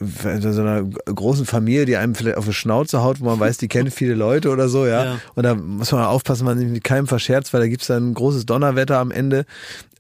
so 0.01 0.61
einer 0.61 0.85
großen 0.85 1.45
Familie, 1.45 1.85
die 1.85 1.97
einem 1.97 2.15
vielleicht 2.15 2.37
auf 2.37 2.45
die 2.45 2.53
Schnauze 2.53 3.03
haut, 3.03 3.21
wo 3.21 3.25
man 3.25 3.41
weiß, 3.41 3.59
die 3.59 3.69
kennen 3.69 3.91
viele 3.91 4.15
Leute 4.15 4.51
oder 4.51 4.69
so, 4.69 4.87
ja. 4.87 5.05
Ja. 5.05 5.21
Und 5.35 5.43
da 5.43 5.55
muss 5.55 5.91
man 5.91 6.05
aufpassen, 6.05 6.45
man 6.45 6.59
sich 6.59 6.69
mit 6.69 6.85
keinem 6.85 7.07
verscherzt, 7.09 7.53
weil 7.53 7.61
da 7.61 7.69
gibt's 7.69 7.89
dann 7.89 8.11
ein 8.11 8.15
großes 8.15 8.47
Donnerwetter 8.47 8.99
am 8.99 9.11
Ende. 9.11 9.45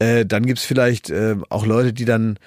Äh, 0.01 0.25
dann 0.27 0.47
gibt's 0.47 0.65
vielleicht 0.65 1.11
äh, 1.11 1.35
auch 1.49 1.67
Leute, 1.67 1.93
die 1.93 2.05
dann, 2.05 2.39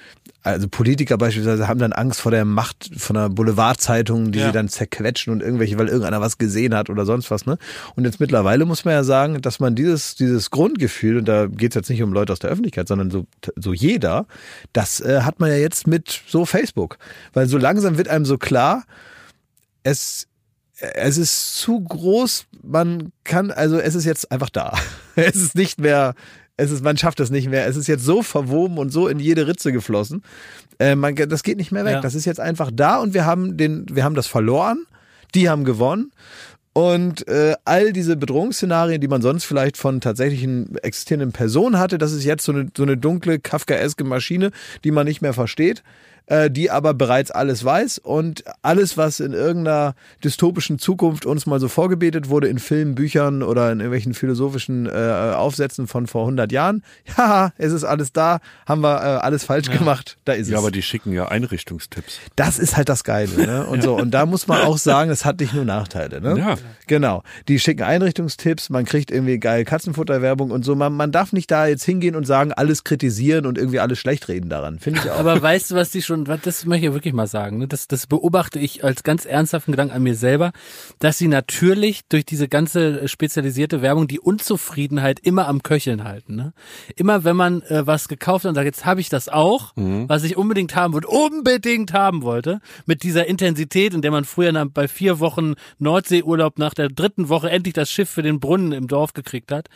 also 0.41 0.69
Politiker 0.69 1.17
beispielsweise, 1.17 1.67
haben 1.67 1.79
dann 1.79 1.91
Angst 1.91 2.21
vor 2.21 2.31
der 2.31 2.45
Macht 2.45 2.89
von 2.97 3.17
einer 3.17 3.29
Boulevardzeitung, 3.29 4.31
die 4.31 4.39
Ja. 4.39 4.47
sie 4.47 4.51
dann 4.53 4.69
zerquetschen 4.69 5.33
und 5.33 5.41
irgendwelche, 5.41 5.77
weil 5.77 5.87
irgendeiner 5.87 6.21
was 6.21 6.37
gesehen 6.37 6.73
hat 6.73 6.89
oder 6.89 7.05
sonst 7.05 7.29
was, 7.29 7.45
ne? 7.45 7.57
Und 7.95 8.05
jetzt 8.05 8.21
mittlerweile 8.21 8.65
muss 8.65 8.85
man 8.85 8.93
ja 8.93 9.03
sagen, 9.03 9.41
dass 9.41 9.59
man 9.59 9.75
dieses, 9.75 10.15
dieses 10.15 10.49
Grundgefühl, 10.49 11.17
und 11.17 11.25
da 11.27 11.47
geht's 11.47 11.75
jetzt 11.75 11.89
nicht 11.89 12.01
um 12.01 12.13
Leute 12.13 12.31
aus 12.31 12.39
der 12.39 12.49
Öffentlichkeit, 12.51 12.87
sondern 12.87 13.11
so, 13.11 13.25
so 13.57 13.73
jeder, 13.73 14.27
das 14.71 15.01
äh, 15.01 15.21
hat 15.23 15.41
man 15.41 15.49
ja 15.49 15.57
jetzt 15.57 15.87
mit 15.87 16.21
so 16.27 16.45
Facebook. 16.45 16.97
Weil 17.33 17.47
so 17.47 17.57
langsam 17.57 17.97
wird 17.97 18.07
einem 18.07 18.23
so 18.25 18.37
klar, 18.37 18.85
es, 19.83 20.27
es 20.79 21.17
ist 21.17 21.57
zu 21.57 21.81
groß, 21.81 22.45
man 22.63 23.11
kann, 23.23 23.51
also 23.51 23.77
es 23.77 23.93
ist 23.95 24.05
jetzt 24.05 24.31
einfach 24.31 24.49
da. 24.49 24.73
Es 25.15 25.35
ist 25.35 25.55
nicht 25.55 25.77
mehr, 25.81 26.15
es 26.57 26.71
ist, 26.71 26.83
man 26.83 26.97
schafft 26.97 27.19
es 27.19 27.29
nicht 27.29 27.49
mehr. 27.49 27.67
Es 27.67 27.75
ist 27.75 27.87
jetzt 27.87 28.05
so 28.05 28.21
verwoben 28.21 28.77
und 28.77 28.91
so 28.91 29.07
in 29.07 29.19
jede 29.19 29.47
Ritze 29.47 29.71
geflossen. 29.71 30.23
Äh, 30.79 30.95
man, 30.95 31.15
das 31.15 31.43
geht 31.43 31.57
nicht 31.57 31.71
mehr 31.71 31.85
weg. 31.85 31.93
Ja. 31.95 32.01
Das 32.01 32.15
ist 32.15 32.25
jetzt 32.25 32.39
einfach 32.39 32.71
da 32.73 32.97
und 32.97 33.13
wir 33.13 33.25
haben 33.25 33.57
den, 33.57 33.85
wir 33.91 34.03
haben 34.03 34.15
das 34.15 34.27
verloren. 34.27 34.85
Die 35.33 35.49
haben 35.49 35.63
gewonnen. 35.63 36.11
Und 36.73 37.27
äh, 37.27 37.55
all 37.65 37.91
diese 37.91 38.15
Bedrohungsszenarien, 38.15 39.01
die 39.01 39.09
man 39.09 39.21
sonst 39.21 39.43
vielleicht 39.43 39.75
von 39.75 39.99
tatsächlichen 39.99 40.77
existierenden 40.77 41.33
Personen 41.33 41.77
hatte, 41.77 41.97
das 41.97 42.13
ist 42.13 42.23
jetzt 42.23 42.45
so 42.45 42.53
eine, 42.53 42.67
so 42.75 42.83
eine 42.83 42.95
dunkle, 42.95 43.39
kafkaeske 43.39 44.05
Maschine, 44.05 44.51
die 44.85 44.91
man 44.91 45.05
nicht 45.05 45.21
mehr 45.21 45.33
versteht. 45.33 45.83
Äh, 46.31 46.49
die 46.49 46.71
aber 46.71 46.93
bereits 46.93 47.29
alles 47.29 47.63
weiß 47.65 47.97
und 47.99 48.43
alles, 48.61 48.95
was 48.95 49.19
in 49.19 49.33
irgendeiner 49.33 49.95
dystopischen 50.23 50.79
Zukunft 50.79 51.25
uns 51.25 51.45
mal 51.45 51.59
so 51.59 51.67
vorgebetet 51.67 52.29
wurde 52.29 52.47
in 52.47 52.57
Filmen, 52.59 52.95
Büchern 52.95 53.43
oder 53.43 53.71
in 53.71 53.79
irgendwelchen 53.79 54.13
philosophischen 54.13 54.85
äh, 54.85 55.33
Aufsätzen 55.35 55.87
von 55.87 56.07
vor 56.07 56.21
100 56.21 56.51
Jahren, 56.51 56.83
ja, 57.17 57.51
es 57.57 57.73
ist 57.73 57.83
alles 57.83 58.13
da, 58.13 58.39
haben 58.65 58.81
wir 58.81 58.95
äh, 58.97 59.05
alles 59.19 59.43
falsch 59.43 59.69
gemacht, 59.69 60.17
da 60.25 60.33
ist 60.33 60.47
Ja, 60.47 60.57
es. 60.57 60.63
aber 60.63 60.71
die 60.71 60.81
schicken 60.81 61.11
ja 61.11 61.27
Einrichtungstipps. 61.27 62.19
Das 62.37 62.59
ist 62.59 62.77
halt 62.77 62.87
das 62.87 63.03
Geile, 63.03 63.35
ne? 63.45 63.65
Und 63.67 63.83
so. 63.83 63.95
Und 63.95 64.11
da 64.11 64.25
muss 64.25 64.47
man 64.47 64.61
auch 64.61 64.77
sagen, 64.77 65.11
es 65.11 65.25
hat 65.25 65.39
nicht 65.41 65.53
nur 65.53 65.65
Nachteile, 65.65 66.21
ne? 66.21 66.37
Ja. 66.37 66.55
Genau. 66.87 67.23
Die 67.47 67.59
schicken 67.59 67.83
Einrichtungstipps, 67.83 68.69
man 68.69 68.85
kriegt 68.85 69.11
irgendwie 69.11 69.37
geil 69.39 69.65
Katzenfutterwerbung 69.65 70.51
und 70.51 70.63
so. 70.63 70.75
Man, 70.75 70.93
man 70.93 71.11
darf 71.11 71.33
nicht 71.33 71.51
da 71.51 71.67
jetzt 71.67 71.83
hingehen 71.83 72.15
und 72.15 72.25
sagen, 72.25 72.53
alles 72.53 72.83
kritisieren 72.83 73.45
und 73.45 73.57
irgendwie 73.57 73.79
alles 73.79 73.99
schlecht 73.99 74.27
reden 74.27 74.49
daran. 74.49 74.79
Finde 74.79 74.99
ich 75.03 75.09
auch. 75.09 75.19
Aber 75.19 75.41
weißt 75.41 75.71
du, 75.71 75.75
was 75.75 75.89
die 75.91 76.01
schon, 76.01 76.20
was- 76.27 76.41
das 76.41 76.65
möchte 76.65 76.87
ich 76.87 76.93
wirklich 76.93 77.13
mal 77.13 77.27
sagen, 77.27 77.57
ne? 77.59 77.67
das, 77.67 77.87
das 77.87 78.07
beobachte 78.07 78.59
ich 78.59 78.83
als 78.83 79.03
ganz 79.03 79.25
ernsthaften 79.25 79.71
Gedanken 79.71 79.93
an 79.95 80.03
mir 80.03 80.15
selber, 80.15 80.51
dass 80.99 81.17
sie 81.17 81.27
natürlich 81.27 82.01
durch 82.09 82.25
diese 82.25 82.47
ganze 82.47 83.07
spezialisierte 83.07 83.81
Werbung 83.81 84.07
die 84.07 84.19
Unzufriedenheit 84.19 85.19
immer 85.19 85.47
am 85.47 85.63
Köcheln 85.63 86.03
halten. 86.03 86.35
Ne? 86.35 86.53
Immer 86.95 87.23
wenn 87.23 87.35
man 87.35 87.61
äh, 87.63 87.85
was 87.87 88.07
gekauft 88.07 88.45
hat 88.45 88.49
und 88.49 88.55
sagt, 88.55 88.65
jetzt 88.65 88.85
habe 88.85 89.01
ich 89.01 89.09
das 89.09 89.29
auch, 89.29 89.73
was 89.75 90.23
ich 90.23 90.37
unbedingt 90.37 90.75
haben 90.75 90.93
wollte, 90.93 91.07
unbedingt 91.07 91.93
haben 91.93 92.21
wollte, 92.23 92.59
mit 92.85 93.03
dieser 93.03 93.27
Intensität, 93.27 93.93
in 93.93 94.01
der 94.01 94.11
man 94.11 94.25
früher 94.25 94.51
bei 94.65 94.87
vier 94.87 95.19
Wochen 95.19 95.53
Nordseeurlaub 95.79 96.57
nach 96.59 96.73
der 96.73 96.89
dritten 96.89 97.29
Woche 97.29 97.49
endlich 97.49 97.73
das 97.73 97.89
Schiff 97.89 98.09
für 98.09 98.21
den 98.21 98.39
Brunnen 98.39 98.71
im 98.71 98.87
Dorf 98.87 99.13
gekriegt 99.13 99.51
hat, 99.51 99.67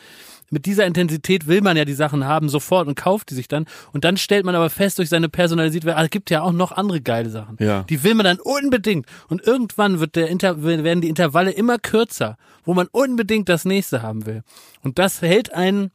mit 0.49 0.65
dieser 0.65 0.85
Intensität 0.85 1.47
will 1.47 1.61
man 1.61 1.77
ja 1.77 1.85
die 1.85 1.93
Sachen 1.93 2.25
haben 2.25 2.49
sofort 2.49 2.87
und 2.87 2.95
kauft 2.95 3.29
die 3.29 3.35
sich 3.35 3.47
dann. 3.47 3.65
Und 3.93 4.03
dann 4.03 4.17
stellt 4.17 4.45
man 4.45 4.55
aber 4.55 4.69
fest 4.69 4.99
durch 4.99 5.09
seine 5.09 5.29
Personalisierung, 5.29 5.89
ah, 5.95 6.03
es 6.03 6.09
gibt 6.09 6.29
ja 6.29 6.41
auch 6.41 6.51
noch 6.51 6.71
andere 6.71 7.01
geile 7.01 7.29
Sachen. 7.29 7.57
Ja. 7.59 7.83
Die 7.83 8.03
will 8.03 8.15
man 8.15 8.25
dann 8.25 8.39
unbedingt. 8.39 9.05
Und 9.27 9.45
irgendwann 9.45 9.99
wird 9.99 10.15
der 10.15 10.27
Inter 10.27 10.63
werden 10.63 11.01
die 11.01 11.09
Intervalle 11.09 11.51
immer 11.51 11.77
kürzer, 11.79 12.37
wo 12.63 12.73
man 12.73 12.87
unbedingt 12.91 13.49
das 13.49 13.65
nächste 13.65 14.01
haben 14.01 14.25
will. 14.25 14.43
Und 14.81 14.99
das 14.99 15.21
hält 15.21 15.53
einen 15.53 15.91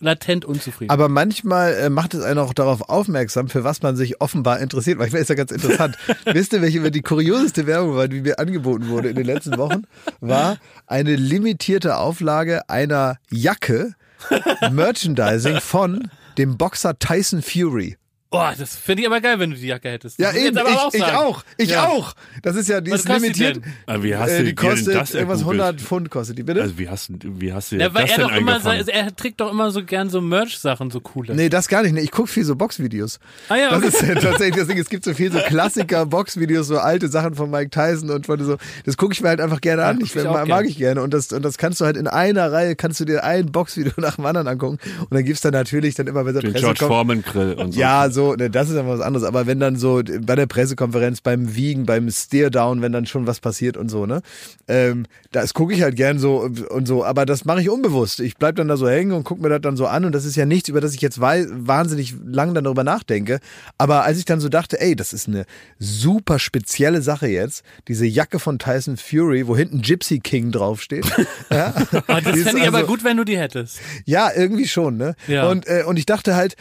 latent 0.00 0.44
unzufrieden. 0.44 0.90
Aber 0.90 1.08
manchmal 1.08 1.74
äh, 1.74 1.90
macht 1.90 2.14
es 2.14 2.22
einen 2.22 2.38
auch 2.38 2.54
darauf 2.54 2.88
aufmerksam, 2.88 3.48
für 3.48 3.64
was 3.64 3.82
man 3.82 3.96
sich 3.96 4.20
offenbar 4.20 4.60
interessiert. 4.60 4.98
Manchmal 4.98 5.22
ist 5.22 5.28
ja 5.28 5.34
ganz 5.34 5.50
interessant. 5.50 5.96
Wisst 6.24 6.52
ihr, 6.52 6.62
welche 6.62 6.90
die 6.90 7.02
kurioseste 7.02 7.66
Werbung 7.66 7.96
war, 7.96 8.08
die 8.08 8.20
mir 8.20 8.38
angeboten 8.38 8.88
wurde 8.88 9.08
in 9.08 9.16
den 9.16 9.26
letzten 9.26 9.56
Wochen? 9.58 9.84
War 10.20 10.58
eine 10.86 11.16
limitierte 11.16 11.96
Auflage 11.96 12.68
einer 12.68 13.18
Jacke, 13.30 13.94
Merchandising 14.70 15.60
von 15.60 16.10
dem 16.38 16.56
Boxer 16.56 16.98
Tyson 16.98 17.42
Fury. 17.42 17.96
Boah, 18.34 18.54
das 18.58 18.76
finde 18.76 19.02
ich 19.02 19.08
aber 19.08 19.20
geil, 19.20 19.38
wenn 19.38 19.50
du 19.50 19.56
die 19.56 19.66
Jacke 19.66 19.88
hättest. 19.90 20.18
Ja, 20.18 20.28
Das 20.28 20.36
ich 20.36 20.46
eben, 20.46 20.58
ich, 20.58 20.94
ich 20.94 21.00
sagen. 21.00 21.16
auch. 21.16 21.44
Ich 21.56 21.70
Ja. 21.70 21.86
auch. 21.88 22.14
Das 22.42 22.56
ist 22.56 22.68
ja, 22.68 22.80
die 22.80 22.90
Was 22.90 23.00
ist 23.00 23.08
die 23.08 23.12
limitiert. 23.12 23.56
denn? 23.56 23.64
Aber 23.86 24.02
wie 24.02 24.16
hast 24.16 24.30
Äh, 24.30 24.38
du 24.38 24.44
die 24.44 24.54
dir 24.54 24.60
denn 24.60 24.70
kostet 24.70 24.94
das 24.94 25.14
irgendwas 25.14 25.38
ergoogelt? 25.40 25.60
100 25.62 25.80
Pfund 25.80 26.10
kostet 26.10 26.38
die, 26.38 26.42
bitte? 26.42 26.62
Also 26.62 26.78
wie 26.78 26.88
hast, 26.88 27.08
du- 27.10 27.40
wie 27.40 27.52
hast 27.52 27.72
du 27.72 27.76
Ja, 27.76 27.94
weil 27.94 28.02
das 28.02 28.10
er 28.12 28.16
denn 28.18 28.28
doch 28.28 28.36
immer, 28.36 28.88
er 28.88 29.16
trägt 29.16 29.40
doch 29.40 29.50
immer 29.50 29.70
so 29.70 29.84
gern 29.84 30.10
so 30.10 30.20
Merch-Sachen, 30.20 30.90
so 30.90 31.00
coole. 31.00 31.34
Nee, 31.34 31.48
das 31.48 31.68
gar 31.68 31.82
nicht. 31.82 31.92
Nee, 31.92 32.00
ich 32.00 32.10
gucke 32.10 32.28
viel 32.28 32.44
so 32.44 32.56
Boxvideos. 32.56 33.18
Ah 33.48 33.56
ja, 33.56 33.68
Das 33.70 33.78
okay. 33.78 33.86
ist 33.88 34.02
ja 34.02 34.14
tatsächlich 34.14 34.56
das 34.56 34.66
Ding. 34.68 34.78
Es 34.78 34.88
gibt 34.88 35.04
so 35.04 35.14
viel 35.14 35.30
so 35.32 35.38
Klassiker-Boxvideos, 35.38 36.66
so 36.66 36.78
alte 36.78 37.08
Sachen 37.08 37.34
von 37.34 37.50
Mike 37.50 37.70
Tyson 37.70 38.10
und 38.10 38.26
von 38.26 38.42
so. 38.44 38.56
Das 38.84 38.96
gucke 38.96 39.12
ich 39.12 39.20
mir 39.22 39.28
halt 39.28 39.40
einfach 39.40 39.60
gerne 39.60 39.84
an. 39.84 39.98
guck 39.98 40.06
Ich, 40.06 40.16
ich 40.16 40.26
auch 40.26 40.32
mag, 40.34 40.46
gern. 40.46 40.64
ich 40.64 40.76
gerne. 40.78 41.02
Und 41.02 41.14
das, 41.14 41.32
und 41.32 41.42
das 41.44 41.58
kannst 41.58 41.80
du 41.80 41.84
halt 41.84 41.96
in 41.96 42.06
einer 42.06 42.50
Reihe, 42.52 42.76
kannst 42.76 43.00
du 43.00 43.04
dir 43.04 43.24
ein 43.24 43.46
Boxvideo 43.52 43.92
nach 43.98 44.16
dem 44.16 44.26
anderen 44.26 44.48
angucken. 44.48 44.78
Und 45.00 45.12
dann 45.14 45.24
gibt's 45.24 45.40
dann 45.42 45.52
natürlich 45.52 45.94
dann 45.94 46.06
immer, 46.06 46.24
wenn 46.26 46.32
der 46.34 46.42
Den 46.42 46.52
Presse 46.52 46.64
George 46.64 46.78
kommt. 46.80 46.88
Foreman 46.88 47.22
Grill 47.22 47.52
und 47.54 47.72
so. 47.72 47.80
Ja, 47.80 48.10
so, 48.10 48.23
ne, 48.32 48.48
das 48.48 48.70
ist 48.70 48.76
aber 48.76 48.88
was 48.88 49.00
anderes. 49.00 49.26
Aber 49.26 49.46
wenn 49.46 49.60
dann 49.60 49.76
so 49.76 50.00
bei 50.22 50.34
der 50.34 50.46
Pressekonferenz, 50.46 51.20
beim 51.20 51.54
Wiegen, 51.54 51.84
beim 51.86 52.10
Steer-Down, 52.10 52.80
wenn 52.82 52.92
dann 52.92 53.04
schon 53.06 53.26
was 53.26 53.40
passiert 53.40 53.76
und 53.76 53.90
so, 53.90 54.06
ne, 54.06 54.22
ähm, 54.66 55.04
das 55.30 55.52
gucke 55.52 55.74
ich 55.74 55.82
halt 55.82 55.96
gern 55.96 56.18
so 56.18 56.48
und 56.70 56.86
so. 56.88 57.04
Aber 57.04 57.26
das 57.26 57.44
mache 57.44 57.60
ich 57.60 57.68
unbewusst. 57.68 58.20
Ich 58.20 58.36
bleib 58.36 58.56
dann 58.56 58.68
da 58.68 58.76
so 58.76 58.88
hängen 58.88 59.12
und 59.12 59.24
gucke 59.24 59.42
mir 59.42 59.50
das 59.50 59.60
dann 59.60 59.76
so 59.76 59.86
an. 59.86 60.04
Und 60.04 60.14
das 60.14 60.24
ist 60.24 60.36
ja 60.36 60.46
nichts, 60.46 60.68
über 60.68 60.80
das 60.80 60.94
ich 60.94 61.00
jetzt 61.02 61.20
wei 61.20 61.44
wahnsinnig 61.50 62.14
lang 62.24 62.54
dann 62.54 62.64
darüber 62.64 62.84
nachdenke. 62.84 63.40
Aber 63.78 64.04
als 64.04 64.18
ich 64.18 64.24
dann 64.24 64.40
so 64.40 64.48
dachte, 64.48 64.80
ey, 64.80 64.96
das 64.96 65.12
ist 65.12 65.28
eine 65.28 65.44
super 65.78 66.38
spezielle 66.38 67.02
Sache 67.02 67.26
jetzt, 67.26 67.62
diese 67.88 68.06
Jacke 68.06 68.38
von 68.38 68.58
Tyson 68.58 68.96
Fury, 68.96 69.46
wo 69.46 69.56
hinten 69.56 69.82
Gypsy 69.82 70.20
King 70.20 70.50
draufsteht. 70.52 71.04
ja, 71.50 71.74
Aber 72.06 72.20
das 72.20 72.40
fände 72.40 72.60
ich 72.62 72.68
aber 72.68 72.78
also- 72.78 72.88
gut, 72.88 73.04
wenn 73.04 73.16
du 73.16 73.24
die 73.24 73.38
hättest. 73.38 73.80
ja, 74.04 74.30
irgendwie 74.34 74.66
schon, 74.68 74.96
ne? 74.96 75.14
Ja. 75.26 75.48
Und, 75.48 75.66
äh, 75.66 75.82
und 75.86 75.98
ich 75.98 76.06
dachte 76.06 76.36
halt, 76.36 76.56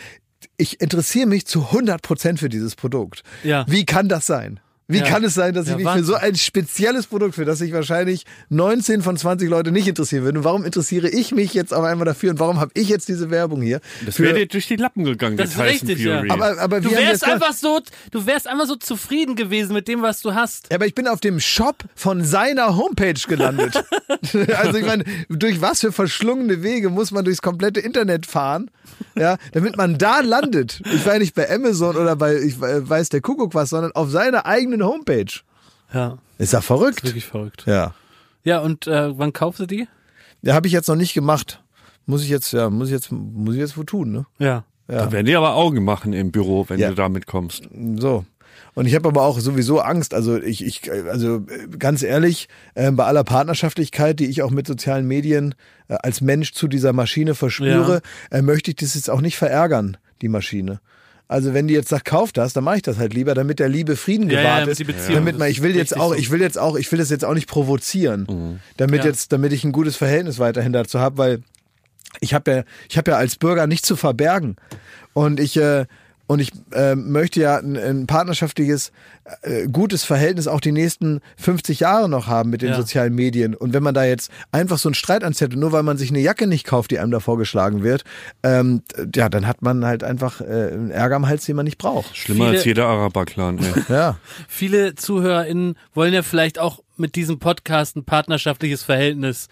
ich 0.63 0.79
interessiere 0.79 1.27
mich 1.27 1.45
zu 1.45 1.67
100% 1.71 2.37
für 2.37 2.47
dieses 2.47 2.75
Produkt. 2.75 3.23
Ja. 3.43 3.65
Wie 3.67 3.85
kann 3.85 4.07
das 4.07 4.25
sein? 4.25 4.61
Wie 4.87 4.97
Ja. 4.99 5.05
kann 5.05 5.23
es 5.23 5.33
sein, 5.33 5.53
dass 5.53 5.65
ich 5.65 5.71
Ja, 5.71 5.75
mich 5.77 5.85
für 5.85 5.91
Wahnsinn. 5.91 6.05
so 6.05 6.15
ein 6.15 6.35
spezielles 6.35 7.07
Produkt, 7.07 7.35
für 7.35 7.45
das 7.45 7.59
sich 7.59 7.71
wahrscheinlich 7.71 8.25
19 8.49 9.01
von 9.01 9.15
20 9.15 9.49
Leute 9.49 9.71
nicht 9.71 9.87
interessieren 9.87 10.23
würden? 10.25 10.37
Und 10.39 10.43
warum 10.43 10.65
interessiere 10.65 11.07
ich 11.09 11.31
mich 11.33 11.53
jetzt 11.53 11.73
auf 11.73 11.83
einmal 11.85 12.05
dafür? 12.05 12.31
Und 12.31 12.39
warum 12.39 12.59
habe 12.59 12.71
ich 12.73 12.89
jetzt 12.89 13.07
diese 13.07 13.29
Werbung 13.29 13.61
hier? 13.61 13.79
Das 14.05 14.15
Für- 14.17 14.23
wäre 14.23 14.35
dir 14.39 14.47
durch 14.47 14.67
die 14.67 14.75
Lappen 14.75 15.05
gegangen, 15.05 15.37
Das 15.37 15.51
die 15.51 15.61
ist 15.61 15.61
Tyson 15.61 15.87
richtig, 15.87 16.05
ja. 16.05 16.17
Fury. 16.17 16.29
aber, 16.31 16.59
aber 16.59 16.81
Du 16.81 16.91
wärst 16.91 17.23
das 17.23 17.29
einfach 17.31 17.53
so, 17.53 17.79
du 18.11 18.25
wärst 18.25 18.47
einfach 18.47 18.65
so 18.67 18.75
zufrieden 18.75 19.35
gewesen 19.35 19.73
mit 19.73 19.87
dem, 19.87 20.01
was 20.01 20.21
du 20.21 20.33
hast. 20.33 20.67
Ja, 20.69 20.75
aber 20.75 20.85
ich 20.85 20.95
bin 20.95 21.07
auf 21.07 21.21
dem 21.21 21.39
Shop 21.39 21.77
von 21.95 22.23
seiner 22.25 22.75
Homepage 22.75 23.13
gelandet. 23.27 23.83
also 24.57 24.77
ich 24.77 24.85
meine, 24.85 25.05
durch 25.29 25.61
was 25.61 25.79
für 25.79 25.91
verschlungene 25.93 26.61
Wege 26.61 26.89
muss 26.89 27.11
man 27.11 27.23
durchs 27.23 27.41
komplette 27.41 27.79
Internet 27.79 28.25
fahren, 28.25 28.69
ja, 29.15 29.37
damit 29.53 29.77
man 29.77 29.97
da 29.97 30.19
landet. 30.19 30.81
Ich 30.93 31.05
war 31.05 31.13
ja 31.13 31.19
nicht 31.19 31.35
bei 31.35 31.49
Amazon 31.49 31.95
oder 31.95 32.15
bei, 32.15 32.35
ich 32.37 32.59
weiß 32.59 33.09
der 33.09 33.21
Kuckuck 33.21 33.53
was, 33.53 33.69
sondern 33.69 33.91
auf 33.93 34.09
seiner 34.11 34.45
eigenen 34.45 34.72
Homepage. 34.81 35.41
Ja, 35.93 36.17
Ist 36.37 36.53
ja 36.53 36.61
verrückt. 36.61 37.03
wirklich 37.03 37.25
verrückt. 37.25 37.63
Ja. 37.67 37.93
Ja, 38.43 38.59
und 38.59 38.87
äh, 38.87 39.17
wann 39.17 39.31
kaufst 39.33 39.59
du 39.59 39.65
die? 39.65 39.87
Ja, 40.41 40.53
habe 40.55 40.67
ich 40.67 40.73
jetzt 40.73 40.87
noch 40.87 40.95
nicht 40.95 41.13
gemacht. 41.13 41.61
Muss 42.05 42.23
ich 42.23 42.29
jetzt, 42.29 42.51
ja, 42.51 42.69
muss 42.69 42.87
ich 42.89 42.93
jetzt, 42.93 43.11
muss 43.11 43.53
ich 43.55 43.59
jetzt 43.61 43.77
wo 43.77 43.83
tun, 43.83 44.11
ne? 44.11 44.25
Ja. 44.39 44.63
Da 44.87 45.11
werden 45.13 45.25
die 45.25 45.35
aber 45.35 45.55
Augen 45.55 45.85
machen 45.85 46.11
im 46.11 46.31
Büro, 46.31 46.65
wenn 46.67 46.77
Ja. 46.79 46.89
du 46.89 46.95
damit 46.95 47.25
kommst. 47.25 47.69
So. 47.97 48.25
Und 48.75 48.85
ich 48.85 48.95
habe 48.95 49.07
aber 49.07 49.21
auch 49.21 49.39
sowieso 49.39 49.79
Angst. 49.79 50.13
Also 50.13 50.37
ich, 50.41 50.63
ich 50.65 50.91
also 50.91 51.37
äh, 51.47 51.67
ganz 51.79 52.03
ehrlich, 52.03 52.49
äh, 52.75 52.91
bei 52.91 53.05
aller 53.05 53.23
Partnerschaftlichkeit, 53.23 54.19
die 54.19 54.25
ich 54.25 54.41
auch 54.41 54.51
mit 54.51 54.67
sozialen 54.67 55.07
Medien 55.07 55.55
äh, 55.87 55.95
als 56.03 56.19
Mensch 56.21 56.51
zu 56.53 56.67
dieser 56.67 56.91
Maschine 56.91 57.33
verspüre, 57.35 58.01
äh, 58.31 58.41
möchte 58.41 58.71
ich 58.71 58.75
das 58.77 58.95
jetzt 58.95 59.09
auch 59.09 59.21
nicht 59.21 59.37
verärgern, 59.37 59.97
die 60.21 60.27
Maschine. 60.27 60.81
Also 61.33 61.55
wenn 61.55 61.67
die 61.67 61.73
jetzt 61.73 61.89
sagt, 61.89 62.05
kauf 62.05 62.31
das, 62.31 62.53
dann 62.53 62.63
mache 62.63 62.75
ich 62.75 62.81
das 62.83 62.97
halt 62.99 63.15
lieber, 63.15 63.33
damit 63.33 63.57
der 63.57 63.67
Liebe 63.67 63.95
Frieden 63.95 64.29
Ja, 64.29 64.35
ja, 64.35 64.41
gewahrt 64.63 64.79
damit 64.79 64.95
ist. 64.97 65.09
damit 65.09 65.39
man, 65.39 65.49
ich 65.49 65.63
will 65.63 65.75
jetzt 65.75 65.97
auch, 65.97 66.13
ich 66.15 66.29
will 66.29 66.39
jetzt 66.41 66.59
auch, 66.59 66.75
ich 66.75 66.91
will 66.91 66.99
das 66.99 67.09
jetzt 67.09 67.25
auch 67.25 67.33
nicht 67.33 67.47
provozieren, 67.47 68.59
damit 68.77 68.99
Ja. 69.03 69.09
jetzt, 69.09 69.31
damit 69.31 69.51
ich 69.51 69.63
ein 69.63 69.71
gutes 69.71 69.95
Verhältnis 69.95 70.37
weiterhin 70.37 70.73
dazu 70.73 70.99
habe, 70.99 71.17
weil 71.17 71.39
ich 72.19 72.35
habe 72.35 72.51
ja, 72.51 72.63
ich 72.87 72.97
habe 72.99 73.09
ja 73.09 73.17
als 73.17 73.35
Bürger 73.37 73.65
nichts 73.65 73.87
zu 73.87 73.95
verbergen 73.95 74.57
und 75.13 75.39
ich 75.39 75.57
äh, 75.57 75.85
und 76.25 76.39
ich 76.39 76.51
äh, 76.71 76.95
möchte 76.95 77.41
ja 77.41 77.57
ein, 77.57 77.75
ein 77.75 78.07
partnerschaftliches, 78.07 78.91
äh, 79.41 79.67
gutes 79.67 80.03
Verhältnis 80.05 80.47
auch 80.47 80.61
die 80.61 80.71
nächsten 80.71 81.19
50 81.37 81.81
Jahre 81.81 82.07
noch 82.07 82.27
haben 82.27 82.49
mit 82.49 82.61
den 82.61 82.69
Ja. 82.69 82.75
sozialen 82.77 83.13
Medien. 83.13 83.53
Und 83.55 83.73
wenn 83.73 83.83
man 83.83 83.93
da 83.93 84.05
jetzt 84.05 84.31
einfach 84.51 84.77
so 84.77 84.87
einen 84.89 84.95
Streit 84.95 85.23
anzettelt, 85.23 85.59
nur 85.59 85.71
weil 85.73 85.83
man 85.83 85.97
sich 85.97 86.09
eine 86.09 86.19
Jacke 86.21 86.47
nicht 86.47 86.65
kauft, 86.65 86.91
die 86.91 86.99
einem 86.99 87.11
da 87.11 87.19
vorgeschlagen 87.19 87.83
wird, 87.83 88.03
ähm, 88.41 88.83
ja, 89.13 89.27
dann 89.29 89.45
hat 89.47 89.61
man 89.61 89.85
halt 89.85 90.03
einfach 90.03 90.39
äh, 90.41 90.45
einen 90.45 90.91
Ärger 90.91 91.17
am 91.17 91.27
Hals, 91.27 91.45
den 91.45 91.55
man 91.57 91.65
nicht 91.65 91.77
braucht. 91.77 92.15
Schlimmer 92.15 92.45
Viele- 92.45 92.57
als 92.57 92.65
jeder 92.65 92.85
Araber-Clan. 92.87 93.59
ey. 93.59 93.73
Ja. 93.93 94.17
Viele 94.47 94.95
ZuhörerInnen 94.95 95.75
wollen 95.93 96.13
ja 96.13 96.23
vielleicht 96.23 96.57
auch 96.57 96.79
mit 96.95 97.15
diesem 97.15 97.39
Podcast 97.39 97.95
ein 97.97 98.05
partnerschaftliches 98.05 98.81
Verhältnis 98.83 99.49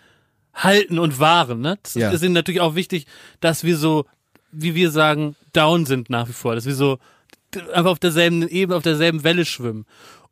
halten 0.54 1.00
und 1.00 1.20
wahren. 1.20 1.60
Ne? 1.62 1.78
Das 1.84 1.96
Ja. 1.96 2.12
ist 2.12 2.24
ihnen 2.24 2.34
natürlich 2.34 2.62
auch 2.62 2.76
wichtig, 2.76 3.08
dass 3.40 3.64
wir 3.64 3.78
so, 3.78 4.06
wie 4.52 4.76
wir 4.76 4.92
sagen, 4.92 5.36
down 5.54 5.86
sind 5.86 6.10
nach 6.10 6.28
wie 6.28 6.34
vor. 6.34 6.56
Dass 6.56 6.66
wir 6.66 6.76
so 6.76 7.00
einfach 7.74 7.92
auf 7.92 8.00
derselben 8.00 8.48
Ebene, 8.48 8.78
auf 8.78 8.84
derselben 8.84 9.24
Welle 9.24 9.46
schwimmen. 9.46 9.86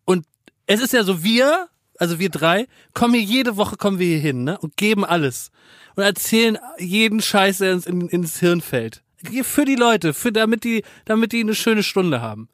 Und 0.06 0.26
es 0.66 0.82
ist 0.82 0.94
ja 0.94 1.04
so, 1.04 1.24
wir, 1.24 1.68
also 1.98 2.20
wir 2.20 2.30
drei, 2.30 2.68
kommen 2.94 3.14
hier 3.16 3.24
jede 3.24 3.58
Woche 3.58 3.78
kommen 3.78 4.00
wir 4.00 4.08
hier 4.08 4.20
hin, 4.20 4.44
ne? 4.44 4.58
Und 4.60 4.78
geben 4.78 5.04
alles. 5.06 5.52
Und 5.96 6.04
erzählen 6.04 6.58
jeden 6.78 7.22
Scheiß, 7.22 7.60
der 7.60 7.74
uns 7.74 7.86
in, 7.86 8.08
ins 8.10 8.40
Hirn 8.40 8.62
fällt. 8.62 9.02
Für 9.44 9.66
die 9.66 9.76
Leute, 9.76 10.14
für 10.14 10.32
damit 10.32 10.64
die, 10.64 10.84
damit 11.06 11.34
die 11.34 11.42
eine 11.42 11.56
schöne 11.56 11.84
Stunde 11.84 12.22
haben. 12.22 12.48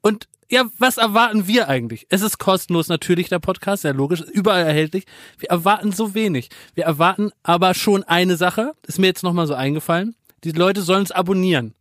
Und 0.00 0.28
ja, 0.50 0.64
was 0.78 0.96
erwarten 0.96 1.46
wir 1.46 1.68
eigentlich? 1.68 2.06
Es 2.08 2.22
ist 2.22 2.38
kostenlos 2.38 2.88
natürlich 2.88 3.28
der 3.28 3.38
Podcast, 3.38 3.84
ja 3.84 3.92
logisch, 3.92 4.20
überall 4.20 4.64
erhältlich. 4.64 5.04
Wir 5.38 5.50
erwarten 5.50 5.92
so 5.92 6.14
wenig. 6.14 6.48
Wir 6.74 6.84
erwarten 6.84 7.30
aber 7.42 7.74
schon 7.74 8.02
eine 8.02 8.36
Sache, 8.36 8.72
ist 8.86 8.98
mir 8.98 9.06
jetzt 9.06 9.22
nochmal 9.22 9.46
so 9.46 9.54
eingefallen. 9.54 10.16
Die 10.44 10.52
Leute 10.52 10.82
sollen 10.82 11.02
es 11.02 11.10
abonnieren. 11.12 11.74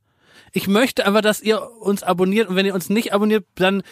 Ich 0.51 0.67
möchte 0.67 1.05
aber, 1.05 1.21
dass 1.21 1.41
ihr 1.41 1.61
uns 1.79 2.01
abonniert 2.03 2.49
und 2.49 2.55
wenn 2.55 2.65
ihr 2.65 2.73
uns 2.73 2.89
nicht 2.89 3.13
abonniert, 3.13 3.45
dann, 3.55 3.83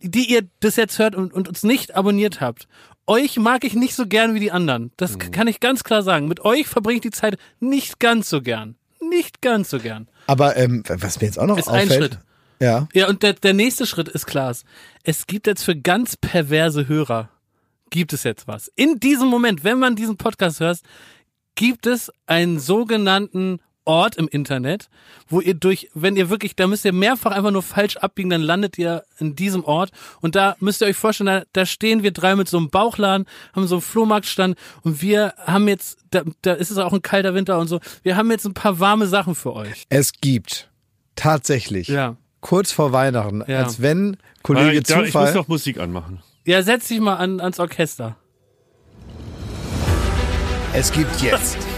die 0.00 0.30
ihr 0.30 0.42
das 0.60 0.76
jetzt 0.76 0.98
hört 0.98 1.14
und, 1.14 1.32
und 1.32 1.48
uns 1.48 1.62
nicht 1.62 1.94
abonniert 1.94 2.40
habt, 2.40 2.66
euch 3.06 3.38
mag 3.38 3.64
ich 3.64 3.74
nicht 3.74 3.94
so 3.94 4.06
gern 4.06 4.34
wie 4.34 4.40
die 4.40 4.52
anderen. 4.52 4.92
Das 4.96 5.16
Mhm. 5.16 5.30
kann 5.30 5.46
ich 5.48 5.60
ganz 5.60 5.84
klar 5.84 6.02
sagen. 6.02 6.28
Mit 6.28 6.40
euch 6.44 6.66
verbringe 6.66 6.96
ich 6.96 7.02
die 7.02 7.10
Zeit 7.10 7.38
nicht 7.60 7.98
ganz 8.00 8.28
so 8.28 8.40
gern. 8.42 8.76
Nicht 9.00 9.40
ganz 9.40 9.70
so 9.70 9.78
gern. 9.78 10.08
Aber 10.26 10.56
ähm, 10.56 10.82
was 10.88 11.20
mir 11.20 11.26
jetzt 11.26 11.38
auch 11.38 11.46
noch 11.46 11.58
Ist 11.58 11.68
ein 11.68 11.84
auffällt, 11.88 12.12
Schritt. 12.14 12.18
Ja. 12.60 12.88
Ja, 12.92 13.08
und 13.08 13.22
der, 13.22 13.32
der 13.32 13.54
nächste 13.54 13.86
Schritt 13.86 14.08
ist, 14.08 14.26
Klaas, 14.26 14.64
es 15.02 15.26
gibt 15.26 15.46
jetzt 15.46 15.64
für 15.64 15.74
ganz 15.74 16.16
perverse 16.16 16.86
Hörer, 16.88 17.30
gibt 17.88 18.12
es 18.12 18.22
jetzt 18.24 18.46
was. 18.46 18.70
In 18.76 19.00
diesem 19.00 19.28
Moment, 19.28 19.64
wenn 19.64 19.78
man 19.78 19.96
diesen 19.96 20.16
Podcast 20.18 20.60
hört, 20.60 20.80
gibt 21.54 21.86
es 21.86 22.12
einen 22.26 22.58
sogenannten 22.60 23.60
Ort 23.90 24.14
im 24.16 24.28
Internet, 24.28 24.88
wo 25.28 25.40
ihr 25.40 25.54
durch, 25.54 25.88
wenn 25.94 26.14
ihr 26.14 26.30
wirklich, 26.30 26.54
da 26.54 26.68
müsst 26.68 26.84
ihr 26.84 26.92
mehrfach 26.92 27.32
einfach 27.32 27.50
nur 27.50 27.62
falsch 27.64 27.96
abbiegen, 27.96 28.30
dann 28.30 28.40
landet 28.40 28.78
ihr 28.78 29.02
in 29.18 29.34
diesem 29.34 29.64
Ort 29.64 29.90
und 30.20 30.36
da 30.36 30.54
müsst 30.60 30.80
ihr 30.80 30.86
euch 30.86 30.96
vorstellen, 30.96 31.26
da, 31.26 31.42
da 31.52 31.66
stehen 31.66 32.04
wir 32.04 32.12
drei 32.12 32.36
mit 32.36 32.48
so 32.48 32.56
einem 32.56 32.70
Bauchladen, 32.70 33.26
haben 33.54 33.66
so 33.66 33.74
einen 33.76 33.82
Flohmarktstand 33.82 34.56
und 34.82 35.02
wir 35.02 35.34
haben 35.44 35.66
jetzt, 35.66 35.98
da, 36.10 36.22
da 36.42 36.52
ist 36.52 36.70
es 36.70 36.78
auch 36.78 36.92
ein 36.92 37.02
kalter 37.02 37.34
Winter 37.34 37.58
und 37.58 37.66
so, 37.66 37.80
wir 38.04 38.16
haben 38.16 38.30
jetzt 38.30 38.46
ein 38.46 38.54
paar 38.54 38.78
warme 38.78 39.08
Sachen 39.08 39.34
für 39.34 39.54
euch. 39.54 39.82
Es 39.88 40.12
gibt 40.12 40.70
tatsächlich 41.16 41.88
Ja. 41.88 42.16
kurz 42.40 42.70
vor 42.70 42.92
Weihnachten, 42.92 43.42
Ja. 43.48 43.58
als 43.64 43.82
wenn 43.82 44.16
Kollege 44.44 44.78
ich, 44.78 44.84
da, 44.84 44.94
ich 44.94 44.98
muss 45.00 45.06
Zufall. 45.08 45.34
noch 45.34 45.48
Musik 45.48 45.78
anmachen. 45.80 46.22
Ja, 46.46 46.62
setz 46.62 46.86
dich 46.88 47.00
mal 47.00 47.16
an, 47.16 47.40
ans 47.40 47.58
Orchester. 47.58 48.16
Es 50.72 50.92
gibt 50.92 51.20
jetzt, 51.20 51.58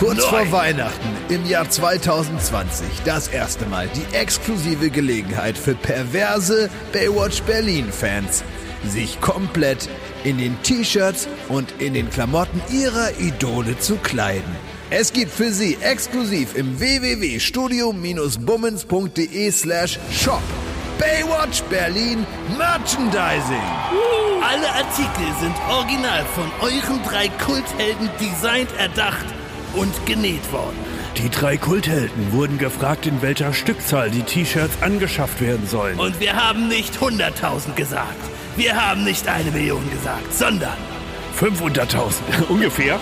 kurz 0.00 0.24
vor 0.24 0.50
Weihnachten 0.50 1.14
im 1.28 1.46
Jahr 1.46 1.68
2020, 1.68 2.88
das 3.04 3.28
erste 3.28 3.66
Mal 3.66 3.86
die 3.94 4.06
exklusive 4.16 4.88
Gelegenheit 4.88 5.58
für 5.58 5.74
perverse 5.74 6.70
Baywatch 6.90 7.42
Berlin-Fans, 7.42 8.42
sich 8.88 9.20
komplett 9.20 9.90
in 10.24 10.38
den 10.38 10.56
T-Shirts 10.62 11.28
und 11.48 11.74
in 11.80 11.92
den 11.92 12.08
Klamotten 12.08 12.62
ihrer 12.72 13.10
Idole 13.20 13.78
zu 13.78 13.96
kleiden. 13.96 14.56
Es 14.88 15.12
gibt 15.12 15.32
für 15.32 15.52
Sie 15.52 15.76
exklusiv 15.82 16.56
im 16.56 16.80
www.studio-bummens.de 16.80 19.52
slash 19.52 19.98
shop 20.10 20.40
Baywatch 20.98 21.60
Berlin 21.64 22.26
Merchandising. 22.56 23.60
Alle 24.42 24.70
Artikel 24.70 25.26
sind 25.40 25.54
original 25.68 26.24
von 26.34 26.50
euren 26.62 27.02
drei 27.06 27.28
Kulthelden 27.44 28.08
designt, 28.18 28.70
erdacht 28.78 29.26
und 29.74 30.06
genäht 30.06 30.52
worden. 30.52 30.76
Die 31.16 31.28
drei 31.28 31.56
Kulthelden 31.56 32.32
wurden 32.32 32.58
gefragt, 32.58 33.06
in 33.06 33.20
welcher 33.22 33.52
Stückzahl 33.52 34.10
die 34.10 34.22
T-Shirts 34.22 34.82
angeschafft 34.82 35.40
werden 35.40 35.66
sollen. 35.66 35.98
Und 35.98 36.20
wir 36.20 36.34
haben 36.34 36.68
nicht 36.68 36.96
100.000 36.96 37.74
gesagt. 37.74 38.18
Wir 38.56 38.74
haben 38.74 39.04
nicht 39.04 39.28
eine 39.28 39.50
Million 39.50 39.88
gesagt, 39.90 40.32
sondern 40.32 40.76
500.000 41.38 42.12
ungefähr. 42.48 42.98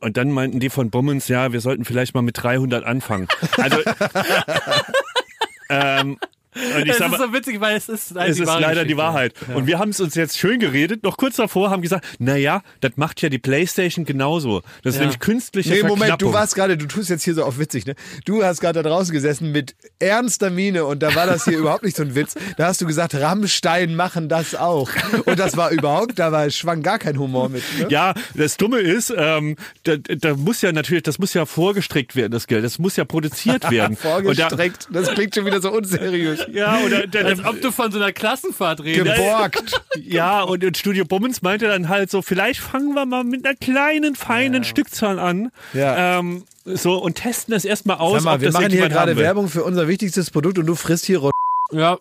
Und 0.00 0.16
dann 0.16 0.30
meinten 0.30 0.60
die 0.60 0.70
von 0.70 0.90
Bummens, 0.90 1.28
ja, 1.28 1.52
wir 1.52 1.60
sollten 1.60 1.84
vielleicht 1.84 2.14
mal 2.14 2.22
mit 2.22 2.42
300 2.42 2.84
anfangen. 2.84 3.26
Also, 3.56 3.78
ähm, 5.70 6.18
und 6.54 6.84
ich 6.84 6.90
Es 6.92 6.98
sag 6.98 7.12
ist 7.12 7.18
so 7.18 7.32
witzig, 7.32 7.60
weil 7.60 7.76
es 7.76 7.88
ist, 7.88 8.14
halt 8.14 8.30
es 8.30 8.38
ist 8.38 8.46
wahre 8.46 8.60
leider 8.60 8.84
die 8.84 8.96
Wahrheit. 8.96 9.34
Und 9.54 9.66
wir 9.66 9.78
haben 9.78 9.90
es 9.90 10.00
uns 10.00 10.14
jetzt 10.14 10.38
schön 10.38 10.58
geredet, 10.60 11.02
noch 11.02 11.16
kurz 11.16 11.36
davor 11.36 11.70
haben 11.70 11.82
gesagt, 11.82 12.04
na 12.18 12.36
ja, 12.36 12.62
das 12.80 12.92
macht 12.96 13.20
ja 13.22 13.28
die 13.28 13.38
Playstation 13.38 14.04
genauso. 14.04 14.62
Das 14.82 14.94
ist 14.94 14.96
Ja. 14.96 15.00
nämlich 15.02 15.18
künstliche 15.20 15.70
Nee, 15.74 15.82
Moment, 15.82 16.20
du 16.22 16.32
warst 16.32 16.54
gerade, 16.54 16.76
du 16.76 16.86
tust 16.86 17.10
jetzt 17.10 17.24
hier 17.24 17.34
so 17.34 17.44
auf 17.44 17.58
witzig, 17.58 17.86
ne? 17.86 17.94
Du 18.24 18.44
hast 18.44 18.60
gerade 18.60 18.82
da 18.82 18.88
draußen 18.88 19.12
gesessen 19.12 19.52
mit 19.52 19.74
ernster 19.98 20.50
Miene 20.50 20.84
und 20.84 21.02
da 21.02 21.14
war 21.14 21.26
das 21.26 21.44
hier 21.44 21.58
überhaupt 21.58 21.82
nicht 21.84 21.96
so 21.96 22.02
ein 22.02 22.14
Witz. 22.14 22.34
Da 22.56 22.66
hast 22.66 22.80
du 22.80 22.86
gesagt, 22.86 23.14
Rammstein 23.14 23.94
machen 23.96 24.28
das 24.28 24.54
auch. 24.54 24.90
Und 25.26 25.38
das 25.38 25.56
war 25.56 25.70
überhaupt, 25.70 26.18
da 26.18 26.32
war, 26.32 26.48
schwang 26.50 26.82
gar 26.82 26.98
kein 26.98 27.18
Humor 27.18 27.48
mit. 27.48 27.62
Ne? 27.78 27.86
Ja, 27.88 28.14
das 28.34 28.56
Dumme 28.56 28.78
ist, 28.80 29.12
ähm, 29.16 29.56
da, 29.84 29.96
da 29.96 30.34
muss 30.34 30.62
ja 30.62 30.72
natürlich, 30.72 31.02
das 31.02 31.18
muss 31.18 31.34
ja 31.34 31.46
vorgestrickt 31.46 32.16
werden, 32.16 32.32
das 32.32 32.46
Geld. 32.46 32.64
Das 32.64 32.78
muss 32.78 32.96
ja 32.96 33.04
produziert 33.04 33.70
werden. 33.70 33.96
Und 33.96 34.04
da, 34.04 34.10
Vorgestreckt. 34.10 34.88
Das 34.90 35.08
klingt 35.12 35.34
schon 35.34 35.46
wieder 35.46 35.60
so 35.60 35.72
unseriös. 35.72 36.43
Ja, 36.52 36.78
oder 36.84 37.06
der, 37.06 37.26
Als 37.26 37.44
ob 37.44 37.60
du 37.60 37.72
von 37.72 37.90
so 37.92 37.98
einer 37.98 38.12
Klassenfahrt 38.12 38.82
redest. 38.82 39.16
Geborgt. 39.16 39.80
Ja, 40.06 40.42
und 40.42 40.62
in 40.64 40.74
Studio 40.74 41.04
Bummens 41.04 41.40
meinte 41.40 41.66
dann 41.66 41.88
halt 41.88 42.10
so, 42.10 42.20
vielleicht 42.20 42.60
fangen 42.60 42.94
wir 42.94 43.06
mal 43.06 43.22
mit 43.22 43.46
einer 43.46 43.54
kleinen, 43.54 44.16
feinen 44.16 44.64
Stückzahl 44.64 45.18
an. 45.18 45.50
Ja. 45.72 46.18
Ähm, 46.18 46.44
so 46.64 46.98
und 46.98 47.14
testen 47.14 47.52
das 47.52 47.64
erstmal 47.64 47.98
aus. 47.98 48.14
Sag 48.14 48.24
mal, 48.24 48.34
ob 48.34 48.40
wir 48.40 48.48
das 48.48 48.54
machen 48.54 48.70
hier 48.70 48.88
gerade. 48.88 49.16
Werbung 49.16 49.48
für 49.48 49.62
unser 49.64 49.86
wichtigstes 49.86 50.30
Produkt 50.30 50.58
und 50.58 50.66
du 50.66 50.74
frisst 50.74 51.06
hier 51.06 51.18
Rot 51.18 51.32
Ja, 51.72 51.98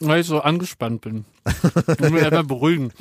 weil 0.00 0.20
ich 0.20 0.26
so 0.26 0.40
angespannt 0.40 1.00
bin. 1.02 1.24
Ich 1.46 2.00
muss 2.00 2.10
mich 2.10 2.22
erstmal 2.22 2.44
beruhigen. 2.44 2.92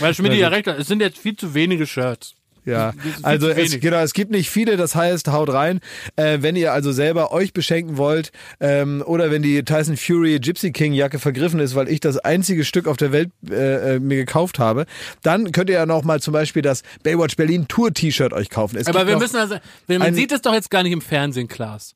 Weil 0.00 0.14
Schmidt 0.14 0.34
ja 0.34 0.48
recht 0.48 0.66
hat, 0.66 0.78
es 0.78 0.86
sind 0.86 1.00
jetzt 1.00 1.18
viel 1.18 1.36
zu 1.36 1.54
wenige 1.54 1.86
Shirts. 1.86 2.34
Ja, 2.64 2.92
Das 2.92 3.24
also 3.24 3.48
es, 3.48 3.80
genau, 3.80 3.98
es 3.98 4.12
gibt 4.12 4.30
nicht 4.30 4.48
viele, 4.48 4.76
das 4.76 4.94
heißt, 4.94 5.28
haut 5.28 5.52
rein. 5.52 5.80
Äh, 6.16 6.38
wenn 6.40 6.54
ihr 6.54 6.72
also 6.72 6.92
selber 6.92 7.32
euch 7.32 7.52
beschenken 7.52 7.96
wollt 7.96 8.30
ähm, 8.60 9.02
oder 9.04 9.30
wenn 9.30 9.42
die 9.42 9.64
Tyson 9.64 9.96
Fury 9.96 10.38
Gypsy 10.38 10.70
King 10.70 10.92
Jacke 10.92 11.18
vergriffen 11.18 11.58
ist, 11.58 11.74
weil 11.74 11.88
ich 11.88 12.00
das 12.00 12.18
einzige 12.18 12.64
Stück 12.64 12.86
auf 12.86 12.96
der 12.96 13.10
Welt 13.10 13.30
äh, 13.50 13.96
äh, 13.96 13.98
mir 13.98 14.16
gekauft 14.16 14.58
habe, 14.58 14.86
dann 15.22 15.50
könnt 15.50 15.70
ihr 15.70 15.76
ja 15.76 15.86
noch 15.86 16.04
mal 16.04 16.20
zum 16.20 16.32
Beispiel 16.32 16.62
das 16.62 16.82
Baywatch 17.02 17.36
Berlin 17.36 17.66
Tour 17.66 17.92
T-Shirt 17.92 18.32
euch 18.32 18.48
kaufen. 18.48 18.76
Es 18.76 18.86
Aber 18.86 19.06
wir 19.06 19.18
müssen 19.18 19.36
also, 19.36 19.56
wenn 19.88 19.98
man 19.98 20.14
sieht 20.14 20.30
es 20.30 20.42
doch 20.42 20.54
jetzt 20.54 20.70
gar 20.70 20.84
nicht 20.84 20.92
im 20.92 21.00
Fernsehen, 21.00 21.48
Klaas. 21.48 21.94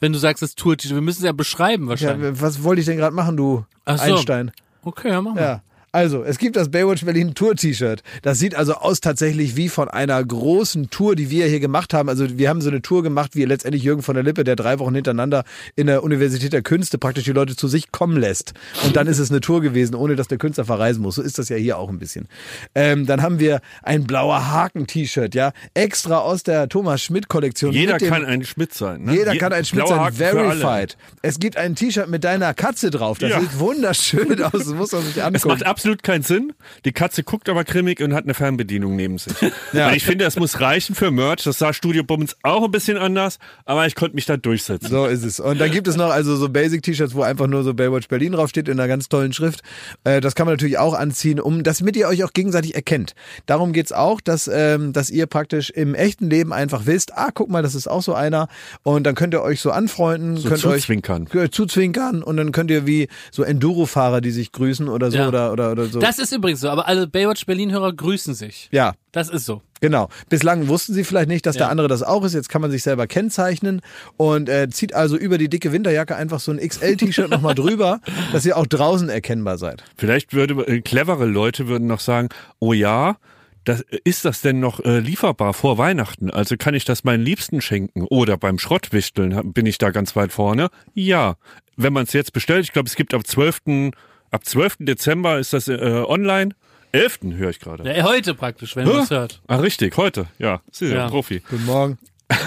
Wenn 0.00 0.12
du 0.12 0.18
sagst, 0.18 0.42
es 0.42 0.54
tut, 0.54 0.88
wir 0.88 1.00
müssen 1.00 1.18
es 1.18 1.24
ja 1.24 1.32
beschreiben 1.32 1.84
ja, 1.84 1.90
wahrscheinlich. 1.90 2.40
was 2.40 2.62
wollte 2.62 2.80
ich 2.80 2.86
denn 2.86 2.96
gerade 2.96 3.14
machen, 3.14 3.36
du 3.36 3.64
Ach 3.84 3.98
so. 3.98 4.14
Einstein? 4.14 4.52
Okay, 4.82 5.10
ja, 5.10 5.20
mach 5.20 5.34
mal. 5.34 5.40
Ja. 5.40 5.62
Also, 5.90 6.22
es 6.22 6.38
gibt 6.38 6.56
das 6.56 6.70
Baywatch 6.70 7.04
Berlin 7.04 7.34
Tour 7.34 7.54
T-Shirt. 7.56 8.02
Das 8.22 8.38
sieht 8.38 8.54
also 8.54 8.74
aus 8.74 9.00
tatsächlich 9.00 9.56
wie 9.56 9.68
von 9.70 9.88
einer 9.88 10.22
großen 10.22 10.90
Tour, 10.90 11.16
die 11.16 11.30
wir 11.30 11.46
hier 11.46 11.60
gemacht 11.60 11.94
haben. 11.94 12.08
Also, 12.08 12.38
wir 12.38 12.48
haben 12.50 12.60
so 12.60 12.68
eine 12.68 12.82
Tour 12.82 13.02
gemacht, 13.02 13.30
wie 13.34 13.44
letztendlich 13.44 13.82
Jürgen 13.82 14.02
von 14.02 14.14
der 14.14 14.22
Lippe, 14.22 14.44
der 14.44 14.54
drei 14.56 14.78
Wochen 14.78 14.94
hintereinander 14.94 15.44
in 15.76 15.86
der 15.86 16.02
Universität 16.04 16.52
der 16.52 16.62
Künste 16.62 16.98
praktisch 16.98 17.24
die 17.24 17.32
Leute 17.32 17.56
zu 17.56 17.68
sich 17.68 17.90
kommen 17.90 18.18
lässt. 18.18 18.52
Und 18.84 18.96
dann 18.96 19.06
ist 19.06 19.18
es 19.18 19.30
eine 19.30 19.40
Tour 19.40 19.62
gewesen, 19.62 19.94
ohne 19.94 20.14
dass 20.14 20.28
der 20.28 20.36
Künstler 20.38 20.64
verreisen 20.66 21.00
muss. 21.02 21.14
So 21.14 21.22
ist 21.22 21.38
das 21.38 21.48
ja 21.48 21.56
hier 21.56 21.78
auch 21.78 21.88
ein 21.88 21.98
bisschen. 21.98 22.28
Ähm, 22.74 23.06
dann 23.06 23.22
haben 23.22 23.38
wir 23.38 23.60
ein 23.82 24.04
blauer 24.04 24.50
Haken-T-Shirt, 24.50 25.34
ja, 25.34 25.52
extra 25.74 26.18
aus 26.18 26.42
der 26.42 26.68
Thomas 26.68 27.02
Schmidt 27.02 27.28
Kollektion. 27.28 27.72
Jeder 27.72 27.96
dem- 27.98 28.10
kann 28.10 28.24
ein 28.26 28.44
Schmidt 28.44 28.74
sein. 28.74 29.04
Ne? 29.04 29.14
jeder 29.14 29.32
Je- 29.32 29.38
kann 29.38 29.52
ein 29.54 29.64
Schmidt 29.64 29.86
blauer 29.86 30.10
sein, 30.12 30.30
Haken 30.32 30.60
verified. 30.60 30.96
Es 31.22 31.38
gibt 31.40 31.56
ein 31.56 31.74
T-Shirt 31.74 32.08
mit 32.08 32.24
deiner 32.24 32.52
Katze 32.52 32.90
drauf. 32.90 33.18
Das 33.18 33.30
Ja. 33.30 33.40
sieht 33.40 33.58
wunderschön 33.58 34.42
aus. 34.42 34.52
Das 34.52 34.66
muss 34.66 34.92
man 34.92 35.02
sich 35.02 35.22
angucken. 35.22 35.62
Absolut 35.78 36.02
keinen 36.02 36.22
Sinn. 36.24 36.52
Die 36.84 36.90
Katze 36.90 37.22
guckt 37.22 37.48
aber 37.48 37.62
grimmig 37.62 38.00
und 38.02 38.12
hat 38.12 38.24
eine 38.24 38.34
Fernbedienung 38.34 38.96
neben 38.96 39.16
sich. 39.16 39.32
Und 39.42 39.94
ich 39.94 40.04
finde, 40.04 40.24
das 40.24 40.34
muss 40.36 40.60
reichen 40.60 40.96
für 40.96 41.12
Merch. 41.12 41.44
Das 41.44 41.58
sah 41.58 41.72
Studio 41.72 42.02
Bummens 42.02 42.36
auch 42.42 42.64
ein 42.64 42.72
bisschen 42.72 42.96
anders, 42.98 43.38
aber 43.64 43.86
ich 43.86 43.94
konnte 43.94 44.16
mich 44.16 44.26
da 44.26 44.36
durchsetzen. 44.36 44.88
So 44.90 45.06
ist 45.06 45.24
es. 45.24 45.38
Und 45.38 45.60
dann 45.60 45.70
gibt 45.70 45.86
es 45.86 45.94
noch 45.96 46.10
also 46.10 46.34
so 46.34 46.48
Basic-T-Shirts, 46.48 47.14
wo 47.14 47.22
einfach 47.22 47.46
nur 47.46 47.62
so 47.62 47.74
Baywatch 47.74 48.08
Berlin 48.08 48.32
draufsteht 48.32 48.66
in 48.66 48.78
einer 48.80 48.88
ganz 48.88 49.08
tollen 49.08 49.32
Schrift. 49.32 49.60
Äh, 50.02 50.20
das 50.20 50.34
kann 50.34 50.46
man 50.46 50.54
natürlich 50.54 50.78
auch 50.78 50.94
anziehen, 50.94 51.38
um 51.38 51.62
damit 51.62 51.96
ihr 51.96 52.08
euch 52.08 52.24
auch 52.24 52.32
gegenseitig 52.32 52.74
erkennt. 52.74 53.14
Darum 53.46 53.72
geht's 53.72 53.92
auch, 53.92 54.20
dass, 54.20 54.50
ähm, 54.52 54.92
dass 54.92 55.10
ihr 55.10 55.26
praktisch 55.26 55.70
im 55.70 55.94
echten 55.94 56.28
Leben 56.28 56.52
einfach 56.52 56.86
wisst, 56.86 57.16
ah, 57.16 57.28
guck 57.32 57.50
mal, 57.50 57.62
das 57.62 57.76
ist 57.76 57.86
auch 57.86 58.02
so 58.02 58.14
einer. 58.14 58.48
Und 58.82 59.04
dann 59.04 59.14
könnt 59.14 59.32
ihr 59.32 59.42
euch 59.42 59.60
so 59.60 59.70
anfreunden, 59.70 60.38
So 60.38 60.48
könnt 60.48 60.64
euch 60.66 60.80
zuzwinkern. 60.82 61.28
äh, 61.34 61.50
zuzwinkern 61.50 62.24
und 62.24 62.36
dann 62.36 62.50
könnt 62.50 62.70
ihr 62.72 62.84
wie 62.86 63.08
so 63.30 63.44
Enduro-Fahrer, 63.44 64.20
die 64.20 64.32
sich 64.32 64.50
grüßen 64.50 64.88
oder 64.88 65.10
so 65.12 65.18
Ja. 65.18 65.28
oder, 65.28 65.52
oder, 65.52 65.67
oder 65.72 65.86
so. 65.86 65.98
Das 66.00 66.18
ist 66.18 66.32
übrigens 66.32 66.60
so, 66.60 66.68
aber 66.70 66.86
alle 66.88 67.06
Baywatch 67.06 67.46
Berlin-Hörer 67.46 67.92
grüßen 67.92 68.34
sich. 68.34 68.68
ja, 68.72 68.94
Das 69.12 69.28
ist 69.28 69.44
so. 69.46 69.62
Genau. 69.80 70.08
Bislang 70.28 70.66
wussten 70.68 70.92
sie 70.92 71.04
vielleicht 71.04 71.28
nicht, 71.28 71.46
dass 71.46 71.56
der 71.56 71.66
Ja. 71.66 71.70
andere 71.70 71.86
das 71.88 72.02
auch 72.02 72.24
ist. 72.24 72.34
Jetzt 72.34 72.48
kann 72.48 72.60
man 72.60 72.70
sich 72.72 72.82
selber 72.82 73.06
kennzeichnen 73.06 73.80
und 74.16 74.48
äh, 74.48 74.68
zieht 74.70 74.92
also 74.94 75.16
über 75.16 75.38
die 75.38 75.48
dicke 75.48 75.70
Winterjacke 75.72 76.16
einfach 76.16 76.40
so 76.40 76.50
ein 76.50 76.58
XL-T-Shirt 76.58 77.30
nochmal 77.30 77.54
drüber, 77.56 78.00
dass 78.32 78.44
ihr 78.44 78.56
auch 78.56 78.66
draußen 78.66 79.08
erkennbar 79.08 79.56
seid. 79.58 79.84
Vielleicht 79.96 80.32
würde 80.34 80.54
äh, 80.66 80.80
clevere 80.80 81.26
Leute 81.26 81.68
würden 81.68 81.86
noch 81.86 82.00
sagen, 82.00 82.28
oh 82.58 82.72
ja, 82.72 83.16
das, 83.64 83.84
ist 84.04 84.24
das 84.24 84.40
denn 84.40 84.60
noch 84.60 84.80
äh, 84.84 84.98
lieferbar 84.98 85.52
vor 85.54 85.78
Weihnachten? 85.78 86.30
Also 86.30 86.56
kann 86.56 86.74
ich 86.74 86.84
das 86.84 87.04
meinen 87.04 87.22
Liebsten 87.22 87.60
schenken? 87.60 88.02
Oder 88.08 88.36
beim 88.36 88.58
Schrottwichteln 88.58 89.52
bin 89.52 89.66
ich 89.66 89.78
da 89.78 89.90
ganz 89.90 90.16
weit 90.16 90.32
vorne? 90.32 90.70
Ja. 90.94 91.36
Wenn 91.76 91.92
man 91.92 92.04
es 92.04 92.12
jetzt 92.12 92.32
bestellt, 92.32 92.64
ich 92.64 92.72
glaube, 92.72 92.88
es 92.88 92.96
gibt 92.96 93.14
ab 93.14 93.24
12. 93.26 93.92
Ab 94.30 94.44
12. 94.44 94.76
Dezember 94.80 95.38
ist 95.38 95.52
das 95.52 95.68
äh, 95.68 95.74
online. 96.06 96.54
11. 96.92 97.18
höre 97.36 97.50
ich 97.50 97.60
gerade. 97.60 97.84
Ja, 97.90 98.04
heute 98.04 98.34
praktisch, 98.34 98.74
wenn 98.76 98.86
man 98.88 99.00
es 99.02 99.10
hört. 99.10 99.42
Ah, 99.46 99.56
richtig, 99.56 99.96
heute. 99.96 100.26
Ja, 100.38 100.62
Sie 100.70 100.86
sind 100.86 100.96
ja. 100.96 101.04
Ein 101.04 101.10
Profi. 101.10 101.42
Guten 101.48 101.64
Morgen. 101.66 101.98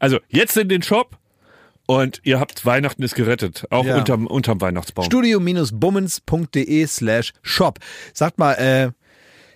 Also 0.00 0.18
jetzt 0.28 0.56
in 0.56 0.68
den 0.68 0.82
Shop 0.82 1.16
und 1.86 2.20
ihr 2.24 2.40
habt 2.40 2.66
Weihnachten 2.66 3.00
ist 3.04 3.14
gerettet. 3.14 3.64
Auch 3.70 3.84
Ja. 3.84 3.96
unterm, 3.96 4.26
unterm 4.26 4.60
Weihnachtsbaum. 4.60 5.04
Studio-bummens.de 5.04 6.84
slash 6.88 7.32
shop. 7.42 7.78
Sagt 8.12 8.38
mal, 8.38 8.54
äh, 8.54 8.90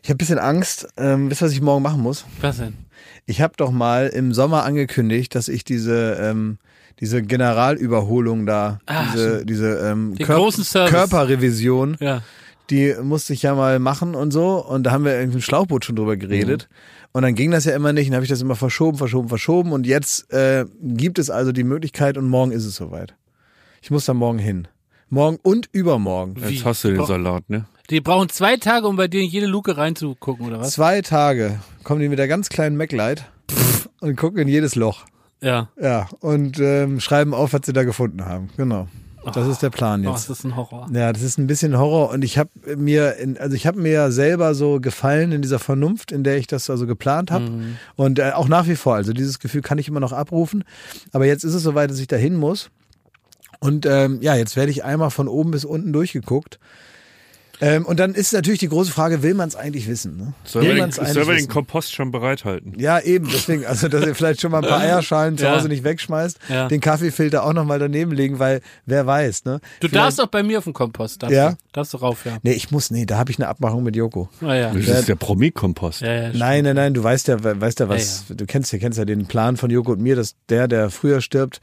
ich 0.05 0.09
habe 0.11 0.15
ein 0.15 0.19
bisschen 0.19 0.39
Angst. 0.39 0.87
Ähm, 0.97 1.29
wisst 1.29 1.43
ihr, 1.43 1.47
was 1.47 1.53
ich 1.53 1.61
morgen 1.61 1.83
machen 1.83 2.03
muss? 2.03 2.25
Was 2.41 2.59
denn? 2.59 2.75
Ich 3.27 3.41
habe 3.41 3.55
doch 3.57 3.73
mal 3.73 4.07
im 4.07 4.33
Sommer 4.33 4.63
angekündigt, 4.63 5.35
dass 5.35 5.49
ich 5.49 5.65
diese 5.65 6.17
ähm, 6.21 6.59
diese 7.01 7.23
Generalüberholung 7.23 8.47
da, 8.47 8.79
Ah, 8.87 9.05
diese, 9.13 9.45
diese 9.45 9.79
ähm, 9.81 10.15
Den 10.17 10.27
großen 10.27 10.65
Service. 10.65 10.91
Körperrevision, 10.93 11.97
Ja. 12.01 12.23
die 12.71 12.95
musste 13.03 13.33
ich 13.33 13.43
ja 13.43 13.55
mal 13.55 13.79
machen 13.79 14.15
und 14.15 14.31
so. 14.31 14.65
Und 14.65 14.85
da 14.85 14.93
haben 14.93 15.05
wir 15.05 15.15
irgendwie 15.15 15.37
im 15.37 15.43
Schlauchboot 15.43 15.85
schon 15.85 15.97
drüber 15.97 16.17
geredet. 16.17 16.69
Und 17.13 17.23
dann 17.23 17.35
ging 17.35 17.51
das 17.51 17.65
ja 17.65 17.75
immer 17.75 17.93
nicht. 17.93 18.09
Und 18.09 18.15
habe 18.15 18.25
ich 18.25 18.31
das 18.31 18.41
immer 18.43 18.57
verschoben, 18.57 18.99
verschoben, 18.99 19.29
verschoben. 19.29 19.73
Und 19.73 19.87
jetzt 19.87 20.31
äh, 20.33 20.65
gibt 20.83 21.19
es 21.19 21.31
also 21.31 21.53
die 21.53 21.65
Möglichkeit 21.65 22.19
und 22.19 22.29
morgen 22.29 22.53
ist 22.53 22.65
es 22.65 22.77
soweit. 22.77 23.15
Ich 23.83 23.91
muss 23.91 24.05
da 24.07 24.15
morgen 24.15 24.39
hin. 24.39 24.69
Morgen 25.09 25.39
und 25.43 25.69
übermorgen. 25.73 26.35
Wie? 26.37 26.55
Jetzt 26.55 26.65
hast 26.65 26.83
du 26.85 26.89
den. 26.93 27.05
Salat, 27.07 27.49
ne? 27.49 27.67
Die 27.91 28.01
brauchen 28.01 28.29
zwei 28.29 28.57
Tage, 28.57 28.89
um 28.89 28.97
bei 28.97 29.07
dir 29.07 29.21
in 29.21 29.29
jede 29.29 29.47
Luke 29.47 29.77
reinzugucken, 29.77 30.45
oder 30.47 30.59
was? 30.59 30.73
Zwei 30.73 31.01
Tage 31.03 31.61
kommen 31.85 32.01
die 32.01 32.09
mit 32.09 32.19
der 32.19 32.27
ganz 32.27 32.49
kleinen 32.49 32.77
MacLight 32.77 33.25
und 34.01 34.17
gucken 34.17 34.41
in 34.41 34.49
jedes 34.49 34.75
Loch. 34.75 35.05
Ja. 35.43 35.69
Ja, 35.81 36.09
und 36.21 36.59
ähm, 36.61 37.01
schreiben 37.01 37.35
auf, 37.35 37.53
was 37.53 37.61
sie 37.65 37.73
da 37.73 37.85
gefunden 37.85 38.25
haben. 38.25 38.49
Genau. 38.57 38.89
Das 39.35 39.49
ist 39.49 39.61
der 39.61 39.71
Plan 39.71 40.07
Oh, 40.07 40.11
jetzt. 40.11 40.31
das 40.31 40.39
ist 40.39 40.45
ein 40.45 40.55
Horror. 40.55 40.89
Ja, 40.93 41.13
das 41.13 41.23
ist 41.23 41.37
ein 41.37 41.49
bisschen 41.49 41.77
Horror 41.77 42.11
und 42.11 42.23
ich 42.23 42.39
habe 42.39 42.51
mir, 42.77 43.17
in, 43.17 43.37
also 43.39 43.57
ich 43.57 43.67
habe 43.67 43.81
mir 43.81 43.91
ja 43.91 44.11
selber 44.13 44.55
so 44.55 44.81
gefallen 44.81 45.33
in 45.33 45.43
dieser 45.43 45.59
Vernunft, 45.59 46.13
in 46.13 46.23
der 46.23 46.37
ich 46.37 46.47
das 46.47 46.71
also 46.71 46.87
geplant 46.87 47.33
habe 47.33 47.51
Mhm. 47.51 47.77
und 47.97 48.21
äh, 48.21 48.31
auch 48.35 48.47
nach 48.47 48.69
wie 48.69 48.77
vor. 48.77 48.95
Also 48.95 49.13
dieses 49.13 49.41
Gefühl 49.41 49.63
kann 49.63 49.79
ich 49.79 49.89
immer 49.89 49.99
noch 49.99 50.13
abrufen, 50.13 50.63
aber 51.13 51.27
jetzt 51.27 51.43
ist 51.43 51.55
es 51.55 51.65
soweit, 51.65 51.91
dass 51.91 51.99
ich 51.99 52.07
dahin 52.07 52.37
muss 52.37 52.71
und 53.59 53.85
ähm, 53.85 54.19
ja, 54.23 54.37
jetzt 54.37 54.55
werde 54.55 54.71
ich 54.71 54.85
einmal 54.85 55.11
von 55.11 55.27
oben 55.27 55.51
bis 55.51 55.65
unten 55.65 55.93
durchgeguckt. 55.93 56.61
Ähm, 57.61 57.87
und 57.87 57.99
dann 57.99 58.15
ist 58.15 58.33
natürlich 58.33 58.61
die 58.61 58.69
große 58.69 58.93
Frage, 58.93 59.23
will 59.23 59.35
man 59.35 59.49
es 59.49 59.57
eigentlich 59.57 59.89
wissen? 59.89 60.17
Ne? 60.17 60.35
Sollen 60.45 60.67
will 60.67 60.75
wir, 60.75 60.83
man's 60.83 60.97
den, 60.97 61.05
eigentlich 61.05 61.15
sollen 61.15 61.29
wir 61.29 61.35
den? 61.37 61.49
Kompost 61.49 61.95
schon 61.95 62.11
bereithalten? 62.11 62.75
Ja, 62.79 63.01
eben, 63.01 63.29
deswegen, 63.33 63.65
also 63.65 63.89
dass 63.89 64.05
ihr 64.07 64.15
vielleicht 64.15 64.41
schon 64.41 64.51
mal 64.51 64.63
ein 64.63 64.69
paar 64.69 64.81
Eierschalen 64.87 65.39
zu 65.39 65.45
Ja. 65.45 65.55
Hause 65.57 65.69
nicht 65.69 65.83
wegschmeißt, 65.85 66.39
Ja. 66.49 66.69
den 66.69 66.81
Kaffeefilter 66.81 67.45
auch 67.45 67.53
nochmal 67.55 67.79
daneben 67.79 68.13
legen, 68.13 68.39
weil 68.39 68.61
wer 68.85 69.07
weiß, 69.07 69.45
ne? 69.45 69.61
Du 69.81 69.89
Vielleicht- 69.89 69.95
darfst 70.05 70.21
auch 70.21 70.27
bei 70.27 70.43
mir 70.43 70.59
auf 70.59 70.65
dem 70.65 70.73
Kompost. 70.75 71.23
Darfst 71.23 71.35
Ja? 71.35 71.51
Du, 71.53 71.57
darfst 71.73 71.95
du 71.95 71.97
rauf, 71.99 72.25
ja. 72.27 72.39
Nee, 72.43 72.53
ich 72.53 72.71
muss, 72.71 72.91
nee, 72.91 73.07
da 73.07 73.17
habe 73.19 73.31
ich 73.31 73.39
eine 73.39 73.49
Abmachung 73.49 73.83
mit 73.83 73.97
Joko. 73.97 74.29
Naja. 74.41 74.73
Das 74.75 74.87
ist 74.87 75.09
der 75.09 75.17
Promi-Kompost. 75.17 76.03
Ja, 76.03 76.13
ja, 76.13 76.31
Nein, 76.35 76.65
nein, 76.65 76.77
nein, 76.77 76.95
du 76.95 77.03
weißt 77.03 77.29
ja, 77.29 77.43
weißt 77.43 77.81
ja 77.81 77.89
was, 77.89 78.25
du 78.29 78.45
kennst 78.47 78.73
ja, 78.73 78.79
kennst 78.79 78.99
ja 78.99 79.05
den 79.05 79.27
Plan 79.27 79.57
von 79.57 79.71
Joko 79.71 79.93
und 79.93 80.01
mir, 80.03 80.15
dass 80.17 80.35
der, 80.49 80.69
der 80.69 80.91
früher 80.91 81.21
stirbt, 81.21 81.61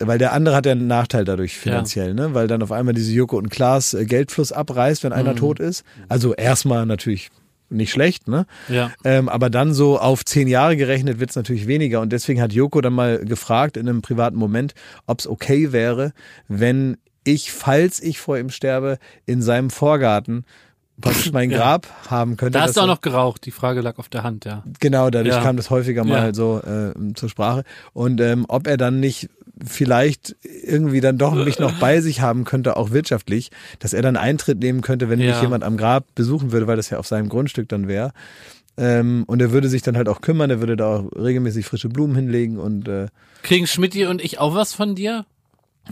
weil 0.00 0.18
der 0.18 0.32
andere 0.32 0.56
hat 0.56 0.66
ja 0.66 0.72
einen 0.72 0.86
Nachteil 0.86 1.24
dadurch 1.24 1.56
finanziell, 1.56 2.14
ne? 2.14 2.34
Weil 2.34 2.46
dann 2.46 2.62
auf 2.62 2.72
einmal 2.72 2.94
diese 2.94 3.12
Joko 3.12 3.36
und 3.38 3.50
Klaas 3.50 3.94
äh, 3.94 4.04
Geldfluss 4.06 4.52
abreißt, 4.52 5.04
wenn 5.04 5.12
Mhm. 5.12 5.18
einer 5.18 5.36
tot 5.36 5.60
ist. 5.60 5.84
Also 6.08 6.34
erstmal 6.34 6.86
natürlich 6.86 7.30
nicht 7.70 7.90
schlecht, 7.92 8.28
ne? 8.28 8.46
Ja. 8.68 8.92
Ähm, 9.04 9.28
aber 9.28 9.50
dann 9.50 9.72
so 9.72 9.98
auf 9.98 10.24
zehn 10.24 10.48
Jahre 10.48 10.76
gerechnet 10.76 11.18
wird's 11.20 11.36
natürlich 11.36 11.66
weniger. 11.66 12.00
Und 12.00 12.12
deswegen 12.12 12.40
hat 12.40 12.52
Joko 12.52 12.80
dann 12.80 12.92
mal 12.92 13.18
gefragt 13.18 13.76
in 13.76 13.88
einem 13.88 14.02
privaten 14.02 14.36
Moment, 14.36 14.74
ob's 15.06 15.26
okay 15.26 15.72
wäre, 15.72 16.12
wenn 16.48 16.96
ich, 17.24 17.52
falls 17.52 18.00
ich 18.00 18.18
vor 18.18 18.36
ihm 18.38 18.50
sterbe, 18.50 18.98
in 19.26 19.40
seinem 19.42 19.70
Vorgarten 19.70 20.44
praktisch 21.00 21.32
mein 21.32 21.50
Ja. 21.52 21.58
Grab 21.58 21.86
haben 22.08 22.36
könnte. 22.36 22.58
Da 22.58 22.64
hast 22.64 22.76
du 22.76 22.80
auch 22.82 22.86
noch 22.86 23.00
geraucht. 23.00 23.44
Die 23.46 23.50
Frage 23.50 23.80
lag 23.80 23.98
auf 23.98 24.08
der 24.08 24.22
Hand, 24.22 24.44
ja. 24.44 24.62
Genau, 24.80 25.10
dadurch 25.10 25.34
Ja. 25.34 25.42
kam 25.42 25.56
das 25.56 25.70
häufiger 25.70 26.04
mal 26.04 26.26
Ja. 26.28 26.34
so 26.34 26.60
äh, 26.60 26.92
zur 27.14 27.28
Sprache. 27.28 27.64
Und 27.92 28.20
ähm, 28.20 28.44
ob 28.48 28.66
er 28.66 28.76
dann 28.76 29.00
nicht 29.00 29.28
vielleicht 29.64 30.34
irgendwie 30.42 31.00
dann 31.00 31.16
doch 31.16 31.32
mich 31.34 31.60
noch 31.60 31.72
bei 31.78 32.00
sich 32.00 32.20
haben 32.20 32.44
könnte, 32.44 32.76
auch 32.76 32.90
wirtschaftlich, 32.90 33.50
dass 33.78 33.92
er 33.92 34.02
dann 34.02 34.16
Eintritt 34.16 34.58
nehmen 34.58 34.80
könnte, 34.80 35.08
wenn 35.08 35.20
Ja. 35.20 35.32
mich 35.32 35.40
jemand 35.42 35.62
am 35.62 35.76
Grab 35.76 36.06
besuchen 36.16 36.50
würde, 36.50 36.66
weil 36.66 36.76
das 36.76 36.90
ja 36.90 36.98
auf 36.98 37.06
seinem 37.06 37.28
Grundstück 37.28 37.68
dann 37.68 37.86
wäre. 37.86 38.10
Ähm, 38.76 39.22
und 39.28 39.40
er 39.40 39.52
würde 39.52 39.68
sich 39.68 39.82
dann 39.82 39.96
halt 39.96 40.08
auch 40.08 40.20
kümmern, 40.20 40.50
er 40.50 40.58
würde 40.58 40.76
da 40.76 40.96
auch 40.96 41.04
regelmäßig 41.16 41.64
frische 41.64 41.88
Blumen 41.88 42.16
hinlegen 42.16 42.58
und 42.58 42.88
äh, 42.88 43.06
Kriegen 43.44 43.68
Schmidti 43.68 44.06
und 44.06 44.20
ich 44.24 44.40
auch 44.40 44.54
was 44.56 44.72
von 44.72 44.96
dir? 44.96 45.24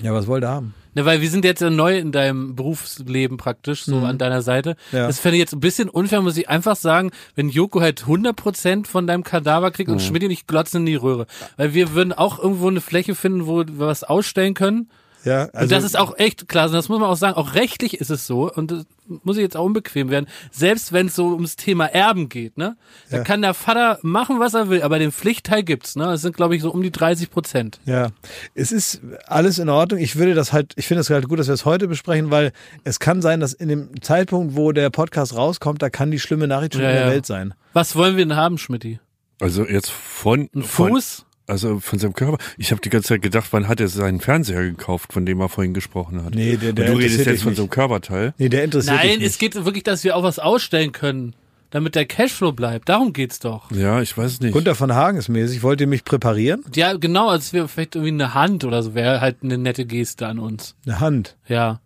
Ja, 0.01 0.13
was 0.15 0.27
wollte 0.27 0.47
er 0.47 0.53
haben? 0.53 0.75
Ne, 0.95 1.07
weil 1.07 1.23
wir 1.23 1.31
sind 1.31 1.45
jetzt 1.45 1.61
ja 1.63 1.71
neu 1.71 1.97
in 1.99 2.13
deinem 2.13 2.55
Berufsleben 2.55 3.39
praktisch, 3.39 3.85
so 3.85 3.99
an 3.99 4.19
deiner 4.19 4.43
Seite. 4.43 4.77
Mhm. 4.91 4.99
Ja. 4.99 5.07
Das 5.07 5.19
fände 5.21 5.37
ich 5.37 5.41
jetzt 5.41 5.55
ein 5.55 5.61
bisschen 5.61 5.89
unfair, 5.89 6.21
muss 6.21 6.37
ich 6.37 6.49
einfach 6.51 6.77
sagen, 6.77 7.11
wenn 7.35 7.49
Joko 7.49 7.81
halt 7.81 8.05
100% 8.07 8.87
von 8.87 9.07
deinem 9.07 9.25
Kadaver 9.25 9.71
kriegt 9.71 9.89
Mhm. 9.89 9.95
und 9.95 10.01
Schmidti 10.01 10.29
nicht 10.29 10.47
glotzen 10.47 10.81
in 10.81 10.87
die 10.87 10.95
Röhre. 10.95 11.27
Weil 11.57 11.73
wir 11.75 11.95
würden 11.95 12.13
auch 12.13 12.39
irgendwo 12.39 12.69
eine 12.69 12.81
Fläche 12.83 13.15
finden, 13.15 13.47
wo 13.47 13.59
wir 13.59 13.67
was 13.79 14.05
ausstellen 14.05 14.55
können. 14.55 14.91
Ja, 15.25 15.45
und 15.45 15.55
also 15.55 15.75
das 15.75 15.85
ist 15.85 15.99
auch 15.99 16.19
echt 16.19 16.49
klar, 16.49 16.69
das 16.69 16.89
muss 16.89 16.99
man 16.99 17.09
auch 17.09 17.17
sagen, 17.17 17.37
auch 17.37 17.55
rechtlich 17.55 18.01
ist 18.01 18.11
es 18.11 18.27
so 18.27 18.53
und 18.53 18.71
das 18.71 18.85
muss 19.25 19.37
ich 19.37 19.43
jetzt 19.43 19.57
auch 19.57 19.65
unbequem 19.65 20.11
werden, 20.11 20.27
selbst 20.51 20.93
wenn 20.93 21.07
es 21.07 21.15
so 21.15 21.27
ums 21.35 21.57
Thema 21.57 21.87
Erben 21.87 22.29
geht, 22.29 22.57
ne? 22.57 22.77
Da 23.11 23.19
Ja. 23.19 23.23
kann 23.25 23.43
der 23.43 23.53
Vater 23.55 23.99
machen, 24.03 24.41
was 24.41 24.55
er 24.55 24.69
will, 24.69 24.83
aber 24.83 24.99
den 24.99 25.13
Pflichtteil 25.13 25.63
gibt's, 25.63 25.97
ne? 25.97 26.05
Das 26.07 26.23
sind 26.23 26.35
glaube 26.37 26.57
ich 26.57 26.63
so 26.63 26.71
um 26.73 26.83
die 26.83 26.91
30 26.91 27.31
Prozent. 27.31 27.79
Ja, 27.85 28.09
es 28.55 28.73
ist 28.73 29.01
alles 29.27 29.59
in 29.59 29.69
Ordnung. 29.69 30.01
Ich 30.01 30.17
würde 30.17 30.35
das 30.35 30.53
halt, 30.53 30.73
ich 30.77 30.87
finde 30.87 31.03
es 31.03 31.11
halt 31.11 31.29
gut, 31.29 31.39
dass 31.39 31.47
wir 31.49 31.55
es 31.55 31.65
heute 31.65 31.89
besprechen, 31.89 32.31
weil 32.31 32.53
es 32.85 32.99
kann 33.01 33.23
sein, 33.23 33.41
dass 33.41 33.53
in 33.53 33.69
dem 33.69 34.03
Zeitpunkt, 34.03 34.57
wo 34.57 34.73
der 34.73 34.91
Podcast 34.91 35.37
rauskommt, 35.37 35.83
da 35.83 35.91
kann 35.91 36.11
die 36.11 36.19
schlimme 36.21 36.47
Nachricht 36.49 36.75
schon 36.75 36.83
Ja, 36.83 36.89
in 36.91 36.97
der 36.97 37.05
ja. 37.07 37.11
Welt 37.13 37.27
sein. 37.27 37.55
Was 37.75 37.95
wollen 37.97 38.17
wir 38.17 38.25
denn 38.25 38.37
haben, 38.37 38.59
Schmidti? 38.59 38.99
Also 39.41 39.65
jetzt 39.67 39.91
von, 39.91 40.49
Ein 40.55 40.63
von 40.63 40.91
Fuß? 40.91 41.27
Also 41.47 41.81
von 41.81 41.99
seinem 41.99 42.13
Körper. 42.15 42.39
Ich 42.59 42.71
habe 42.71 42.81
die 42.81 42.89
ganze 42.91 43.09
Zeit 43.09 43.23
gedacht, 43.23 43.49
wann 43.53 43.69
hat 43.69 43.81
er 43.81 43.89
seinen 43.89 44.21
Fernseher 44.21 44.63
gekauft, 44.63 45.13
von 45.13 45.27
dem 45.27 45.41
er 45.41 45.49
vorhin 45.49 45.75
gesprochen 45.75 46.25
hat? 46.25 46.35
Nee, 46.35 46.57
der- 46.57 46.73
der 46.73 46.87
Und 46.87 46.93
du 46.93 46.97
redest 46.99 47.19
interessiert 47.21 47.27
jetzt 47.35 47.43
von 47.43 47.51
nicht. 47.51 47.57
so 47.57 47.63
einem 47.63 47.71
Körperteil. 47.71 48.35
Nee, 48.39 48.49
der 48.49 48.65
interessiert 48.65 48.97
Nein, 48.97 49.09
dich 49.09 49.19
nicht. 49.19 49.27
es 49.29 49.39
geht 49.39 49.55
wirklich, 49.65 49.85
dass 49.85 50.05
wir 50.05 50.17
auch 50.17 50.23
was 50.23 50.39
ausstellen 50.39 50.93
können, 50.93 51.35
damit 51.71 51.95
der 51.95 52.05
Cashflow 52.07 52.53
bleibt. 52.53 52.89
Darum 52.89 53.13
geht's 53.13 53.39
doch. 53.41 53.71
Ja, 53.73 54.01
ich 54.03 54.17
weiß 54.17 54.41
nicht. 54.41 54.53
Gunter 54.53 54.75
von 54.75 54.93
Hagen 54.95 55.17
ist 55.19 55.29
mäßig. 55.29 55.63
Wollt 55.63 55.81
ihr 55.81 55.87
mich 55.87 56.05
präparieren? 56.05 56.63
Ja, 56.75 56.93
genau, 56.95 57.29
als 57.29 57.53
wäre 57.53 57.67
vielleicht 57.69 57.95
irgendwie 57.97 58.13
eine 58.13 58.35
Hand 58.35 58.65
oder 58.65 58.83
so, 58.83 58.95
wäre 58.95 59.21
halt 59.21 59.39
eine 59.43 59.57
nette 59.59 59.87
Geste 59.87 60.27
an 60.27 60.39
uns. 60.39 60.77
Eine 60.87 61.01
Hand. 61.01 61.37
Ja. 61.49 61.81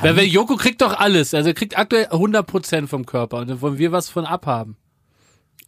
Weil, 0.00 0.16
weil 0.16 0.24
Joko 0.24 0.56
kriegt 0.56 0.80
doch 0.80 0.98
alles. 0.98 1.34
Also 1.34 1.50
er 1.50 1.54
kriegt 1.54 1.78
aktuell 1.78 2.06
100% 2.06 2.86
vom 2.86 3.04
Körper 3.04 3.38
und 3.38 3.50
dann 3.50 3.60
wollen 3.60 3.76
wir 3.78 3.92
was 3.92 4.08
von 4.08 4.24
abhaben. 4.24 4.76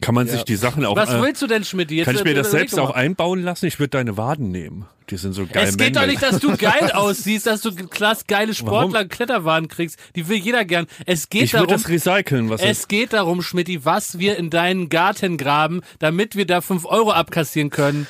Kann 0.01 0.15
man 0.15 0.29
sich 0.29 0.45
die 0.45 0.55
Sachen 0.55 0.85
auch. 0.85 0.95
Was 0.95 1.11
äh, 1.11 1.21
willst 1.21 1.43
du 1.43 1.49
denn, 1.49 1.65
Schmidt? 1.65 1.91
Jetzt 1.91 2.05
kann 2.07 2.15
ich 2.15 2.23
mir 2.23 2.35
das 2.35 2.49
überleg 2.49 2.71
selbst 2.71 2.79
doch 2.79 2.91
auch 2.91 2.95
einbauen 2.95 3.43
lassen? 3.43 3.67
Ich 3.67 3.81
würde 3.81 3.91
deine 3.91 4.17
Waden 4.17 4.53
nehmen. 4.53 4.87
Die 5.11 5.17
sind 5.17 5.33
so 5.33 5.47
geil. 5.47 5.67
Es 5.67 5.77
geht 5.77 5.97
doch 5.97 6.03
männlich. 6.03 6.21
nicht, 6.21 6.33
dass 6.33 6.41
du 6.41 6.57
geil 6.59 6.93
aussiehst, 6.93 7.47
dass 7.47 7.63
du 7.63 7.75
klasse 7.75 8.25
geile 8.29 8.55
Sportler 8.55 9.07
Kletterwaren 9.07 9.67
kriegst. 9.67 9.99
Die 10.15 10.29
will 10.29 10.37
jeder 10.37 10.65
gern. 10.65 10.87
Es 11.07 11.31
geht 11.31 11.45
Ich 11.45 11.53
würde 11.53 11.67
darum, 11.67 11.83
das 11.83 11.91
recyceln, 11.91 12.49
was 12.49 12.61
es 12.61 12.87
geht 12.87 13.13
darum, 13.13 13.43
Schmidti, 13.43 13.85
was 13.85 14.19
wir 14.19 14.37
in 14.37 14.51
deinen 14.51 14.89
Garten 14.89 15.37
graben, 15.37 15.81
damit 15.99 16.37
wir 16.37 16.47
da 16.47 16.61
5 16.61 16.85
Euro 16.85 17.11
abkassieren 17.11 17.71
können. 17.71 18.07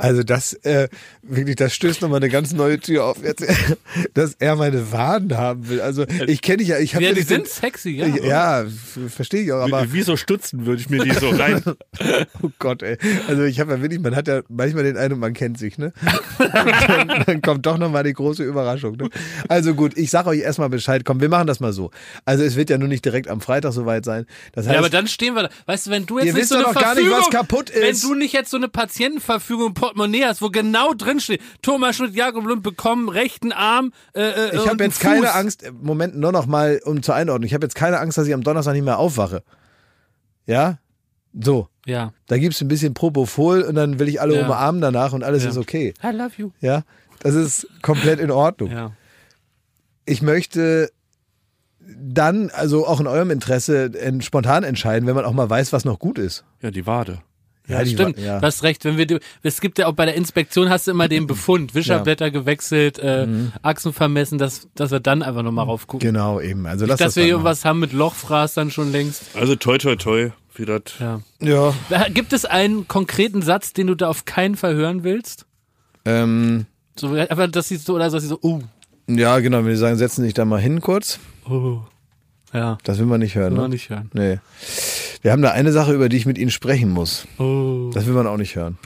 Also 0.00 0.22
das, 0.22 0.54
äh, 0.64 0.88
wirklich, 1.22 1.56
das 1.56 1.74
stößt 1.74 2.00
nochmal 2.02 2.18
eine 2.18 2.28
ganz 2.30 2.52
neue 2.52 2.78
Tür 2.80 3.04
auf, 3.04 3.22
jetzt, 3.22 3.44
dass 4.14 4.34
er 4.38 4.56
meine 4.56 4.92
Waden 4.92 5.36
haben 5.36 5.68
will. 5.68 5.80
Also 5.80 6.04
ich 6.26 6.42
kenne 6.42 6.58
dich 6.58 6.68
ja, 6.68 6.78
ich 6.78 6.94
habe 6.94 7.04
Ja, 7.04 7.10
die 7.10 7.16
nicht 7.20 7.28
sind 7.28 7.46
den- 7.46 7.50
sexy, 7.50 7.90
ja. 7.90 8.06
Ja, 8.06 8.64
verstehe 9.08 9.42
ich 9.42 9.52
auch, 9.52 9.60
aber 9.62 9.92
Wie 9.92 10.02
so 10.02 10.16
Stutzen 10.16 10.66
würde 10.66 10.80
ich 10.80 10.90
mir 10.90 11.02
die 11.04 11.12
so 11.12 11.28
rein. 11.30 11.62
oh 12.42 12.50
Gott, 12.58 12.82
ey. 12.82 12.96
Also 13.28 13.42
ich 13.44 13.60
habe 13.60 13.72
ja 13.72 13.82
wirklich, 13.82 14.00
man 14.00 14.16
hat 14.16 14.28
ja 14.28 14.42
manchmal 14.48 14.84
den 14.84 14.96
Eindruck, 14.96 15.20
man 15.20 15.32
kennt 15.34 15.58
sich, 15.58 15.78
ne? 15.78 15.92
dann, 16.38 17.22
dann 17.26 17.42
kommt 17.42 17.66
doch 17.66 17.78
nochmal 17.78 18.04
die 18.04 18.12
große 18.12 18.42
Überraschung. 18.42 18.96
Ne? 18.96 19.08
Also 19.48 19.74
gut, 19.74 19.96
ich 19.96 20.10
sag 20.10 20.26
euch 20.26 20.40
erstmal 20.40 20.68
Bescheid. 20.68 21.04
Komm, 21.04 21.20
wir 21.20 21.28
machen 21.28 21.46
das 21.46 21.60
mal 21.60 21.72
so. 21.72 21.90
Also 22.24 22.42
es 22.44 22.56
wird 22.56 22.70
ja 22.70 22.78
nur 22.78 22.88
nicht 22.88 23.04
direkt 23.04 23.28
am 23.28 23.40
Freitag 23.40 23.72
soweit 23.72 24.04
sein. 24.04 24.26
Das 24.52 24.66
heißt, 24.66 24.72
Ja, 24.74 24.78
aber 24.80 24.90
dann 24.90 25.06
stehen 25.06 25.34
wir 25.34 25.44
da. 25.44 25.50
Weißt 25.66 25.86
du, 25.86 25.90
wenn 25.90 26.06
du 26.06 26.18
jetzt 26.18 26.34
nicht 26.34 26.48
so 26.48 26.56
eine 26.56 26.64
nicht, 26.68 26.78
Verfügung, 26.78 27.10
was 27.18 27.30
kaputt 27.30 27.72
wenn 27.74 28.00
du 28.00 28.14
nicht 28.14 28.32
jetzt 28.32 28.50
so 28.50 28.56
eine 28.56 28.68
Patientenverfügung 28.68 29.74
Portemonnaie 29.94 30.24
hast, 30.24 30.42
wo 30.42 30.48
genau 30.50 30.94
drin 30.94 31.20
steht, 31.20 31.40
Thomas 31.62 31.96
Schmidt, 31.96 32.14
Jakob 32.14 32.44
Lund 32.46 32.62
bekommen 32.62 33.08
rechten 33.08 33.52
Arm, 33.52 33.92
äh, 34.14 34.20
äh, 34.22 34.54
ich 34.54 34.60
und 34.62 34.68
habe 34.68 34.84
jetzt 34.84 35.04
einen 35.04 35.14
keine 35.14 35.26
Fuß. 35.26 35.34
Angst, 35.36 35.62
äh, 35.62 35.72
Moment, 35.72 36.16
nur 36.16 36.32
noch 36.32 36.46
mal 36.46 36.80
um 36.84 37.02
zur 37.02 37.14
Einordnung. 37.14 37.46
Ich 37.46 37.54
habe 37.54 37.64
jetzt 37.64 37.74
keine 37.74 37.98
Angst, 37.98 38.18
dass 38.18 38.26
ich 38.26 38.34
am 38.34 38.42
Donnerstag 38.42 38.72
nicht 38.74 38.84
mehr 38.84 38.98
aufwache. 38.98 39.42
Ja? 40.46 40.78
So. 41.38 41.68
Ja. 41.86 42.12
Da 42.26 42.38
gibt's 42.38 42.60
ein 42.60 42.68
bisschen 42.68 42.94
Propofol 42.94 43.62
und 43.62 43.74
dann 43.74 43.98
will 43.98 44.08
ich 44.08 44.20
alle 44.20 44.36
Ja. 44.38 44.44
umarmen 44.44 44.80
danach 44.80 45.12
und 45.12 45.22
alles 45.24 45.44
Ja. 45.44 45.50
ist 45.50 45.56
okay. 45.56 45.94
I 46.02 46.08
love 46.14 46.32
you. 46.36 46.50
Ja? 46.60 46.82
Das 47.20 47.34
ist 47.34 47.66
komplett 47.82 48.20
in 48.20 48.30
Ordnung. 48.30 48.70
Ja. 48.70 48.92
Ich 50.06 50.22
möchte 50.22 50.90
dann, 51.80 52.50
also 52.50 52.86
auch 52.86 53.00
in 53.00 53.06
eurem 53.06 53.30
Interesse, 53.30 53.90
spontan 54.20 54.64
entscheiden, 54.64 55.06
wenn 55.06 55.14
man 55.14 55.24
auch 55.24 55.32
mal 55.32 55.48
weiß, 55.50 55.72
was 55.72 55.84
noch 55.84 55.98
gut 55.98 56.18
ist. 56.18 56.44
Ja, 56.62 56.70
die 56.70 56.86
Wade. 56.86 57.20
Ja, 57.70 57.86
stimmt. 57.86 58.18
wa- 58.18 58.20
ja. 58.22 58.40
Du 58.40 58.46
hast 58.46 58.62
recht. 58.62 58.84
Wenn 58.84 58.96
wir, 58.98 59.06
die- 59.06 59.18
es 59.42 59.60
gibt 59.60 59.78
ja 59.78 59.86
auch 59.86 59.92
bei 59.92 60.04
der 60.06 60.14
Inspektion 60.14 60.68
hast 60.68 60.86
du 60.86 60.90
immer 60.90 61.08
den 61.08 61.26
Befund, 61.26 61.74
Wischerblätter 61.74 62.30
gewechselt, 62.30 62.98
äh, 62.98 63.26
Achsen 63.62 63.92
vermessen, 63.92 64.38
dass, 64.38 64.68
dass 64.74 64.90
wir 64.90 65.00
dann 65.00 65.22
einfach 65.22 65.42
nochmal 65.42 65.64
raufgucken. 65.66 66.06
Genau, 66.06 66.40
eben. 66.40 66.66
Also 66.66 66.86
lass 66.86 66.98
Dass 66.98 67.08
das 67.08 67.16
wir 67.16 67.22
dann 67.22 67.26
hier 67.28 67.34
machen. 67.36 67.44
was 67.44 67.64
haben 67.64 67.78
mit 67.80 67.92
Lochfraß 67.92 68.54
dann 68.54 68.70
schon 68.70 68.92
längst. 68.92 69.22
Also 69.34 69.56
toi 69.56 69.78
toi 69.78 69.96
toi, 69.96 70.30
wie 70.54 70.64
das. 70.66 70.82
Ja. 70.98 71.20
Ja. 71.40 71.74
Gibt 72.12 72.32
es 72.32 72.44
einen 72.44 72.88
konkreten 72.88 73.42
Satz, 73.42 73.72
den 73.72 73.86
du 73.86 73.94
da 73.94 74.08
auf 74.08 74.24
keinen 74.24 74.56
Fall 74.56 74.74
hören 74.74 75.04
willst? 75.04 75.46
Ähm, 76.04 76.66
So, 76.96 77.12
einfach, 77.12 77.48
dass 77.50 77.68
sie 77.68 77.76
so, 77.76 77.94
oder 77.94 78.10
dass 78.10 78.22
sie 78.22 78.28
so, 78.28 78.38
uh, 78.42 78.60
ja, 79.08 79.38
genau, 79.40 79.58
wenn 79.58 79.70
die 79.70 79.76
sagen, 79.76 79.96
setzen 79.96 80.22
dich 80.24 80.34
da 80.34 80.44
mal 80.44 80.60
hin 80.60 80.80
kurz. 80.80 81.18
uh. 81.48 81.80
Ja, 82.52 82.78
Das 82.84 82.98
will 82.98 83.06
man 83.06 83.20
nicht 83.20 83.34
hören. 83.36 83.50
will 83.52 83.56
Ne? 83.56 83.62
man 83.62 83.70
nicht 83.70 83.90
hören. 83.90 84.10
Nee. 84.12 84.38
Wir 85.22 85.32
haben 85.32 85.42
da 85.42 85.50
eine 85.52 85.72
Sache, 85.72 85.92
über 85.92 86.08
die 86.08 86.16
ich 86.16 86.26
mit 86.26 86.38
Ihnen 86.38 86.50
sprechen 86.50 86.90
muss. 86.90 87.26
Oh. 87.38 87.90
Das 87.94 88.06
will 88.06 88.14
man 88.14 88.26
auch 88.26 88.36
nicht 88.38 88.56
hören. 88.56 88.78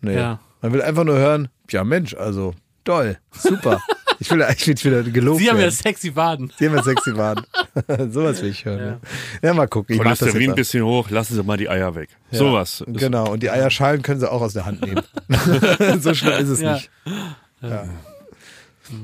Nee. 0.00 0.16
Ja. 0.16 0.40
Man 0.62 0.72
will 0.72 0.82
einfach 0.82 1.04
nur 1.04 1.16
hören, 1.16 1.48
ja 1.70 1.84
Mensch, 1.84 2.14
also 2.14 2.54
toll, 2.84 3.16
super. 3.32 3.80
ich 4.18 4.30
will 4.30 4.42
eigentlich 4.42 4.84
wieder 4.84 5.02
gelobt 5.02 5.40
Sie 5.40 5.48
haben 5.48 5.56
ja 5.56 5.62
werden. 5.62 5.74
sexy 5.74 6.14
Waden. 6.14 6.52
Sie 6.58 6.68
haben 6.68 6.76
ja 6.76 6.82
sexy 6.82 7.16
Waden. 7.16 7.46
Sowas 8.12 8.42
will 8.42 8.50
ich 8.50 8.64
hören. 8.66 8.98
Ja, 9.42 9.48
ja 9.48 9.54
mal 9.54 9.66
gucken. 9.68 9.94
Ich 9.96 10.02
mach 10.02 10.10
das 10.10 10.18
Cholesterin 10.20 10.50
ein 10.50 10.56
bisschen 10.56 10.84
hoch, 10.84 11.08
lassen 11.10 11.34
Sie 11.34 11.42
mal 11.42 11.56
die 11.56 11.68
Eier 11.70 11.94
weg. 11.94 12.10
Ja, 12.30 12.38
Sowas. 12.38 12.84
Genau, 12.86 13.30
und 13.32 13.42
die 13.42 13.50
Eierschalen 13.50 14.02
können 14.02 14.20
sie 14.20 14.30
auch 14.30 14.42
aus 14.42 14.52
der 14.52 14.66
Hand 14.66 14.82
nehmen. 14.82 15.02
so 16.00 16.12
schlimm 16.14 16.34
ist 16.40 16.48
es 16.50 16.60
Ja. 16.60 16.74
nicht. 16.74 16.90
Ja. 17.62 17.84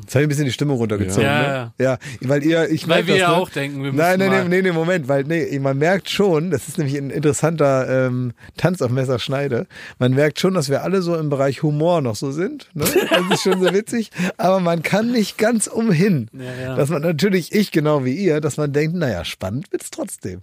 Jetzt 0.03 0.15
habe 0.15 0.23
ich 0.23 0.27
ein 0.27 0.29
bisschen 0.29 0.45
die 0.45 0.53
Stimmung 0.53 0.77
runtergezogen. 0.79 1.25
Ja. 1.25 1.65
Ne? 1.67 1.73
ja, 1.79 1.99
weil 2.23 2.43
ihr, 2.45 2.69
ich 2.71 2.89
Weil 2.89 3.07
wir 3.07 3.15
das, 3.15 3.21
ja 3.21 3.31
ne? 3.31 3.37
auch 3.37 3.49
denken, 3.51 3.79
wir 3.83 3.93
müssen 3.93 3.97
Nein, 3.97 4.19
nein, 4.19 4.31
nein, 4.31 4.49
nee, 4.49 4.63
nee, 4.63 4.73
Moment, 4.73 5.09
weil 5.09 5.25
nee, 5.25 5.59
man 5.59 5.79
merkt 5.79 6.11
schon, 6.11 6.51
das 6.51 6.69
ist 6.69 6.79
nämlich 6.79 6.97
ein 6.97 7.11
interessanter 7.11 8.07
ähm, 8.07 8.33
Tanz 8.57 8.83
auf 8.83 8.91
Messerschneide. 8.91 9.67
Man 9.99 10.13
merkt 10.15 10.41
schon, 10.41 10.55
dass 10.55 10.69
wir 10.69 10.83
alle 10.83 11.03
so 11.03 11.17
im 11.17 11.29
Bereich 11.31 11.63
Humor 11.63 12.01
noch 12.01 12.17
so 12.17 12.31
sind. 12.33 12.69
Ne? 12.75 12.85
Das 12.85 13.31
ist 13.39 13.43
schon 13.43 13.61
so 13.63 13.73
witzig, 13.73 14.11
aber 14.37 14.61
man 14.61 14.83
kann 14.83 15.13
nicht 15.13 15.39
ganz 15.39 15.67
umhin, 15.67 16.29
Ja, 16.33 16.45
ja. 16.69 16.77
dass 16.77 16.89
man 16.91 17.03
natürlich 17.03 17.53
ich 17.53 17.73
genau 17.73 18.05
wie 18.05 18.15
ihr, 18.15 18.41
dass 18.41 18.57
man 18.57 18.73
denkt, 18.73 18.97
naja, 18.97 19.25
spannend 19.25 19.71
wird's 19.73 19.91
trotzdem. 19.91 20.41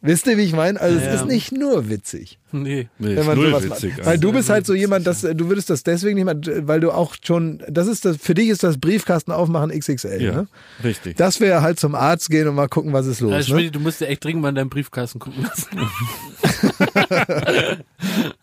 Wisst 0.00 0.26
ihr, 0.26 0.36
wie 0.36 0.42
ich 0.42 0.52
meine? 0.52 0.80
Also 0.80 0.98
Ja. 0.98 1.06
es 1.06 1.20
ist 1.22 1.26
nicht 1.26 1.52
nur 1.52 1.88
witzig. 1.88 2.38
Nee. 2.62 2.88
Nee, 2.98 3.08
Wenn 3.08 3.18
ist 3.18 3.26
man 3.26 3.36
null 3.36 3.50
sowas 3.50 3.64
witzig. 3.64 3.96
macht. 3.96 4.06
Weil 4.06 4.18
du 4.18 4.32
bist 4.32 4.48
halt 4.48 4.64
so 4.64 4.74
jemand, 4.74 5.06
dass 5.06 5.22
du 5.22 5.48
würdest 5.48 5.70
das 5.70 5.82
deswegen 5.82 6.14
nicht 6.14 6.24
mehr, 6.24 6.66
weil 6.68 6.80
du 6.80 6.92
auch 6.92 7.16
schon, 7.22 7.62
das 7.68 7.88
ist 7.88 8.04
das, 8.04 8.16
für 8.16 8.34
dich 8.34 8.48
ist 8.48 8.62
das 8.62 8.78
Briefkasten 8.78 9.32
aufmachen 9.32 9.70
XXL, 9.70 10.22
ja, 10.22 10.32
ne? 10.32 10.46
richtig. 10.82 11.16
Das 11.16 11.40
wäre 11.40 11.62
halt 11.62 11.80
zum 11.80 11.94
Arzt 11.94 12.30
gehen 12.30 12.46
und 12.46 12.54
mal 12.54 12.68
gucken, 12.68 12.92
was 12.92 13.06
ist 13.06 13.20
los. 13.20 13.32
Also, 13.32 13.56
ne? 13.56 13.70
Du 13.70 13.80
musst 13.80 14.00
dir 14.00 14.06
echt 14.06 14.24
dringend 14.24 14.42
mal 14.42 14.50
in 14.50 14.54
deinen 14.54 14.70
Briefkasten 14.70 15.18
gucken 15.18 15.42
lassen. 15.42 15.68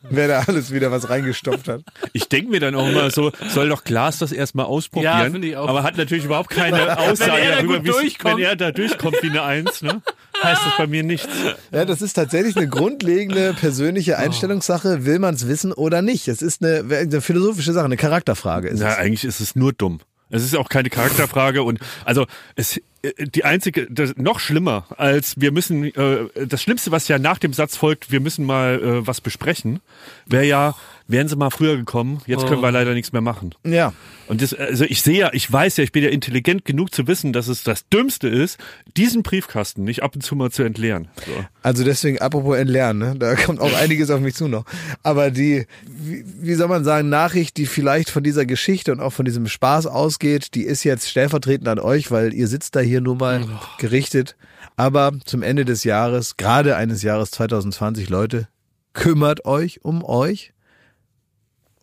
Wer 0.10 0.28
da 0.28 0.44
alles 0.48 0.72
wieder 0.74 0.92
was 0.92 1.10
reingestopft 1.10 1.68
hat. 1.68 1.82
Ich 2.14 2.28
denke 2.28 2.52
mir 2.52 2.60
dann 2.60 2.76
auch 2.76 2.88
immer 2.88 3.10
so, 3.12 3.32
soll 3.50 3.70
doch 3.70 3.84
Klaas 3.84 4.18
das 4.20 4.32
erstmal 4.32 4.66
ausprobieren. 4.66 5.18
Ja, 5.20 5.30
finde 5.30 5.48
ich 5.48 5.58
auch. 5.58 5.68
Aber 5.68 5.84
hat 5.84 5.98
natürlich 5.98 6.26
überhaupt 6.26 6.50
keine 6.50 6.98
Aussage 6.98 7.40
er 7.40 7.50
da 7.50 7.56
darüber, 7.62 7.84
wie 7.84 8.16
wenn 8.24 8.40
er 8.40 8.56
da 8.56 8.72
durchkommt 8.72 9.18
wie 9.22 9.30
eine 9.30 9.44
Eins, 9.44 9.82
ne? 9.82 10.02
Heißt 10.44 10.62
das 10.66 10.78
bei 10.78 10.88
mir 10.88 11.04
nichts. 11.04 11.30
Ja, 11.72 11.86
das 11.86 12.02
ist 12.02 12.14
tatsächlich 12.14 12.58
eine 12.58 12.68
grundlegende 12.68 13.54
persönliche 13.54 14.18
Einstellungssache. 14.18 15.06
Will 15.06 15.20
man 15.20 15.36
es 15.36 15.48
wissen 15.48 15.72
oder 15.72 16.02
nicht? 16.02 16.28
Es 16.28 16.42
ist 16.42 16.64
eine, 16.64 16.84
eine 16.96 17.22
philosophische 17.22 17.74
Sache, 17.74 17.86
eine 17.86 17.98
Charakterfrage. 17.98 18.70
Ist 18.70 18.80
Na, 18.80 18.90
es. 18.92 18.98
eigentlich 18.98 19.24
ist 19.24 19.40
es 19.40 19.56
nur 19.56 19.74
dumm. 19.74 20.00
Es 20.30 20.44
ist 20.44 20.56
auch 20.56 20.70
keine 20.70 20.90
Charakterfrage 20.90 21.62
und 21.62 21.80
also 22.06 22.26
es 22.56 22.82
die 23.20 23.44
einzige 23.46 23.88
das, 23.90 24.16
noch 24.16 24.40
schlimmer 24.40 24.86
als 24.98 25.34
wir 25.40 25.52
müssen 25.52 25.86
äh, 25.86 26.26
das 26.46 26.62
Schlimmste 26.62 26.92
was 26.92 27.08
ja 27.08 27.18
nach 27.18 27.40
dem 27.40 27.54
Satz 27.54 27.76
folgt 27.76 28.12
wir 28.12 28.20
müssen 28.20 28.46
mal 28.46 28.80
äh, 28.82 29.08
was 29.08 29.22
besprechen 29.22 29.80
wäre 30.28 30.46
ja 30.46 30.76
wären 31.08 31.28
sie 31.28 31.36
mal 31.36 31.50
früher 31.50 31.78
gekommen 31.78 32.22
jetzt 32.28 32.46
können 32.46 32.62
wir 32.62 32.72
leider 32.72 32.94
nichts 32.94 33.12
mehr 33.12 33.22
machen 33.22 33.56
Ja. 33.66 33.94
und 34.28 34.42
das 34.42 34.54
also 34.54 34.86
ich 34.86 35.02
sehe 35.02 35.18
ja 35.18 35.30
ich 35.34 35.52
weiß 35.52 35.78
ja 35.78 35.84
ich 35.84 35.92
bin 35.92 36.04
ja 36.04 36.10
intelligent 36.10 36.64
genug 36.64 36.94
zu 36.94 37.08
wissen 37.08 37.34
dass 37.34 37.48
es 37.48 37.64
das 37.64 37.88
Dümmste 37.90 38.28
ist 38.28 38.60
diesen 38.96 39.24
Briefkasten 39.24 39.84
nicht 39.84 40.04
ab 40.04 40.14
und 40.16 40.22
zu 40.22 40.36
mal 40.36 40.52
zu 40.52 40.62
entleeren 40.64 41.08
so. 41.26 41.34
Also 41.64 41.84
deswegen, 41.84 42.18
apropos 42.20 42.58
entlernen, 42.58 43.00
ne? 43.14 43.16
da 43.20 43.36
kommt 43.36 43.60
auch 43.60 43.74
einiges 43.76 44.10
auf 44.10 44.20
mich 44.20 44.34
zu 44.34 44.48
noch. 44.48 44.66
Aber 45.04 45.30
die, 45.30 45.68
wie, 45.86 46.26
wie 46.42 46.56
soll 46.56 46.68
man 46.68 46.84
sagen, 46.84 47.10
Nachricht, 47.10 47.58
die 47.58 47.68
vielleicht 47.68 48.10
von 48.10 48.24
dieser 48.24 48.48
Geschichte 48.48 48.92
und 48.92 49.00
auch 49.00 49.14
von 49.14 49.26
diesem 49.26 49.48
Spaß 49.48 49.86
ausgeht, 49.86 50.56
die 50.56 50.64
ist 50.64 50.84
jetzt 50.84 51.08
stellvertretend 51.08 51.68
an 51.68 51.78
euch, 51.78 52.10
weil 52.10 52.34
ihr 52.34 52.48
sitzt 52.48 52.76
da 52.76 52.80
hier 52.80 52.91
nur 53.00 53.16
mal 53.16 53.48
gerichtet. 53.78 54.36
Aber 54.76 55.12
zum 55.26 55.44
Ende 55.44 55.64
des 55.64 55.84
Jahres, 55.86 56.36
gerade 56.36 56.76
eines 56.76 57.04
Jahres 57.04 57.32
2020, 57.32 58.10
Leute, 58.10 58.48
kümmert 58.94 59.46
euch 59.46 59.86
um 59.86 60.04
euch. 60.04 60.54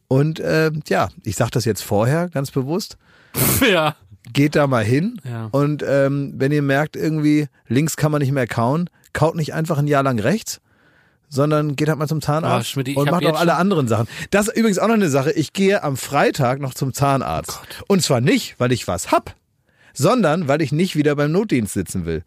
Und 0.09 0.41
äh, 0.41 0.71
ja, 0.89 1.09
ich 1.23 1.37
sage 1.37 1.51
das 1.53 1.65
jetzt 1.65 1.83
vorher 1.83 2.29
ganz 2.29 2.51
bewusst 2.51 2.97
ja. 3.71 3.95
geht 4.33 4.57
da 4.57 4.67
mal 4.67 4.85
hin 4.85 5.21
Ja. 5.23 5.49
und 5.53 5.85
ähm, 5.87 6.33
wenn 6.37 6.51
ihr 6.51 6.63
merkt 6.63 6.97
irgendwie, 6.97 7.47
links 7.67 7.97
kann 7.97 8.11
man 8.11 8.23
nicht 8.23 8.33
mehr 8.33 8.47
kauen, 8.47 8.89
kaut 9.13 9.35
nicht 9.37 9.53
einfach 9.53 9.77
ein 9.79 9.87
Jahr 9.87 10.03
lang 10.03 10.19
rechts, 10.19 10.61
sondern 11.29 11.77
geht 11.77 11.91
halt 11.91 11.99
mal 11.99 12.09
zum 12.09 12.19
Ah, 12.19 12.23
Zahnarzt 12.23 12.75
ich 12.77 12.97
und 12.97 13.11
macht 13.11 13.27
auch 13.27 13.39
alle 13.39 13.57
anderen 13.57 13.87
Sachen. 13.87 14.09
Das 14.31 14.49
ist 14.49 14.57
übrigens 14.57 14.79
auch 14.79 14.89
noch 14.89 14.95
eine 14.95 15.11
Sache, 15.11 15.31
ich 15.33 15.53
gehe 15.53 15.83
am 15.83 15.99
Freitag 15.99 16.59
noch 16.61 16.73
zum 16.73 16.95
Zahnarzt. 16.95 17.61
und 17.87 18.03
zwar 18.03 18.23
nicht, 18.23 18.59
weil 18.59 18.73
ich 18.73 18.89
was 18.89 19.13
hab, 19.13 19.35
sondern 19.99 20.49
weil 20.49 20.63
ich 20.63 20.73
nicht 20.73 20.97
wieder 20.97 21.15
beim 21.17 21.33
Notdienst 21.33 21.75
sitzen 21.75 22.07
will. 22.07 22.23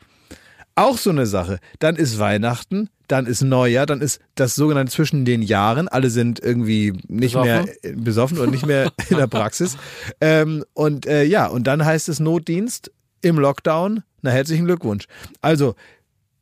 Auch 0.75 0.97
so 0.97 1.09
eine 1.09 1.25
Sache. 1.25 1.59
Dann 1.79 1.95
ist 1.95 2.17
Weihnachten, 2.17 2.89
dann 3.07 3.25
ist 3.25 3.41
Neujahr, 3.41 3.85
dann 3.85 3.99
ist 4.01 4.21
das 4.35 4.55
sogenannte 4.55 4.91
zwischen 4.91 5.25
den 5.25 5.41
Jahren. 5.41 5.89
Alle 5.89 6.09
sind 6.09 6.39
irgendwie 6.39 6.93
nicht 7.07 7.33
Besoffen? 7.33 7.65
mehr 7.83 7.95
besoffen 7.95 8.37
und 8.39 8.51
nicht 8.51 8.65
mehr 8.65 8.91
in 9.09 9.17
der 9.17 9.27
Praxis. 9.27 9.77
Ähm, 10.21 10.63
und 10.73 11.05
äh, 11.05 11.23
ja, 11.23 11.47
und 11.47 11.67
dann 11.67 11.83
heißt 11.83 12.07
es 12.07 12.19
Notdienst 12.19 12.91
im 13.21 13.37
Lockdown. 13.37 14.03
Na, 14.21 14.31
herzlichen 14.31 14.65
Glückwunsch. 14.65 15.05
Also 15.41 15.75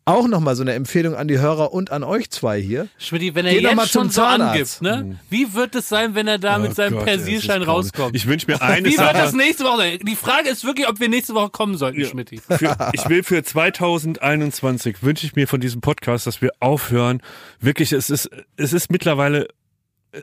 auch 0.10 0.28
nochmal 0.28 0.56
so 0.56 0.62
eine 0.64 0.74
Empfehlung 0.74 1.16
an 1.16 1.28
die 1.28 1.40
Hörer 1.40 1.74
und 1.74 1.92
an 1.92 2.04
euch 2.04 2.30
zwei 2.30 2.60
hier. 2.62 2.88
Schmidt, 2.98 3.36
wenn 3.36 3.46
er 3.46 3.54
Geh 3.54 3.62
doch 3.62 3.74
mal 3.76 3.84
jetzt 3.84 3.92
schon 3.94 4.10
so 4.10 4.24
angibt, 4.24 4.82
ne? 4.82 5.20
Wie 5.30 5.54
wird 5.54 5.76
es 5.76 5.88
sein, 5.90 6.16
wenn 6.16 6.28
er 6.28 6.38
da 6.40 6.58
mit 6.58 6.72
Oh 6.72 6.74
seinem 6.74 6.96
Gott, 6.96 7.06
Persilschein 7.06 7.62
rauskommt? 7.64 8.16
ich 8.16 8.28
wünsche 8.28 8.48
mir 8.50 8.62
eine 8.62 8.86
Wie 8.88 8.98
wird 8.98 9.00
das 9.14 9.32
Sache 9.32 9.38
nächste 9.38 9.64
Woche 9.64 9.78
sein? 9.78 10.00
Die 10.06 10.16
Frage 10.16 10.50
ist 10.50 10.64
wirklich, 10.66 10.88
ob 10.88 11.00
wir 11.00 11.10
nächste 11.10 11.34
Woche 11.34 11.50
kommen 11.50 11.78
sollten, 11.78 12.04
Schmidt. 12.06 12.30
für, 12.50 12.78
ich 12.94 13.08
will 13.10 13.24
für 13.24 13.44
2021 13.44 15.04
wünsche 15.04 15.26
ich 15.26 15.36
mir 15.36 15.48
von 15.48 15.60
diesem 15.60 15.82
Podcast, 15.82 16.28
dass 16.28 16.42
wir 16.42 16.52
aufhören. 16.60 17.22
Wirklich, 17.60 17.92
es 17.94 18.10
ist, 18.10 18.30
es 18.58 18.74
ist 18.74 18.92
mittlerweile 18.92 19.48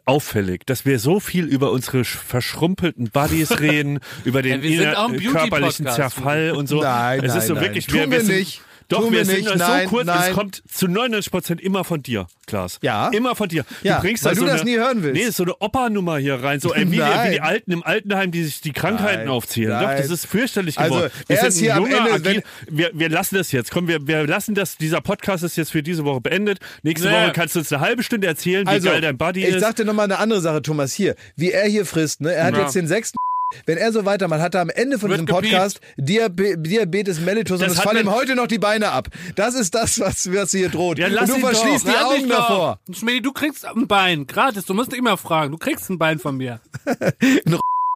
auffällig, 0.04 0.66
dass 0.66 0.84
wir 0.84 0.98
so 0.98 1.20
viel 1.20 1.44
über 1.46 1.70
unsere 1.70 1.98
sch- 1.98 2.16
verschrumpelten 2.16 3.10
Buddies 3.10 3.60
reden, 3.60 4.00
über 4.24 4.42
den 4.42 4.62
Ja, 4.64 5.08
wir 5.10 5.30
körperlichen. 5.30 5.86
Zerfall 5.86 6.50
und 6.52 6.66
so. 6.68 6.80
Nein, 6.82 7.20
es 7.22 7.28
nein, 7.30 7.38
ist 7.38 7.46
so 7.46 7.54
nein. 7.54 7.62
wirklich, 7.62 7.86
Tun 7.86 8.10
wir 8.10 8.20
sind, 8.20 8.36
nicht. 8.36 8.62
Doch, 8.88 9.00
Tun 9.00 9.10
wir 9.12 9.18
wir 9.18 9.24
sind 9.24 9.38
nicht. 9.38 9.48
so 9.48 9.54
Nein, 9.56 9.88
kurz, 9.88 10.06
nein. 10.06 10.28
es 10.30 10.34
kommt 10.34 10.62
zu 10.72 10.86
99 10.86 11.32
Prozent 11.32 11.60
immer 11.60 11.82
von 11.82 12.02
dir, 12.02 12.28
Klaas. 12.46 12.78
Ja. 12.82 13.08
Immer 13.08 13.34
von 13.34 13.48
dir. 13.48 13.64
Ja, 13.82 13.96
du 13.96 14.02
bringst 14.02 14.24
weil 14.24 14.34
da 14.34 14.40
du 14.40 14.46
so 14.46 14.52
das 14.52 14.60
eine, 14.60 14.70
nie 14.70 14.76
hören 14.76 15.02
willst. 15.02 15.20
Nee, 15.20 15.26
ist 15.28 15.36
so 15.38 15.42
eine 15.42 15.56
Opa-Nummer 15.58 16.18
hier 16.18 16.36
rein, 16.42 16.60
so 16.60 16.72
ey, 16.72 16.86
wie, 16.86 16.92
die, 16.92 16.98
Nein. 16.98 17.28
wie 17.28 17.34
die 17.34 17.40
Alten 17.40 17.72
im 17.72 17.82
Altenheim, 17.82 18.30
die 18.30 18.44
sich 18.44 18.60
die 18.60 18.72
Krankheiten 18.72 19.24
Nein, 19.24 19.28
aufzählen. 19.28 19.70
Doch, 19.70 19.80
nein. 19.88 19.96
das 19.98 20.10
ist 20.10 20.26
fürchterlich 20.26 20.78
Also, 20.78 20.94
geworden. 20.94 21.12
wir 21.26 21.36
erst 21.36 21.52
sind 21.56 21.62
hier 21.64 21.72
ein 21.74 21.78
am 21.78 21.90
junger, 21.90 21.98
Ende, 22.14 22.30
agil, 22.30 22.42
wir, 22.70 22.90
wir 22.94 23.08
lassen 23.08 23.34
das 23.34 23.50
jetzt. 23.52 23.70
Komm, 23.72 23.88
wir, 23.88 24.06
wir 24.06 24.26
lassen 24.26 24.54
das. 24.54 24.76
Dieser 24.76 25.00
Podcast 25.00 25.42
ist 25.42 25.56
jetzt 25.56 25.72
für 25.72 25.82
diese 25.82 26.04
Woche 26.04 26.20
beendet. 26.20 26.60
Nächste 26.82 27.08
Nee. 27.08 27.14
Woche 27.14 27.32
kannst 27.32 27.54
du 27.56 27.58
uns 27.58 27.72
eine 27.72 27.80
halbe 27.82 28.02
Stunde 28.04 28.26
erzählen, 28.28 28.66
wie 28.66 28.70
Also, 28.70 28.88
geil 28.88 29.00
dein 29.00 29.18
Buddy 29.18 29.40
ich 29.44 29.54
ist. 29.56 29.60
sag 29.62 29.74
dir 29.76 29.84
nochmal 29.84 30.04
eine 30.04 30.18
andere 30.18 30.40
Sache, 30.40 30.62
Thomas, 30.62 30.92
hier. 30.92 31.16
Wie 31.34 31.50
er 31.50 31.66
hier 31.66 31.84
frisst, 31.86 32.20
ne? 32.20 32.32
Er 32.32 32.44
hat 32.44 32.54
Ja. 32.56 32.62
jetzt 32.62 32.74
den 32.76 32.86
sechsten 32.86 33.16
wenn 33.64 33.78
er 33.78 33.92
so 33.92 34.04
weitermacht, 34.04 34.40
hat 34.40 34.54
er 34.54 34.60
am 34.62 34.70
Ende 34.70 34.98
von 34.98 35.08
Wird 35.10 35.20
diesem. 35.20 35.26
Podcast 35.34 35.80
Diabe 35.96 36.58
Diabetes 36.58 37.20
mellitus 37.20 37.60
und 37.60 37.62
Das 37.62 37.72
es 37.74 37.78
hat 37.78 37.84
fallen 37.84 38.06
ihm 38.06 38.12
heute 38.12 38.34
noch 38.34 38.46
die 38.48 38.58
Beine 38.58 38.90
ab. 38.90 39.08
Das 39.36 39.54
ist 39.54 39.74
das, 39.74 40.00
was, 40.00 40.32
was 40.32 40.50
hier 40.50 40.68
droht. 40.68 40.98
Ja, 40.98 41.06
und 41.06 41.14
du 41.14 41.20
ihn 41.34 41.40
doch. 41.40 41.48
verschließt 41.50 41.86
die 41.86 41.96
Augen 41.96 42.28
davor. 42.28 42.80
Schmidt, 42.92 43.24
du 43.24 43.32
kriegst 43.32 43.64
ein 43.64 43.86
Bein, 43.86 44.26
gratis. 44.26 44.64
Du 44.66 44.74
musst 44.74 44.90
nicht 44.90 44.98
immer 44.98 45.16
fragen. 45.16 45.52
Du 45.52 45.58
kriegst 45.58 45.88
ein 45.90 45.98
Bein 45.98 46.18
von 46.18 46.36
mir. 46.36 46.60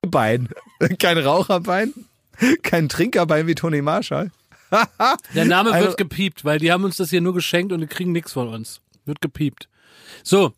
Bein. 0.06 0.48
Kein 0.98 1.18
Raucherbein, 1.18 1.92
kein 2.62 2.88
Trinkerbein 2.88 3.46
wie 3.46 3.54
Toni 3.54 3.82
Marshall. 3.82 4.30
Der 5.34 5.44
Name 5.44 5.72
Also- 5.72 5.88
wird 5.88 5.96
gepiept, 5.98 6.44
weil 6.44 6.58
die 6.58 6.72
haben 6.72 6.84
uns 6.84 6.96
das 6.96 7.10
hier 7.10 7.20
nur 7.20 7.34
geschenkt 7.34 7.72
und 7.72 7.80
die 7.80 7.86
kriegen 7.86 8.12
nichts 8.12 8.32
von 8.32 8.48
uns. 8.48 8.80
Wird 9.04 9.20
gepiept. 9.20 9.68
So, 10.22 10.52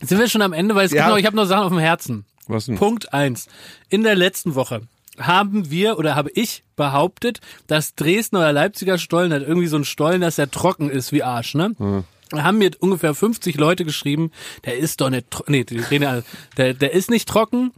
sind 0.00 0.18
wir 0.18 0.28
schon 0.28 0.42
am 0.42 0.52
Ende, 0.52 0.74
weil 0.74 0.86
es 0.86 0.92
Ja. 0.92 1.02
gibt 1.02 1.10
noch, 1.10 1.18
ich 1.18 1.26
habe 1.26 1.36
noch 1.36 1.44
Sachen 1.44 1.64
auf 1.64 1.68
dem 1.72 1.78
Herzen. 1.78 2.24
Was 2.48 2.66
denn? 2.66 2.76
Punkt 2.76 3.12
eins. 3.12 3.46
In 3.88 4.02
der 4.02 4.14
letzten 4.14 4.54
Woche 4.54 4.82
haben 5.18 5.70
wir 5.70 5.98
oder 5.98 6.14
habe 6.14 6.30
ich 6.34 6.64
behauptet, 6.76 7.40
dass 7.66 7.94
Dresdner 7.94 8.40
oder 8.40 8.52
Leipziger 8.52 8.98
Stollen 8.98 9.32
hat 9.32 9.42
irgendwie 9.42 9.68
so 9.68 9.76
einen 9.76 9.84
Stollen, 9.84 10.20
dass 10.20 10.38
er 10.38 10.50
trocken 10.50 10.90
ist 10.90 11.12
wie 11.12 11.22
Arsch, 11.22 11.54
ne? 11.54 12.04
Da 12.30 12.44
haben 12.44 12.58
mir 12.58 12.70
ungefähr 12.80 13.14
50 13.14 13.56
Leute 13.56 13.84
geschrieben, 13.84 14.30
der 14.64 14.78
ist 14.78 15.00
doch 15.02 15.10
nicht 15.10 15.30
trocken. 15.30 15.52
Nee, 15.52 15.64
die 15.64 15.78
reden 15.78 16.06
alle, 16.06 16.24
der, 16.56 16.72
der 16.72 16.92
ist 16.92 17.10
nicht 17.10 17.28
trocken. 17.28 17.72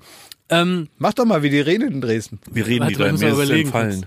Ähm, 0.49 0.89
Mach 0.99 1.13
doch 1.15 1.25
mal 1.25 1.43
wie 1.43 1.51
die 1.51 1.61
Rede 1.61 1.87
in 1.87 2.01
Dresden. 2.01 2.39
Wir 2.51 2.67
reden 2.67 2.81
Warte, 2.81 2.93
die 2.93 2.99
drei, 2.99 3.13
muss 3.13 3.21
mir 3.21 3.43
ist 3.43 3.51
entfallen. 3.51 4.07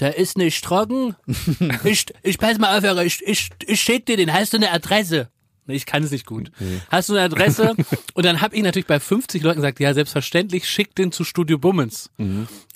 der 0.00 0.16
ist 0.18 0.36
nicht 0.36 0.64
trocken. 0.64 1.14
ich, 1.84 2.06
ich 2.22 2.38
pass 2.38 2.58
mal 2.58 2.76
auf, 2.76 3.04
ich, 3.04 3.22
ich, 3.24 3.50
ich 3.66 3.80
schick 3.80 4.06
dir 4.06 4.16
den, 4.16 4.32
hast 4.32 4.52
du 4.52 4.56
eine 4.56 4.72
Adresse? 4.72 5.28
Nee, 5.68 5.76
Ich 5.76 5.86
kann 5.86 6.02
es 6.02 6.10
nicht 6.10 6.26
gut. 6.26 6.50
Hast 6.90 7.08
du 7.08 7.12
eine 7.14 7.22
Adresse? 7.22 7.76
Und 8.14 8.24
dann 8.26 8.40
habe 8.40 8.56
ich 8.56 8.62
natürlich 8.62 8.86
bei 8.86 8.98
50 8.98 9.42
Leuten 9.42 9.56
gesagt, 9.56 9.78
ja, 9.78 9.94
selbstverständlich, 9.94 10.68
schick 10.68 10.94
den 10.96 11.12
zu 11.12 11.22
Studio 11.22 11.58
Bummens. 11.58 12.10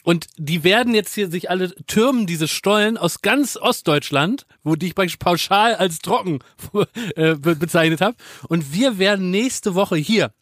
Und 0.04 0.26
die 0.36 0.62
werden 0.64 0.94
jetzt 0.94 1.14
hier 1.14 1.30
sich 1.30 1.48
alle 1.50 1.74
türmen, 1.86 2.26
diese 2.26 2.48
Stollen 2.48 2.96
aus 2.96 3.22
ganz 3.22 3.56
Ostdeutschland, 3.56 4.46
wo 4.62 4.74
die 4.76 4.86
ich 4.86 4.94
praktisch 4.94 5.16
pauschal 5.16 5.74
als 5.74 5.98
trocken 5.98 6.40
äh, 7.16 7.34
be- 7.34 7.56
bezeichnet 7.56 8.00
habe. 8.00 8.16
Und 8.48 8.72
wir 8.74 8.98
werden 8.98 9.30
nächste 9.30 9.74
Woche 9.74 9.96
hier 9.96 10.32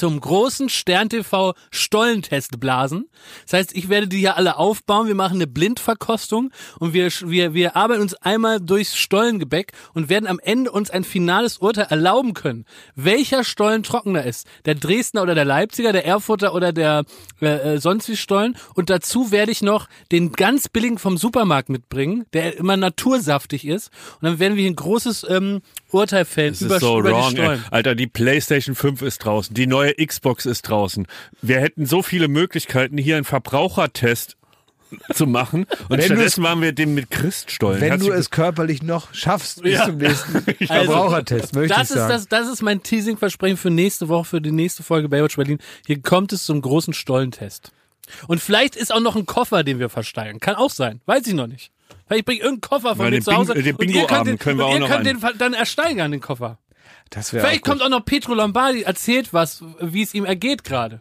zum 0.00 0.18
großen 0.18 0.70
Stern 0.70 1.10
TV 1.10 1.52
Stollentest 1.70 2.58
blasen. 2.58 3.10
Das 3.44 3.52
heißt, 3.52 3.76
ich 3.76 3.90
werde 3.90 4.08
die 4.08 4.16
hier 4.16 4.38
alle 4.38 4.56
aufbauen. 4.56 5.08
Wir 5.08 5.14
machen 5.14 5.34
eine 5.34 5.46
Blindverkostung 5.46 6.50
und 6.78 6.94
wir, 6.94 7.10
wir, 7.26 7.52
wir 7.52 7.76
arbeiten 7.76 8.00
uns 8.00 8.14
einmal 8.14 8.60
durchs 8.60 8.96
Stollengebäck 8.96 9.72
und 9.92 10.08
werden 10.08 10.26
am 10.26 10.40
Ende 10.42 10.70
uns 10.70 10.88
ein 10.88 11.04
finales 11.04 11.58
Urteil 11.58 11.88
erlauben 11.90 12.32
können, 12.32 12.64
welcher 12.94 13.44
Stollen 13.44 13.82
trockener 13.82 14.24
ist. 14.24 14.46
Der 14.64 14.74
Dresdner 14.74 15.20
oder 15.20 15.34
der 15.34 15.44
Leipziger, 15.44 15.92
der 15.92 16.06
Erfurter 16.06 16.54
oder 16.54 16.72
der 16.72 17.04
äh, 17.42 17.74
äh, 17.74 17.78
sonst 17.78 18.08
wie 18.08 18.16
Stollen. 18.16 18.56
Und 18.74 18.88
dazu 18.88 19.30
werde 19.30 19.52
ich 19.52 19.60
noch 19.60 19.86
den 20.12 20.32
ganz 20.32 20.70
billigen 20.70 20.96
vom 20.96 21.18
Supermarkt 21.18 21.68
mitbringen, 21.68 22.24
der 22.32 22.56
immer 22.56 22.78
natursaftig 22.78 23.66
ist. 23.66 23.90
Und 24.22 24.28
dann 24.28 24.38
werden 24.38 24.56
wir 24.56 24.62
hier 24.62 24.72
ein 24.72 24.76
großes 24.76 25.26
ähm, 25.28 25.60
Urteil 25.90 26.24
fällen 26.24 26.52
Das 26.52 26.62
über, 26.62 26.76
ist 26.76 26.80
so 26.80 27.00
über 27.00 27.10
die 27.10 27.14
wrong. 27.14 27.30
Stollen. 27.32 27.64
Alter, 27.70 27.94
die 27.94 28.06
PlayStation 28.06 28.74
5 28.74 29.02
ist 29.02 29.18
draußen. 29.18 29.54
Die 29.54 29.66
neue 29.66 29.89
neue 29.98 30.06
Xbox 30.06 30.46
ist 30.46 30.62
draußen. 30.62 31.06
Wir 31.42 31.60
hätten 31.60 31.86
so 31.86 32.02
viele 32.02 32.28
Möglichkeiten, 32.28 32.96
hier 32.98 33.16
einen 33.16 33.24
Verbrauchertest 33.24 34.36
zu 35.14 35.26
machen. 35.26 35.66
Und 35.88 35.98
Wenn 35.98 36.02
stattdessen 36.02 36.42
waren 36.42 36.60
wir 36.62 36.72
dem 36.72 36.94
mit 36.94 37.10
Christstollen. 37.10 37.80
Wenn 37.80 38.00
du 38.00 38.10
es 38.10 38.30
körperlich 38.30 38.82
noch 38.82 39.14
schaffst 39.14 39.62
bis 39.62 39.74
Ja. 39.74 39.84
zum 39.86 39.98
nächsten 39.98 40.34
Also, 40.68 40.92
Verbrauchertest, 40.92 41.54
möchte 41.54 41.74
das 41.74 41.90
ich 41.90 41.96
ist 41.96 42.02
sagen. 42.02 42.12
das, 42.12 42.28
das 42.28 42.48
ist 42.48 42.62
mein 42.62 42.82
Teasing-Versprechen 42.82 43.56
für 43.56 43.70
nächste 43.70 44.08
Woche, 44.08 44.24
für 44.24 44.40
die 44.40 44.50
nächste 44.50 44.82
Folge 44.82 45.08
Baywatch 45.08 45.36
Berlin. 45.36 45.58
Hier 45.86 46.00
kommt 46.02 46.32
es 46.32 46.44
zum 46.44 46.60
großen 46.60 46.92
Stollentest. 46.92 47.70
Und 48.26 48.40
vielleicht 48.40 48.74
ist 48.74 48.92
auch 48.92 48.98
noch 49.00 49.14
ein 49.14 49.26
Koffer, 49.26 49.62
den 49.62 49.78
wir 49.78 49.88
versteigern. 49.88 50.40
Kann 50.40 50.56
auch 50.56 50.70
sein. 50.70 51.00
Weiß 51.06 51.24
ich 51.28 51.34
noch 51.34 51.46
nicht. 51.46 51.70
Vielleicht 52.08 52.24
bringe 52.24 52.38
ich 52.40 52.44
irgendeinen 52.44 52.68
Koffer 52.82 52.96
von 52.96 53.04
Ja, 53.04 53.10
mir 53.12 53.16
den 53.18 53.22
zu 53.22 53.32
Hause. 53.32 53.52
Bing- 53.54 53.62
den 53.64 53.76
und 53.76 53.82
ihr 53.84 53.94
könnt 53.94 54.08
Bingo-Abend 54.08 54.26
den, 54.28 54.38
können 54.40 54.58
wir 54.58 54.64
und 54.66 54.70
auch 54.72 54.74
ihr 54.74 54.80
noch 54.80 54.88
könnt 54.88 55.06
an- 55.06 55.32
den 55.32 55.38
dann 55.38 55.54
ersteigern, 55.54 56.10
den 56.10 56.20
Koffer. 56.20 56.58
Das 57.10 57.32
wäre 57.32 57.44
Vielleicht 57.44 57.64
kommt 57.64 57.82
auch 57.82 57.88
noch 57.88 58.04
Petro 58.04 58.34
Lombardi, 58.34 58.82
erzählt 58.82 59.32
was, 59.32 59.62
wie 59.80 60.02
es 60.02 60.14
ihm 60.14 60.24
ergeht 60.24 60.64
gerade. 60.64 61.00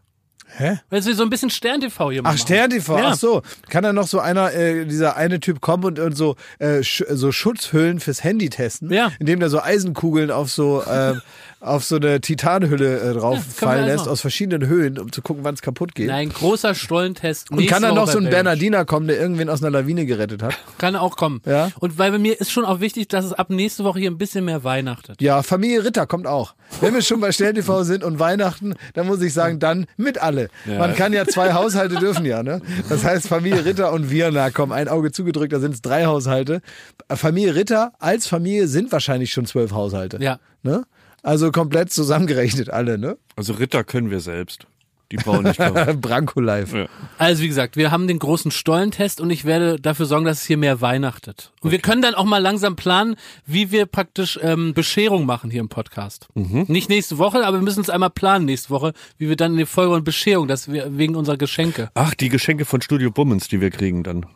Hä? 0.57 0.79
Weil 0.89 1.05
wir 1.05 1.13
so 1.15 1.21
ein 1.21 1.29
bisschen 1.29 1.51
Stern-TV 1.51 2.09
hier 2.11 2.21
Ach, 2.21 2.23
machen. 2.23 2.37
Stern 2.39 2.71
TV, 2.71 2.97
Ja. 2.97 3.09
ach 3.09 3.15
so. 3.15 3.43
Kann 3.69 3.83
dann 3.83 3.95
noch 3.95 4.07
so 4.07 4.19
einer, 4.19 4.51
äh, 4.53 4.85
dieser 4.85 5.15
eine 5.15 5.39
Typ 5.39 5.61
kommen 5.61 5.83
und, 5.83 5.99
und 5.99 6.15
so, 6.17 6.37
äh, 6.57 6.81
sch 6.81 7.03
so 7.07 7.31
Schutzhüllen 7.31 7.99
fürs 7.99 8.23
Handy 8.23 8.49
testen? 8.49 8.91
Ja. 8.91 9.11
Indem 9.19 9.39
der 9.39 9.49
so 9.49 9.61
Eisenkugeln 9.61 10.31
auf 10.31 10.49
so, 10.51 10.81
äh, 10.81 11.13
auf 11.61 11.83
so 11.83 11.97
eine 11.97 12.21
Titanhülle 12.21 12.99
äh, 12.99 13.13
drauf 13.13 13.37
Ja, 13.37 13.43
fallen 13.67 13.85
lässt, 13.85 14.07
aus 14.07 14.21
verschiedenen 14.21 14.67
Höhen, 14.67 14.97
um 14.97 15.11
zu 15.11 15.21
gucken, 15.21 15.43
wann 15.43 15.55
es 15.55 15.61
kaputt 15.61 15.93
geht. 15.93 16.07
Nein, 16.07 16.29
großer 16.29 16.73
Stollentest. 16.73 17.51
und 17.51 17.65
kann 17.67 17.81
dann 17.81 17.95
noch 17.95 18.09
so 18.09 18.17
ein. 18.17 18.29
Bernardiner 18.29 18.85
kommen, 18.85 19.07
der 19.07 19.19
irgendwen 19.19 19.49
aus 19.49 19.61
einer 19.61 19.71
Lawine 19.71 20.05
gerettet 20.05 20.43
hat? 20.43 20.57
Kann 20.77 20.95
auch 20.95 21.17
kommen. 21.17 21.41
Ja. 21.45 21.71
Und 21.79 21.97
weil 21.97 22.11
bei 22.11 22.19
mir 22.19 22.39
ist 22.39 22.51
schon 22.51 22.63
auch 22.63 22.79
wichtig, 22.79 23.07
dass 23.07 23.25
es 23.25 23.33
ab 23.33 23.49
nächste 23.49 23.83
Woche 23.83 23.99
hier 23.99 24.11
ein 24.11 24.17
bisschen 24.17 24.45
mehr 24.45 24.63
weihnachtet. 24.63 25.21
Ja, 25.21 25.43
Familie 25.43 25.83
Ritter 25.83 26.05
kommt 26.07 26.27
auch. 26.27 26.55
Wenn 26.79 26.93
wir 26.93 27.01
schon 27.01 27.19
bei 27.19 27.31
Stern 27.31 27.55
TV 27.55 27.83
sind 27.83 28.03
und 28.03 28.19
Weihnachten, 28.19 28.75
dann 28.93 29.07
muss 29.07 29.21
ich 29.21 29.33
sagen, 29.33 29.59
dann 29.59 29.87
mit 29.97 30.21
alle. 30.21 30.49
Man 30.65 30.95
kann 30.95 31.11
ja 31.11 31.25
zwei 31.25 31.53
Haushalte 31.53 31.95
dürfen 31.95 32.25
ja, 32.25 32.43
ne? 32.43 32.61
Das 32.87 33.03
heißt 33.03 33.27
Familie 33.27 33.65
Ritter 33.65 33.91
und 33.91 34.09
wir, 34.09 34.31
na 34.31 34.49
komm, 34.51 34.71
ein 34.71 34.87
Auge 34.87 35.11
zugedrückt, 35.11 35.53
da 35.53 35.59
sind 35.59 35.73
es 35.73 35.81
drei 35.81 36.05
Haushalte. 36.05 36.61
Familie 37.09 37.55
Ritter 37.55 37.91
als 37.99 38.27
Familie 38.27 38.67
sind 38.67 38.91
wahrscheinlich 38.91 39.31
schon 39.31 39.45
zwölf 39.45 39.71
Haushalte. 39.71 40.17
Ja. 40.21 40.39
Ne? 40.63 40.85
Also 41.23 41.51
komplett 41.51 41.91
zusammengerechnet 41.91 42.69
alle, 42.69 42.97
ne? 42.97 43.17
Also 43.35 43.53
Ritter 43.53 43.83
können 43.83 44.09
wir 44.11 44.19
selbst. 44.19 44.65
Die 45.11 45.17
brauchen 45.17 45.45
nicht 45.45 45.57
kommen. 45.57 46.01
Branko 46.01 46.39
live. 46.39 46.71
Ja. 46.73 46.85
Also 47.17 47.41
wie 47.41 47.47
gesagt, 47.47 47.75
wir 47.75 47.89
haben 47.89 48.07
den 48.07 48.19
großen 48.19 48.51
Stollentest 48.51 49.19
und 49.19 49.31
ich 49.31 49.43
werde 49.43 49.79
dafür 49.79 50.05
sorgen, 50.05 50.25
dass 50.25 50.41
es 50.41 50.45
hier 50.45 50.57
mehr 50.57 50.81
weihnachtet. 50.81 51.51
Und 51.61 51.71
wir 51.71 51.79
können 51.79 52.03
dann 52.03 52.13
auch 52.13 52.25
mal 52.25 52.37
langsam 52.37 52.75
planen, 52.75 53.15
wie 53.47 53.71
wir 53.71 53.87
praktisch 53.87 54.39
ähm, 54.43 54.75
Bescherung 54.75 55.25
machen 55.25 55.49
hier 55.49 55.61
im 55.61 55.69
Podcast. 55.69 56.27
Mhm. 56.35 56.65
Nicht 56.67 56.89
nächste 56.89 57.17
Woche, 57.17 57.43
aber 57.43 57.57
wir 57.57 57.63
müssen 57.63 57.79
uns 57.79 57.89
einmal 57.89 58.11
planen 58.11 58.45
nächste 58.45 58.69
Woche, 58.69 58.93
wie 59.17 59.29
wir 59.29 59.35
dann 59.35 59.53
in 59.53 59.57
die 59.57 59.65
Folge 59.65 59.95
und 59.95 60.03
Bescherung, 60.03 60.47
dass 60.47 60.71
wir 60.71 60.95
wegen 60.95 61.15
unserer 61.15 61.37
Geschenke. 61.37 61.89
Ach, 61.95 62.13
die 62.13 62.29
Geschenke 62.29 62.65
von 62.65 62.79
Studio 62.83 63.09
Bummens, 63.09 63.47
die 63.47 63.61
wir 63.61 63.71
kriegen 63.71 64.03
dann. 64.03 64.27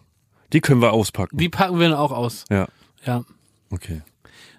Die 0.54 0.62
können 0.62 0.82
wir 0.82 0.92
auspacken. 0.92 1.38
Die 1.38 1.50
packen 1.50 1.80
wir 1.80 1.90
dann 1.90 1.98
auch 1.98 2.12
aus. 2.12 2.46
Ja, 2.50 2.68
Ja. 3.06 3.24
okay. 3.70 4.02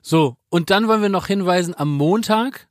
So, 0.07 0.37
und 0.51 0.69
dann 0.69 0.87
wollen 0.87 1.01
wir 1.01 1.09
noch 1.09 1.29
hinweisen, 1.29 1.75
am 1.75 1.91
Montag 1.97 2.69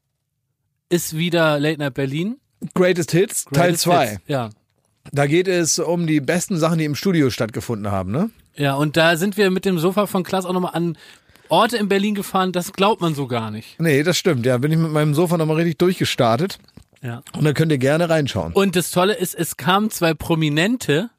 ist 0.90 1.18
wieder 1.18 1.60
Late 1.60 1.80
Night 1.80 1.96
Berlin. 1.96 2.38
Greatest 2.76 3.10
Hits, 3.10 3.46
Teil 3.46 3.70
Greatest 3.70 3.84
2. 3.86 4.08
Hits. 4.08 4.22
Ja. 4.28 4.50
Da 5.12 5.26
geht 5.26 5.48
es 5.48 5.80
um 5.80 6.06
die 6.06 6.22
besten 6.22 6.60
Sachen, 6.60 6.78
die 6.78 6.86
im 6.86 6.94
Studio 6.94 7.32
stattgefunden 7.32 7.92
haben, 7.92 8.12
ne? 8.12 8.30
Ja, 8.56 8.76
und 8.76 8.98
da 8.98 9.18
sind 9.18 9.36
wir 9.36 9.50
mit 9.50 9.66
dem 9.66 9.80
Sofa 9.80 10.06
von 10.06 10.22
Klaas 10.22 10.46
auch 10.46 10.54
nochmal 10.54 10.76
an 10.76 10.96
Orte 11.50 11.78
in 11.78 11.90
Berlin 11.90 12.14
gefahren, 12.14 12.52
das 12.52 12.72
glaubt 12.72 13.02
man 13.02 13.16
so 13.16 13.26
gar 13.26 13.50
nicht. 13.50 13.80
Nee, 13.80 14.04
das 14.04 14.16
stimmt. 14.16 14.46
Ja, 14.46 14.60
bin 14.60 14.72
ich 14.72 14.78
mit 14.78 14.92
meinem 14.92 15.16
Sofa 15.16 15.36
nochmal 15.36 15.56
richtig 15.56 15.80
durchgestartet. 15.80 16.60
Ja. 17.02 17.24
Und 17.36 17.46
da 17.46 17.54
könnt 17.54 17.72
ihr 17.72 17.80
gerne 17.80 18.10
reinschauen. 18.10 18.54
Und 18.54 18.76
das 18.76 18.92
Tolle 18.92 19.16
ist, 19.16 19.34
es 19.34 19.58
kamen 19.58 19.90
zwei 19.90 20.14
Prominente 20.14 21.10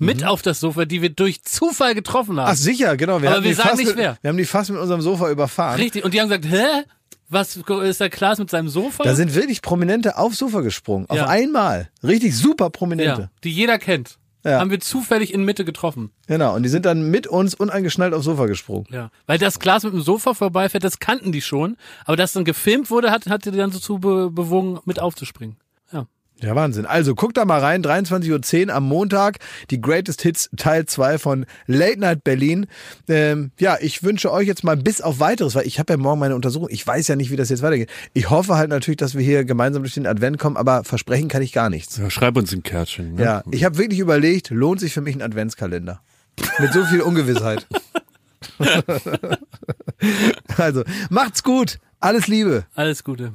mit 0.00 0.24
auf 0.24 0.42
das 0.42 0.58
Sofa, 0.60 0.84
die 0.86 1.02
wir 1.02 1.10
durch 1.10 1.42
Zufall 1.44 1.94
getroffen 1.94 2.40
haben. 2.40 2.50
Ach 2.50 2.56
sicher, 2.56 2.96
genau. 2.96 3.22
Wir 3.22 3.30
Aber 3.30 3.44
wir 3.44 3.54
sagen 3.54 3.76
nicht 3.76 3.88
mit, 3.88 3.96
wer. 3.96 4.18
Wir 4.20 4.28
haben 4.30 4.36
die 4.36 4.44
fast 4.44 4.70
mit 4.70 4.80
unserem 4.80 5.00
Sofa 5.02 5.30
überfahren. 5.30 5.76
Richtig. 5.78 6.04
Und 6.04 6.14
die 6.14 6.20
haben 6.20 6.28
gesagt, 6.28 6.46
hä? 6.48 6.84
Was 7.32 7.56
ist 7.56 8.00
der 8.00 8.10
Klaas 8.10 8.38
mit 8.40 8.50
seinem 8.50 8.68
Sofa? 8.68 9.04
Da 9.04 9.14
sind 9.14 9.36
wirklich 9.36 9.62
Prominente 9.62 10.18
aufs 10.18 10.38
Sofa 10.38 10.62
gesprungen. 10.62 11.08
Auf 11.08 11.16
Ja. 11.16 11.28
einmal. 11.28 11.88
Richtig 12.02 12.36
super 12.36 12.64
ja, 12.64 12.70
Prominente. 12.70 13.30
die 13.44 13.52
jeder 13.52 13.78
kennt. 13.78 14.18
Ja. 14.44 14.58
Haben 14.58 14.70
wir 14.70 14.80
zufällig 14.80 15.32
in 15.34 15.44
Mitte 15.44 15.64
getroffen. 15.64 16.10
Genau. 16.26 16.56
Und 16.56 16.62
die 16.62 16.68
sind 16.70 16.86
dann 16.86 17.10
mit 17.10 17.26
uns 17.26 17.54
uneingeschnallt 17.54 18.14
aufs 18.14 18.24
Sofa 18.24 18.46
gesprungen. 18.46 18.86
Ja. 18.90 19.10
Weil 19.26 19.38
das 19.38 19.60
Klaas 19.60 19.84
mit 19.84 19.92
dem 19.92 20.00
Sofa 20.00 20.32
vorbeifährt, 20.34 20.82
das 20.82 20.98
kannten 20.98 21.30
die 21.30 21.42
schon. 21.42 21.76
Aber 22.06 22.16
dass 22.16 22.32
dann 22.32 22.44
gefilmt 22.44 22.90
wurde, 22.90 23.10
hat, 23.10 23.26
hat 23.28 23.44
die 23.44 23.50
dann 23.50 23.70
so 23.70 23.78
zu 23.78 23.98
be 23.98 24.30
bewogen, 24.30 24.80
mit 24.86 24.98
aufzuspringen. 24.98 25.56
Ja. 26.42 26.54
Wahnsinn. 26.54 26.86
Also 26.86 27.14
guckt 27.14 27.36
da 27.36 27.44
mal 27.44 27.60
rein, 27.60 27.84
23.10 27.84 28.68
Uhr 28.68 28.74
am 28.74 28.84
Montag, 28.84 29.38
die 29.70 29.80
Greatest 29.80 30.22
Hits 30.22 30.50
Teil 30.56 30.86
2 30.86 31.18
von 31.18 31.46
Late 31.66 32.00
Night 32.00 32.24
Berlin. 32.24 32.66
Ähm, 33.08 33.50
ja, 33.58 33.76
ich 33.80 34.02
wünsche 34.02 34.32
euch 34.32 34.46
jetzt 34.46 34.64
mal 34.64 34.76
bis 34.76 35.00
auf 35.00 35.20
weiteres, 35.20 35.54
weil 35.54 35.66
ich 35.66 35.78
habe 35.78 35.92
ja 35.92 35.96
morgen 35.96 36.20
meine 36.20 36.34
Untersuchung. 36.34 36.68
Ich 36.70 36.86
weiß 36.86 37.08
ja 37.08 37.16
nicht, 37.16 37.30
wie 37.30 37.36
das 37.36 37.50
jetzt 37.50 37.62
weitergeht. 37.62 37.90
Ich 38.14 38.30
hoffe 38.30 38.56
halt 38.56 38.70
natürlich, 38.70 38.98
dass 38.98 39.14
wir 39.14 39.22
hier 39.22 39.44
gemeinsam 39.44 39.82
durch 39.82 39.94
den 39.94 40.06
Advent 40.06 40.38
kommen, 40.38 40.56
aber 40.56 40.84
versprechen 40.84 41.28
kann 41.28 41.42
ich 41.42 41.52
gar 41.52 41.70
nichts. 41.70 41.98
Ja, 41.98 42.10
schreib 42.10 42.36
uns 42.36 42.52
ein 42.52 42.62
Kärtchen. 42.62 43.14
Ne? 43.14 43.22
Ja, 43.22 43.42
ich 43.50 43.64
habe 43.64 43.78
wirklich 43.78 44.00
überlegt, 44.00 44.50
lohnt 44.50 44.80
sich 44.80 44.92
für 44.92 45.00
mich 45.00 45.14
ein 45.14 45.22
Adventskalender? 45.22 46.00
Mit 46.58 46.72
so 46.72 46.84
viel 46.84 47.02
Ungewissheit. 47.02 47.66
also, 50.56 50.84
macht's 51.10 51.42
gut. 51.42 51.78
Alles 52.00 52.26
Liebe. 52.28 52.64
Alles 52.74 53.04
Gute. 53.04 53.34